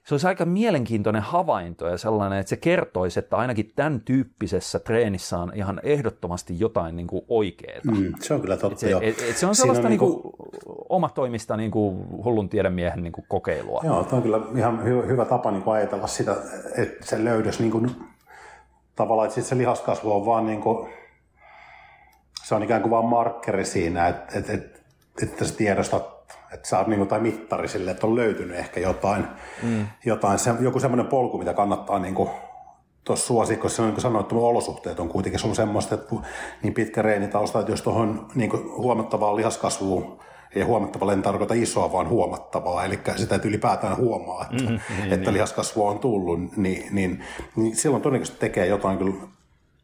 se 0.05 0.15
olisi 0.15 0.27
aika 0.27 0.45
mielenkiintoinen 0.45 1.23
havainto 1.23 1.89
ja 1.89 1.99
sellainen, 1.99 2.39
että 2.39 2.51
se 2.51 2.57
kertoisi, 2.57 3.19
että 3.19 3.37
ainakin 3.37 3.73
tämän 3.77 4.01
tyyppisessä 4.01 4.79
treenissä 4.79 5.39
on 5.39 5.53
ihan 5.55 5.81
ehdottomasti 5.83 6.61
jotain 6.61 6.97
niin 6.97 7.07
kuin 7.07 7.25
oikeaa. 7.29 7.81
Mm, 7.85 8.13
se 8.21 8.35
on 8.35 8.41
kyllä 8.41 8.57
totta, 8.57 8.81
Se, 8.81 8.91
joo. 8.91 9.01
et, 9.05 9.25
et 9.29 9.37
se 9.37 9.47
on 9.47 9.55
sellaista 9.55 9.89
niinku- 9.89 10.07
niinku, 10.07 10.37
omatoimista 10.89 11.57
niinku 11.57 12.07
hullun 12.25 12.49
tiedemiehen 12.49 13.03
niinku 13.03 13.25
kokeilua. 13.29 13.81
Joo, 13.85 14.05
tuo 14.05 14.17
on 14.17 14.23
kyllä 14.23 14.41
ihan 14.57 14.85
hyvä, 14.85 15.03
hyvä 15.03 15.25
tapa 15.25 15.51
niin 15.51 15.63
kuin 15.63 15.75
ajatella 15.75 16.07
sitä, 16.07 16.37
että 16.77 17.07
se 17.07 17.25
löydös 17.25 17.61
niin 17.61 17.71
kuin, 17.71 17.91
tavallaan, 18.97 19.29
että 19.29 19.43
se 19.43 19.59
lihaskasvu 19.59 20.13
on 20.13 20.27
vaan 20.27 20.47
niin 20.47 20.61
kuin, 20.61 20.89
se 22.45 22.55
on 22.55 22.63
ikään 22.63 22.83
kuin 22.83 22.91
vaan 22.91 23.05
markkeri 23.05 23.65
siinä, 23.65 24.09
että, 24.09 24.39
että, 24.39 24.53
että, 24.53 24.81
että 25.23 25.45
sä 25.45 25.57
tiedostat, 25.57 26.14
että 26.53 26.69
sä 26.69 26.79
oot 26.79 26.87
niin 26.87 26.99
kuin, 26.99 27.09
tai 27.09 27.21
mittari 27.21 27.69
sille, 27.69 27.91
että 27.91 28.07
on 28.07 28.17
löytynyt 28.17 28.57
ehkä 28.57 28.81
jotain, 28.81 29.25
mm. 29.63 29.87
jotain 30.05 30.39
se, 30.39 30.55
joku 30.61 30.81
semmoinen 30.81 31.07
polku, 31.07 31.39
mitä 31.39 31.55
kannattaa 31.55 31.99
niin 31.99 32.15
kuin, 32.15 32.31
tuossa 33.05 33.27
suosikossa 33.27 33.83
niin 33.83 33.93
kuin 33.93 34.03
sanoin, 34.03 34.23
että 34.23 34.35
olosuhteet 34.35 35.01
on 35.01 35.09
kuitenkin 35.09 35.41
sun 35.41 35.57
semmoista, 35.57 35.95
että 35.95 36.17
niin 36.63 36.75
pitkä 36.75 37.03
reenitausta, 37.03 37.61
että 37.61 37.73
jos 37.73 37.83
tuohon 37.83 38.27
niin 38.35 38.53
huomattavaan 38.77 39.37
lihaskasvuun 39.37 40.19
ei 40.55 40.63
huomattavalla 40.63 41.13
en 41.13 41.23
tarkoita 41.23 41.55
isoa, 41.55 41.93
vaan 41.93 42.09
huomattavaa, 42.09 42.85
eli 42.85 43.01
sitä, 43.17 43.35
että 43.35 43.49
ylipäätään 43.49 43.97
huomaa, 43.97 44.43
että, 44.51 44.63
mm, 44.63 44.69
niin, 44.69 45.13
että 45.13 45.17
niin. 45.17 45.35
lihaskasvu 45.35 45.87
on 45.87 45.99
tullut, 45.99 46.57
niin, 46.57 46.95
niin, 46.95 47.25
niin 47.57 47.77
silloin 47.77 48.03
todennäköisesti 48.03 48.41
tekee 48.41 48.67
jotain 48.67 48.99
kyllä 48.99 49.15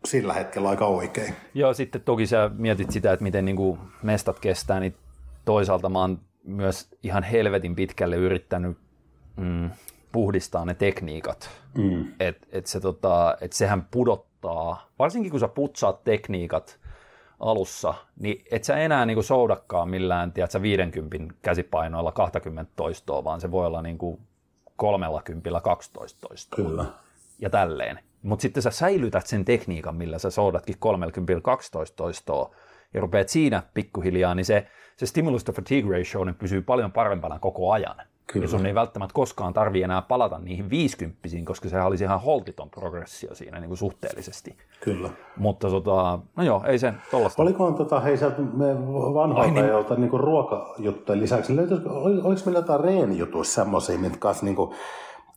sillä 0.05 0.33
hetkellä 0.35 0.69
aika 0.69 0.87
oikein. 0.87 1.35
Joo, 1.55 1.75
sitten 1.75 2.01
toki 2.01 2.27
sä 2.27 2.51
mietit 2.55 2.91
sitä, 2.91 3.13
että 3.13 3.23
miten 3.23 3.45
niinku 3.45 3.79
mestat 4.03 4.39
kestää, 4.39 4.81
niin 4.81 4.95
toisaalta 5.45 5.89
mä 5.89 5.99
oon 5.99 6.19
myös 6.45 6.89
ihan 7.03 7.23
helvetin 7.23 7.77
pitkälle 7.77 8.17
yrittänyt 8.17 8.79
mm, 9.37 9.71
puhdistaa 10.13 10.65
ne 10.65 10.75
tekniikat. 10.75 11.51
Mm. 11.79 12.07
Et, 12.21 12.49
et 12.53 12.67
se, 12.67 12.81
tota, 12.81 13.37
et 13.41 13.53
sehän 13.53 13.89
pudottaa, 13.91 14.89
varsinkin 14.99 15.31
kun 15.31 15.41
sä 15.41 15.49
putsaat 15.49 16.05
tekniikat 16.05 16.81
alussa, 17.41 17.95
niin 18.19 18.45
et 18.51 18.65
sä 18.65 18.77
enää 18.77 19.07
niinku 19.07 19.23
soudakaan 19.23 19.89
millään 19.89 20.33
tiedätkö, 20.33 20.63
50 20.63 21.35
käsipainoilla 21.43 22.13
20 22.13 22.73
toistoa, 22.77 23.25
vaan 23.25 23.41
se 23.41 23.51
voi 23.51 23.67
olla 23.67 23.83
niinku 23.83 24.21
30 24.77 25.61
12 25.61 26.29
toistoa. 26.29 26.57
Kyllä. 26.57 26.85
Ja 27.39 27.51
tälleen. 27.51 27.99
Mutta 28.23 28.43
sitten 28.43 28.63
sä 28.63 28.71
säilytät 28.71 29.27
sen 29.27 29.45
tekniikan, 29.45 29.97
millä 29.97 30.19
sä 30.19 30.31
soudatkin 30.31 30.77
30 30.79 31.41
12 31.43 31.97
toistoa, 31.97 32.55
ja 32.95 33.01
rupeat 33.01 33.29
siinä 33.29 33.63
pikkuhiljaa, 33.75 34.35
niin 34.35 34.45
se, 34.45 34.67
se 34.97 35.07
stimulus 35.07 35.45
to 35.45 35.53
fatigue 35.53 35.99
ratio 35.99 36.25
niin 36.25 36.35
pysyy 36.35 36.63
paljon 36.63 36.93
parempana 36.93 37.39
koko 37.39 37.73
ajan. 37.73 37.97
Kyllä. 38.33 38.45
Ja 38.45 38.49
sun 38.49 38.67
ei 38.67 38.75
välttämättä 38.75 39.15
koskaan 39.15 39.53
tarvi 39.53 39.83
enää 39.83 40.03
palata 40.03 40.39
niihin 40.39 40.71
50 40.71 41.19
koska 41.45 41.69
sehän 41.69 41.87
olisi 41.87 42.05
ihan 42.05 42.21
holtiton 42.21 42.71
progressio 42.71 43.35
siinä 43.35 43.61
niin 43.61 43.69
kuin 43.69 43.79
suhteellisesti. 43.79 44.57
Kyllä. 44.81 45.11
Mutta 45.37 45.71
tota, 45.71 46.19
no 46.37 46.45
joo, 46.45 46.65
ei 46.67 46.79
se 46.79 46.95
tollasta. 47.11 47.43
Olikohan 47.43 47.75
tota, 47.75 48.01
hei 48.01 48.17
sieltä 48.17 48.43
me 48.43 48.67
vanhoilta 49.15 49.95
niin. 49.95 50.01
niin. 50.01 50.11
niin 50.11 50.21
ruokajuttujen 50.21 51.21
lisäksi, 51.21 51.57
löytyisikö, 51.57 51.91
oli, 51.91 52.21
oliko 52.21 52.41
meillä 52.45 52.59
jotain 52.59 52.81
reenijutuja 52.81 53.45
semmoisia, 53.45 53.99
mitkä 53.99 54.19
kanssa 54.19 54.45
niin 54.45 54.57
kuin, 54.57 54.71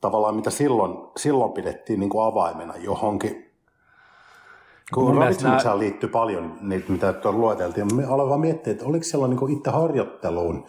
tavallaan 0.01 0.35
mitä 0.35 0.49
silloin, 0.49 0.97
silloin 1.17 1.51
pidettiin 1.51 1.99
niin 1.99 2.09
kuin 2.09 2.25
avaimena 2.25 2.73
johonkin. 2.77 3.52
Kun 4.93 5.17
ravitsemukseen 5.17 5.69
nää... 5.69 5.79
liittyy 5.79 6.09
paljon 6.09 6.57
niitä, 6.61 6.91
mitä 6.91 7.13
tuolla 7.13 7.39
lueteltiin. 7.39 7.95
Me 7.95 8.05
aloin 8.05 8.29
vaan 8.29 8.39
miettiä, 8.39 8.73
että 8.73 8.85
oliko 8.85 9.03
siellä 9.03 9.27
niin 9.27 9.39
kuin 9.39 9.57
itse 9.57 9.69
harjoitteluun, 9.71 10.65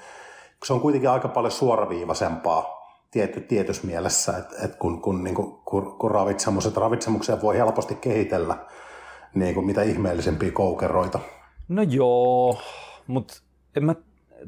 se 0.65 0.73
on 0.73 0.81
kuitenkin 0.81 1.11
aika 1.11 1.29
paljon 1.29 1.51
suoraviivaisempaa 1.53 2.75
tietty, 3.11 3.41
tietyssä 3.41 3.87
mielessä, 3.87 4.37
että, 4.39 4.57
että 4.65 4.77
kun, 4.79 5.03
kun, 5.03 5.25
niin 5.25 5.35
kuin, 5.35 5.57
kun, 5.65 5.99
kun 5.99 6.11
ravitsemus, 6.11 6.67
että 6.67 6.81
ravitsemuksia 6.81 7.43
voi 7.43 7.59
helposti 7.59 7.95
kehitellä 7.95 8.57
niin 9.35 9.55
kuin 9.55 9.67
mitä 9.67 9.83
ihmeellisempiä 9.83 10.51
koukeroita. 10.51 11.19
No 11.69 11.83
joo, 11.83 12.59
mutta 13.07 13.35
en 13.77 13.85
mä 13.85 13.95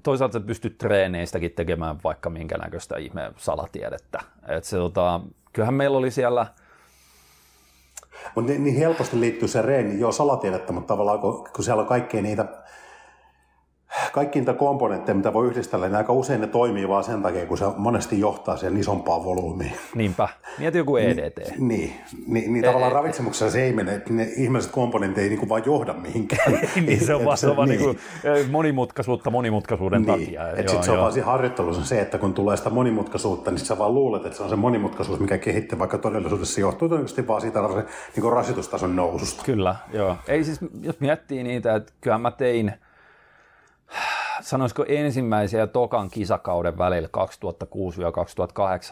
toisaalta 0.02 0.40
pysty 0.40 0.70
treeneistäkin 0.70 1.50
tekemään 1.50 1.98
vaikka 2.04 2.30
minkä 2.30 2.58
näköistä 2.58 2.96
ihme 2.96 3.32
salatiedettä. 3.36 4.20
Et 4.48 4.64
se, 4.64 4.76
tota, 4.76 5.20
kyllähän 5.52 5.74
meillä 5.74 5.98
oli 5.98 6.10
siellä... 6.10 6.46
Mutta 8.34 8.50
niin, 8.50 8.64
niin 8.64 8.76
helposti 8.76 9.20
liittyy 9.20 9.48
se 9.48 9.62
reeni, 9.62 10.00
joo 10.00 10.12
salatiedettä, 10.12 10.72
mutta 10.72 10.88
tavallaan 10.88 11.18
kun, 11.18 11.48
kun 11.56 11.64
siellä 11.64 11.80
on 11.80 11.86
kaikkea 11.86 12.22
niitä 12.22 12.46
kaikki 14.12 14.38
niitä 14.38 14.54
komponentteja, 14.54 15.14
mitä 15.14 15.32
voi 15.32 15.46
yhdistellä, 15.46 15.86
niin 15.86 15.96
aika 15.96 16.12
usein 16.12 16.40
ne 16.40 16.46
toimii 16.46 16.88
vaan 16.88 17.04
sen 17.04 17.22
takia, 17.22 17.46
kun 17.46 17.58
se 17.58 17.64
monesti 17.76 18.20
johtaa 18.20 18.56
siihen 18.56 18.76
isompaan 18.76 19.24
volyymiin. 19.24 19.72
Niinpä. 19.94 20.28
Mieti 20.58 20.78
joku 20.78 20.96
EDT. 20.96 21.38
Ni, 21.58 21.66
niin, 21.68 21.92
niin, 22.26 22.52
niin 22.52 22.64
tavallaan 22.64 22.92
e- 22.92 22.94
ravitsemuksessa 22.94 23.50
se 23.50 23.62
ei 23.62 23.72
mene, 23.72 23.94
että 23.94 24.12
ne 24.12 24.28
ihmiset 24.36 24.70
komponentit 24.70 25.18
ei 25.18 25.28
niin 25.28 25.48
vaan 25.48 25.62
johda 25.66 25.92
mihinkään. 25.92 26.52
niin, 26.86 27.06
se 27.06 27.14
on 27.14 27.24
vaan, 27.24 27.38
se, 27.38 27.56
vaan 27.56 27.68
niin. 27.68 27.80
Niin 27.80 27.96
kuin 28.22 28.50
monimutkaisuutta 28.50 29.30
monimutkaisuuden 29.30 30.02
niin. 30.02 30.20
takia. 30.20 30.48
Että 30.48 30.62
sitten 30.62 30.84
se 30.84 30.90
on 30.90 30.98
vaan 30.98 31.12
siinä 31.12 31.26
harjoittelussa 31.26 31.84
se, 31.84 32.00
että 32.00 32.18
kun 32.18 32.34
tulee 32.34 32.56
sitä 32.56 32.70
monimutkaisuutta, 32.70 33.50
niin 33.50 33.58
sä 33.58 33.78
vaan 33.78 33.94
luulet, 33.94 34.26
että 34.26 34.36
se 34.36 34.42
on 34.42 34.48
se 34.48 34.56
monimutkaisuus, 34.56 35.20
mikä 35.20 35.38
kehittyy, 35.38 35.78
vaikka 35.78 35.98
todellisuudessa 35.98 36.60
johtuu 36.60 36.88
todennäköisesti 36.88 37.28
vaan 37.28 37.40
siitä 37.40 37.60
niin 38.16 38.32
rasitustason 38.32 38.96
noususta. 38.96 39.42
Kyllä, 39.44 39.76
joo. 39.92 40.16
Ei 40.28 40.44
siis, 40.44 40.60
jos 40.82 41.00
miettii 41.00 41.42
niitä, 41.42 41.74
että 41.74 41.92
kyllä 42.00 42.18
mä 42.18 42.30
tein– 42.30 42.72
sanoisiko 44.40 44.84
ensimmäisen 44.88 45.60
ja 45.60 45.66
tokan 45.66 46.10
kisakauden 46.10 46.78
välillä 46.78 47.08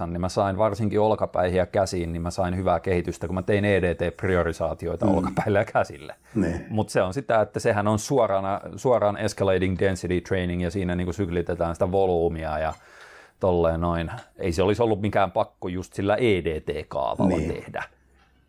2006-2008, 0.04 0.06
niin 0.06 0.20
mä 0.20 0.28
sain 0.28 0.58
varsinkin 0.58 1.00
olkapäihin 1.00 1.66
käsiin, 1.72 2.12
niin 2.12 2.22
mä 2.22 2.30
sain 2.30 2.56
hyvää 2.56 2.80
kehitystä, 2.80 3.26
kun 3.26 3.34
mä 3.34 3.42
tein 3.42 3.64
EDT-priorisaatioita 3.64 5.06
mm. 5.06 5.14
olkapäille 5.14 5.58
ja 5.58 5.64
käsille. 5.64 6.14
Niin. 6.34 6.66
Mutta 6.68 6.92
se 6.92 7.02
on 7.02 7.14
sitä, 7.14 7.40
että 7.40 7.60
sehän 7.60 7.88
on 7.88 7.98
suoraan, 7.98 8.60
suoraan 8.76 9.16
escalating 9.16 9.78
density 9.78 10.20
training 10.20 10.62
ja 10.62 10.70
siinä 10.70 10.94
niin 10.94 11.14
syklitetään 11.14 11.74
sitä 11.74 11.92
volyymia 11.92 12.58
ja 12.58 12.72
tolleen 13.40 13.80
noin. 13.80 14.10
Ei 14.38 14.52
se 14.52 14.62
olisi 14.62 14.82
ollut 14.82 15.00
mikään 15.00 15.32
pakko 15.32 15.68
just 15.68 15.92
sillä 15.92 16.16
EDT-kaavalla 16.16 17.36
niin. 17.36 17.54
tehdä. 17.54 17.84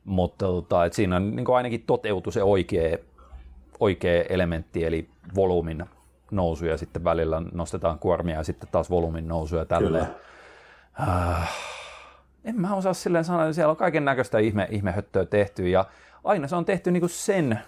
Mutta 0.05 0.45
tota, 0.45 0.89
siinä 0.91 1.15
on, 1.15 1.35
niin 1.35 1.45
ainakin 1.55 1.83
toteutui 1.87 2.33
se 2.33 2.43
oikea, 2.43 2.97
oikea 3.79 4.23
elementti, 4.29 4.85
eli 4.85 5.09
volyymin 5.35 5.85
nousu 6.31 6.65
ja 6.65 6.77
sitten 6.77 7.03
välillä 7.03 7.41
nostetaan 7.53 7.99
kuormia 7.99 8.37
ja 8.37 8.43
sitten 8.43 8.69
taas 8.71 8.89
volyymin 8.89 9.27
nousu 9.27 9.55
ja 9.55 9.65
tälleen. 9.65 10.07
Äh, 11.01 11.49
en 12.43 12.61
mä 12.61 12.75
osaa 12.75 12.93
silleen 12.93 13.25
sanoa, 13.25 13.43
että 13.43 13.53
siellä 13.53 13.71
on 13.71 13.77
kaiken 13.77 14.05
näköistä 14.05 14.39
ihme, 14.39 14.67
ihmehöttöä 14.71 15.25
tehty 15.25 15.69
ja 15.69 15.85
aina 16.23 16.47
se 16.47 16.55
on 16.55 16.65
tehty 16.65 16.91
niinku 16.91 17.07
sen 17.07 17.59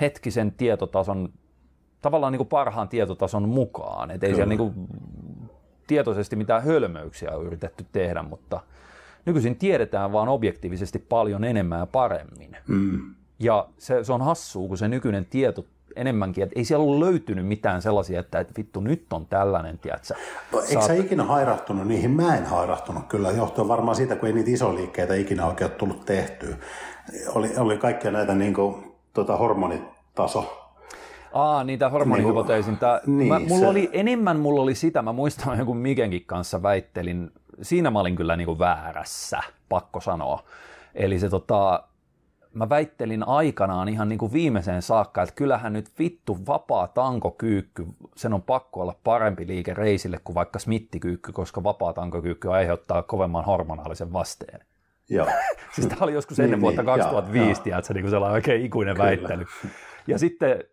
hetkisen 0.00 0.52
tietotason, 0.52 1.28
tavallaan 2.02 2.32
niinku 2.32 2.44
parhaan 2.44 2.88
tietotason 2.88 3.48
mukaan. 3.48 4.10
Et 4.10 4.24
ei 4.24 4.34
siellä 4.34 4.48
niinku 4.48 4.72
tietoisesti 5.86 6.36
mitään 6.36 6.62
hölmöyksiä 6.62 7.30
ole 7.30 7.44
yritetty 7.44 7.86
tehdä, 7.92 8.22
mutta 8.22 8.60
nykyisin 9.26 9.56
tiedetään 9.56 10.12
vaan 10.12 10.28
objektiivisesti 10.28 10.98
paljon 10.98 11.44
enemmän 11.44 11.78
ja 11.78 11.86
paremmin. 11.86 12.56
Mm. 12.68 13.14
Ja 13.38 13.68
se, 13.78 14.04
se 14.04 14.12
on 14.12 14.22
hassua, 14.22 14.68
kun 14.68 14.78
se 14.78 14.88
nykyinen 14.88 15.26
tieto 15.26 15.64
enemmänkin, 15.96 16.44
että 16.44 16.58
ei 16.58 16.64
siellä 16.64 16.82
ollut 16.82 16.98
löytynyt 16.98 17.46
mitään 17.46 17.82
sellaisia, 17.82 18.20
että, 18.20 18.40
että 18.40 18.54
vittu 18.56 18.80
nyt 18.80 19.12
on 19.12 19.26
tällainen, 19.26 19.78
tiedätkö? 19.78 20.14
No, 20.52 20.60
eikö 20.60 20.72
Saat... 20.72 20.84
sä 20.84 20.94
ikinä 20.94 21.24
hairahtunut 21.24 21.86
niihin? 21.86 22.10
Mä 22.10 22.36
en 22.36 22.46
hairahtunut 22.46 23.06
kyllä, 23.08 23.30
johtuen 23.30 23.68
varmaan 23.68 23.96
siitä, 23.96 24.16
kun 24.16 24.26
ei 24.26 24.32
niitä 24.32 24.50
isoliikkeitä 24.50 25.14
ikinä 25.14 25.46
oikein 25.46 25.70
tullut 25.70 26.04
tehtyä. 26.04 26.56
Oli, 27.34 27.56
oli 27.56 27.78
kaikkia 27.78 28.10
näitä 28.10 28.34
niin 28.34 28.54
kuin, 28.54 28.92
tota, 29.12 29.36
hormonitaso 29.36 30.60
Aa, 31.32 31.64
niitä 31.64 31.88
hormonihypoteisinta. 31.88 33.00
Niin, 33.06 33.28
mä, 33.28 33.38
mulla 33.38 33.60
se... 33.60 33.68
oli, 33.68 33.90
enemmän 33.92 34.40
mulla 34.40 34.62
oli 34.62 34.74
sitä, 34.74 35.02
mä 35.02 35.12
muistan 35.12 35.58
jonkun 35.58 35.76
Mikenkin 35.76 36.24
kanssa 36.26 36.62
väittelin, 36.62 37.30
siinä 37.62 37.90
mä 37.90 38.00
olin 38.00 38.16
kyllä 38.16 38.36
niin 38.36 38.46
kuin 38.46 38.58
väärässä, 38.58 39.40
pakko 39.68 40.00
sanoa. 40.00 40.44
Eli 40.94 41.18
se 41.18 41.28
tota, 41.28 41.82
mä 42.54 42.68
väittelin 42.68 43.28
aikanaan 43.28 43.88
ihan 43.88 44.08
niin 44.08 44.18
kuin 44.18 44.32
viimeiseen 44.32 44.82
saakka, 44.82 45.22
että 45.22 45.34
kyllähän 45.34 45.72
nyt 45.72 45.90
vittu 45.98 46.38
vapaa 46.46 46.88
tankokyykky, 46.88 47.86
sen 48.16 48.34
on 48.34 48.42
pakko 48.42 48.80
olla 48.80 48.94
parempi 49.04 49.46
liike 49.46 49.74
reisille 49.74 50.20
kuin 50.24 50.34
vaikka 50.34 50.58
smittikyykky, 50.58 51.32
koska 51.32 51.62
vapaa 51.62 51.92
tankokyykky 51.92 52.50
aiheuttaa 52.52 53.02
kovemman 53.02 53.44
hormonaalisen 53.44 54.12
vasteen. 54.12 54.60
Joo. 55.10 55.26
siis 55.74 55.86
tämä 55.86 56.00
oli 56.00 56.12
joskus 56.12 56.40
ennen 56.40 56.50
niin, 56.50 56.60
vuotta 56.60 56.82
niin, 56.82 56.86
2005, 56.86 57.62
joo, 57.70 57.78
että 57.78 57.94
niin 57.94 58.10
sellainen 58.10 58.34
oikein 58.34 58.64
ikuinen 58.64 58.94
Kyllä. 58.94 59.06
väittely. 59.06 59.46
Ja 60.06 60.18
sitten 60.18 60.64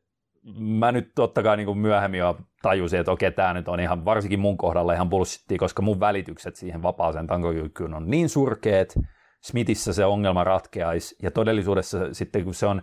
mä 0.60 0.92
nyt 0.92 1.12
totta 1.16 1.44
kai 1.44 1.58
niin 1.58 1.66
kuin 1.66 1.78
myöhemmin 1.78 2.18
jo 2.18 2.38
tajusin, 2.62 3.00
että 3.00 3.12
okei, 3.12 3.32
tämä 3.32 3.54
nyt 3.54 3.68
on 3.68 3.80
ihan, 3.80 4.06
varsinkin 4.06 4.40
mun 4.40 4.58
kohdalla 4.58 4.94
ihan 4.94 5.10
bullshittia, 5.10 5.58
koska 5.58 5.82
mun 5.82 6.00
välitykset 6.00 6.56
siihen 6.56 6.84
vapaaseen 6.84 7.28
tankokyykkyyn 7.28 7.94
on 7.94 8.10
niin 8.10 8.30
surkeet, 8.30 9.00
Smithissä 9.48 9.94
se 9.94 10.06
ongelma 10.06 10.44
ratkeaisi, 10.44 11.16
ja 11.24 11.32
todellisuudessa 11.32 12.14
sitten 12.14 12.44
kun 12.44 12.54
se 12.54 12.66
on, 12.66 12.82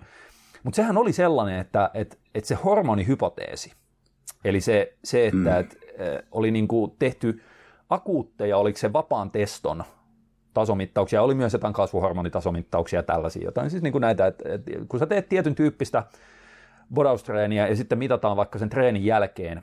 mutta 0.63 0.77
sehän 0.77 0.99
oli 0.99 1.13
sellainen, 1.13 1.61
että, 1.61 1.91
että, 1.95 2.17
että 2.35 2.49
se 2.49 2.55
hormonihypoteesi, 2.55 3.73
eli 4.45 4.61
se, 4.61 4.95
se 5.05 5.27
että, 5.27 5.51
mm. 5.51 5.61
että 5.61 5.77
oli 6.33 6.51
niin 6.51 6.69
kuin 6.69 6.93
tehty 6.99 7.43
akuutteja, 7.91 8.59
oliko 8.59 8.79
se 8.79 8.93
vapaan 8.93 9.31
teston 9.31 9.85
tasomittauksia, 10.55 11.23
oli 11.23 11.35
myös 11.35 11.53
jotain 11.53 11.75
kasvuhormonitasomittauksia 11.75 12.99
ja 12.99 13.03
tällaisia, 13.03 13.45
jotain 13.45 13.71
siis 13.71 13.83
niin 13.83 13.93
kuin 13.93 14.03
näitä, 14.03 14.27
että, 14.27 14.55
että 14.55 14.71
kun 14.89 15.01
sä 15.01 15.07
teet 15.07 15.29
tietyn 15.29 15.55
tyyppistä 15.55 16.05
bodaustreeniä 16.95 17.69
ja 17.69 17.77
sitten 17.77 17.99
mitataan 17.99 18.37
vaikka 18.37 18.59
sen 18.59 18.71
treenin 18.71 19.05
jälkeen 19.05 19.63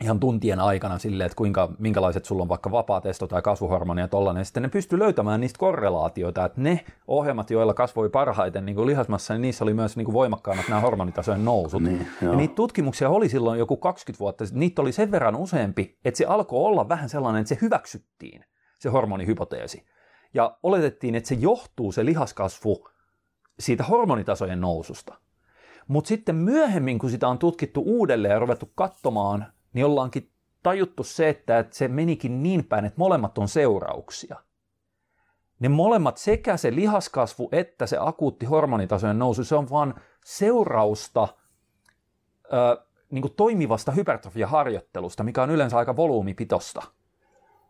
ihan 0.00 0.20
tuntien 0.20 0.60
aikana 0.60 0.98
sille, 0.98 1.24
että 1.24 1.36
kuinka, 1.36 1.72
minkälaiset 1.78 2.24
sulla 2.24 2.42
on 2.42 2.48
vaikka 2.48 2.70
vapaa-testo 2.70 3.26
tai 3.26 3.42
kasvuhormonia 3.42 4.04
ja 4.04 4.08
tollainen, 4.08 4.44
sitten 4.44 4.62
ne 4.62 4.68
pystyy 4.68 4.98
löytämään 4.98 5.40
niistä 5.40 5.58
korrelaatioita, 5.58 6.44
että 6.44 6.60
ne 6.60 6.84
ohjelmat, 7.08 7.50
joilla 7.50 7.74
kasvoi 7.74 8.10
parhaiten 8.10 8.66
niin 8.66 8.76
kuin 8.76 8.86
lihasmassa, 8.86 9.34
niin 9.34 9.42
niissä 9.42 9.64
oli 9.64 9.74
myös 9.74 9.96
niin 9.96 10.04
kuin 10.04 10.12
voimakkaammat 10.12 10.68
nämä 10.68 10.80
hormonitasojen 10.80 11.44
nousut. 11.44 11.82
Niin, 11.82 12.06
ja 12.22 12.32
niitä 12.32 12.54
tutkimuksia 12.54 13.10
oli 13.10 13.28
silloin 13.28 13.58
joku 13.58 13.76
20 13.76 14.20
vuotta, 14.20 14.44
niitä 14.52 14.82
oli 14.82 14.92
sen 14.92 15.10
verran 15.10 15.36
useampi, 15.36 15.98
että 16.04 16.18
se 16.18 16.24
alkoi 16.24 16.64
olla 16.64 16.88
vähän 16.88 17.08
sellainen, 17.08 17.40
että 17.40 17.48
se 17.48 17.58
hyväksyttiin, 17.62 18.44
se 18.78 18.88
hormonihypoteesi. 18.88 19.86
Ja 20.34 20.58
oletettiin, 20.62 21.14
että 21.14 21.28
se 21.28 21.34
johtuu 21.34 21.92
se 21.92 22.04
lihaskasvu 22.04 22.88
siitä 23.58 23.84
hormonitasojen 23.84 24.60
noususta. 24.60 25.14
Mutta 25.88 26.08
sitten 26.08 26.34
myöhemmin, 26.34 26.98
kun 26.98 27.10
sitä 27.10 27.28
on 27.28 27.38
tutkittu 27.38 27.82
uudelleen 27.86 28.32
ja 28.32 28.38
ruvettu 28.38 28.72
katsomaan 28.74 29.46
niin 29.72 29.86
ollaankin 29.86 30.30
tajuttu 30.62 31.04
se, 31.04 31.28
että 31.28 31.64
se 31.70 31.88
menikin 31.88 32.42
niin 32.42 32.64
päin, 32.64 32.84
että 32.84 32.98
molemmat 32.98 33.38
on 33.38 33.48
seurauksia. 33.48 34.36
Ne 35.60 35.68
molemmat, 35.68 36.16
sekä 36.16 36.56
se 36.56 36.74
lihaskasvu 36.74 37.48
että 37.52 37.86
se 37.86 37.96
akuutti 38.00 38.46
hormonitasojen 38.46 39.18
nousu, 39.18 39.44
se 39.44 39.54
on 39.54 39.70
vain 39.70 39.94
seurausta 40.24 41.28
ö, 42.44 42.82
niin 43.10 43.22
kuin 43.22 43.34
toimivasta 43.34 43.92
hypertrofiaharjoittelusta, 43.92 45.24
mikä 45.24 45.42
on 45.42 45.50
yleensä 45.50 45.76
aika 45.76 45.96
volyymipitosta 45.96 46.82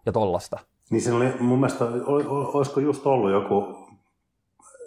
ja 0.07 0.13
tollasta. 0.13 0.59
Niin 0.91 1.03
siinä 1.03 1.17
oli 1.17 1.33
mun 1.41 1.59
mielestä, 1.59 1.85
olisiko 2.53 2.81
just 2.81 3.07
ollut 3.07 3.31
joku 3.31 3.88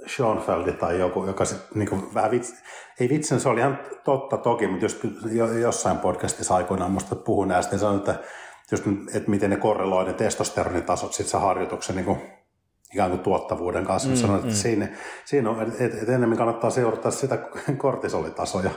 Schoenfeldi 0.07 0.71
tai 0.71 0.99
joku, 0.99 1.25
joka 1.25 1.45
sitten 1.45 1.79
niin 1.79 2.13
vähän 2.13 2.31
vitsi, 2.31 2.53
ei 2.99 3.09
vitsin, 3.09 3.39
se 3.39 3.49
oli 3.49 3.59
ihan 3.59 3.79
totta 4.03 4.37
toki, 4.37 4.67
mutta 4.67 4.85
just 4.85 4.97
jossain 5.61 5.97
podcastissa 5.97 6.55
aikoinaan 6.55 6.91
musta 6.91 7.15
puhui 7.15 7.47
näistä, 7.47 7.71
niin 7.71 7.79
sanoi, 7.79 7.97
että, 7.97 8.15
just, 8.71 8.83
että 9.15 9.29
miten 9.29 9.49
ne 9.49 9.57
korreloi 9.57 10.05
ne 10.05 10.13
testosteronitasot 10.13 11.13
sitten 11.13 11.41
harjoituksen 11.41 11.95
niin 11.95 12.05
kuin, 12.05 12.21
ikään 12.93 13.09
kuin 13.09 13.19
tuottavuuden 13.19 13.85
kanssa. 13.85 14.09
Mm, 14.09 14.15
sanoin, 14.15 14.39
että 14.39 14.51
mm. 14.51 14.55
siinä, 14.55 14.87
siinä 15.25 15.49
on, 15.49 15.61
että, 15.61 15.83
että 15.83 16.15
enemmän 16.15 16.37
kannattaa 16.37 16.69
seurata 16.69 17.11
sitä 17.11 17.37
kortisolitasoja 17.77 18.71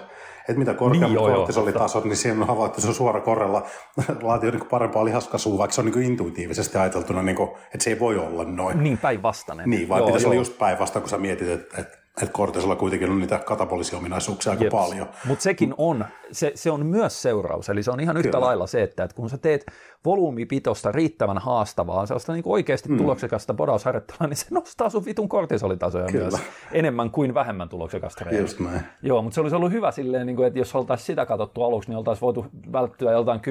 että 0.48 0.58
mitä 0.58 0.74
korkeammat 0.74 1.22
niin, 1.22 1.36
kortisolitasot, 1.36 2.04
niin 2.04 2.16
siinä 2.16 2.40
on 2.40 2.46
havaittu, 2.46 2.74
että 2.74 2.82
se 2.82 2.88
on 2.88 2.94
suora 2.94 3.20
korrella 3.20 3.66
laatio 4.22 4.50
niin 4.50 4.66
parempaa 4.66 5.04
lihaskasvua, 5.04 5.58
vaikka 5.58 5.74
se 5.74 5.80
on 5.80 5.86
niin 5.86 6.02
intuitiivisesti 6.02 6.78
ajateltuna, 6.78 7.22
niin 7.22 7.36
kuin, 7.36 7.50
että 7.50 7.84
se 7.84 7.90
ei 7.90 8.00
voi 8.00 8.18
olla 8.18 8.44
noin. 8.44 8.82
Niin, 8.82 8.98
päinvastainen. 8.98 9.70
Niin, 9.70 9.88
vai 9.88 10.00
joo, 10.00 10.06
pitäisi 10.06 10.26
joo. 10.26 10.30
olla 10.30 10.40
just 10.40 10.58
päinvastainen, 10.58 11.02
kun 11.02 11.10
sä 11.10 11.18
mietit, 11.18 11.48
että, 11.48 11.80
että 11.80 11.98
että 12.22 12.32
kortisolla 12.32 12.76
kuitenkin 12.76 13.10
on 13.10 13.18
niitä 13.18 13.38
katabolisia 13.38 13.98
ominaisuuksia 13.98 14.52
aika 14.52 14.64
Jeps. 14.64 14.72
paljon. 14.74 15.06
Mutta 15.24 15.42
sekin 15.42 15.74
on, 15.78 16.04
se, 16.32 16.52
se 16.54 16.70
on 16.70 16.86
myös 16.86 17.22
seuraus, 17.22 17.68
eli 17.68 17.82
se 17.82 17.90
on 17.90 18.00
ihan 18.00 18.16
yhtä 18.16 18.30
Kyllä. 18.30 18.46
lailla 18.46 18.66
se, 18.66 18.82
että, 18.82 19.04
että 19.04 19.16
kun 19.16 19.30
sä 19.30 19.38
teet 19.38 19.66
volyymipitosta 20.04 20.92
riittävän 20.92 21.38
haastavaa, 21.38 22.06
sellaista 22.06 22.32
niin 22.32 22.42
oikeasti 22.46 22.88
mm. 22.88 22.96
tuloksekasta 22.96 23.54
bodausharjoittelua, 23.54 24.28
niin 24.28 24.36
se 24.36 24.46
nostaa 24.50 24.90
sun 24.90 25.04
vitun 25.04 25.28
kortisolitasoja 25.28 26.06
Kyllä. 26.06 26.24
myös 26.24 26.40
enemmän 26.72 27.10
kuin 27.10 27.34
vähemmän 27.34 27.68
tuloksekasta 27.68 28.24
Just 28.30 28.60
näin. 28.60 28.80
Joo, 29.02 29.22
mutta 29.22 29.34
se 29.34 29.40
olisi 29.40 29.56
ollut 29.56 29.72
hyvä 29.72 29.90
silleen, 29.90 30.26
niin 30.26 30.36
kuin, 30.36 30.46
että 30.46 30.58
jos 30.58 30.74
oltaisiin 30.74 31.06
sitä 31.06 31.26
katsottu 31.26 31.62
aluksi, 31.62 31.88
niin 31.88 31.98
oltaisiin 31.98 32.20
voitu 32.20 32.46
välttyä 32.72 33.12
joltain 33.12 33.40
10-15 33.40 33.42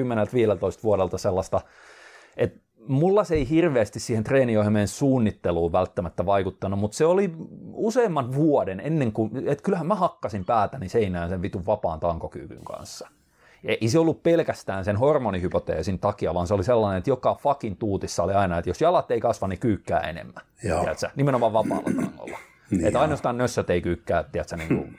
vuodelta 0.82 1.18
sellaista, 1.18 1.60
että 2.36 2.64
mulla 2.88 3.24
se 3.24 3.34
ei 3.34 3.48
hirveästi 3.48 4.00
siihen 4.00 4.24
treeniohjelmien 4.24 4.88
suunnitteluun 4.88 5.72
välttämättä 5.72 6.26
vaikuttanut, 6.26 6.78
mutta 6.78 6.96
se 6.96 7.04
oli 7.04 7.32
useamman 7.72 8.34
vuoden 8.34 8.80
ennen 8.80 9.12
kuin, 9.12 9.30
että 9.48 9.62
kyllähän 9.62 9.86
mä 9.86 9.94
hakkasin 9.94 10.44
päätäni 10.44 10.88
seinään 10.88 11.28
sen 11.28 11.42
vitun 11.42 11.66
vapaan 11.66 12.00
tankokyvyn 12.00 12.64
kanssa. 12.64 13.08
Ei 13.64 13.88
se 13.88 13.98
ollut 13.98 14.22
pelkästään 14.22 14.84
sen 14.84 14.96
hormonihypoteesin 14.96 15.98
takia, 15.98 16.34
vaan 16.34 16.46
se 16.46 16.54
oli 16.54 16.64
sellainen, 16.64 16.98
että 16.98 17.10
joka 17.10 17.34
fucking 17.34 17.76
tuutissa 17.78 18.22
oli 18.22 18.32
aina, 18.34 18.58
että 18.58 18.70
jos 18.70 18.80
jalat 18.80 19.10
ei 19.10 19.20
kasva, 19.20 19.48
niin 19.48 19.58
kyykkää 19.58 20.00
enemmän. 20.00 20.44
Tiedätkö? 20.60 21.08
Nimenomaan 21.16 21.52
vapaalla 21.52 21.90
tangolla. 21.96 22.38
Niin 22.76 22.86
että 22.86 23.00
ainoastaan 23.00 23.38
nössöt 23.38 23.70
ei 23.70 23.80
kyykkää, 23.80 24.22
tiedätkö, 24.22 24.56
niin 24.56 24.68
kuin 24.68 24.96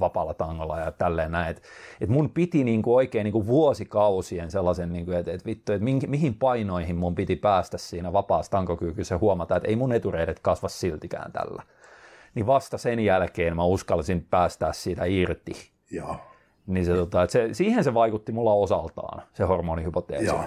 vapaalla 0.00 0.34
tangolla 0.34 0.80
ja 0.80 0.90
tälleen 0.90 1.32
näin. 1.32 1.50
Et, 1.50 1.62
et 2.00 2.08
mun 2.08 2.30
piti 2.30 2.64
niinku 2.64 2.94
oikein 2.94 3.24
niinku 3.24 3.46
vuosikausien 3.46 4.50
sellaisen, 4.50 4.92
niinku, 4.92 5.12
että 5.12 5.32
et 5.32 5.46
vittu, 5.46 5.72
että 5.72 5.84
mihin 6.06 6.34
painoihin 6.34 6.96
mun 6.96 7.14
piti 7.14 7.36
päästä 7.36 7.78
siinä 7.78 8.12
vapaassa 8.12 8.50
tankokyykyssä 8.50 9.18
huomata, 9.18 9.56
että 9.56 9.68
ei 9.68 9.76
mun 9.76 9.92
etureidet 9.92 10.40
kasva 10.40 10.68
siltikään 10.68 11.32
tällä. 11.32 11.62
Niin 12.34 12.46
vasta 12.46 12.78
sen 12.78 13.00
jälkeen 13.00 13.56
mä 13.56 13.64
uskalsin 13.64 14.26
päästää 14.30 14.72
siitä 14.72 15.04
irti. 15.04 15.52
Joo. 15.90 16.16
Niin 16.66 16.86
se, 16.86 16.94
tota, 16.94 17.22
että 17.22 17.32
se, 17.32 17.48
siihen 17.52 17.84
se 17.84 17.94
vaikutti 17.94 18.32
mulla 18.32 18.52
osaltaan, 18.52 19.22
se 19.34 19.44
hormonihypoteesi. 19.44 20.26
Joo. 20.26 20.44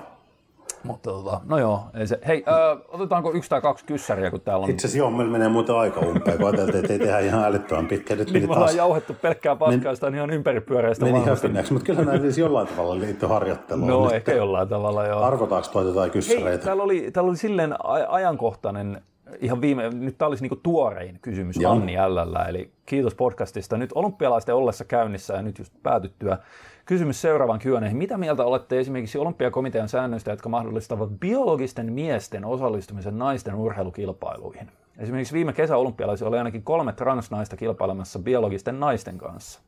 Mutta 0.83 1.09
tota, 1.09 1.41
no 1.45 1.57
joo, 1.57 1.83
ei 1.93 2.07
se. 2.07 2.19
Hei, 2.27 2.43
ö, 2.47 2.77
otetaanko 2.87 3.33
yksi 3.33 3.49
tai 3.49 3.61
kaksi 3.61 3.85
kyssäriä, 3.85 4.31
kun 4.31 4.41
täällä 4.41 4.63
on... 4.63 4.69
Itse 4.69 4.87
asiassa 4.87 4.97
joo, 4.97 5.11
meillä 5.11 5.31
menee 5.31 5.49
muuten 5.49 5.75
aika 5.75 5.99
umpeen, 5.99 6.37
kun 6.37 6.47
ajateltiin, 6.47 6.79
että 6.79 6.93
ei 6.93 6.99
tehdä 6.99 7.19
ihan 7.19 7.43
älyttömän 7.43 7.87
pitkä. 7.87 8.15
Nyt 8.15 8.31
niin 8.31 8.49
me 8.49 8.55
ollaan 8.55 8.75
jauhettu 8.75 9.13
pelkkää 9.21 9.55
paskaa, 9.55 9.93
Men... 10.01 10.15
ihan 10.15 10.29
ympäripyöreistä 10.29 11.05
Meni 11.05 11.25
höpinäksi, 11.25 11.73
mutta 11.73 11.85
kyllä 11.85 12.05
näin 12.05 12.21
siis 12.21 12.37
jollain 12.37 12.67
tavalla 12.67 12.99
liittyy 12.99 13.29
harjoitteluun. 13.29 13.87
No 13.87 14.03
nyt. 14.03 14.13
ehkä 14.13 14.33
jollain 14.33 14.67
tavalla, 14.67 15.05
joo. 15.05 15.21
Arvotaanko 15.21 15.67
toi 15.71 15.85
jotain 15.85 16.11
kyssäreitä? 16.11 16.49
Hei, 16.49 16.57
täällä 16.57 16.83
oli, 16.83 17.11
täällä 17.11 17.29
oli 17.29 17.37
silleen 17.37 17.75
ajankohtainen 18.09 19.01
ihan 19.39 19.61
viime, 19.61 19.89
nyt 19.89 20.17
tämä 20.17 20.27
olisi 20.27 20.43
niinku 20.43 20.55
tuorein 20.55 21.19
kysymys 21.21 21.57
Joo. 21.57 21.71
Anni 21.71 21.95
L. 22.07 22.49
Eli 22.49 22.71
kiitos 22.85 23.15
podcastista. 23.15 23.77
Nyt 23.77 23.89
olympialaisten 23.95 24.55
ollessa 24.55 24.85
käynnissä 24.85 25.33
ja 25.33 25.41
nyt 25.41 25.59
just 25.59 25.73
päätyttyä 25.83 26.37
Kysymys 26.89 27.21
seuraavan 27.21 27.59
Q&A. 27.59 27.93
Mitä 27.93 28.17
mieltä 28.17 28.43
olette 28.43 28.79
esimerkiksi 28.79 29.17
olympiakomitean 29.17 29.89
säännöistä, 29.89 30.31
jotka 30.31 30.49
mahdollistavat 30.49 31.09
biologisten 31.19 31.93
miesten 31.93 32.45
osallistumisen 32.45 33.17
naisten 33.17 33.55
urheilukilpailuihin? 33.55 34.71
Esimerkiksi 34.97 35.33
viime 35.33 35.53
kesä 35.53 35.77
olympialaisilla 35.77 36.29
oli 36.29 36.37
ainakin 36.37 36.63
kolme 36.63 36.93
transnaista 36.93 37.57
kilpailemassa 37.57 38.19
biologisten 38.19 38.79
naisten 38.79 39.17
kanssa. 39.17 39.59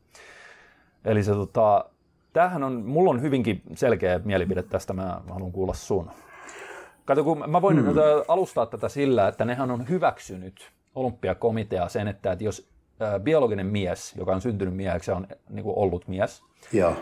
Eli 1.06 1.24
se 1.24 1.32
tota, 1.32 1.86
tämähän 2.34 2.64
on, 2.64 2.74
mulla 2.86 3.10
on 3.10 3.22
hyvinkin 3.22 3.62
selkeä 3.74 4.20
mielipide 4.24 4.64
tästä, 4.64 4.94
mä 4.94 5.22
haluan 5.30 5.52
kuulla 5.52 5.74
sun. 5.74 6.12
Kato, 7.06 7.24
kun 7.24 7.44
mä 7.48 7.62
voin 7.62 7.78
hmm. 7.78 7.96
alustaa 8.28 8.66
tätä 8.66 8.90
sillä, 8.90 9.28
että 9.28 9.46
nehän 9.46 9.72
on 9.72 9.90
hyväksynyt 9.90 10.72
olympiakomitea 10.96 11.90
sen, 11.90 12.08
että, 12.08 12.32
että 12.32 12.44
jos 12.44 12.70
biologinen 13.24 13.66
mies, 13.66 14.16
joka 14.16 14.32
on 14.36 14.42
syntynyt 14.42 14.76
mieheksi 14.76 15.12
ja 15.12 15.18
on 15.18 15.28
niin 15.50 15.64
kuin 15.64 15.78
ollut 15.78 16.08
mies, 16.08 16.51
Joo. 16.74 16.96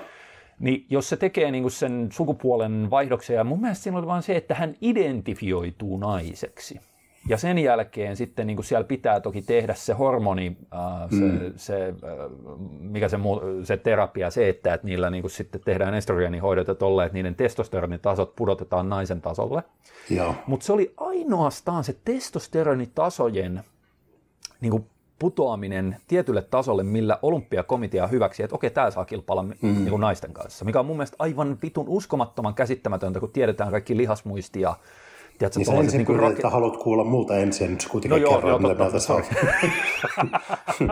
Niin 0.60 0.86
jos 0.90 1.10
se 1.10 1.18
tekee 1.18 1.52
niin 1.52 1.64
kuin 1.64 1.72
sen 1.72 2.10
sukupuolen 2.12 2.88
vaihdoksen, 2.90 3.36
ja 3.36 3.44
mun 3.44 3.62
mielestä 3.62 3.84
siinä 3.84 3.98
oli 3.98 4.08
vain 4.08 4.24
se, 4.24 4.36
että 4.36 4.56
hän 4.56 4.76
identifioituu 4.82 5.98
naiseksi. 5.98 6.80
Ja 7.30 7.38
sen 7.38 7.58
jälkeen 7.58 8.16
sitten 8.18 8.48
niin 8.48 8.58
kuin 8.58 8.66
siellä 8.66 8.84
pitää 8.84 9.20
toki 9.20 9.42
tehdä 9.42 9.74
se 9.74 9.94
hormoni, 9.94 10.58
äh, 10.74 11.10
se, 11.10 11.26
mm. 11.26 11.54
se, 11.56 11.88
äh, 11.88 11.94
mikä 12.80 13.10
se, 13.10 13.18
se 13.64 13.78
terapia, 13.78 14.30
se, 14.30 14.50
että, 14.50 14.74
että 14.74 14.88
niillä 14.88 15.10
niin 15.10 15.22
kuin 15.22 15.32
sitten 15.32 15.62
tehdään 15.66 15.94
estrogeenihoidot 15.94 16.68
ja 16.68 16.76
tolle, 16.76 17.06
että 17.06 17.14
niiden 17.14 17.36
testosteronitasot 17.36 18.36
pudotetaan 18.36 18.90
naisen 18.90 19.22
tasolle. 19.22 19.64
Mutta 20.48 20.66
se 20.66 20.74
oli 20.74 20.94
ainoastaan 20.98 21.84
se 21.84 21.96
testosteronitasojen 22.06 23.64
niin 24.62 24.72
kuin 24.72 24.86
putoaminen 25.20 25.98
tietylle 26.08 26.42
tasolle, 26.42 26.84
millä 26.84 27.20
olympiakomitea 27.22 28.08
hyväksi, 28.08 28.44
että 28.44 28.56
okei, 28.56 28.70
tämä 28.70 28.92
saa 28.92 29.06
kilpailla 29.06 29.44
mm. 29.44 29.54
niin 29.62 30.00
naisten 30.00 30.34
kanssa, 30.34 30.66
mikä 30.66 30.80
on 30.80 30.86
mun 30.86 30.98
mielestä 30.98 31.16
aivan 31.20 31.58
vitun 31.64 31.86
uskomattoman 31.88 32.54
käsittämätäntä, 32.54 33.20
kun 33.20 33.32
tiedetään 33.32 33.72
kaikki 33.72 33.98
lihasmuistia 33.98 34.76
Tiedätkö, 35.40 35.60
niin 35.60 35.66
sä 35.66 35.74
ensin 35.74 36.06
niin 36.08 36.20
rak... 36.20 36.32
että 36.32 36.50
haluat 36.50 36.78
kuulla 36.78 37.04
muuta 37.04 37.38
ensin, 37.38 37.72
nyt 37.72 37.88
kuitenkin 37.92 38.10
no 38.12 38.18
joo, 38.18 38.36
kerroin, 38.36 38.64
joo, 38.64 38.76
totta, 38.76 39.00
saa. 39.00 39.22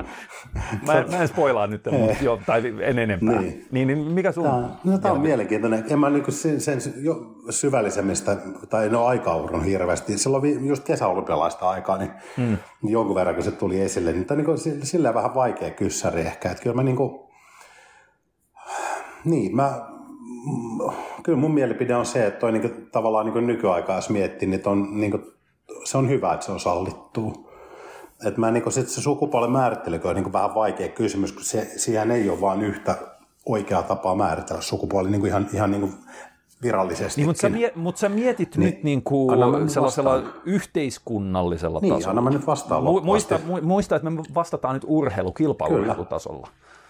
mä, 0.87 1.05
mä 1.11 1.21
en 1.21 1.27
spoilaa 1.27 1.67
nyt, 1.67 1.85
mutta 1.91 2.23
jo, 2.23 2.39
tai 2.45 2.73
en 2.81 2.99
enempää. 2.99 3.41
Niin. 3.41 3.67
Niin, 3.71 3.87
niin 3.87 3.99
mikä 3.99 4.31
sun... 4.31 4.43
Tämä, 4.43 4.69
no, 4.83 4.97
tämä 4.97 5.13
on 5.13 5.21
mielenkiintoinen. 5.21 5.85
En 5.89 5.99
mä 5.99 6.09
niin 6.09 6.31
sen, 6.31 6.61
sen 6.61 6.81
jo 6.97 7.35
syvällisemmistä, 7.49 8.37
tai 8.69 8.85
en 8.85 8.95
ole 8.95 9.07
aika 9.07 9.59
hirveästi. 9.65 10.17
Silloin 10.17 10.67
just 10.67 10.83
kesäolympialaista 10.83 11.69
aikaa, 11.69 11.97
niin 11.97 12.11
hmm. 12.37 12.57
jonkun 12.83 13.15
verran 13.15 13.35
kun 13.35 13.43
se 13.43 13.51
tuli 13.51 13.81
esille, 13.81 14.11
niin 14.11 14.25
tämä 14.25 14.41
on 14.47 14.57
niin 14.65 14.85
silleen 14.85 15.13
vähän 15.13 15.35
vaikea 15.35 15.71
kyssäri 15.71 16.21
ehkä. 16.21 16.51
Että 16.51 16.63
kyllä 16.63 16.75
mä 16.75 16.83
niin 16.83 16.97
kuin, 16.97 17.19
niin, 19.25 19.55
mä, 19.55 19.96
kyllä 21.23 21.37
mun 21.37 21.53
mielipide 21.53 21.95
on 21.95 22.05
se, 22.05 22.27
että 22.27 22.39
toi 22.39 22.51
niinku, 22.51 22.69
tavallaan 22.91 23.25
niinku 23.25 23.39
nykyaikaa 23.39 23.95
jos 23.95 24.09
miettii, 24.09 24.47
niin 24.47 24.67
on, 24.67 24.99
niinku, 24.99 25.19
se 25.83 25.97
on 25.97 26.09
hyvä, 26.09 26.33
että 26.33 26.45
se 26.45 26.51
on 26.51 26.59
sallittu. 26.59 27.47
Et 28.25 28.37
mä 28.37 28.51
niinku, 28.51 28.71
sit 28.71 28.89
se 28.89 29.01
sukupuolen 29.01 29.51
määrittelykö 29.51 30.09
on 30.09 30.15
niinku 30.15 30.33
vähän 30.33 30.55
vaikea 30.55 30.89
kysymys, 30.89 31.31
kun 31.31 31.43
se, 31.43 31.65
siihen 31.77 32.11
ei 32.11 32.29
ole 32.29 32.41
vain 32.41 32.61
yhtä 32.61 32.95
oikeaa 33.45 33.83
tapaa 33.83 34.15
määritellä 34.15 34.61
sukupuoli 34.61 35.09
niinku 35.09 35.27
ihan, 35.27 35.47
ihan 35.53 35.71
niinku 35.71 35.89
virallisesti. 36.61 37.21
Niin, 37.21 37.29
mutta, 37.29 37.41
sä, 37.41 37.49
mie- 37.49 37.71
mutta 37.75 37.99
sä 37.99 38.09
mietit 38.09 38.57
niin, 38.57 38.65
nyt 38.65 38.83
niin 38.83 39.03
kuin 39.03 39.69
sellaisella 39.69 40.13
vastaan. 40.13 40.33
yhteiskunnallisella 40.45 41.79
niin, 41.79 41.93
tasolla. 41.93 42.09
Anna 42.09 42.21
mä 42.21 42.29
nyt 42.29 42.47
vastaan 42.47 42.83
muista, 42.83 43.39
muista, 43.61 43.95
että 43.95 44.09
me 44.09 44.23
vastataan 44.35 44.73
nyt 44.73 44.83
urheilukilpailutasolla. 44.87 46.47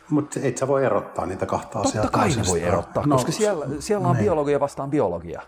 Mutta 0.09 0.39
et 0.43 0.57
sä 0.57 0.67
voi 0.67 0.85
erottaa 0.85 1.25
niitä 1.25 1.45
kahta 1.45 1.79
asiaa. 1.79 2.03
Totta 2.03 2.17
kai 2.17 2.29
voi 2.47 2.63
erottaa, 2.63 3.05
no, 3.05 3.15
koska 3.15 3.31
siellä, 3.31 3.65
siellä 3.79 4.07
on 4.07 4.15
ne. 4.15 4.21
biologia 4.21 4.59
vastaan 4.59 4.89
biologia. 4.89 5.41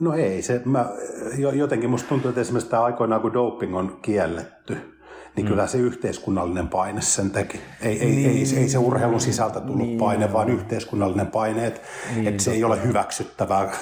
No 0.00 0.14
ei, 0.14 0.42
se, 0.42 0.62
mä, 0.64 0.86
jotenkin 1.52 1.90
musta 1.90 2.08
tuntuu, 2.08 2.28
että 2.28 2.40
esimerkiksi 2.40 2.70
tämä 2.70 2.82
aikoinaan 2.82 3.20
kun 3.20 3.32
doping 3.32 3.76
on 3.76 3.98
kielletty, 4.02 4.96
niin 5.36 5.46
mm. 5.46 5.48
kyllä 5.48 5.66
se 5.66 5.78
yhteiskunnallinen 5.78 6.68
paine 6.68 7.00
sen 7.00 7.30
teki. 7.30 7.60
Ei, 7.82 8.00
ei, 8.00 8.10
niin. 8.10 8.30
ei, 8.30 8.62
ei 8.62 8.68
se 8.68 8.78
urheilun 8.78 9.20
sisältä 9.20 9.60
tullut 9.60 9.86
niin. 9.86 9.98
paine, 9.98 10.32
vaan 10.32 10.48
yhteiskunnallinen 10.48 11.26
paine, 11.26 11.66
että 11.66 11.80
niin, 12.14 12.28
että 12.28 12.42
se 12.42 12.50
ei 12.50 12.64
ole 12.64 12.82
hyväksyttävää 12.82 13.72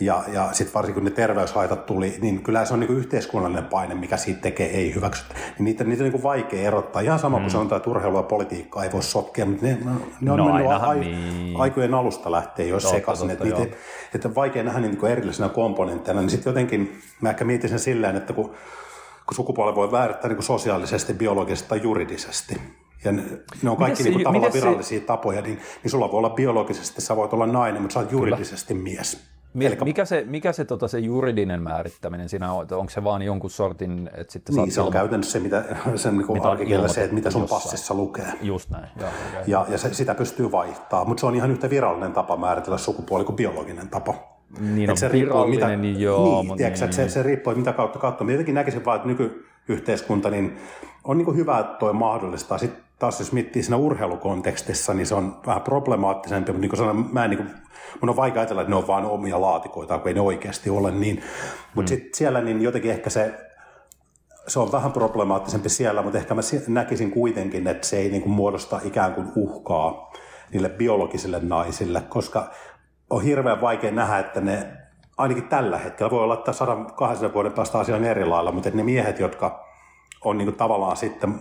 ja, 0.00 0.22
ja 0.32 0.48
sitten 0.52 0.74
varsinkin 0.74 1.02
kun 1.02 1.04
ne 1.04 1.16
terveyshaitat 1.16 1.86
tuli, 1.86 2.18
niin 2.20 2.42
kyllä 2.42 2.64
se 2.64 2.74
on 2.74 2.80
niin 2.80 2.90
yhteiskunnallinen 2.90 3.64
paine, 3.64 3.94
mikä 3.94 4.16
siitä 4.16 4.40
tekee 4.40 4.70
ei 4.70 4.94
hyväksytä. 4.94 5.34
Niin 5.34 5.64
niitä, 5.64 5.84
niitä 5.84 6.04
on 6.04 6.10
niin 6.10 6.22
vaikea 6.22 6.62
erottaa. 6.62 7.02
Ihan 7.02 7.18
sama 7.18 7.36
mm. 7.36 7.42
kuin 7.42 7.50
se 7.50 7.58
on 7.58 7.68
tämä 7.68 7.80
urheilu 7.86 8.16
ja 8.16 8.22
politiikka, 8.22 8.84
ei 8.84 8.92
voi 8.92 9.02
sotkea, 9.02 9.46
mutta 9.46 9.66
ne, 9.66 9.78
ne 10.20 10.32
on 10.32 10.38
no, 10.38 10.52
mennyt 10.52 10.72
ai, 10.80 11.00
niin. 11.00 11.60
aikojen 11.60 11.94
alusta 11.94 12.30
lähtee 12.30 12.66
jo 12.66 12.80
sekaisin. 12.80 13.30
Että, 13.30 13.44
niitä, 13.44 13.76
että 14.14 14.34
vaikea 14.34 14.62
nähdä 14.62 14.80
niin 14.80 15.06
erillisenä 15.06 15.48
komponentteina. 15.48 16.20
Niin 16.20 16.30
sitten 16.30 16.50
jotenkin 16.50 17.00
mä 17.20 17.30
ehkä 17.30 17.44
mietin 17.44 17.70
sen 17.70 17.78
silleen, 17.78 18.16
että 18.16 18.32
kun, 18.32 18.46
kun 19.26 19.34
sukupuoli 19.34 19.74
voi 19.74 19.92
väärittää 19.92 20.30
niin 20.30 20.42
sosiaalisesti, 20.42 21.14
biologisesti 21.14 21.68
tai 21.68 21.80
juridisesti, 21.82 22.60
ja 23.04 23.12
ne, 23.12 23.22
ne 23.62 23.70
on 23.70 23.76
kaikki 23.76 24.02
niin 24.02 24.12
kuin, 24.12 24.24
tavallaan 24.24 24.52
virallisia 24.52 25.00
se... 25.00 25.04
tapoja, 25.04 25.42
niin, 25.42 25.58
niin 25.82 25.90
sulla 25.90 26.10
voi 26.10 26.18
olla 26.18 26.30
biologisesti, 26.30 27.00
sä 27.00 27.16
voit 27.16 27.32
olla 27.32 27.46
nainen, 27.46 27.82
mutta 27.82 27.94
sä 27.94 28.00
oot 28.00 28.12
juridisesti 28.12 28.74
Kyllä. 28.74 28.82
mies. 28.82 29.30
Mikä 29.54 30.04
se, 30.04 30.24
mikä 30.28 30.52
se, 30.52 30.64
tota, 30.64 30.88
se 30.88 30.98
juridinen 30.98 31.62
määrittäminen 31.62 32.28
siinä 32.28 32.52
on? 32.52 32.66
Onko 32.70 32.90
se 32.90 33.04
vaan 33.04 33.22
jonkun 33.22 33.50
sortin, 33.50 34.10
että 34.14 34.32
sitten 34.32 34.54
Niin, 34.54 34.72
se 34.72 34.80
on 34.80 34.92
käytännössä 34.92 35.32
se, 35.32 35.40
mitä, 35.40 35.64
sen 35.96 36.18
niin 36.18 36.26
mitä 36.58 36.88
se, 36.88 37.02
että 37.04 37.14
mitä 37.14 37.30
sun 37.30 37.42
jossain. 37.42 37.62
passissa 37.62 37.94
lukee. 37.94 38.32
Just 38.42 38.70
näin. 38.70 38.88
Ja, 38.96 39.06
ja, 39.06 39.42
ja, 39.46 39.66
ja 39.68 39.78
se, 39.78 39.94
sitä 39.94 40.14
pystyy 40.14 40.52
vaihtaa, 40.52 41.04
mutta 41.04 41.20
se 41.20 41.26
on 41.26 41.34
ihan 41.34 41.50
yhtä 41.50 41.70
virallinen 41.70 42.12
tapa 42.12 42.36
määritellä 42.36 42.78
sukupuoli 42.78 43.24
kuin 43.24 43.36
biologinen 43.36 43.88
tapa. 43.88 44.14
Niin, 44.60 44.90
on 44.90 44.96
se 44.96 45.08
riippuu, 45.08 45.46
mitä, 45.46 45.76
niin 45.76 46.00
joo. 46.00 46.24
Niin, 46.24 46.46
mutta 46.46 46.56
tiedätkö, 46.56 46.84
niin, 46.84 46.92
se, 46.92 47.02
niin. 47.02 47.10
se 47.10 47.22
riippuu, 47.22 47.54
mitä 47.54 47.72
kautta 47.72 47.98
katsoo. 47.98 48.24
Mä 48.24 48.32
jotenkin 48.32 48.54
näkisin 48.54 48.84
vaan, 48.84 48.96
että 48.96 49.08
nykyyhteiskunta 49.08 50.30
niin 50.30 50.58
on 51.04 51.18
niin 51.18 51.36
hyvä, 51.36 51.58
että 51.58 51.76
toi 51.78 51.92
mahdollistaa. 51.92 52.58
Sitten 52.58 52.82
taas 53.00 53.20
jos 53.20 53.32
miettii 53.32 53.62
siinä 53.62 53.76
urheilukontekstissa, 53.76 54.94
niin 54.94 55.06
se 55.06 55.14
on 55.14 55.36
vähän 55.46 55.62
problemaattisempi, 55.62 56.52
mutta 56.52 56.60
niin 56.60 56.70
kuin 56.70 56.78
sanoin, 56.78 57.06
mä 57.12 57.24
en 57.24 57.30
niin 57.30 57.38
kuin, 57.38 57.50
mun 58.00 58.10
on 58.10 58.16
vaikea 58.16 58.40
ajatella, 58.40 58.62
että 58.62 58.70
ne 58.70 58.76
on 58.76 58.86
vain 58.86 59.04
omia 59.04 59.40
laatikoita, 59.40 59.98
kun 59.98 60.08
ei 60.08 60.14
ne 60.14 60.20
oikeasti 60.20 60.70
ole 60.70 60.90
niin. 60.90 61.22
Mutta 61.74 61.92
mm. 61.92 61.96
sitten 61.96 62.14
siellä 62.14 62.40
niin 62.40 62.62
jotenkin 62.62 62.90
ehkä 62.90 63.10
se 63.10 63.34
se 64.46 64.60
on 64.60 64.72
vähän 64.72 64.92
problemaattisempi 64.92 65.68
siellä, 65.68 66.02
mutta 66.02 66.18
ehkä 66.18 66.34
mä 66.34 66.40
näkisin 66.68 67.10
kuitenkin, 67.10 67.66
että 67.66 67.86
se 67.86 67.98
ei 67.98 68.10
niin 68.10 68.22
kuin 68.22 68.32
muodosta 68.32 68.80
ikään 68.84 69.14
kuin 69.14 69.32
uhkaa 69.36 70.12
niille 70.52 70.68
biologisille 70.68 71.40
naisille, 71.42 72.00
koska 72.00 72.50
on 73.10 73.22
hirveän 73.22 73.60
vaikea 73.60 73.90
nähdä, 73.90 74.18
että 74.18 74.40
ne 74.40 74.66
ainakin 75.18 75.48
tällä 75.48 75.78
hetkellä, 75.78 76.10
voi 76.10 76.24
olla, 76.24 76.34
että 76.34 76.52
100 76.52 76.76
vuoden 77.34 77.52
päästä 77.52 77.78
asia 77.78 77.96
on 77.96 78.04
eri 78.04 78.24
lailla, 78.24 78.52
mutta 78.52 78.70
ne 78.74 78.82
miehet, 78.82 79.18
jotka 79.18 79.69
on 80.24 80.38
niin 80.38 80.46
kuin 80.46 80.56
tavallaan 80.56 80.96
sitten 80.96 81.40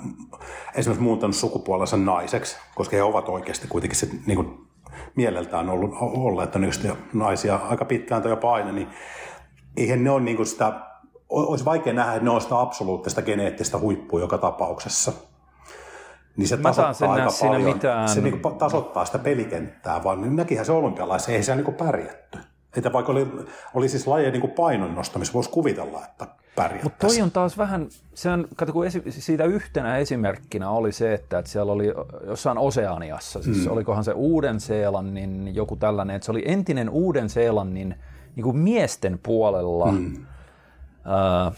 esimerkiksi 0.75 1.03
muuntanut 1.03 1.35
sukupuolensa 1.35 1.97
naiseksi, 1.97 2.57
koska 2.75 2.95
he 2.95 3.03
ovat 3.03 3.29
oikeasti 3.29 3.67
kuitenkin 3.67 3.99
sit 3.99 4.25
niin 4.25 4.35
kuin 4.35 4.67
mieleltään 5.15 5.69
ollut, 5.69 5.91
olleet 6.01 6.53
naisia 7.13 7.59
aika 7.69 7.85
pitkään 7.85 8.21
tai 8.21 8.31
jopa 8.31 8.53
aina, 8.53 8.71
niin 8.71 8.87
eihän 9.77 10.03
ne 10.03 10.11
ole 10.11 10.21
niin 10.21 10.37
kuin 10.37 10.47
sitä, 10.47 10.73
olisi 11.29 11.65
vaikea 11.65 11.93
nähdä, 11.93 12.13
että 12.13 12.23
ne 12.23 12.29
on 12.29 12.41
sitä 12.41 12.59
absoluuttista 12.59 13.21
geneettistä 13.21 13.77
huippua 13.77 14.19
joka 14.19 14.37
tapauksessa. 14.37 15.11
Niin 16.37 16.47
se 16.47 16.57
tasoittaa 16.57 17.13
aika 17.13 17.29
paljon, 17.41 17.73
mitään... 17.73 18.09
se 18.09 18.21
niin 18.21 18.41
kuin 18.41 18.55
tasoittaa 18.55 19.05
sitä 19.05 19.19
pelikenttää, 19.19 20.03
vaan 20.03 20.35
näkihän 20.35 20.65
se 20.65 20.71
olympialaisen, 20.71 21.35
ei 21.35 21.43
se 21.43 21.55
niin 21.55 21.65
kuin 21.65 21.77
pärjätty. 21.77 22.39
Että 22.77 22.93
vaikka 22.93 23.11
oli, 23.11 23.27
oli 23.73 23.89
siis 23.89 24.07
lajeja 24.07 24.31
niin 24.31 24.51
painon 24.51 24.95
nostamissa, 24.95 25.33
voisi 25.33 25.49
kuvitella, 25.49 26.05
että 26.05 26.27
mutta 26.83 27.07
toi 27.07 27.21
on 27.21 27.31
taas 27.31 27.57
vähän, 27.57 27.87
se 28.13 28.29
on, 28.29 28.47
kato, 28.55 28.73
kun 28.73 28.85
esi, 28.85 29.03
siitä 29.09 29.45
yhtenä 29.45 29.97
esimerkkinä 29.97 30.69
oli 30.69 30.91
se, 30.91 31.13
että, 31.13 31.39
että 31.39 31.51
siellä 31.51 31.71
oli 31.71 31.93
jossain 32.27 32.57
Oseaniassa, 32.57 33.43
siis 33.43 33.65
mm. 33.65 33.71
olikohan 33.71 34.03
se 34.03 34.11
Uuden-Seelannin 34.11 35.55
joku 35.55 35.75
tällainen, 35.75 36.15
että 36.15 36.25
se 36.25 36.31
oli 36.31 36.43
entinen 36.45 36.89
Uuden-Seelannin 36.89 37.95
niin 38.35 38.43
kuin 38.43 38.57
miesten 38.57 39.19
puolella 39.23 39.91
mm. 39.91 40.25
äh, 41.45 41.53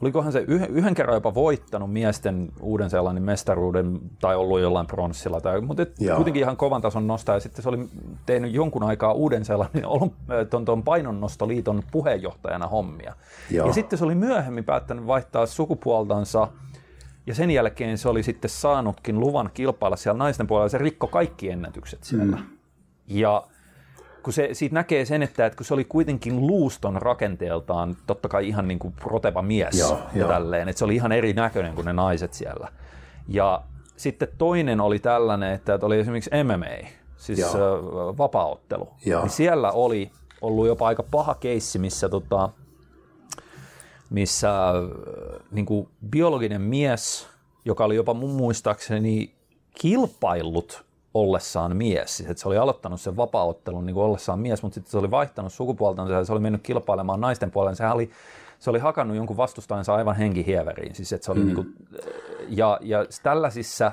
olikohan 0.00 0.32
se 0.32 0.44
yhden 0.48 0.94
kerran 0.94 1.16
jopa 1.16 1.34
voittanut 1.34 1.92
miesten 1.92 2.52
Uuden-Seelannin 2.60 3.22
mestaruuden 3.22 4.00
tai 4.20 4.36
ollut 4.36 4.60
jollain 4.60 4.86
pronssilla, 4.86 5.40
tai, 5.40 5.60
mutta 5.60 5.82
et 5.82 5.94
kuitenkin 6.16 6.42
ihan 6.42 6.56
kovan 6.56 6.82
tason 6.82 7.06
nostaa. 7.06 7.36
Ja 7.36 7.40
sitten 7.40 7.62
se 7.62 7.68
oli 7.68 7.88
tehnyt 8.26 8.52
jonkun 8.52 8.82
aikaa 8.82 9.12
Uuden-Seelannin 9.12 9.84
ton, 10.50 10.64
ton 10.64 10.82
painonnostoliiton 10.82 11.82
puheenjohtajana 11.90 12.66
hommia. 12.66 13.14
Joo. 13.50 13.66
Ja 13.66 13.72
sitten 13.72 13.98
se 13.98 14.04
oli 14.04 14.14
myöhemmin 14.14 14.64
päättänyt 14.64 15.06
vaihtaa 15.06 15.46
sukupuoltansa 15.46 16.48
ja 17.26 17.34
sen 17.34 17.50
jälkeen 17.50 17.98
se 17.98 18.08
oli 18.08 18.22
sitten 18.22 18.50
saanutkin 18.50 19.20
luvan 19.20 19.50
kilpailla 19.54 19.96
siellä 19.96 20.18
naisten 20.18 20.46
puolella. 20.46 20.68
Se 20.68 20.78
rikko 20.78 21.06
kaikki 21.06 21.50
ennätykset 21.50 22.04
siellä. 22.04 22.36
Mm. 22.36 22.44
Ja 23.06 23.44
kun 24.22 24.32
se, 24.32 24.48
siitä 24.52 24.74
näkee 24.74 25.04
sen, 25.04 25.22
että, 25.22 25.46
että 25.46 25.56
kun 25.56 25.66
se 25.66 25.74
oli 25.74 25.84
kuitenkin 25.84 26.46
luuston 26.46 27.02
rakenteeltaan, 27.02 27.96
totta 28.06 28.28
kai 28.28 28.48
ihan 28.48 28.68
niin 28.68 28.78
kuin 28.78 28.94
proteva 28.94 29.42
mies 29.42 29.78
joo, 29.78 29.98
ja 30.14 30.18
joo. 30.20 30.28
tälleen, 30.28 30.68
että 30.68 30.78
se 30.78 30.84
oli 30.84 30.94
ihan 30.94 31.12
eri 31.12 31.32
näköinen 31.32 31.74
kuin 31.74 31.84
ne 31.84 31.92
naiset 31.92 32.34
siellä. 32.34 32.68
Ja 33.28 33.62
sitten 33.96 34.28
toinen 34.38 34.80
oli 34.80 34.98
tällainen, 34.98 35.52
että 35.52 35.78
oli 35.82 35.98
esimerkiksi 35.98 36.30
MMA, 36.44 36.88
siis 37.16 37.38
joo. 37.38 38.14
vapaaottelu. 38.18 38.88
Joo. 39.06 39.22
Niin 39.22 39.30
siellä 39.30 39.72
oli 39.72 40.10
ollut 40.40 40.66
jopa 40.66 40.86
aika 40.86 41.02
paha 41.02 41.34
keissi, 41.34 41.78
missä, 41.78 42.08
tota, 42.08 42.48
missä 44.10 44.72
niin 45.50 45.66
kuin 45.66 45.88
biologinen 46.10 46.60
mies, 46.60 47.28
joka 47.64 47.84
oli 47.84 47.96
jopa 47.96 48.14
mun 48.14 48.30
muistaakseni 48.30 49.34
kilpaillut 49.80 50.87
ollessaan 51.20 51.76
mies. 51.76 52.16
Siis, 52.16 52.30
että 52.30 52.40
se 52.40 52.48
oli 52.48 52.56
aloittanut 52.56 53.00
sen 53.00 53.16
vapaaottelun 53.16 53.86
niin 53.86 53.96
ollessaan 53.96 54.38
mies, 54.38 54.62
mutta 54.62 54.74
sitten 54.74 54.90
se 54.90 54.98
oli 54.98 55.10
vaihtanut 55.10 55.52
sukupuolta 55.52 56.02
ja 56.02 56.24
se 56.24 56.32
oli 56.32 56.40
mennyt 56.40 56.62
kilpailemaan 56.62 57.20
naisten 57.20 57.50
puolella. 57.50 57.74
Sehän 57.74 57.94
oli, 57.94 58.10
se 58.58 58.70
oli 58.70 58.78
hakannut 58.78 59.16
jonkun 59.16 59.36
vastustajansa 59.36 59.94
aivan 59.94 60.16
henkihieveriin. 60.16 60.94
Siis, 60.94 61.12
että 61.12 61.24
se 61.24 61.32
oli 61.32 61.40
mm. 61.40 61.46
niin 61.46 61.54
kuin, 61.54 61.74
ja, 62.48 62.78
ja 62.82 63.04
tällaisissa, 63.22 63.92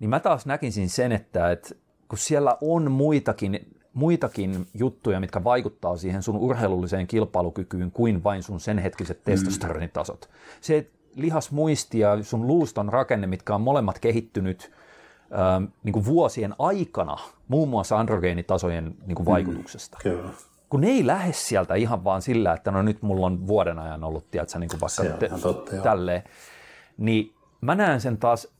niin 0.00 0.10
mä 0.10 0.20
taas 0.20 0.46
näkisin 0.46 0.88
sen, 0.88 1.12
että, 1.12 1.50
että 1.50 1.74
kun 2.08 2.18
siellä 2.18 2.56
on 2.60 2.90
muitakin, 2.90 3.76
muitakin 3.92 4.66
juttuja, 4.74 5.20
mitkä 5.20 5.44
vaikuttaa 5.44 5.96
siihen 5.96 6.22
sun 6.22 6.36
urheilulliseen 6.36 7.06
kilpailukykyyn 7.06 7.90
kuin 7.90 8.24
vain 8.24 8.42
sun 8.42 8.60
sen 8.60 8.78
hetkiset 8.78 9.18
mm. 9.18 9.24
testosteronitasot. 9.24 10.30
Se 10.60 10.86
lihasmuisti 11.14 11.98
ja 11.98 12.22
sun 12.22 12.46
luuston 12.46 12.88
rakenne, 12.88 13.26
mitkä 13.26 13.54
on 13.54 13.60
molemmat 13.60 13.98
kehittynyt– 13.98 14.70
niin 15.82 15.92
kuin 15.92 16.04
vuosien 16.04 16.54
aikana, 16.58 17.16
muun 17.48 17.68
muassa 17.68 17.98
androgeenitasojen 17.98 18.94
niin 19.06 19.16
kuin 19.16 19.26
mm, 19.26 19.30
vaikutuksesta. 19.30 19.98
Mm, 20.04 20.10
kyllä. 20.10 20.30
Kun 20.68 20.80
ne 20.80 20.88
ei 20.88 21.06
lähde 21.06 21.32
sieltä 21.32 21.74
ihan 21.74 22.04
vaan 22.04 22.22
sillä, 22.22 22.52
että 22.52 22.70
no 22.70 22.82
nyt 22.82 23.02
mulla 23.02 23.26
on 23.26 23.46
vuoden 23.46 23.78
ajan 23.78 24.04
ollut, 24.04 24.30
tiedätkö, 24.30 24.58
niin 24.58 24.70
kuin 24.70 24.80
vaikka 24.80 25.18
te, 25.18 25.30
totta, 25.42 25.76
tälleen, 25.76 26.22
niin 26.98 27.34
mä 27.60 27.74
näen 27.74 28.00
sen 28.00 28.18
taas 28.18 28.55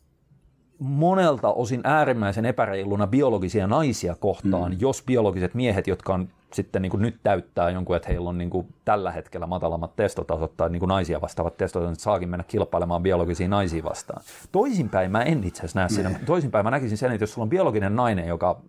monelta 0.79 1.53
osin 1.53 1.81
äärimmäisen 1.85 2.47
epäreiluna 2.47 3.07
biologisia 3.07 3.67
naisia 3.67 4.15
kohtaan, 4.21 4.73
mm. 4.73 4.79
jos 4.81 5.03
biologiset 5.07 5.55
miehet, 5.55 5.87
jotka 5.87 6.15
on 6.15 6.29
sitten 6.53 6.83
niin 6.83 6.91
kuin 6.91 7.03
nyt 7.03 7.17
täyttää 7.23 7.71
jonkun, 7.71 7.97
että 7.97 8.09
heillä 8.09 8.29
on 8.29 8.39
niin 8.39 8.51
kuin 8.51 8.67
tällä 8.85 9.11
hetkellä 9.11 9.47
matalammat 9.47 9.97
testotasot 9.97 10.57
tai 10.57 10.71
niin 10.71 10.81
kuin 10.81 10.89
naisia 10.89 11.21
vastaavat 11.21 11.57
testotasot, 11.57 11.93
että 11.93 12.03
saakin 12.03 12.29
mennä 12.29 12.45
kilpailemaan 12.49 13.03
biologisia 13.03 13.49
naisia 13.49 13.85
vastaan. 13.85 14.23
Toisinpäin 14.53 15.13
mä 15.13 15.23
en 15.23 15.45
itse 15.45 15.61
asiassa 15.61 15.79
näe 15.79 15.89
siinä. 15.89 16.09
Niin. 16.09 16.27
Toisinpäin 16.27 16.65
mä 16.65 16.71
näkisin 16.71 16.99
sen, 16.99 17.13
että 17.13 17.23
jos 17.23 17.33
sulla 17.33 17.45
on 17.45 17.51
biologinen 17.51 17.97
nainen, 17.97 18.29
joka 18.29 18.61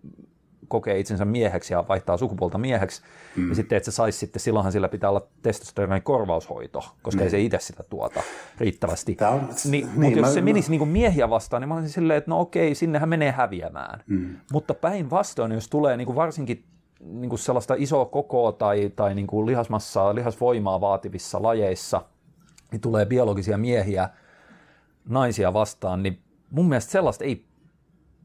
kokee 0.68 0.98
itsensä 0.98 1.24
mieheksi 1.24 1.74
ja 1.74 1.84
vaihtaa 1.88 2.16
sukupuolta 2.16 2.58
mieheksi, 2.58 3.02
mm. 3.36 3.48
ja 3.48 3.54
sitten 3.54 3.76
että 3.76 3.90
se 3.90 3.94
saisi 3.94 4.18
sitten, 4.18 4.40
silloinhan 4.40 4.72
sillä 4.72 4.88
pitää 4.88 5.10
olla 5.10 5.26
testosteronin 5.42 6.02
korvaushoito, 6.02 6.84
koska 7.02 7.20
mm. 7.20 7.24
ei 7.24 7.30
se 7.30 7.40
itse 7.40 7.58
sitä 7.60 7.82
tuota 7.82 8.22
riittävästi. 8.58 9.16
on, 9.30 9.48
niin, 9.64 9.70
niin, 9.70 10.00
mutta 10.00 10.18
jos 10.18 10.28
mä, 10.28 10.34
se 10.34 10.40
menisi 10.40 10.70
niin 10.70 10.78
kuin 10.78 10.90
miehiä 10.90 11.30
vastaan, 11.30 11.60
niin 11.60 11.68
mä 11.68 11.74
olisin 11.74 11.90
silleen, 11.90 12.18
että 12.18 12.30
no 12.30 12.40
okei, 12.40 12.74
sinnehän 12.74 13.08
menee 13.08 13.30
häviämään. 13.30 14.02
Mm. 14.06 14.36
Mutta 14.52 14.74
päinvastoin, 14.74 15.52
jos 15.52 15.68
tulee 15.68 15.96
niin 15.96 16.06
kuin 16.06 16.16
varsinkin 16.16 16.64
niin 17.00 17.28
kuin 17.28 17.38
sellaista 17.38 17.74
isoa 17.78 18.04
kokoa 18.04 18.52
tai, 18.52 18.92
tai 18.96 19.14
niin 19.14 19.26
kuin 19.26 19.46
lihasmassaa, 19.46 20.14
lihasvoimaa 20.14 20.80
vaativissa 20.80 21.42
lajeissa, 21.42 22.02
niin 22.72 22.80
tulee 22.80 23.06
biologisia 23.06 23.58
miehiä 23.58 24.08
naisia 25.08 25.52
vastaan, 25.52 26.02
niin 26.02 26.18
mun 26.50 26.68
mielestä 26.68 26.92
sellaista 26.92 27.24
ei 27.24 27.44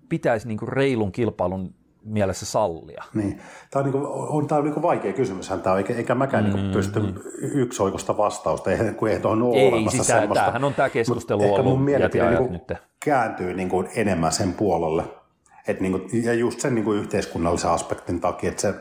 pitäisi 0.10 0.48
niin 0.48 0.58
kuin 0.58 0.70
reilun 0.70 1.12
kilpailun 1.12 1.74
mielessä 2.06 2.46
sallia? 2.46 3.04
Niin. 3.14 3.42
Tämä 3.72 3.86
on, 3.86 3.92
niin 3.92 4.02
kuin, 4.02 4.06
on, 4.08 4.48
tämä 4.48 4.60
on 4.60 4.66
niin 4.66 4.74
kuin 4.74 4.82
vaikea 4.82 5.14
kysymys, 5.14 5.52
tämä, 5.64 5.78
eikä, 5.78 5.94
eikä 5.94 6.16
mäkään 6.16 6.44
niin 6.44 6.56
mm, 6.56 6.62
niin 6.62 6.72
pysty 6.72 7.00
mm. 7.00 7.14
yksioikosta 7.42 8.18
vastausta, 8.18 8.70
kun 8.98 9.10
ei 9.10 9.20
tuohon 9.20 9.44
ole 9.44 9.58
ei, 9.58 9.68
olemassa 9.68 9.98
siis 9.98 10.08
semmoista. 10.08 10.46
Tämähän 10.46 10.64
on 10.64 10.74
tämä 10.74 10.90
keskustelu 10.90 11.42
ollut. 11.42 11.60
Ehkä 11.60 11.70
mun 11.70 11.82
mielipide 11.82 12.40
niin 12.40 12.52
nyt. 12.52 12.74
kääntyy 13.06 13.54
niin 13.54 13.70
kuin 13.70 13.90
enemmän 13.96 14.32
sen 14.32 14.54
puolelle. 14.54 15.04
Et 15.68 15.80
niin 15.80 15.92
kuin, 15.92 16.26
ja 16.26 16.34
just 16.34 16.60
sen 16.60 16.76
niin 16.76 16.86
kuin 16.86 17.00
yhteiskunnallisen 17.00 17.70
aspektin 17.70 18.22
takia, 18.22 18.50
että 18.50 18.62
se, 18.62 18.74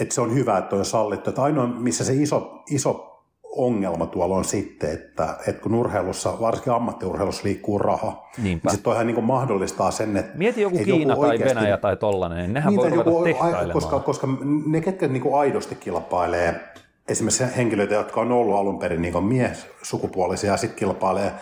että 0.00 0.14
se 0.14 0.20
on 0.20 0.34
hyvä, 0.34 0.58
että 0.58 0.76
on 0.76 0.84
sallittu. 0.84 1.30
Että 1.30 1.42
ainoa, 1.42 1.66
missä 1.66 2.04
se 2.04 2.12
iso, 2.14 2.62
iso 2.70 3.15
ongelma 3.56 4.06
tuolla 4.06 4.36
on 4.36 4.44
sitten, 4.44 4.92
että, 4.92 5.36
että 5.46 5.62
kun 5.62 5.74
urheilussa, 5.74 6.40
varsinkin 6.40 6.72
ammattiurheilussa 6.72 7.42
liikkuu 7.44 7.78
raha, 7.78 8.28
niin 8.42 8.60
sitten 8.68 8.82
toihan 8.82 9.06
niin 9.06 9.24
mahdollistaa 9.24 9.90
sen, 9.90 10.16
että... 10.16 10.38
Mieti 10.38 10.60
joku 10.60 10.78
Kiina 10.78 11.12
joku 11.12 11.22
oikeasti, 11.22 11.54
tai 11.54 11.62
Venäjä 11.62 11.76
tai 11.76 11.96
tollainen, 11.96 12.38
niin 12.38 12.52
nehän 12.52 12.76
voi 12.76 12.94
joku, 12.94 13.24
koska, 13.72 14.00
koska 14.00 14.28
ne, 14.66 14.80
ketkä 14.80 15.08
niin 15.08 15.34
aidosti 15.38 15.74
kilpailee, 15.74 16.60
esimerkiksi 17.08 17.44
henkilöitä, 17.56 17.94
jotka 17.94 18.20
on 18.20 18.32
ollut 18.32 18.56
alun 18.56 18.78
perin 18.78 19.02
niin 19.02 19.24
mies 19.24 19.66
sukupuolisia 19.82 20.50
ja 20.50 20.56
sitten 20.56 20.78
kilpailee 20.78 21.32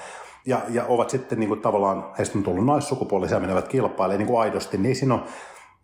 ja, 0.46 0.60
ja 0.68 0.84
ovat 0.88 1.10
sitten 1.10 1.40
niin 1.40 1.48
kuin 1.48 1.60
tavallaan, 1.60 2.04
heistä 2.18 2.38
on 2.38 2.44
tullut 2.44 2.66
naissukupuolisia, 2.66 3.40
menevät 3.40 3.68
kilpailemaan 3.68 4.18
niin 4.18 4.26
kuin 4.26 4.40
aidosti, 4.40 4.78
niin 4.78 4.96
siinä 4.96 5.14
on 5.14 5.24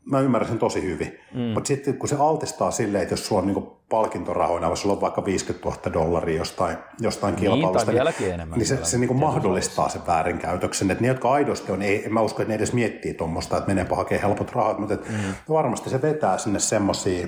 mä 0.05 0.21
ymmärrän 0.21 0.49
sen 0.49 0.59
tosi 0.59 0.83
hyvin. 0.83 1.19
Mm. 1.35 1.41
Mutta 1.41 1.69
sitten 1.69 1.95
kun 1.95 2.09
se 2.09 2.17
altistaa 2.19 2.71
silleen, 2.71 3.03
että 3.03 3.13
jos 3.13 3.27
sulla 3.27 3.41
on 3.41 3.47
niinku 3.47 3.81
palkintorahoina, 3.89 4.69
jos 4.69 4.81
sulla 4.83 4.95
on 4.95 5.01
vaikka 5.01 5.25
50 5.25 5.69
000 5.69 5.93
dollaria 5.93 6.39
jostain, 6.39 6.77
jostain 7.01 7.35
niin, 7.35 7.53
kilpailusta, 7.53 7.93
niin, 7.93 8.33
enemmän 8.35 8.59
niin 8.59 8.67
se, 8.67 8.85
se 8.85 8.99
niinku 8.99 9.15
mahdollistaa 9.15 9.89
sen 9.89 10.03
väärinkäytöksen. 10.07 10.91
Että 10.91 11.03
ne, 11.03 11.09
jotka 11.09 11.33
aidosti 11.33 11.73
on, 11.73 11.83
ei, 11.83 12.05
en 12.05 12.15
mä 12.15 12.21
usko, 12.21 12.43
että 12.43 12.53
ne 12.53 12.57
edes 12.57 12.73
miettii 12.73 13.15
tuommoista, 13.15 13.57
että 13.57 13.69
menee 13.69 13.87
hakemaan 13.97 14.29
helpot 14.29 14.53
rahat, 14.53 14.79
mutta 14.79 14.95
et 14.95 15.09
mm. 15.09 15.17
varmasti 15.49 15.91
se 15.91 16.03
vetää 16.03 16.39
sinne 16.39 16.59
semmoisia 16.59 17.27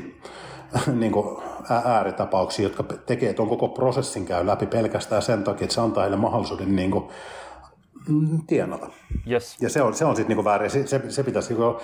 niin 1.01 1.13
ääritapauksia, 1.85 2.63
jotka 2.63 2.83
tekee 2.83 3.35
tuon 3.35 3.49
koko 3.49 3.69
prosessin 3.69 4.27
käy 4.27 4.47
läpi 4.47 4.67
pelkästään 4.67 5.23
sen 5.23 5.45
takia, 5.45 5.65
että 5.65 5.75
se 5.75 5.81
antaa 5.81 6.03
heille 6.03 6.17
mahdollisuuden 6.17 6.77
niin 6.77 6.91
kuin, 6.91 7.05
tienata. 8.47 8.87
Yes. 9.31 9.57
Ja 9.61 9.71
se 9.71 9.83
on, 9.83 9.95
se 9.95 10.05
on 10.05 10.17
sitten 10.17 10.29
niinku 10.29 10.45
väärin. 10.45 10.71
Se, 10.71 10.87
se, 10.87 11.03
se 11.09 11.23
pitäisi 11.23 11.55
niinku 11.55 11.81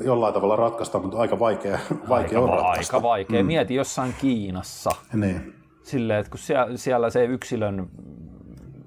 jollain 0.00 0.34
tavalla 0.34 0.56
ratkaista, 0.56 0.98
mutta 0.98 1.18
aika 1.18 1.38
vaikea, 1.38 1.78
vaikea 2.08 2.38
aika, 2.38 2.52
on 2.52 2.58
ratkaista. 2.58 2.96
Aika 2.96 3.08
vaikea. 3.08 3.42
Mm. 3.42 3.46
Mieti 3.46 3.74
jossain 3.74 4.14
Kiinassa. 4.20 4.90
Niin. 5.12 5.54
Silleen, 5.82 6.20
että 6.20 6.30
kun 6.30 6.38
siellä, 6.38 6.76
siellä 6.76 7.10
se 7.10 7.24
yksilön 7.24 7.88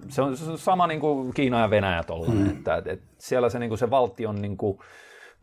se 0.10 0.22
on 0.22 0.38
sama 0.58 0.88
niin 0.88 1.00
kuin 1.00 1.34
Kiina 1.34 1.60
ja 1.60 1.70
Venäjä 1.70 2.04
tollainen, 2.04 2.44
mm. 2.44 2.50
että, 2.50 2.76
että, 2.86 3.06
siellä 3.18 3.50
se, 3.50 3.60
niin 3.60 3.70
kuin 3.70 3.80
se 3.80 3.90
valtion 3.90 4.42
niin 4.42 4.58
kuin, 4.58 4.80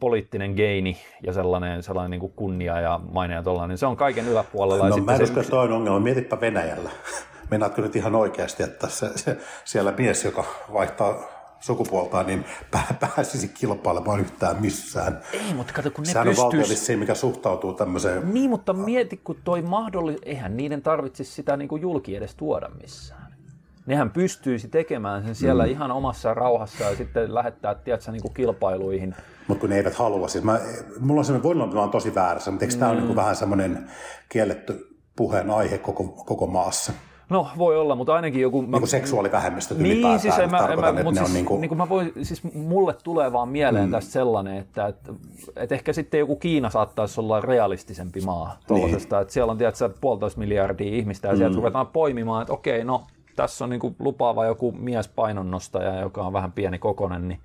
poliittinen 0.01 0.52
geini 0.55 0.97
ja 1.27 1.32
sellainen, 1.32 1.82
sellainen 1.82 2.10
niin 2.10 2.20
kuin 2.20 2.32
kunnia 2.32 2.81
ja 2.81 3.01
maine 3.12 3.35
ja 3.35 3.43
tollainen, 3.43 3.78
se 3.78 3.86
on 3.86 3.97
kaiken 3.97 4.28
yläpuolella. 4.28 4.89
No 4.89 4.97
ja 4.97 5.02
mä 5.02 5.14
en 5.14 5.23
usko, 5.23 5.40
että 5.40 5.60
on 5.60 5.73
ongelma. 5.73 6.01
Mietipä 6.01 6.40
Venäjällä. 6.40 6.90
meinaatko 7.51 7.82
nyt 7.82 7.97
ihan 7.97 8.14
oikeasti, 8.14 8.62
että 8.62 8.89
se, 8.89 9.19
se, 9.19 9.36
siellä 9.64 9.93
mies, 9.98 10.24
joka 10.24 10.44
vaihtaa 10.73 11.14
sukupuoltaan, 11.62 12.26
niin 12.26 12.44
pääsisi 13.01 13.48
kilpailemaan 13.48 14.20
yhtään 14.20 14.56
missään. 14.60 15.20
Ei, 15.32 15.55
mutta 15.55 15.72
kato, 15.72 15.90
kun 15.90 16.05
ne 16.05 16.12
Sehän 16.12 16.26
pystyis... 16.26 16.44
on 16.44 16.76
valtio 16.76 16.98
mikä 16.98 17.14
suhtautuu 17.14 17.74
tämmöiseen. 17.74 18.34
Niin, 18.34 18.51
mutta 18.51 18.72
mieti, 18.72 19.20
kun 19.24 19.36
toi 19.44 19.62
mahdollis... 19.62 20.16
Eihän 20.22 20.56
niiden 20.56 20.82
tarvitsisi 20.82 21.32
sitä 21.32 21.56
niin 21.56 21.68
kuin 21.68 21.82
julki 21.82 22.16
edes 22.16 22.34
tuoda 22.34 22.68
missään. 22.82 23.32
Nehän 23.86 24.10
pystyisi 24.10 24.68
tekemään 24.68 25.24
sen 25.24 25.34
siellä 25.34 25.64
mm. 25.64 25.70
ihan 25.70 25.90
omassa 25.90 26.34
rauhassa 26.34 26.84
ja 26.84 26.97
sitten 26.97 27.34
lähettää, 27.34 27.74
tiedätkö, 27.74 28.12
niin 28.12 28.22
kuin 28.22 28.34
kilpailuihin. 28.34 29.14
Mutta 29.48 29.60
kun 29.60 29.70
ne 29.70 29.76
eivät 29.76 29.94
halua. 29.94 30.28
Siis 30.28 30.44
mä, 30.44 30.60
mulla 31.01 31.20
on 31.20 31.24
semmoinen, 31.24 31.43
voin 31.43 31.78
olla 31.78 31.89
tosi 31.89 32.14
väärässä, 32.14 32.51
mutta 32.51 32.64
eikö 32.64 32.74
mm. 32.74 32.80
tämä 32.80 32.90
ole 32.93 33.01
niin 33.01 33.16
vähän 33.16 33.36
semmoinen 33.36 33.90
kielletty 34.28 34.97
puheen 35.16 35.51
aihe 35.51 35.78
koko, 35.78 36.05
koko 36.05 36.47
maassa? 36.47 36.93
No 37.32 37.48
voi 37.59 37.76
olla, 37.76 37.94
mutta 37.94 38.14
ainakin 38.14 38.40
joku... 38.40 38.60
Niin 38.60 38.70
kuin 38.70 38.88
seksuaalivähemmistöt 38.88 39.78
niin, 39.78 39.92
ylipäätään. 39.92 40.20
Siis 40.20 40.38
en 40.38 40.50
mä, 40.50 40.59
mä, 40.59 40.88
että 40.88 41.02
siis, 41.10 41.20
on 41.20 41.32
niin 41.32 41.44
kuin... 41.44 41.60
Niin 41.60 41.68
kuin 41.68 41.78
mä 41.78 41.88
voin, 41.88 42.12
siis 42.22 42.54
mulle 42.54 42.96
tulee 43.04 43.32
vaan 43.32 43.48
mieleen 43.48 43.84
mm. 43.84 43.90
tästä 43.90 44.12
sellainen, 44.12 44.56
että, 44.56 44.86
että, 44.86 45.12
että, 45.56 45.74
ehkä 45.74 45.92
sitten 45.92 46.20
joku 46.20 46.36
Kiina 46.36 46.70
saattaisi 46.70 47.20
olla 47.20 47.40
realistisempi 47.40 48.20
maa 48.20 48.56
tuollaisesta. 48.66 49.16
Niin. 49.16 49.22
Että 49.22 49.34
siellä 49.34 49.50
on 49.50 49.59
tiedätkö, 49.59 49.90
puolitoista 50.00 50.40
miljardia 50.40 50.94
ihmistä 50.96 51.28
ja 51.28 51.34
mm. 51.34 51.38
sieltä 51.38 51.56
ruvetaan 51.56 51.86
poimimaan, 51.86 52.42
että 52.42 52.54
okei, 52.54 52.84
no 52.84 53.02
tässä 53.36 53.64
on 53.64 53.70
niin 53.70 53.80
kuin 53.80 53.96
lupaava 53.98 54.46
joku 54.46 54.72
mies 54.72 55.09
painonnostaja, 55.09 56.00
joka 56.00 56.22
on 56.22 56.32
vähän 56.32 56.52
pieni 56.52 56.78
kokonen, 56.78 57.28
niin 57.28 57.40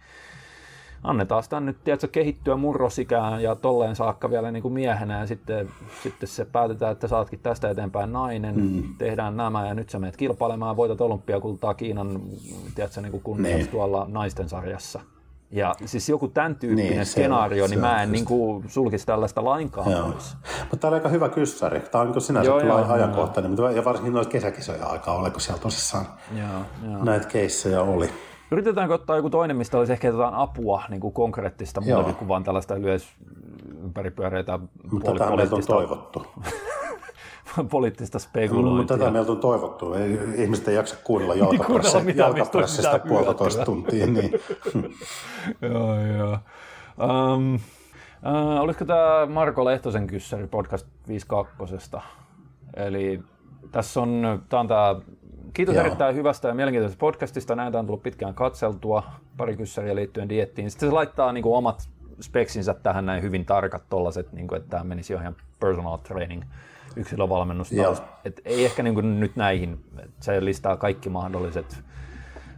annetaan 1.07 1.43
sitä 1.43 1.59
nyt 1.59 1.77
tiedätkö, 1.83 2.07
kehittyä 2.07 2.55
murrosikään 2.55 3.43
ja 3.43 3.55
tolleen 3.55 3.95
saakka 3.95 4.29
vielä 4.29 4.51
niin 4.51 4.61
kuin 4.61 4.73
miehenä 4.73 5.19
ja 5.19 5.27
sitten, 5.27 5.69
sitten 6.03 6.29
se 6.29 6.45
päätetään, 6.45 6.91
että 6.91 7.07
saatkin 7.07 7.39
tästä 7.39 7.69
eteenpäin 7.69 8.13
nainen, 8.13 8.55
mm. 8.55 8.83
tehdään 8.97 9.37
nämä 9.37 9.67
ja 9.67 9.73
nyt 9.73 9.89
sä 9.89 9.99
menet 9.99 10.17
kilpailemaan 10.17 10.71
ja 10.71 10.77
voitat 10.77 11.01
olympiakultaa 11.01 11.73
Kiinan 11.73 12.21
tiedätkö, 12.75 13.01
niin 13.01 13.21
kuin 13.21 13.43
niin. 13.43 13.67
tuolla 13.67 14.05
naisten 14.09 14.49
sarjassa. 14.49 14.99
Ja 15.51 15.75
siis 15.85 16.09
joku 16.09 16.27
tämän 16.27 16.55
tyyppinen 16.55 16.91
niin, 16.91 17.05
skenaario, 17.05 17.67
niin 17.67 17.79
se 17.79 17.81
mä 17.81 18.03
en 18.03 18.11
niin 18.11 18.25
kuin 18.25 18.63
sulkisi 18.69 19.05
tällaista 19.05 19.43
lainkaan 19.43 19.91
joo. 19.91 20.11
pois. 20.11 20.35
Mutta 20.59 20.77
tämä 20.77 20.89
on 20.89 20.93
aika 20.93 21.09
hyvä 21.09 21.29
kyssäri. 21.29 21.79
Tämä 21.79 22.01
on 22.01 22.11
niin 22.11 22.21
sinänsä 22.21 22.49
joo, 22.49 22.59
joo, 22.59 22.85
ajankohtainen, 22.91 23.55
joo. 23.57 23.69
ja 23.69 23.85
varsinkin 23.85 24.13
noita 24.13 24.29
kesäkisoja 24.29 24.85
aikaa, 24.85 25.15
oliko 25.15 25.39
siellä 25.39 25.61
tosissaan 25.61 26.05
joo, 26.37 26.91
joo. 26.91 27.03
näitä 27.03 27.27
keissejä 27.27 27.81
oli. 27.81 28.09
Yritetäänkö 28.51 28.93
ottaa 28.93 29.15
joku 29.15 29.29
toinen, 29.29 29.57
mistä 29.57 29.77
olisi 29.77 29.93
ehkä 29.93 30.07
jotain 30.07 30.33
apua 30.33 30.83
niin 30.89 31.01
kuin 31.01 31.13
konkreettista 31.13 31.81
muutakin 31.81 32.15
kuin 32.15 32.27
vain 32.27 32.43
tällaista 32.43 32.75
yleis 32.75 33.07
ympäripyöreitä 33.83 34.59
Mutta 34.91 35.11
tätä 35.11 35.35
meiltä 35.35 35.55
on 35.55 35.63
toivottu. 35.67 36.25
poliittista 37.71 38.19
spekulointia. 38.19 38.97
tätä 38.97 39.11
meiltä 39.11 39.31
on 39.31 39.37
toivottu. 39.37 39.93
Ei, 39.93 40.19
ihmiset 40.35 40.67
ei 40.67 40.75
jaksa 40.75 40.95
kuunnella 41.03 41.35
jalkapressista, 41.35 42.11
jalkapressista 42.15 42.99
puolitoista 42.99 43.65
tuntia. 43.65 44.07
Niin. 44.07 44.31
joo, 45.71 46.01
joo. 46.01 46.37
Um, 47.33 47.55
uh, 47.55 47.61
olisiko 48.59 48.85
tämä 48.85 49.25
Marko 49.25 49.65
Lehtosen 49.65 50.07
kyssäri 50.07 50.47
podcast 50.47 50.87
52? 51.07 51.55
Eli 52.75 53.23
tässä 53.71 54.01
on, 54.01 54.41
tämä 54.49 54.59
on 54.59 54.67
tämä 54.67 54.95
Kiitos 55.53 55.75
Joo. 55.75 55.85
erittäin 55.85 56.15
hyvästä 56.15 56.47
ja 56.47 56.53
mielenkiintoisesta 56.53 56.99
podcastista. 56.99 57.55
Näitä 57.55 57.79
on 57.79 57.85
tullut 57.85 58.03
pitkään 58.03 58.33
katseltua, 58.33 59.03
pari 59.37 59.57
kyssäriä 59.57 59.95
liittyen 59.95 60.29
diettiin. 60.29 60.71
Sitten 60.71 60.89
se 60.89 60.93
laittaa 60.93 61.31
niin 61.31 61.43
kuin, 61.43 61.55
omat 61.55 61.89
speksinsä 62.21 62.73
tähän 62.73 63.05
näin 63.05 63.23
hyvin 63.23 63.45
tarkat 63.45 63.83
tollaset, 63.89 64.33
niin 64.33 64.47
kuin, 64.47 64.57
että 64.57 64.69
tämä 64.69 64.83
menisi 64.83 65.13
ihan 65.13 65.35
personal 65.59 65.97
training 65.97 66.43
yksilövalmennusta. 66.95 67.75
Et 68.25 68.41
ei 68.45 68.65
ehkä 68.65 68.83
niin 68.83 68.93
kuin, 68.93 69.19
nyt 69.19 69.35
näihin. 69.35 69.85
Se 70.19 70.45
listaa 70.45 70.77
kaikki 70.77 71.09
mahdolliset 71.09 71.83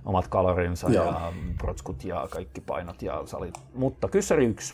omat 0.05 0.27
kalorinsa 0.27 0.89
Joo. 0.89 1.05
ja 1.05 1.33
protskut 1.57 2.03
ja 2.03 2.27
kaikki 2.31 2.61
painot 2.61 3.01
ja 3.01 3.21
salit. 3.25 3.53
Mutta 3.73 4.07
kyssäri 4.07 4.45
yksi. 4.45 4.73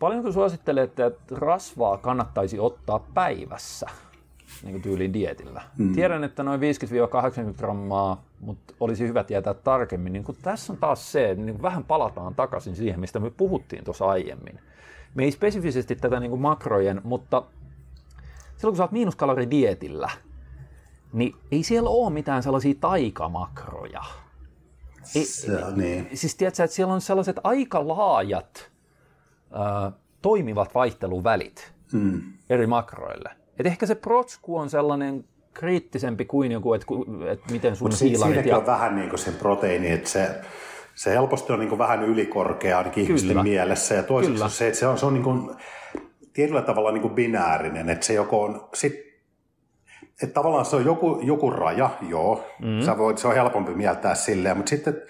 Paljonko 0.00 0.32
suosittelette, 0.32 1.06
että 1.06 1.34
rasvaa 1.34 1.98
kannattaisi 1.98 2.58
ottaa 2.60 2.98
päivässä? 3.14 3.86
Niin 4.62 4.72
kuin 4.72 4.82
tyyliin 4.82 5.12
dietillä. 5.12 5.62
Mm. 5.78 5.94
Tiedän, 5.94 6.24
että 6.24 6.42
noin 6.42 6.60
50-80 6.60 7.56
grammaa, 7.58 8.24
mutta 8.40 8.74
olisi 8.80 9.08
hyvä 9.08 9.24
tietää 9.24 9.54
tarkemmin. 9.54 10.12
Niin 10.12 10.24
kun 10.24 10.36
tässä 10.42 10.72
on 10.72 10.78
taas 10.78 11.12
se, 11.12 11.30
että 11.30 11.44
niin 11.44 11.62
vähän 11.62 11.84
palataan 11.84 12.34
takaisin 12.34 12.76
siihen, 12.76 13.00
mistä 13.00 13.20
me 13.20 13.30
puhuttiin 13.30 13.84
tuossa 13.84 14.06
aiemmin. 14.06 14.60
Me 15.14 15.24
ei 15.24 15.30
spesifisesti 15.30 15.96
tätä 15.96 16.20
niin 16.20 16.30
kuin 16.30 16.42
makrojen, 16.42 17.00
mutta 17.04 17.42
silloin 18.56 18.72
kun 18.72 18.76
sä 18.76 18.82
oot 18.82 18.92
miinuskaloridietillä, 18.92 20.10
niin 21.12 21.34
ei 21.52 21.62
siellä 21.62 21.90
ole 21.90 22.12
mitään 22.12 22.42
sellaisia 22.42 22.74
taikamakroja. 22.80 24.02
Ei, 25.14 25.24
se, 25.24 25.52
niin. 25.76 26.08
Siis 26.14 26.34
tiedätkö, 26.34 26.64
että 26.64 26.76
siellä 26.76 26.94
on 26.94 27.00
sellaiset 27.00 27.36
aika 27.44 27.88
laajat 27.88 28.70
äh, 29.54 29.92
toimivat 30.22 30.74
vaihteluvälit 30.74 31.72
mm. 31.92 32.22
eri 32.50 32.66
makroille. 32.66 33.30
Et 33.58 33.66
ehkä 33.66 33.86
se 33.86 33.94
protsku 33.94 34.56
on 34.56 34.70
sellainen 34.70 35.24
kriittisempi 35.54 36.24
kuin 36.24 36.52
joku, 36.52 36.74
että 36.74 36.86
et 37.30 37.40
miten 37.50 37.76
sun 37.76 37.90
hiilarit... 38.00 38.46
Ja... 38.46 38.58
on 38.58 38.66
vähän 38.66 38.96
niin 38.96 39.08
kuin 39.08 39.18
se 39.18 39.30
proteiini, 39.30 39.90
että 39.90 40.08
se, 40.08 40.28
se 40.94 41.10
helposti 41.10 41.52
on 41.52 41.58
niin 41.58 41.68
kuin 41.68 41.78
vähän 41.78 42.02
ylikorkea 42.02 42.78
ainakin 42.78 43.06
Kyllä. 43.06 43.18
ihmisten 43.18 43.42
mielessä. 43.42 43.94
Ja 43.94 44.02
toiseksi 44.02 44.36
Kyllä. 44.36 44.48
se, 44.48 44.66
että 44.66 44.78
se 44.80 44.86
on, 44.86 44.98
se 44.98 45.06
on 45.06 45.14
niin 45.14 45.24
kuin, 45.24 45.50
tietyllä 46.32 46.62
tavalla 46.62 46.92
niin 46.92 47.02
kuin 47.02 47.14
binäärinen, 47.14 47.90
että 47.90 48.06
se 48.06 48.12
joko 48.12 48.42
on... 48.42 48.68
Sit, 48.74 49.06
että 50.22 50.34
tavallaan 50.34 50.64
se 50.64 50.76
on 50.76 50.84
joku, 50.84 51.20
joku 51.22 51.50
raja, 51.50 51.90
joo, 52.08 52.44
mm. 52.62 52.80
Sä 52.80 52.98
voit, 52.98 53.18
se 53.18 53.28
on 53.28 53.34
helpompi 53.34 53.74
mieltää 53.74 54.14
silleen, 54.14 54.56
mutta 54.56 54.70
sitten 54.70 55.02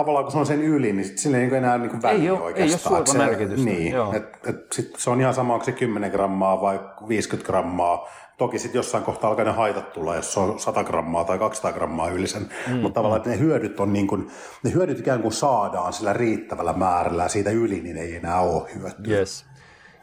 tavallaan 0.00 0.24
kun 0.24 0.32
se 0.32 0.38
on 0.38 0.46
sen 0.46 0.62
yli, 0.62 0.92
niin 0.92 1.18
sillä 1.18 1.38
ei 1.38 1.54
enää 1.54 1.78
niin 1.78 1.90
kuin 1.90 2.02
väliä 2.02 2.22
ei 2.22 2.30
ole, 2.30 2.40
oikeastaan. 2.40 2.94
Ei 2.94 3.00
ole 3.00 3.06
se, 3.06 3.18
merkitystä. 3.18 3.64
Niin, 3.64 3.94
et, 4.12 4.46
et 4.46 4.72
sit 4.72 4.94
se 4.96 5.10
on 5.10 5.20
ihan 5.20 5.34
sama, 5.34 5.54
onko 5.54 5.64
se 5.64 5.72
10 5.72 6.10
grammaa 6.10 6.60
vai 6.60 6.80
50 7.08 7.46
grammaa. 7.46 8.08
Toki 8.38 8.58
sitten 8.58 8.78
jossain 8.78 9.04
kohtaa 9.04 9.30
alkaa 9.30 9.44
ne 9.44 9.50
haitat 9.50 9.92
tulla, 9.92 10.16
jos 10.16 10.32
se 10.32 10.40
on 10.40 10.60
100 10.60 10.84
grammaa 10.84 11.24
tai 11.24 11.38
200 11.38 11.72
grammaa 11.72 12.08
yli 12.10 12.26
sen. 12.26 12.50
Mm, 12.68 12.76
Mutta 12.76 12.94
tavallaan 12.94 13.16
että 13.16 13.30
ne 13.30 13.38
hyödyt 13.38 13.80
on 13.80 13.92
niin 13.92 14.06
kuin, 14.06 14.30
ne 14.64 14.72
hyödyt 14.72 14.98
ikään 14.98 15.22
kuin 15.22 15.32
saadaan 15.32 15.92
sillä 15.92 16.12
riittävällä 16.12 16.72
määrällä 16.72 17.22
ja 17.22 17.28
siitä 17.28 17.50
yli 17.50 17.80
niin 17.80 17.96
ei 17.96 18.16
enää 18.16 18.40
ole 18.40 18.70
hyötyä. 18.74 19.18
Yes. 19.18 19.46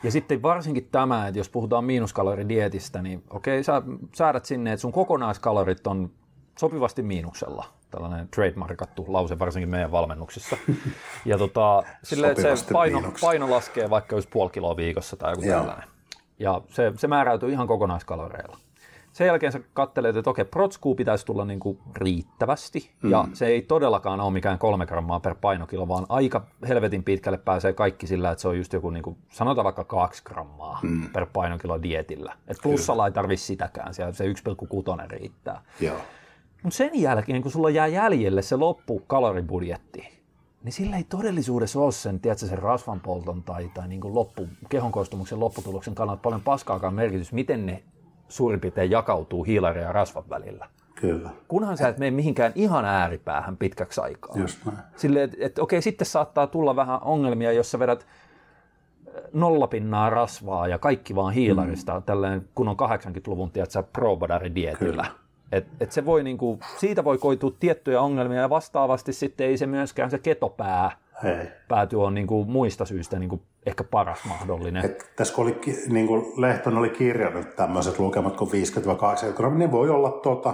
Ja 0.04 0.12
sitten 0.12 0.42
varsinkin 0.42 0.88
tämä, 0.92 1.28
että 1.28 1.40
jos 1.40 1.50
puhutaan 1.50 1.86
miinuskaloridietistä, 1.86 3.02
niin 3.02 3.24
okei, 3.30 3.64
sä 3.64 3.82
säädät 4.16 4.46
sinne, 4.46 4.74
että 4.74 4.82
sun 4.82 4.92
kokonaiskalorit 4.92 5.88
on 5.88 6.12
sopivasti 6.60 7.04
miinuksella 7.04 7.77
tällainen 7.98 8.30
trademarkattu 8.30 9.06
lause 9.08 9.40
varsinkin 9.40 9.70
meidän 9.70 9.92
valmennuksissa. 9.92 10.58
Ja 11.26 11.38
tota, 11.38 11.84
sille, 12.04 12.32
että 12.32 12.56
se 12.56 12.74
paino, 12.74 13.02
paino 13.22 13.50
laskee 13.50 13.90
vaikka 13.90 14.16
jos 14.16 14.28
puoli 14.28 14.50
kiloa 14.50 14.78
viikossa 14.78 15.18
tai 15.18 15.32
joku 15.32 15.46
Joo. 15.46 15.60
tällainen. 15.60 15.90
Ja 16.40 16.62
se, 16.70 16.94
se 16.96 17.08
määräytyy 17.08 17.52
ihan 17.52 17.68
kokonaiskaloreilla. 17.68 18.58
Sen 19.12 19.28
jälkeen 19.28 19.52
sä 19.52 19.60
kattelet, 19.74 20.16
että 20.16 20.30
okei, 20.30 20.46
protskuu 20.46 20.96
pitäisi 20.96 21.26
tulla 21.26 21.46
niin 21.46 21.60
kuin 21.60 21.80
riittävästi, 21.96 22.92
mm. 23.02 23.12
ja 23.12 23.28
se 23.34 23.46
ei 23.46 23.62
todellakaan 23.62 24.20
ole 24.20 24.34
mikään 24.34 24.60
kolme 24.60 24.86
grammaa 24.86 25.20
per 25.20 25.36
painokilo, 25.42 25.88
vaan 25.88 26.06
aika 26.10 26.46
helvetin 26.68 27.04
pitkälle 27.04 27.38
pääsee 27.38 27.74
kaikki 27.74 28.08
sillä, 28.08 28.32
että 28.32 28.42
se 28.42 28.48
on 28.48 28.58
just 28.58 28.74
joku, 28.74 28.90
niin 28.90 29.04
kuin, 29.04 29.18
sanotaan 29.30 29.66
vaikka 29.66 29.84
kaksi 29.84 30.24
grammaa 30.24 30.80
mm. 30.84 31.10
per 31.10 31.26
painokilo 31.34 31.82
dietillä. 31.84 32.34
Et 32.48 32.58
plussalla 32.64 33.06
ei 33.06 33.12
tarvitse 33.12 33.46
sitäkään, 33.46 33.94
siellä 33.94 34.14
se 34.14 34.26
1,6 34.26 35.08
riittää. 35.08 35.62
Joo. 35.80 35.98
Mutta 36.68 36.78
sen 36.78 37.02
jälkeen, 37.02 37.42
kun 37.42 37.52
sulla 37.52 37.70
jää 37.70 37.88
jäljelle 37.88 38.42
se 38.42 38.56
loppu 38.56 39.02
kaloribudjetti, 39.08 40.10
niin 40.64 40.74
sillä 40.74 40.98
ei 40.98 41.04
todellisuudessa 41.04 41.80
ole 41.80 41.92
sen, 41.92 42.20
tiedätkö, 42.20 42.46
sen 42.46 42.60
rasvanpolton 42.60 43.44
tai, 43.44 43.72
tai 43.74 43.88
niin 43.88 44.02
loppu, 44.04 44.48
kehonkoostumuksen 44.70 45.40
lopputuloksen 45.40 45.96
kannalta 45.96 46.22
paljon 46.22 46.42
paskaakaan 46.42 46.94
merkitys, 46.94 47.34
miten 47.34 47.66
ne 47.66 47.84
suurin 48.28 48.60
piirtein 48.60 48.92
jakautuu 48.92 49.44
hiilarin 49.44 49.84
ja 49.84 49.92
rasvan 49.92 50.24
välillä. 50.30 50.70
Kyllä. 50.96 51.30
Kunhan 51.48 51.78
sä 51.78 51.88
et 51.88 51.98
mene 51.98 52.12
mihinkään 52.12 52.52
ihan 52.56 52.86
ääripäähän 52.86 53.58
pitkäksi 53.58 54.02
aikaa. 54.02 54.36
Just 54.38 54.66
näin. 54.66 54.78
Sille, 54.96 55.24
että 55.24 55.38
et, 55.40 55.60
okei, 55.60 55.82
sitten 55.82 56.08
saattaa 56.08 56.48
tulla 56.48 56.76
vähän 56.76 57.04
ongelmia, 57.04 57.52
jos 57.52 57.72
sä 57.72 57.80
vedät 57.80 58.08
nollapinnaa 59.34 60.10
rasvaa 60.10 60.68
ja 60.68 60.80
kaikki 60.80 61.16
vaan 61.16 61.34
hiilarista, 61.34 62.00
mm. 62.00 62.04
tällainen 62.04 62.50
kun 62.56 62.68
on 62.68 62.76
80-luvun, 62.76 63.52
tiedätkö, 63.52 63.84
pro 63.84 64.20
dietillä. 64.56 65.04
Kyllä 65.04 65.27
et, 65.52 65.68
et 65.80 65.92
se 65.92 66.06
voi 66.06 66.24
niinku, 66.24 66.60
siitä 66.78 67.04
voi 67.04 67.18
koitua 67.18 67.52
tiettyjä 67.60 68.02
ongelmia 68.02 68.42
ja 68.42 68.50
vastaavasti 68.50 69.14
sitten 69.14 69.48
ei 69.48 69.58
se 69.58 69.66
myöskään 69.66 70.12
se 70.12 70.20
ketopää 70.20 70.92
Hei. 71.24 71.48
pääty 71.68 71.96
on 71.96 72.14
niinku 72.14 72.46
muista 72.46 72.86
syistä 72.86 73.20
niinku 73.20 73.42
ehkä 73.66 73.84
paras 73.84 74.26
mahdollinen. 74.26 74.86
Et 74.86 75.12
tässä 75.16 75.34
kun 75.34 75.44
oli, 75.44 75.60
niin 75.90 76.08
kuin 76.08 76.42
Lehton 76.42 76.78
oli 76.78 76.90
kirjannut 76.90 77.56
tämmöiset 77.56 78.00
lukemat 78.00 78.36
kuin 78.36 78.52
50-80 79.50 79.50
ne 79.50 79.72
voi 79.72 79.90
olla 79.90 80.12
tota, 80.12 80.54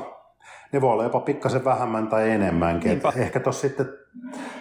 ne 0.72 0.82
voi 0.82 0.92
olla 0.92 1.04
jopa 1.04 1.20
pikkasen 1.20 1.66
vähemmän 1.66 2.08
tai 2.08 2.32
enemmänkin. 2.32 3.02
Ehkä 3.16 3.40
tuossa 3.40 3.68
sitten 3.68 3.90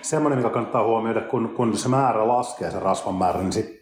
semmoinen, 0.03 0.39
mikä 0.39 0.51
kannattaa 0.51 0.85
huomioida, 0.85 1.21
kun, 1.21 1.49
kun 1.49 1.79
se 1.79 1.89
määrä 1.89 2.29
laskee, 2.29 2.71
se 2.71 2.81
rasvan 2.81 3.15
määrä, 3.15 3.41
niin 3.41 3.53
sitten 3.53 3.82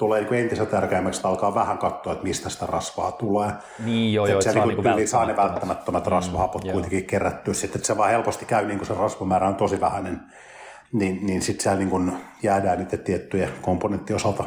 tulee 0.00 0.20
niin 0.20 0.34
entistä 0.34 0.66
tärkeämmäksi, 0.66 1.18
että 1.18 1.28
alkaa 1.28 1.54
vähän 1.54 1.78
katsoa, 1.78 2.12
että 2.12 2.24
mistä 2.24 2.48
sitä 2.48 2.66
rasvaa 2.66 3.12
tulee. 3.12 3.52
Niin 3.84 4.14
joo, 4.14 4.26
joo, 4.26 4.38
että 4.38 4.52
saa, 4.52 4.66
niin 4.66 4.76
kuin 4.76 5.08
saa 5.08 5.26
ne 5.26 5.36
välttämättömät 5.36 6.04
mm, 6.04 6.10
rasvahapot 6.10 6.64
mm, 6.64 6.72
kuitenkin 6.72 7.04
kerättyä. 7.04 7.54
Sitten, 7.54 7.78
että 7.78 7.86
se 7.86 7.96
vaan 7.96 8.10
helposti 8.10 8.44
käy, 8.44 8.66
niin 8.66 8.78
kuin 8.78 8.86
se 8.86 8.94
rasvamäärä 8.94 9.48
on 9.48 9.54
tosi 9.54 9.80
vähäinen, 9.80 10.20
niin, 10.92 11.26
niin 11.26 11.42
sitten 11.42 11.62
siellä 11.62 11.78
niin 11.78 11.90
kuin 11.90 12.12
jäädään 12.42 12.78
niiden 12.78 12.98
tiettyjen 12.98 13.48
komponenttien 13.62 14.16
osalta 14.16 14.44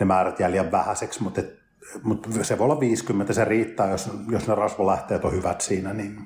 ne 0.00 0.06
määrät 0.06 0.40
jää 0.40 0.70
vähäiseksi, 0.72 1.22
mutta, 1.22 1.40
et, 1.40 1.58
mutta 2.02 2.44
se 2.44 2.58
voi 2.58 2.64
olla 2.64 2.80
50, 2.80 3.32
se 3.32 3.44
riittää, 3.44 3.90
jos, 3.90 4.10
jos 4.30 4.48
ne 4.48 4.54
rasvalähteet 4.54 5.24
on 5.24 5.32
hyvät 5.32 5.60
siinä. 5.60 5.92
Niin, 5.92 6.18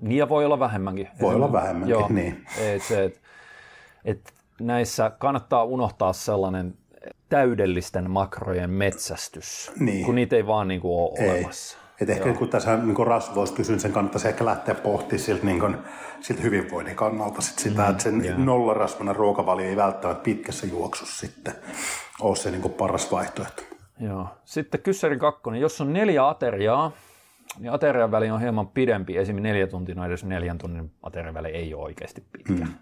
niin 0.00 0.18
ja 0.18 0.28
voi 0.28 0.44
olla 0.44 0.58
vähemmänkin. 0.58 1.08
Voi 1.20 1.34
olla 1.34 1.52
vähemmänkin, 1.52 1.90
joo, 1.90 2.08
niin. 2.08 2.46
Et, 2.60 2.82
se, 2.82 3.04
et, 3.04 3.20
et 4.04 4.32
näissä 4.60 5.10
kannattaa 5.10 5.64
unohtaa 5.64 6.12
sellainen 6.12 6.74
täydellisten 7.28 8.10
makrojen 8.10 8.70
metsästys, 8.70 9.72
niin. 9.80 10.06
kun 10.06 10.14
niitä 10.14 10.36
ei 10.36 10.46
vaan 10.46 10.68
niin 10.68 10.80
kuin 10.80 10.92
ole 10.92 11.18
ei. 11.18 11.30
olemassa. 11.30 11.78
Et 12.00 12.10
ehkä 12.10 12.32
kun 12.32 12.48
tässä 12.48 12.76
niin 12.76 13.06
rasvoista 13.06 13.56
kysyn, 13.56 13.80
sen 13.80 13.92
kannattaisi 13.92 14.28
ehkä 14.28 14.44
lähteä 14.44 14.74
pohtimaan 14.74 15.18
siltä, 15.18 15.46
niin 15.46 15.60
kuin, 15.60 15.76
siltä 16.20 16.42
hyvinvoinnin 16.42 16.96
kannalta 16.96 17.40
sit 17.42 17.58
sitä, 17.58 17.82
mm, 17.82 17.90
että 17.90 18.02
sen 18.02 18.24
yeah. 18.24 18.38
nollarasvainen 18.38 19.16
ruokavalio 19.16 19.68
ei 19.68 19.76
välttämättä 19.76 20.22
pitkässä 20.22 20.66
juoksussa 20.66 21.26
sitten 21.26 21.54
ole 22.20 22.36
se 22.36 22.50
niin 22.50 22.62
kuin 22.62 22.74
paras 22.74 23.12
vaihtoehto. 23.12 23.62
Joo. 24.00 24.28
Sitten 24.44 24.82
kyssäri 24.82 25.18
kakkonen, 25.18 25.60
jos 25.60 25.80
on 25.80 25.92
neljä 25.92 26.28
ateriaa, 26.28 26.92
niin 27.58 27.72
aterian 27.72 28.10
väli 28.10 28.30
on 28.30 28.40
hieman 28.40 28.68
pidempi, 28.68 29.16
esimerkiksi 29.16 29.52
neljä 29.52 29.66
tuntia, 29.66 29.94
no 29.94 30.04
edes 30.04 30.24
neljän 30.24 30.58
tunnin 30.58 30.90
aterian 31.02 31.34
väli 31.34 31.48
ei 31.48 31.74
ole 31.74 31.84
oikeasti 31.84 32.24
pitkä. 32.32 32.64
Mm. 32.64 32.74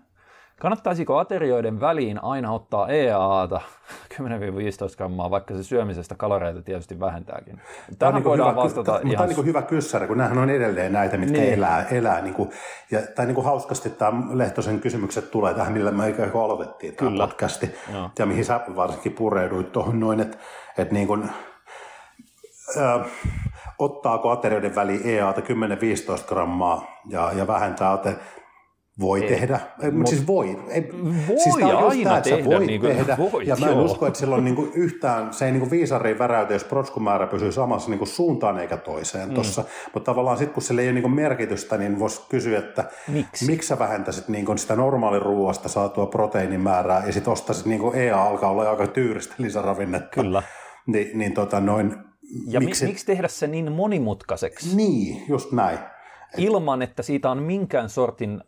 Kannattaisiko 0.64 1.18
aterioiden 1.18 1.80
väliin 1.80 2.24
aina 2.24 2.52
ottaa 2.52 2.88
EAAta 2.88 3.60
10-15 4.14 4.16
grammaa, 4.96 5.30
vaikka 5.30 5.54
se 5.54 5.62
syömisestä 5.62 6.14
kaloreita 6.14 6.62
tietysti 6.62 7.00
vähentääkin? 7.00 7.60
Tähän 7.98 8.14
niin 8.14 8.24
voidaan 8.24 8.50
hyvä, 8.50 8.62
vastata 8.62 8.92
ihan... 8.92 9.10
Tämä 9.10 9.22
on 9.22 9.28
niin 9.28 9.46
hyvä 9.46 9.62
kyssäri, 9.62 10.06
kun 10.06 10.18
nämähän 10.18 10.38
on 10.38 10.50
edelleen 10.50 10.92
näitä, 10.92 11.16
mitkä 11.16 11.38
niin. 11.38 11.54
elää. 11.54 11.86
elää 11.90 12.20
niin 12.20 12.34
kuin, 12.34 12.50
ja, 12.90 13.00
tai 13.14 13.26
niin 13.26 13.34
kuin 13.34 13.44
hauskasti 13.44 13.90
tämä 13.90 14.22
Lehtosen 14.30 14.80
kysymykset 14.80 15.30
tulee 15.30 15.54
tähän, 15.54 15.72
millä 15.72 15.90
me 15.90 16.08
ikään 16.08 16.30
kuin 16.30 16.44
aloitettiin 16.44 16.96
tämä 16.96 17.10
Kyllä. 17.10 17.26
podcasti. 17.26 17.74
Joo. 17.92 18.10
Ja 18.18 18.26
mihin 18.26 18.44
sä 18.44 18.60
varsinkin 18.76 19.12
pureuduit 19.12 19.72
tuohon 19.72 20.00
noin, 20.00 20.20
että, 20.20 20.38
että 20.78 20.94
niin 20.94 21.06
kuin, 21.06 21.30
äh, 22.78 23.06
ottaako 23.78 24.30
aterioiden 24.30 24.74
väliin 24.74 25.00
EAta 25.04 25.40
10-15 25.40 25.44
grammaa 26.28 26.86
ja, 27.08 27.32
ja 27.32 27.46
vähentää 27.46 27.92
aterioiden 27.92 28.43
voi 29.00 29.22
ei, 29.22 29.28
tehdä, 29.28 29.60
mutta 29.92 30.10
siis 30.10 30.26
voi. 30.26 30.58
Ei, 30.68 30.88
voi 31.28 31.38
siis 31.38 31.56
tämä 31.58 31.78
on 31.78 31.88
aina 31.88 32.10
tämä, 32.10 32.20
tehdä. 32.20 32.44
Voi 32.44 32.66
niin 32.66 32.80
kuin, 32.80 32.96
tehdä. 32.96 33.16
Voi, 33.32 33.46
ja 33.46 33.56
mä 33.56 33.66
en 33.66 33.72
joo. 33.72 33.84
usko, 33.84 34.06
että 34.06 34.18
silloin 34.18 34.44
niin 34.44 34.54
kuin 34.54 34.70
yhtään, 34.74 35.34
se 35.34 35.46
ei 35.46 35.52
niin 35.52 35.60
kuin 35.60 35.70
viisariin 35.70 36.18
väräytä, 36.18 36.52
jos 36.52 36.64
protskumäärä 36.64 37.26
pysyy 37.26 37.52
samassa 37.52 37.90
niin 37.90 37.98
kuin 37.98 38.08
suuntaan 38.08 38.58
eikä 38.58 38.76
toiseen 38.76 39.28
mm. 39.28 39.34
tuossa. 39.34 39.64
Mutta 39.94 40.10
tavallaan 40.10 40.38
sitten, 40.38 40.54
kun 40.54 40.62
sillä 40.62 40.82
ei 40.82 40.88
ole 40.88 40.94
niin 40.94 41.02
kuin 41.02 41.14
merkitystä, 41.14 41.76
niin 41.76 41.98
voisi 41.98 42.22
kysyä, 42.28 42.58
että 42.58 42.84
miksi, 43.08 43.46
miksi 43.46 43.68
sä 43.68 43.78
vähentäisit 43.78 44.28
niin 44.28 44.44
kuin 44.44 44.58
sitä 44.58 44.76
normaaliruuasta 44.76 45.68
saatua 45.68 46.06
proteiinimäärää 46.06 47.06
ja 47.06 47.12
sitten 47.12 47.32
ostaisit, 47.32 47.66
niin 47.66 47.80
kuin 47.80 47.94
EA 47.96 48.24
alkaa 48.24 48.50
olla 48.50 48.70
aika 48.70 48.86
tyyristä 48.86 49.34
lisäravinnetta. 49.38 50.08
Kyllä. 50.08 50.42
Ni, 50.86 51.10
niin 51.14 51.32
tota 51.32 51.60
noin, 51.60 51.96
ja 52.46 52.60
miksi, 52.60 52.86
miksi 52.86 53.06
tehdä 53.06 53.28
se 53.28 53.46
niin 53.46 53.72
monimutkaiseksi? 53.72 54.76
Niin, 54.76 55.24
just 55.28 55.52
näin. 55.52 55.78
Ilman, 56.36 56.82
että 56.82 57.02
siitä 57.02 57.30
on 57.30 57.42
minkään 57.42 57.88
sortin 57.88 58.40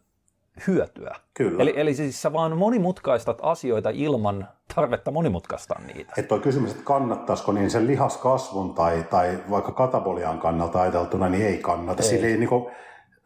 hyötyä. 0.66 1.14
Kyllä. 1.34 1.62
Eli, 1.62 1.72
eli 1.76 1.94
siis 1.94 2.22
sä 2.22 2.32
vaan 2.32 2.56
monimutkaistat 2.56 3.38
asioita 3.42 3.90
ilman 3.90 4.48
tarvetta 4.74 5.10
monimutkaistaa 5.10 5.80
niitä. 5.80 6.12
Että 6.18 6.28
tuo 6.28 6.38
kysymys, 6.38 6.70
että 6.70 6.84
kannattaisiko 6.84 7.52
niin 7.52 7.70
sen 7.70 7.86
lihaskasvun 7.86 8.74
tai, 8.74 9.04
tai 9.10 9.38
vaikka 9.50 9.72
katabolian 9.72 10.38
kannalta 10.38 10.80
ajateltuna, 10.80 11.28
niin 11.28 11.46
ei 11.46 11.58
kannata. 11.58 12.02
Ei. 12.02 12.08
Sillä 12.08 12.26
ei 12.26 12.36
niin 12.36 12.48
kuin, 12.48 12.72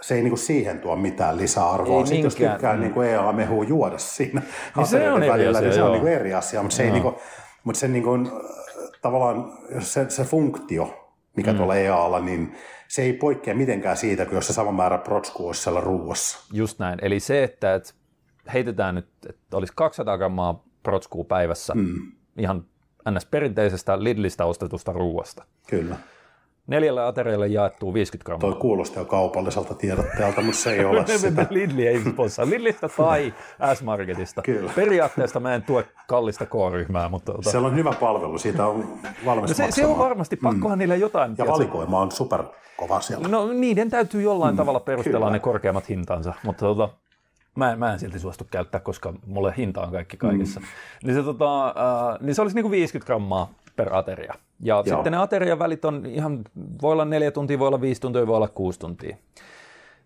se 0.00 0.14
ei 0.14 0.20
niin 0.20 0.30
kuin 0.30 0.38
siihen 0.38 0.80
tuo 0.80 0.96
mitään 0.96 1.36
lisäarvoa. 1.36 2.00
Ei 2.00 2.06
Sitten 2.06 2.24
jos 2.24 2.34
tykkää 2.34 2.76
mm. 2.76 2.80
niin 2.80 3.02
EA-mehua 3.02 3.64
juoda 3.64 3.98
siinä 3.98 4.42
niin 4.76 4.86
se 4.86 5.10
on 5.10 5.20
välillä, 5.20 5.58
asia, 5.58 5.68
niin 5.68 5.74
se 5.74 5.82
on 5.82 5.92
niin 5.92 6.02
kuin 6.02 6.12
eri 6.12 6.34
asia. 6.34 6.62
Mutta 6.62 6.76
se, 6.76 6.82
ei 6.82 6.90
niin 6.90 7.02
kuin, 7.02 7.14
mutta 7.64 7.80
se 7.80 7.88
niin 7.88 8.04
kuin, 8.04 8.30
tavallaan 9.02 9.52
se, 9.78 10.10
se 10.10 10.24
funktio, 10.24 11.12
mikä 11.36 11.52
mm. 11.52 11.56
tuolla 11.56 11.76
EAlla, 11.76 12.20
niin 12.20 12.56
se 12.90 13.02
ei 13.02 13.12
poikkea 13.12 13.54
mitenkään 13.54 13.96
siitä, 13.96 14.26
kun 14.26 14.34
jos 14.34 14.46
se 14.46 14.52
sama 14.52 14.72
määrä 14.72 14.98
protskua 14.98 15.46
olisi 15.46 15.62
siellä 15.62 15.80
ruuassa. 15.80 16.38
Just 16.52 16.78
näin. 16.78 16.98
Eli 17.02 17.20
se, 17.20 17.44
että, 17.44 17.74
että 17.74 17.92
heitetään 18.52 18.94
nyt, 18.94 19.08
että 19.28 19.56
olisi 19.56 19.72
200 19.76 20.18
grammaa 20.18 20.64
protskua 20.82 21.24
päivässä 21.24 21.74
mm. 21.74 22.12
ihan 22.38 22.64
ns. 23.10 23.26
perinteisestä 23.26 24.04
Lidlistä 24.04 24.44
ostetusta 24.44 24.92
ruuasta. 24.92 25.44
Kyllä. 25.68 25.96
Neljälle 26.66 27.04
aterialle 27.04 27.46
jaettuu 27.46 27.94
50 27.94 28.26
grammaa. 28.26 28.50
Toi 28.50 28.60
kuulostaa 28.60 29.04
kaupalliselta 29.04 29.74
tiedotteelta, 29.74 30.42
mutta 30.42 30.60
se 30.60 30.72
ei 30.72 30.84
ole 30.84 31.06
sitä. 31.18 31.46
Lidli 31.50 31.86
ei 31.86 32.00
sponsaa. 32.00 32.50
Lidlistä 32.50 32.88
tai 32.88 33.34
S-Marketista. 33.74 34.42
Kyllä. 34.42 34.72
Periaatteessa 34.76 35.40
mä 35.40 35.54
en 35.54 35.62
tue 35.62 35.84
kallista 36.08 36.46
K-ryhmää. 36.46 37.08
Mutta 37.08 37.32
ota... 37.32 37.50
Siellä 37.50 37.68
on 37.68 37.76
hyvä 37.76 37.92
palvelu, 38.00 38.38
siitä 38.38 38.66
on 38.66 38.98
valmis 39.24 39.50
no 39.50 39.54
se, 39.54 39.66
se 39.70 39.86
on 39.86 39.98
varmasti, 39.98 40.36
pakkohan 40.36 40.78
mm. 40.78 40.80
niille 40.80 40.96
jotain. 40.96 41.34
Ja 41.38 41.46
valikoima 41.46 42.00
on 42.00 42.12
super 42.12 42.42
kova 42.76 43.00
siellä. 43.00 43.28
No 43.28 43.52
niiden 43.52 43.90
täytyy 43.90 44.22
jollain 44.22 44.54
mm. 44.54 44.56
tavalla 44.56 44.80
perustella 44.80 45.18
Kyllä. 45.18 45.32
ne 45.32 45.38
korkeammat 45.38 45.88
hintansa, 45.88 46.34
mutta 46.44 46.60
tota, 46.66 46.88
Mä 47.56 47.72
en, 47.72 47.78
mä 47.78 47.92
en 47.92 47.98
silti 47.98 48.18
suostu 48.18 48.46
käyttää, 48.50 48.80
koska 48.80 49.14
mulle 49.26 49.54
hinta 49.56 49.82
on 49.82 49.92
kaikki 49.92 50.16
kaikessa. 50.16 50.60
Mm. 50.60 50.66
Niin, 51.04 51.14
se, 51.14 51.22
tota, 51.22 51.66
äh, 51.66 51.74
niin 52.20 52.34
se 52.34 52.42
olisi 52.42 52.56
niinku 52.56 52.70
50 52.70 53.06
grammaa 53.06 53.50
per 53.76 53.94
ateria. 53.94 54.34
Ja 54.60 54.74
Joo. 54.74 54.84
sitten 54.84 55.12
ne 55.12 55.18
aterian 55.18 55.58
välit 55.58 55.84
on 55.84 56.06
ihan, 56.06 56.44
voi 56.82 56.92
olla 56.92 57.04
neljä 57.04 57.30
tuntia, 57.30 57.58
voi 57.58 57.68
olla 57.68 57.80
viisi 57.80 58.00
tuntia, 58.00 58.26
voi 58.26 58.36
olla 58.36 58.48
kuusi 58.48 58.78
tuntia. 58.78 59.16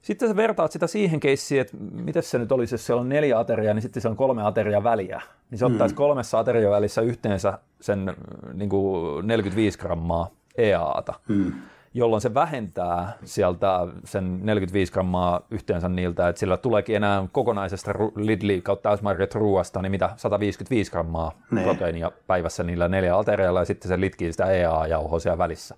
Sitten 0.02 0.28
sä 0.28 0.36
vertaat 0.36 0.72
sitä 0.72 0.86
siihen 0.86 1.20
keissiin, 1.20 1.60
että 1.60 1.76
miten 1.92 2.22
se 2.22 2.38
nyt 2.38 2.52
olisi, 2.52 2.74
jos 2.74 2.86
siellä 2.86 3.00
on 3.00 3.08
neljä 3.08 3.38
ateriaa, 3.38 3.74
niin 3.74 3.82
sitten 3.82 4.02
se 4.02 4.08
on 4.08 4.16
kolme 4.16 4.42
ateriaa 4.42 4.84
väliä. 4.84 5.22
Niin 5.50 5.58
se 5.58 5.66
ottaisi 5.66 5.94
mm. 5.94 5.96
kolmessa 5.96 6.38
aterian 6.38 6.72
välissä 6.72 7.00
yhteensä 7.00 7.58
sen 7.80 8.14
niin 8.52 8.68
kuin 8.68 9.26
45 9.26 9.78
grammaa 9.78 10.30
EAata. 10.56 11.14
Mm 11.28 11.52
jolloin 11.94 12.20
se 12.20 12.34
vähentää 12.34 13.12
sieltä 13.24 13.86
sen 14.04 14.46
45 14.46 14.92
grammaa 14.92 15.40
yhteensä 15.50 15.88
niiltä, 15.88 16.28
että 16.28 16.40
sillä 16.40 16.56
tuleekin 16.56 16.96
enää 16.96 17.26
kokonaisesta 17.32 17.92
Lidli 18.16 18.60
kautta 18.60 18.96
S-Market 18.96 19.34
ruuasta, 19.34 19.82
niin 19.82 19.90
mitä 19.90 20.10
155 20.16 20.90
grammaa 20.90 21.32
ne. 21.50 21.62
proteiinia 21.62 22.12
päivässä 22.26 22.62
niillä 22.62 22.88
neljä 22.88 23.18
aterialla 23.18 23.60
ja 23.60 23.64
sitten 23.64 23.88
se 23.88 24.00
litkii 24.00 24.32
sitä 24.32 24.46
EA-jauhoa 24.46 25.18
siellä 25.18 25.38
välissä. 25.38 25.74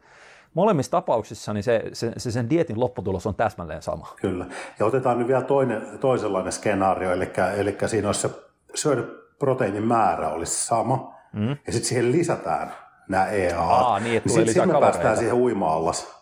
Molemmissa 0.55 0.91
tapauksissa 0.91 1.53
niin 1.53 1.65
se, 1.65 1.83
se, 1.93 2.13
se, 2.17 2.31
sen 2.31 2.51
dietin 2.51 2.81
lopputulos 2.81 3.27
on 3.27 3.35
täsmälleen 3.35 3.83
sama. 3.83 4.15
Kyllä. 4.21 4.47
Ja 4.79 4.87
otetaan 4.87 5.19
nyt 5.19 5.29
vielä 5.29 5.43
toinen, 5.43 5.83
toisenlainen 6.01 6.53
skenaario, 6.53 7.13
eli, 7.13 7.31
eli 7.57 7.77
siinä 7.87 8.09
olisi 8.09 8.21
se 8.21 8.31
syödy 8.75 9.33
proteiinin 9.39 9.87
määrä 9.87 10.29
olisi 10.29 10.67
sama, 10.67 11.15
mm. 11.33 11.49
ja 11.49 11.73
sitten 11.73 11.85
siihen 11.85 12.13
lisätään 12.13 12.73
nämä 13.09 13.27
EA. 13.27 13.61
Aa, 13.61 13.99
niin, 14.01 14.17
että 14.17 14.29
niin 14.29 14.47
sitten 14.47 14.69
me 14.69 14.81
päästään 14.81 15.17
siihen 15.17 15.35
uima-allas 15.35 16.17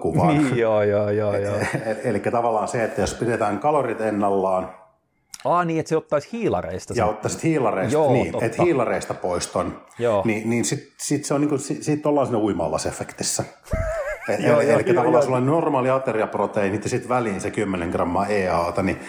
kuvaan. 0.00 0.38
niin, 0.38 0.56
joo, 0.58 0.82
joo, 0.82 1.10
joo, 1.10 1.36
joo. 1.36 1.56
Eli 2.04 2.20
tavallaan 2.20 2.68
se, 2.68 2.84
että 2.84 3.00
jos 3.00 3.14
pidetään 3.14 3.58
kalorit 3.58 4.00
ennallaan, 4.00 4.70
Ah, 5.44 5.66
niin, 5.66 5.80
että 5.80 5.88
se 5.88 5.96
ottaisi 5.96 6.28
hiilareista. 6.32 6.94
Ja 6.96 7.06
ottaisi 7.06 7.48
hiilareista, 7.48 7.92
Joo, 7.92 8.12
niin, 8.12 8.32
totta. 8.32 8.46
että 8.46 8.62
hiilareista 8.62 9.14
poiston, 9.14 9.82
Joo. 9.98 10.22
niin, 10.24 10.50
niin 10.50 10.64
sitten 10.64 10.88
sit 11.00 11.24
se 11.24 11.34
on 11.34 11.40
niin 11.40 11.48
kuin, 11.48 11.58
sit, 11.58 11.82
sit 11.82 12.06
ollaan 12.06 12.26
siinä 12.26 12.38
uimallasefektissä. 12.38 13.44
Joo, 14.38 14.60
eli, 14.60 14.70
eli 14.70 14.84
tavallaan 14.94 15.24
sulla 15.24 15.36
on 15.36 15.46
normaali 15.46 15.90
ateriaproteiinit 15.90 16.84
ja 16.84 16.90
sitten 16.90 17.08
väliin 17.08 17.40
se 17.40 17.50
10 17.50 17.88
grammaa 17.90 18.26
EAta, 18.26 18.82
niin 18.82 19.00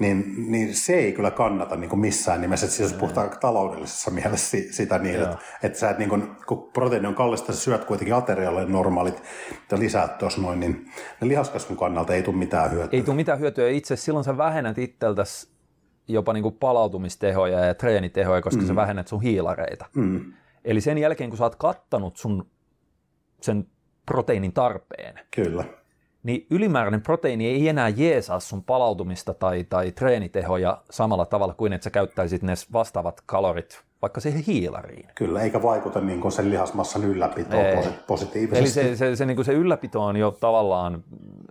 niin, 0.00 0.34
niin 0.52 0.74
se 0.74 0.94
ei 0.94 1.12
kyllä 1.12 1.30
kannata 1.30 1.76
niin 1.76 1.90
kuin 1.90 2.00
missään 2.00 2.40
nimessä, 2.40 2.66
että 2.66 2.76
siis 2.76 2.92
puhutaan 2.92 3.30
taloudellisessa 3.40 4.10
mielessä 4.10 4.58
sitä 4.70 4.98
niin, 4.98 5.22
että, 5.22 5.38
että 5.62 5.78
sä 5.78 5.90
et 5.90 5.98
niin 5.98 6.08
kuin, 6.08 6.36
kun 6.46 6.70
proteiini 6.72 7.06
on 7.06 7.14
kallista, 7.14 7.52
sä 7.52 7.60
syöt 7.60 7.84
kuitenkin 7.84 8.14
aterialle 8.14 8.64
normaalit 8.64 9.22
ja 9.70 9.78
lisäät 9.78 10.18
tuossa 10.18 10.40
noin, 10.40 10.60
niin 10.60 10.90
ne 11.20 11.28
lihaskasvun 11.28 11.76
kannalta 11.76 12.14
ei 12.14 12.22
tule 12.22 12.36
mitään 12.36 12.70
hyötyä. 12.70 12.98
Ei 12.98 13.02
tule 13.02 13.16
mitään 13.16 13.40
hyötyä, 13.40 13.68
itse 13.68 13.96
silloin 13.96 14.24
sä 14.24 14.36
vähennät 14.36 14.78
itseltäsi 14.78 15.50
jopa 16.08 16.32
niin 16.32 16.42
kuin 16.42 16.54
palautumistehoja 16.54 17.64
ja 17.64 17.74
treenitehoja, 17.74 18.42
koska 18.42 18.62
mm. 18.62 18.68
sä 18.68 18.76
vähennät 18.76 19.08
sun 19.08 19.22
hiilareita. 19.22 19.86
Mm. 19.94 20.32
Eli 20.64 20.80
sen 20.80 20.98
jälkeen, 20.98 21.30
kun 21.30 21.36
sä 21.36 21.44
oot 21.44 21.56
kattanut 21.56 22.16
sun 22.16 22.46
sen 23.40 23.66
proteiinin 24.06 24.52
tarpeen, 24.52 25.20
Kyllä 25.30 25.64
niin 26.22 26.46
ylimääräinen 26.50 27.02
proteiini 27.02 27.46
ei 27.46 27.68
enää 27.68 27.88
jeesaa 27.88 28.40
sun 28.40 28.64
palautumista 28.64 29.34
tai, 29.34 29.64
tai 29.64 29.92
treenitehoja 29.92 30.82
samalla 30.90 31.26
tavalla 31.26 31.54
kuin 31.54 31.72
että 31.72 31.84
sä 31.84 31.90
käyttäisit 31.90 32.42
ne 32.42 32.54
vastaavat 32.72 33.22
kalorit 33.26 33.82
vaikka 34.02 34.20
siihen 34.20 34.42
hiilariin. 34.42 35.08
Kyllä, 35.14 35.42
eikä 35.42 35.62
vaikuta 35.62 36.00
niin 36.00 36.20
kuin 36.20 36.32
sen 36.32 36.50
lihasmassan 36.50 37.04
ylläpitoon 37.04 37.64
ei. 37.64 37.88
positiivisesti. 38.06 38.58
Eli 38.58 38.68
se, 38.68 38.96
se, 38.96 39.16
se, 39.16 39.26
niin 39.26 39.36
kuin 39.36 39.46
se 39.46 39.52
ylläpito 39.52 40.04
on 40.04 40.16
jo 40.16 40.36
tavallaan, 40.40 41.04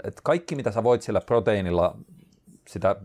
että 0.04 0.22
kaikki 0.24 0.56
mitä 0.56 0.72
sä 0.72 0.84
voit 0.84 1.02
sillä 1.02 1.22
proteiinilla 1.22 1.98
sitä 2.68 2.96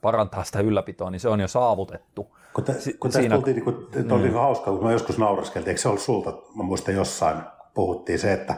parantaa 0.00 0.44
sitä 0.44 0.60
ylläpitoa, 0.60 1.10
niin 1.10 1.20
se 1.20 1.28
on 1.28 1.40
jo 1.40 1.48
saavutettu. 1.48 2.36
Kun, 2.54 2.64
te, 2.64 2.72
kun 3.00 3.12
siinä... 3.12 3.34
tultiin, 3.34 3.56
niin 3.56 3.64
kuin, 3.64 4.12
oli 4.12 4.28
mm. 4.28 4.34
hauska, 4.34 4.70
kun 4.70 4.84
mä 4.84 4.92
joskus 4.92 5.18
nauraskeltiin, 5.18 5.68
eikö 5.68 5.80
se 5.80 5.88
ollut 5.88 6.02
sulta, 6.02 6.30
mä 6.54 6.62
muistan 6.62 6.94
jossain, 6.94 7.38
puhuttiin 7.74 8.18
se, 8.18 8.32
että 8.32 8.54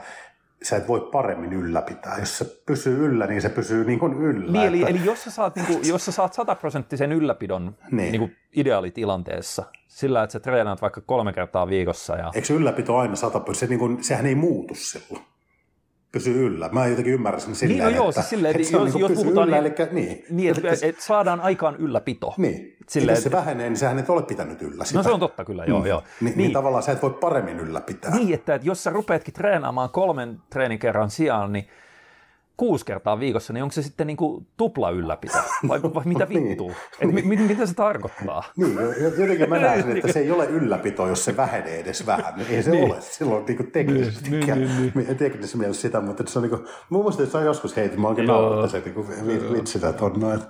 sä 0.63 0.77
et 0.77 0.89
voi 0.89 1.09
paremmin 1.13 1.53
ylläpitää. 1.53 2.19
Jos 2.19 2.39
se 2.39 2.45
pysyy 2.67 3.07
yllä, 3.07 3.27
niin 3.27 3.43
se 3.43 3.49
pysyy 3.49 3.85
niin 3.85 3.99
kuin 3.99 4.15
yllä. 4.15 4.53
Niin, 4.53 4.69
eli, 4.69 4.79
että... 4.79 4.91
eli 4.91 5.05
jos, 5.05 5.25
sä 5.25 5.31
saat, 5.31 5.57
niin 5.57 5.67
kuin, 5.67 5.89
jos 5.89 6.05
sä 6.05 6.13
saat 6.13 6.33
sataprosenttisen 6.33 7.13
ylläpidon 7.13 7.77
niin. 7.91 8.13
Niin 8.13 8.21
kuin 8.21 8.37
ideaalitilanteessa, 8.57 9.65
sillä 9.89 10.23
että 10.23 10.33
sä 10.33 10.41
treenaat 10.41 10.83
vaikka 10.83 11.01
kolme 11.01 11.33
kertaa 11.33 11.69
viikossa. 11.69 12.17
Ja... 12.17 12.31
Eikö 12.35 12.55
ylläpito 12.55 12.97
aina 12.97 13.17
sata 13.17 13.43
se, 13.53 13.67
niin 13.67 13.79
kuin, 13.79 14.05
sehän 14.05 14.27
ei 14.27 14.35
muutu 14.35 14.75
silloin 14.75 15.25
pysyy 16.17 16.47
yllä. 16.47 16.69
Mä 16.73 16.87
jotenkin 16.87 17.13
ymmärrän 17.15 17.41
silleen, 17.41 17.79
niin, 17.79 17.85
no 17.85 17.91
joo, 17.91 18.09
että, 18.09 18.21
siis 18.21 18.31
silleen, 18.31 18.51
että, 18.51 18.63
että 18.63 18.77
jos, 18.77 18.95
niin 18.95 19.01
jos 19.01 19.13
puhutaan 19.13 19.49
yllä, 19.49 19.61
niin, 19.61 19.75
eli, 19.79 19.89
niin, 19.93 20.25
niin 20.31 20.51
että, 20.57 20.71
että, 20.71 20.87
että 20.87 21.05
saadaan 21.05 21.41
aikaan 21.41 21.77
ylläpito. 21.77 22.35
Niin, 22.37 22.77
silleen, 22.89 23.17
jos 23.17 23.23
se 23.23 23.29
että, 23.29 23.39
vähenee, 23.39 23.69
niin 23.69 23.77
sehän 23.77 23.99
et 23.99 24.11
ole 24.11 24.23
pitänyt 24.23 24.63
yllä 24.63 24.85
sitä. 24.85 24.99
No 24.99 25.03
se 25.03 25.11
on 25.11 25.21
totta 25.21 25.45
kyllä, 25.45 25.65
joo. 25.65 25.81
Mm. 25.81 25.87
joo. 25.87 26.01
Niin, 26.01 26.25
niin, 26.25 26.39
niin, 26.39 26.53
tavallaan 26.53 26.83
sä 26.83 26.93
et 26.93 27.03
voi 27.03 27.11
paremmin 27.11 27.61
ylläpitää. 27.61 28.11
Niin, 28.17 28.35
että, 28.35 28.55
että 28.55 28.67
jos 28.67 28.85
sä 28.85 28.91
rupeatkin 28.91 29.35
treenaamaan 29.35 29.91
kolmen 29.91 30.41
treenikerran 30.51 31.11
sijaan, 31.11 31.53
niin 31.53 31.67
kuusi 32.57 32.85
kertaa 32.85 33.21
viikossa, 33.21 33.53
niin 33.53 33.63
onko 33.63 33.73
se 33.73 33.83
sitten 33.83 34.07
niin 34.07 34.17
kuin 34.17 34.47
tupla 34.57 34.91
ylläpito? 34.91 35.39
Vai, 35.69 35.83
vai 35.83 36.05
mitä 36.05 36.25
no 36.25 36.27
niin. 36.31 36.49
vittua? 36.49 36.73
niin. 37.01 37.15
mit, 37.15 37.25
mit, 37.25 37.47
mitä 37.47 37.67
se 37.67 37.75
tarkoittaa? 37.75 38.45
Niin, 38.57 38.79
jotenkin 39.19 39.49
mä 39.49 39.59
näen 39.59 39.97
että 39.97 40.13
se 40.13 40.19
ei 40.19 40.31
ole 40.31 40.47
ylläpito, 40.47 41.09
jos 41.09 41.25
se 41.25 41.37
vähenee 41.37 41.81
edes 41.81 42.07
vähän. 42.07 42.35
Ei 42.51 42.63
se 42.63 42.71
niin. 42.71 42.85
ole 42.85 43.01
silloin 43.01 43.45
niin 43.45 43.57
kuin 43.57 43.71
teknisesti. 43.71 44.31
Niin, 44.31 44.47
niin, 44.47 44.77
niin, 44.77 44.93
niin. 44.95 45.17
Teknisessä 45.17 45.59
mielessä 45.59 45.83
sitä, 45.83 46.01
mutta 46.01 46.25
se 46.27 46.39
on 46.39 46.43
niin 46.43 46.51
kuin, 46.51 46.67
mun 46.91 47.01
mielestä 47.01 47.23
että 47.23 47.33
se 47.33 47.39
on 47.39 47.45
joskus 47.45 47.77
heitin, 47.77 48.01
mä 48.01 48.07
oonkin 48.07 48.27
naurattu 48.27 48.69
se 48.69 48.83
niin 49.23 49.53
vitsitä, 49.53 49.89
että 49.89 50.05
on 50.05 50.21
noin. 50.21 50.41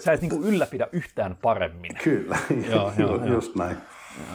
Sä 0.00 0.12
et 0.12 0.20
niin 0.20 0.30
kuin 0.30 0.44
ylläpidä 0.44 0.88
yhtään 0.92 1.36
paremmin. 1.42 1.94
Kyllä, 2.04 2.38
joo, 2.70 2.92
joo, 2.98 3.24
just 3.24 3.54
näin. 3.56 3.76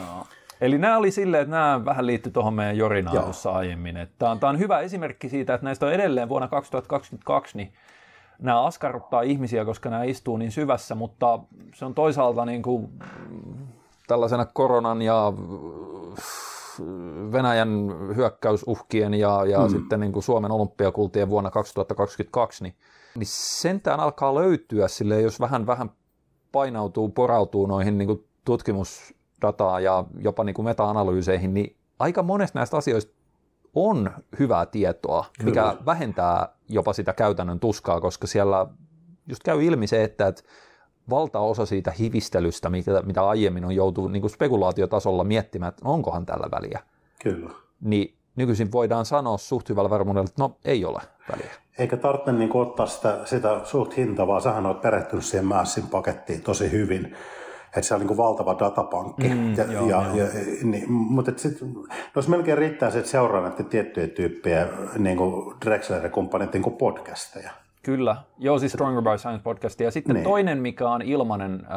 Joo. 0.00 0.26
Eli 0.60 0.78
nämä 0.78 0.96
oli 0.96 1.10
silleen, 1.10 1.42
että 1.42 1.56
nämä 1.56 1.84
vähän 1.84 2.06
liittyy 2.06 2.32
tuohon 2.32 2.54
meidän 2.54 2.76
Jorinaan 2.76 3.22
tuossa 3.22 3.52
aiemmin. 3.52 4.08
Tämä 4.18 4.32
on, 4.32 4.40
tämä 4.40 4.50
on 4.50 4.58
hyvä 4.58 4.80
esimerkki 4.80 5.28
siitä, 5.28 5.54
että 5.54 5.64
näistä 5.64 5.86
on 5.86 5.92
edelleen 5.92 6.28
vuonna 6.28 6.48
2022, 6.48 7.56
niin 7.56 7.72
nämä 8.38 8.62
askarruttaa 8.62 9.22
ihmisiä, 9.22 9.64
koska 9.64 9.90
nämä 9.90 10.04
istuu 10.04 10.36
niin 10.36 10.52
syvässä, 10.52 10.94
mutta 10.94 11.38
se 11.74 11.84
on 11.84 11.94
toisaalta 11.94 12.44
niin 12.44 12.62
kuin 12.62 12.88
tällaisena 14.06 14.46
koronan 14.46 15.02
ja 15.02 15.32
Venäjän 17.32 17.68
hyökkäysuhkien 18.16 19.14
ja, 19.14 19.44
ja 19.44 19.60
mm. 19.60 19.68
sitten 19.68 20.00
niin 20.00 20.12
kuin 20.12 20.22
Suomen 20.22 20.50
olympiakultien 20.50 21.30
vuonna 21.30 21.50
2022, 21.50 22.64
niin, 22.64 22.74
niin 23.14 23.26
sentään 23.30 24.00
alkaa 24.00 24.34
löytyä 24.34 24.88
sille, 24.88 25.20
jos 25.20 25.40
vähän 25.40 25.66
vähän 25.66 25.90
painautuu, 26.52 27.08
porautuu 27.08 27.66
noihin 27.66 27.98
niin 27.98 28.08
kuin 28.08 28.24
tutkimus 28.44 29.14
dataa 29.46 29.80
ja 29.80 30.04
jopa 30.18 30.44
niin 30.44 30.54
kuin 30.54 30.64
meta-analyyseihin, 30.64 31.54
niin 31.54 31.76
aika 31.98 32.22
monesta 32.22 32.58
näistä 32.58 32.76
asioista 32.76 33.14
on 33.74 34.10
hyvää 34.38 34.66
tietoa, 34.66 35.24
Kyllä. 35.38 35.50
mikä 35.50 35.76
vähentää 35.86 36.48
jopa 36.68 36.92
sitä 36.92 37.12
käytännön 37.12 37.60
tuskaa, 37.60 38.00
koska 38.00 38.26
siellä 38.26 38.66
just 39.26 39.42
käy 39.42 39.64
ilmi 39.64 39.86
se, 39.86 40.04
että, 40.04 40.26
että 40.26 40.42
valtaosa 41.10 41.66
siitä 41.66 41.90
hivistelystä, 41.98 42.70
mitä, 42.70 43.02
mitä 43.02 43.28
aiemmin 43.28 43.64
on 43.64 43.74
joutunut 43.74 44.12
niin 44.12 44.20
kuin 44.20 44.30
spekulaatiotasolla 44.30 45.24
miettimään, 45.24 45.68
että 45.68 45.88
onkohan 45.88 46.26
tällä 46.26 46.48
väliä. 46.50 46.80
Kyllä. 47.22 47.50
Niin 47.80 48.16
nykyisin 48.36 48.72
voidaan 48.72 49.06
sanoa 49.06 49.38
suht 49.38 49.68
hyvällä 49.68 49.90
varmuudella, 49.90 50.28
että 50.28 50.42
no 50.42 50.56
ei 50.64 50.84
ole 50.84 51.00
väliä. 51.32 51.50
Eikä 51.78 51.96
tarvitse 51.96 52.32
niin 52.32 52.56
ottaa 52.56 52.86
sitä, 52.86 53.18
sitä 53.24 53.60
suht 53.64 53.96
hintaa, 53.96 54.26
vaan 54.26 54.42
sähän 54.42 54.66
olet 54.66 54.80
perehtynyt 54.80 55.24
siihen 55.24 55.46
Massin 55.46 55.86
pakettiin 55.86 56.42
tosi 56.42 56.72
hyvin 56.72 57.16
että 57.76 57.88
se 57.88 57.94
on 57.94 58.06
niin 58.06 58.16
valtava 58.16 58.56
datapankki. 58.58 59.28
Mm, 59.28 59.54
ja, 59.54 59.64
joo, 59.64 59.88
ja, 59.88 60.06
joo. 60.14 60.16
Ja, 60.16 60.26
niin, 60.62 60.92
mutta 60.92 61.32
sit, 61.36 61.58
jos 62.16 62.28
melkein 62.28 62.58
riittää 62.58 62.90
se, 62.90 62.98
että 62.98 63.10
seuraa 63.10 63.48
näiden 63.48 63.66
tiettyjä 63.66 64.08
tyyppejä 64.08 64.68
niin 64.98 65.16
kuin 65.16 65.54
Drexler 65.64 66.04
ja 66.04 66.10
kumppanit 66.10 66.52
niin 66.52 66.62
kuin 66.62 66.76
podcasteja. 66.76 67.50
Kyllä, 67.82 68.16
joo 68.38 68.58
siis 68.58 68.72
Stronger 68.72 69.02
by 69.02 69.18
Science 69.18 69.42
podcast. 69.42 69.80
Ja 69.80 69.90
sitten 69.90 70.14
niin. 70.14 70.24
toinen, 70.24 70.58
mikä 70.58 70.88
on 70.88 71.02
ilmainen 71.02 71.62
äh, 71.64 71.70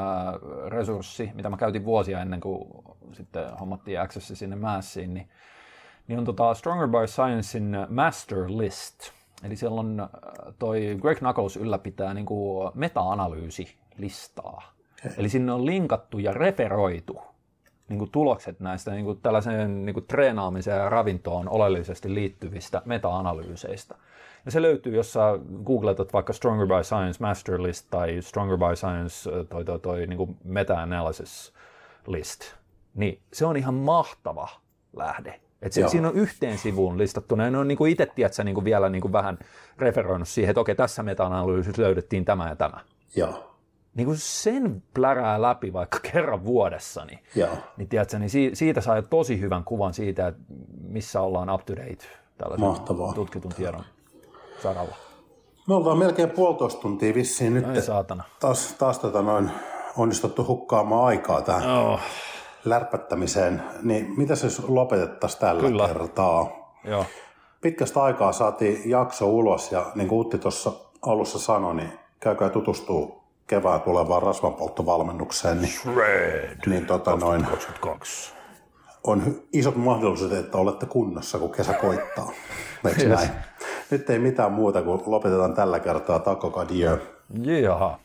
resurssi, 0.70 1.32
mitä 1.34 1.50
mä 1.50 1.58
käytin 1.58 1.86
vuosia 1.86 2.22
ennen 2.22 2.40
kuin 2.40 2.68
sitten 3.12 3.58
hommattiin 3.60 4.02
accessi 4.02 4.36
sinne 4.36 4.56
Massiin, 4.56 5.14
niin, 5.14 5.30
niin 6.08 6.20
on 6.20 6.26
tota 6.26 6.54
Stronger 6.54 6.88
by 6.88 7.08
Sciencein 7.08 7.78
Master 7.90 8.44
List. 8.48 9.12
Eli 9.44 9.56
siellä 9.56 9.80
on 9.80 10.00
äh, 10.00 10.10
toi 10.60 10.98
Greg 11.02 11.18
Knuckles 11.18 11.58
ylläpitää 11.58 12.14
niin 12.14 12.26
kuin 12.26 12.72
meta-analyysilistaa 12.74 14.77
Eli 15.18 15.30
sinne 15.30 15.52
on 15.52 15.66
linkattu 15.66 16.20
ja 16.20 16.32
referoitu 16.32 17.22
niin 17.90 18.00
kuin 18.00 18.12
tulokset 18.12 18.60
näistä 18.60 18.92
niin 18.92 19.06
kuin 19.06 19.20
tällaiseen 19.22 19.86
niin 19.86 19.94
kuin 19.94 20.06
treenaamiseen 20.08 20.78
ja 20.78 20.90
ravintoon 20.90 21.50
oleellisesti 21.50 22.14
liittyvistä 22.14 22.82
meta-analyyseistä. 22.86 23.96
Ja 24.46 24.52
se 24.52 24.62
löytyy, 24.62 24.96
jos 24.96 25.14
sä 25.14 25.40
googletat 25.64 26.14
vaikka 26.14 26.34
Stronger 26.34 26.68
by 26.68 26.84
Science 26.84 27.18
Master 27.20 27.64
List 27.64 27.88
tai 27.90 28.22
Stronger 28.22 28.58
by 28.58 28.76
Science 28.76 29.32
toi, 29.50 29.66
toi, 29.66 29.80
toi, 29.80 30.08
niin 30.08 30.18
kuin 30.18 30.38
meta-analysis 30.44 31.54
list. 32.08 32.42
Niin 32.94 33.20
se 33.34 33.46
on 33.46 33.58
ihan 33.58 33.74
mahtava 33.74 34.50
lähde. 34.96 35.40
Et 35.62 35.74
se, 35.74 35.88
siinä 35.88 36.08
on 36.08 36.16
yhteen 36.16 36.58
sivuun 36.58 36.98
listattu. 36.98 37.36
Ne 37.36 37.58
on 37.58 37.68
niin 37.68 37.78
kuin 37.78 37.92
itse 37.92 38.06
tiedätkö, 38.06 38.44
niin 38.44 38.56
kuin 38.56 38.66
vielä 38.66 38.90
niin 38.90 39.02
kuin 39.02 39.12
vähän 39.12 39.40
referoinut 39.78 40.28
siihen, 40.28 40.50
että 40.52 40.62
okei, 40.62 40.76
tässä 40.76 41.04
meta-analyysissä 41.04 41.82
löydettiin 41.82 42.26
tämä 42.26 42.50
ja 42.50 42.56
tämä. 42.56 42.80
Joo 43.16 43.57
niin 43.98 44.06
kuin 44.06 44.18
sen 44.18 44.84
plärää 44.94 45.42
läpi 45.42 45.74
vaikka 45.74 46.00
kerran 46.12 46.46
vuodessa, 46.46 47.06
niin, 47.06 47.20
Joo. 47.36 47.58
niin, 47.78 47.90
tiedätkö, 47.90 48.20
niin 48.20 48.30
siitä 48.54 48.82
saa 48.82 49.02
tosi 49.02 49.40
hyvän 49.40 49.64
kuvan 49.64 49.94
siitä, 49.94 50.28
että 50.28 50.42
missä 50.88 51.22
ollaan 51.22 51.50
up 51.50 51.66
to 51.66 51.76
date 51.76 52.06
tällaisen 52.38 52.68
Mahtavaa. 52.68 53.14
tutkitun 53.14 53.52
tiedon 53.54 53.84
saralla. 54.64 54.96
Me 55.68 55.76
ollaan 55.76 55.98
melkein 55.98 56.30
puolitoista 56.30 56.82
tuntia 56.82 57.14
vissiin 57.14 57.54
nyt 57.54 57.68
Ai 57.68 57.82
saatana. 57.82 58.24
taas, 58.40 58.74
taas 58.74 59.00
tota 59.00 59.22
noin 59.22 59.52
onnistuttu 59.98 60.48
hukkaamaan 60.48 61.06
aikaa 61.06 61.42
tähän 61.42 61.78
oh. 61.78 62.00
lärpättämiseen. 62.66 63.64
Niin 63.84 64.14
mitä 64.18 64.36
se 64.36 64.48
lopetettaisiin 64.68 65.40
tällä 65.42 65.62
Kyllä. 65.62 65.88
kertaa? 65.88 66.50
Joo. 66.84 67.06
Pitkästä 67.62 68.04
aikaa 68.04 68.32
saatiin 68.32 68.90
jakso 68.90 69.30
ulos 69.30 69.72
ja 69.72 69.92
niin 69.96 70.08
kuin 70.08 70.20
Utti 70.20 70.38
tuossa 70.38 70.72
alussa 71.02 71.40
sanoi, 71.40 71.76
niin 71.76 71.92
käykää 72.20 72.50
tutustua 72.50 73.17
kevään 73.48 73.82
tulevaan 73.82 74.24
rasvanpolttovalmennukseen, 74.24 75.62
niin, 75.62 75.74
Shred 75.74 76.58
niin 76.66 76.86
tota 76.86 77.12
2022. 77.12 78.34
noin, 78.34 78.38
on 79.04 79.36
isot 79.54 79.76
mahdollisuudet, 79.76 80.46
että 80.46 80.58
olette 80.58 80.86
kunnossa, 80.86 81.40
kun 81.40 81.52
kesä 81.52 81.74
koittaa. 81.74 82.32
Eikö 82.88 83.02
yes. 83.02 83.20
näin? 83.20 83.30
Nyt 83.92 84.10
ei 84.10 84.20
mitään 84.20 84.52
muuta 84.52 84.82
kuin 84.82 85.02
lopetetaan 85.06 85.54
tällä 85.54 85.80
kertaa. 85.80 86.20
Takko 86.20 86.50
Jaha. 87.62 88.00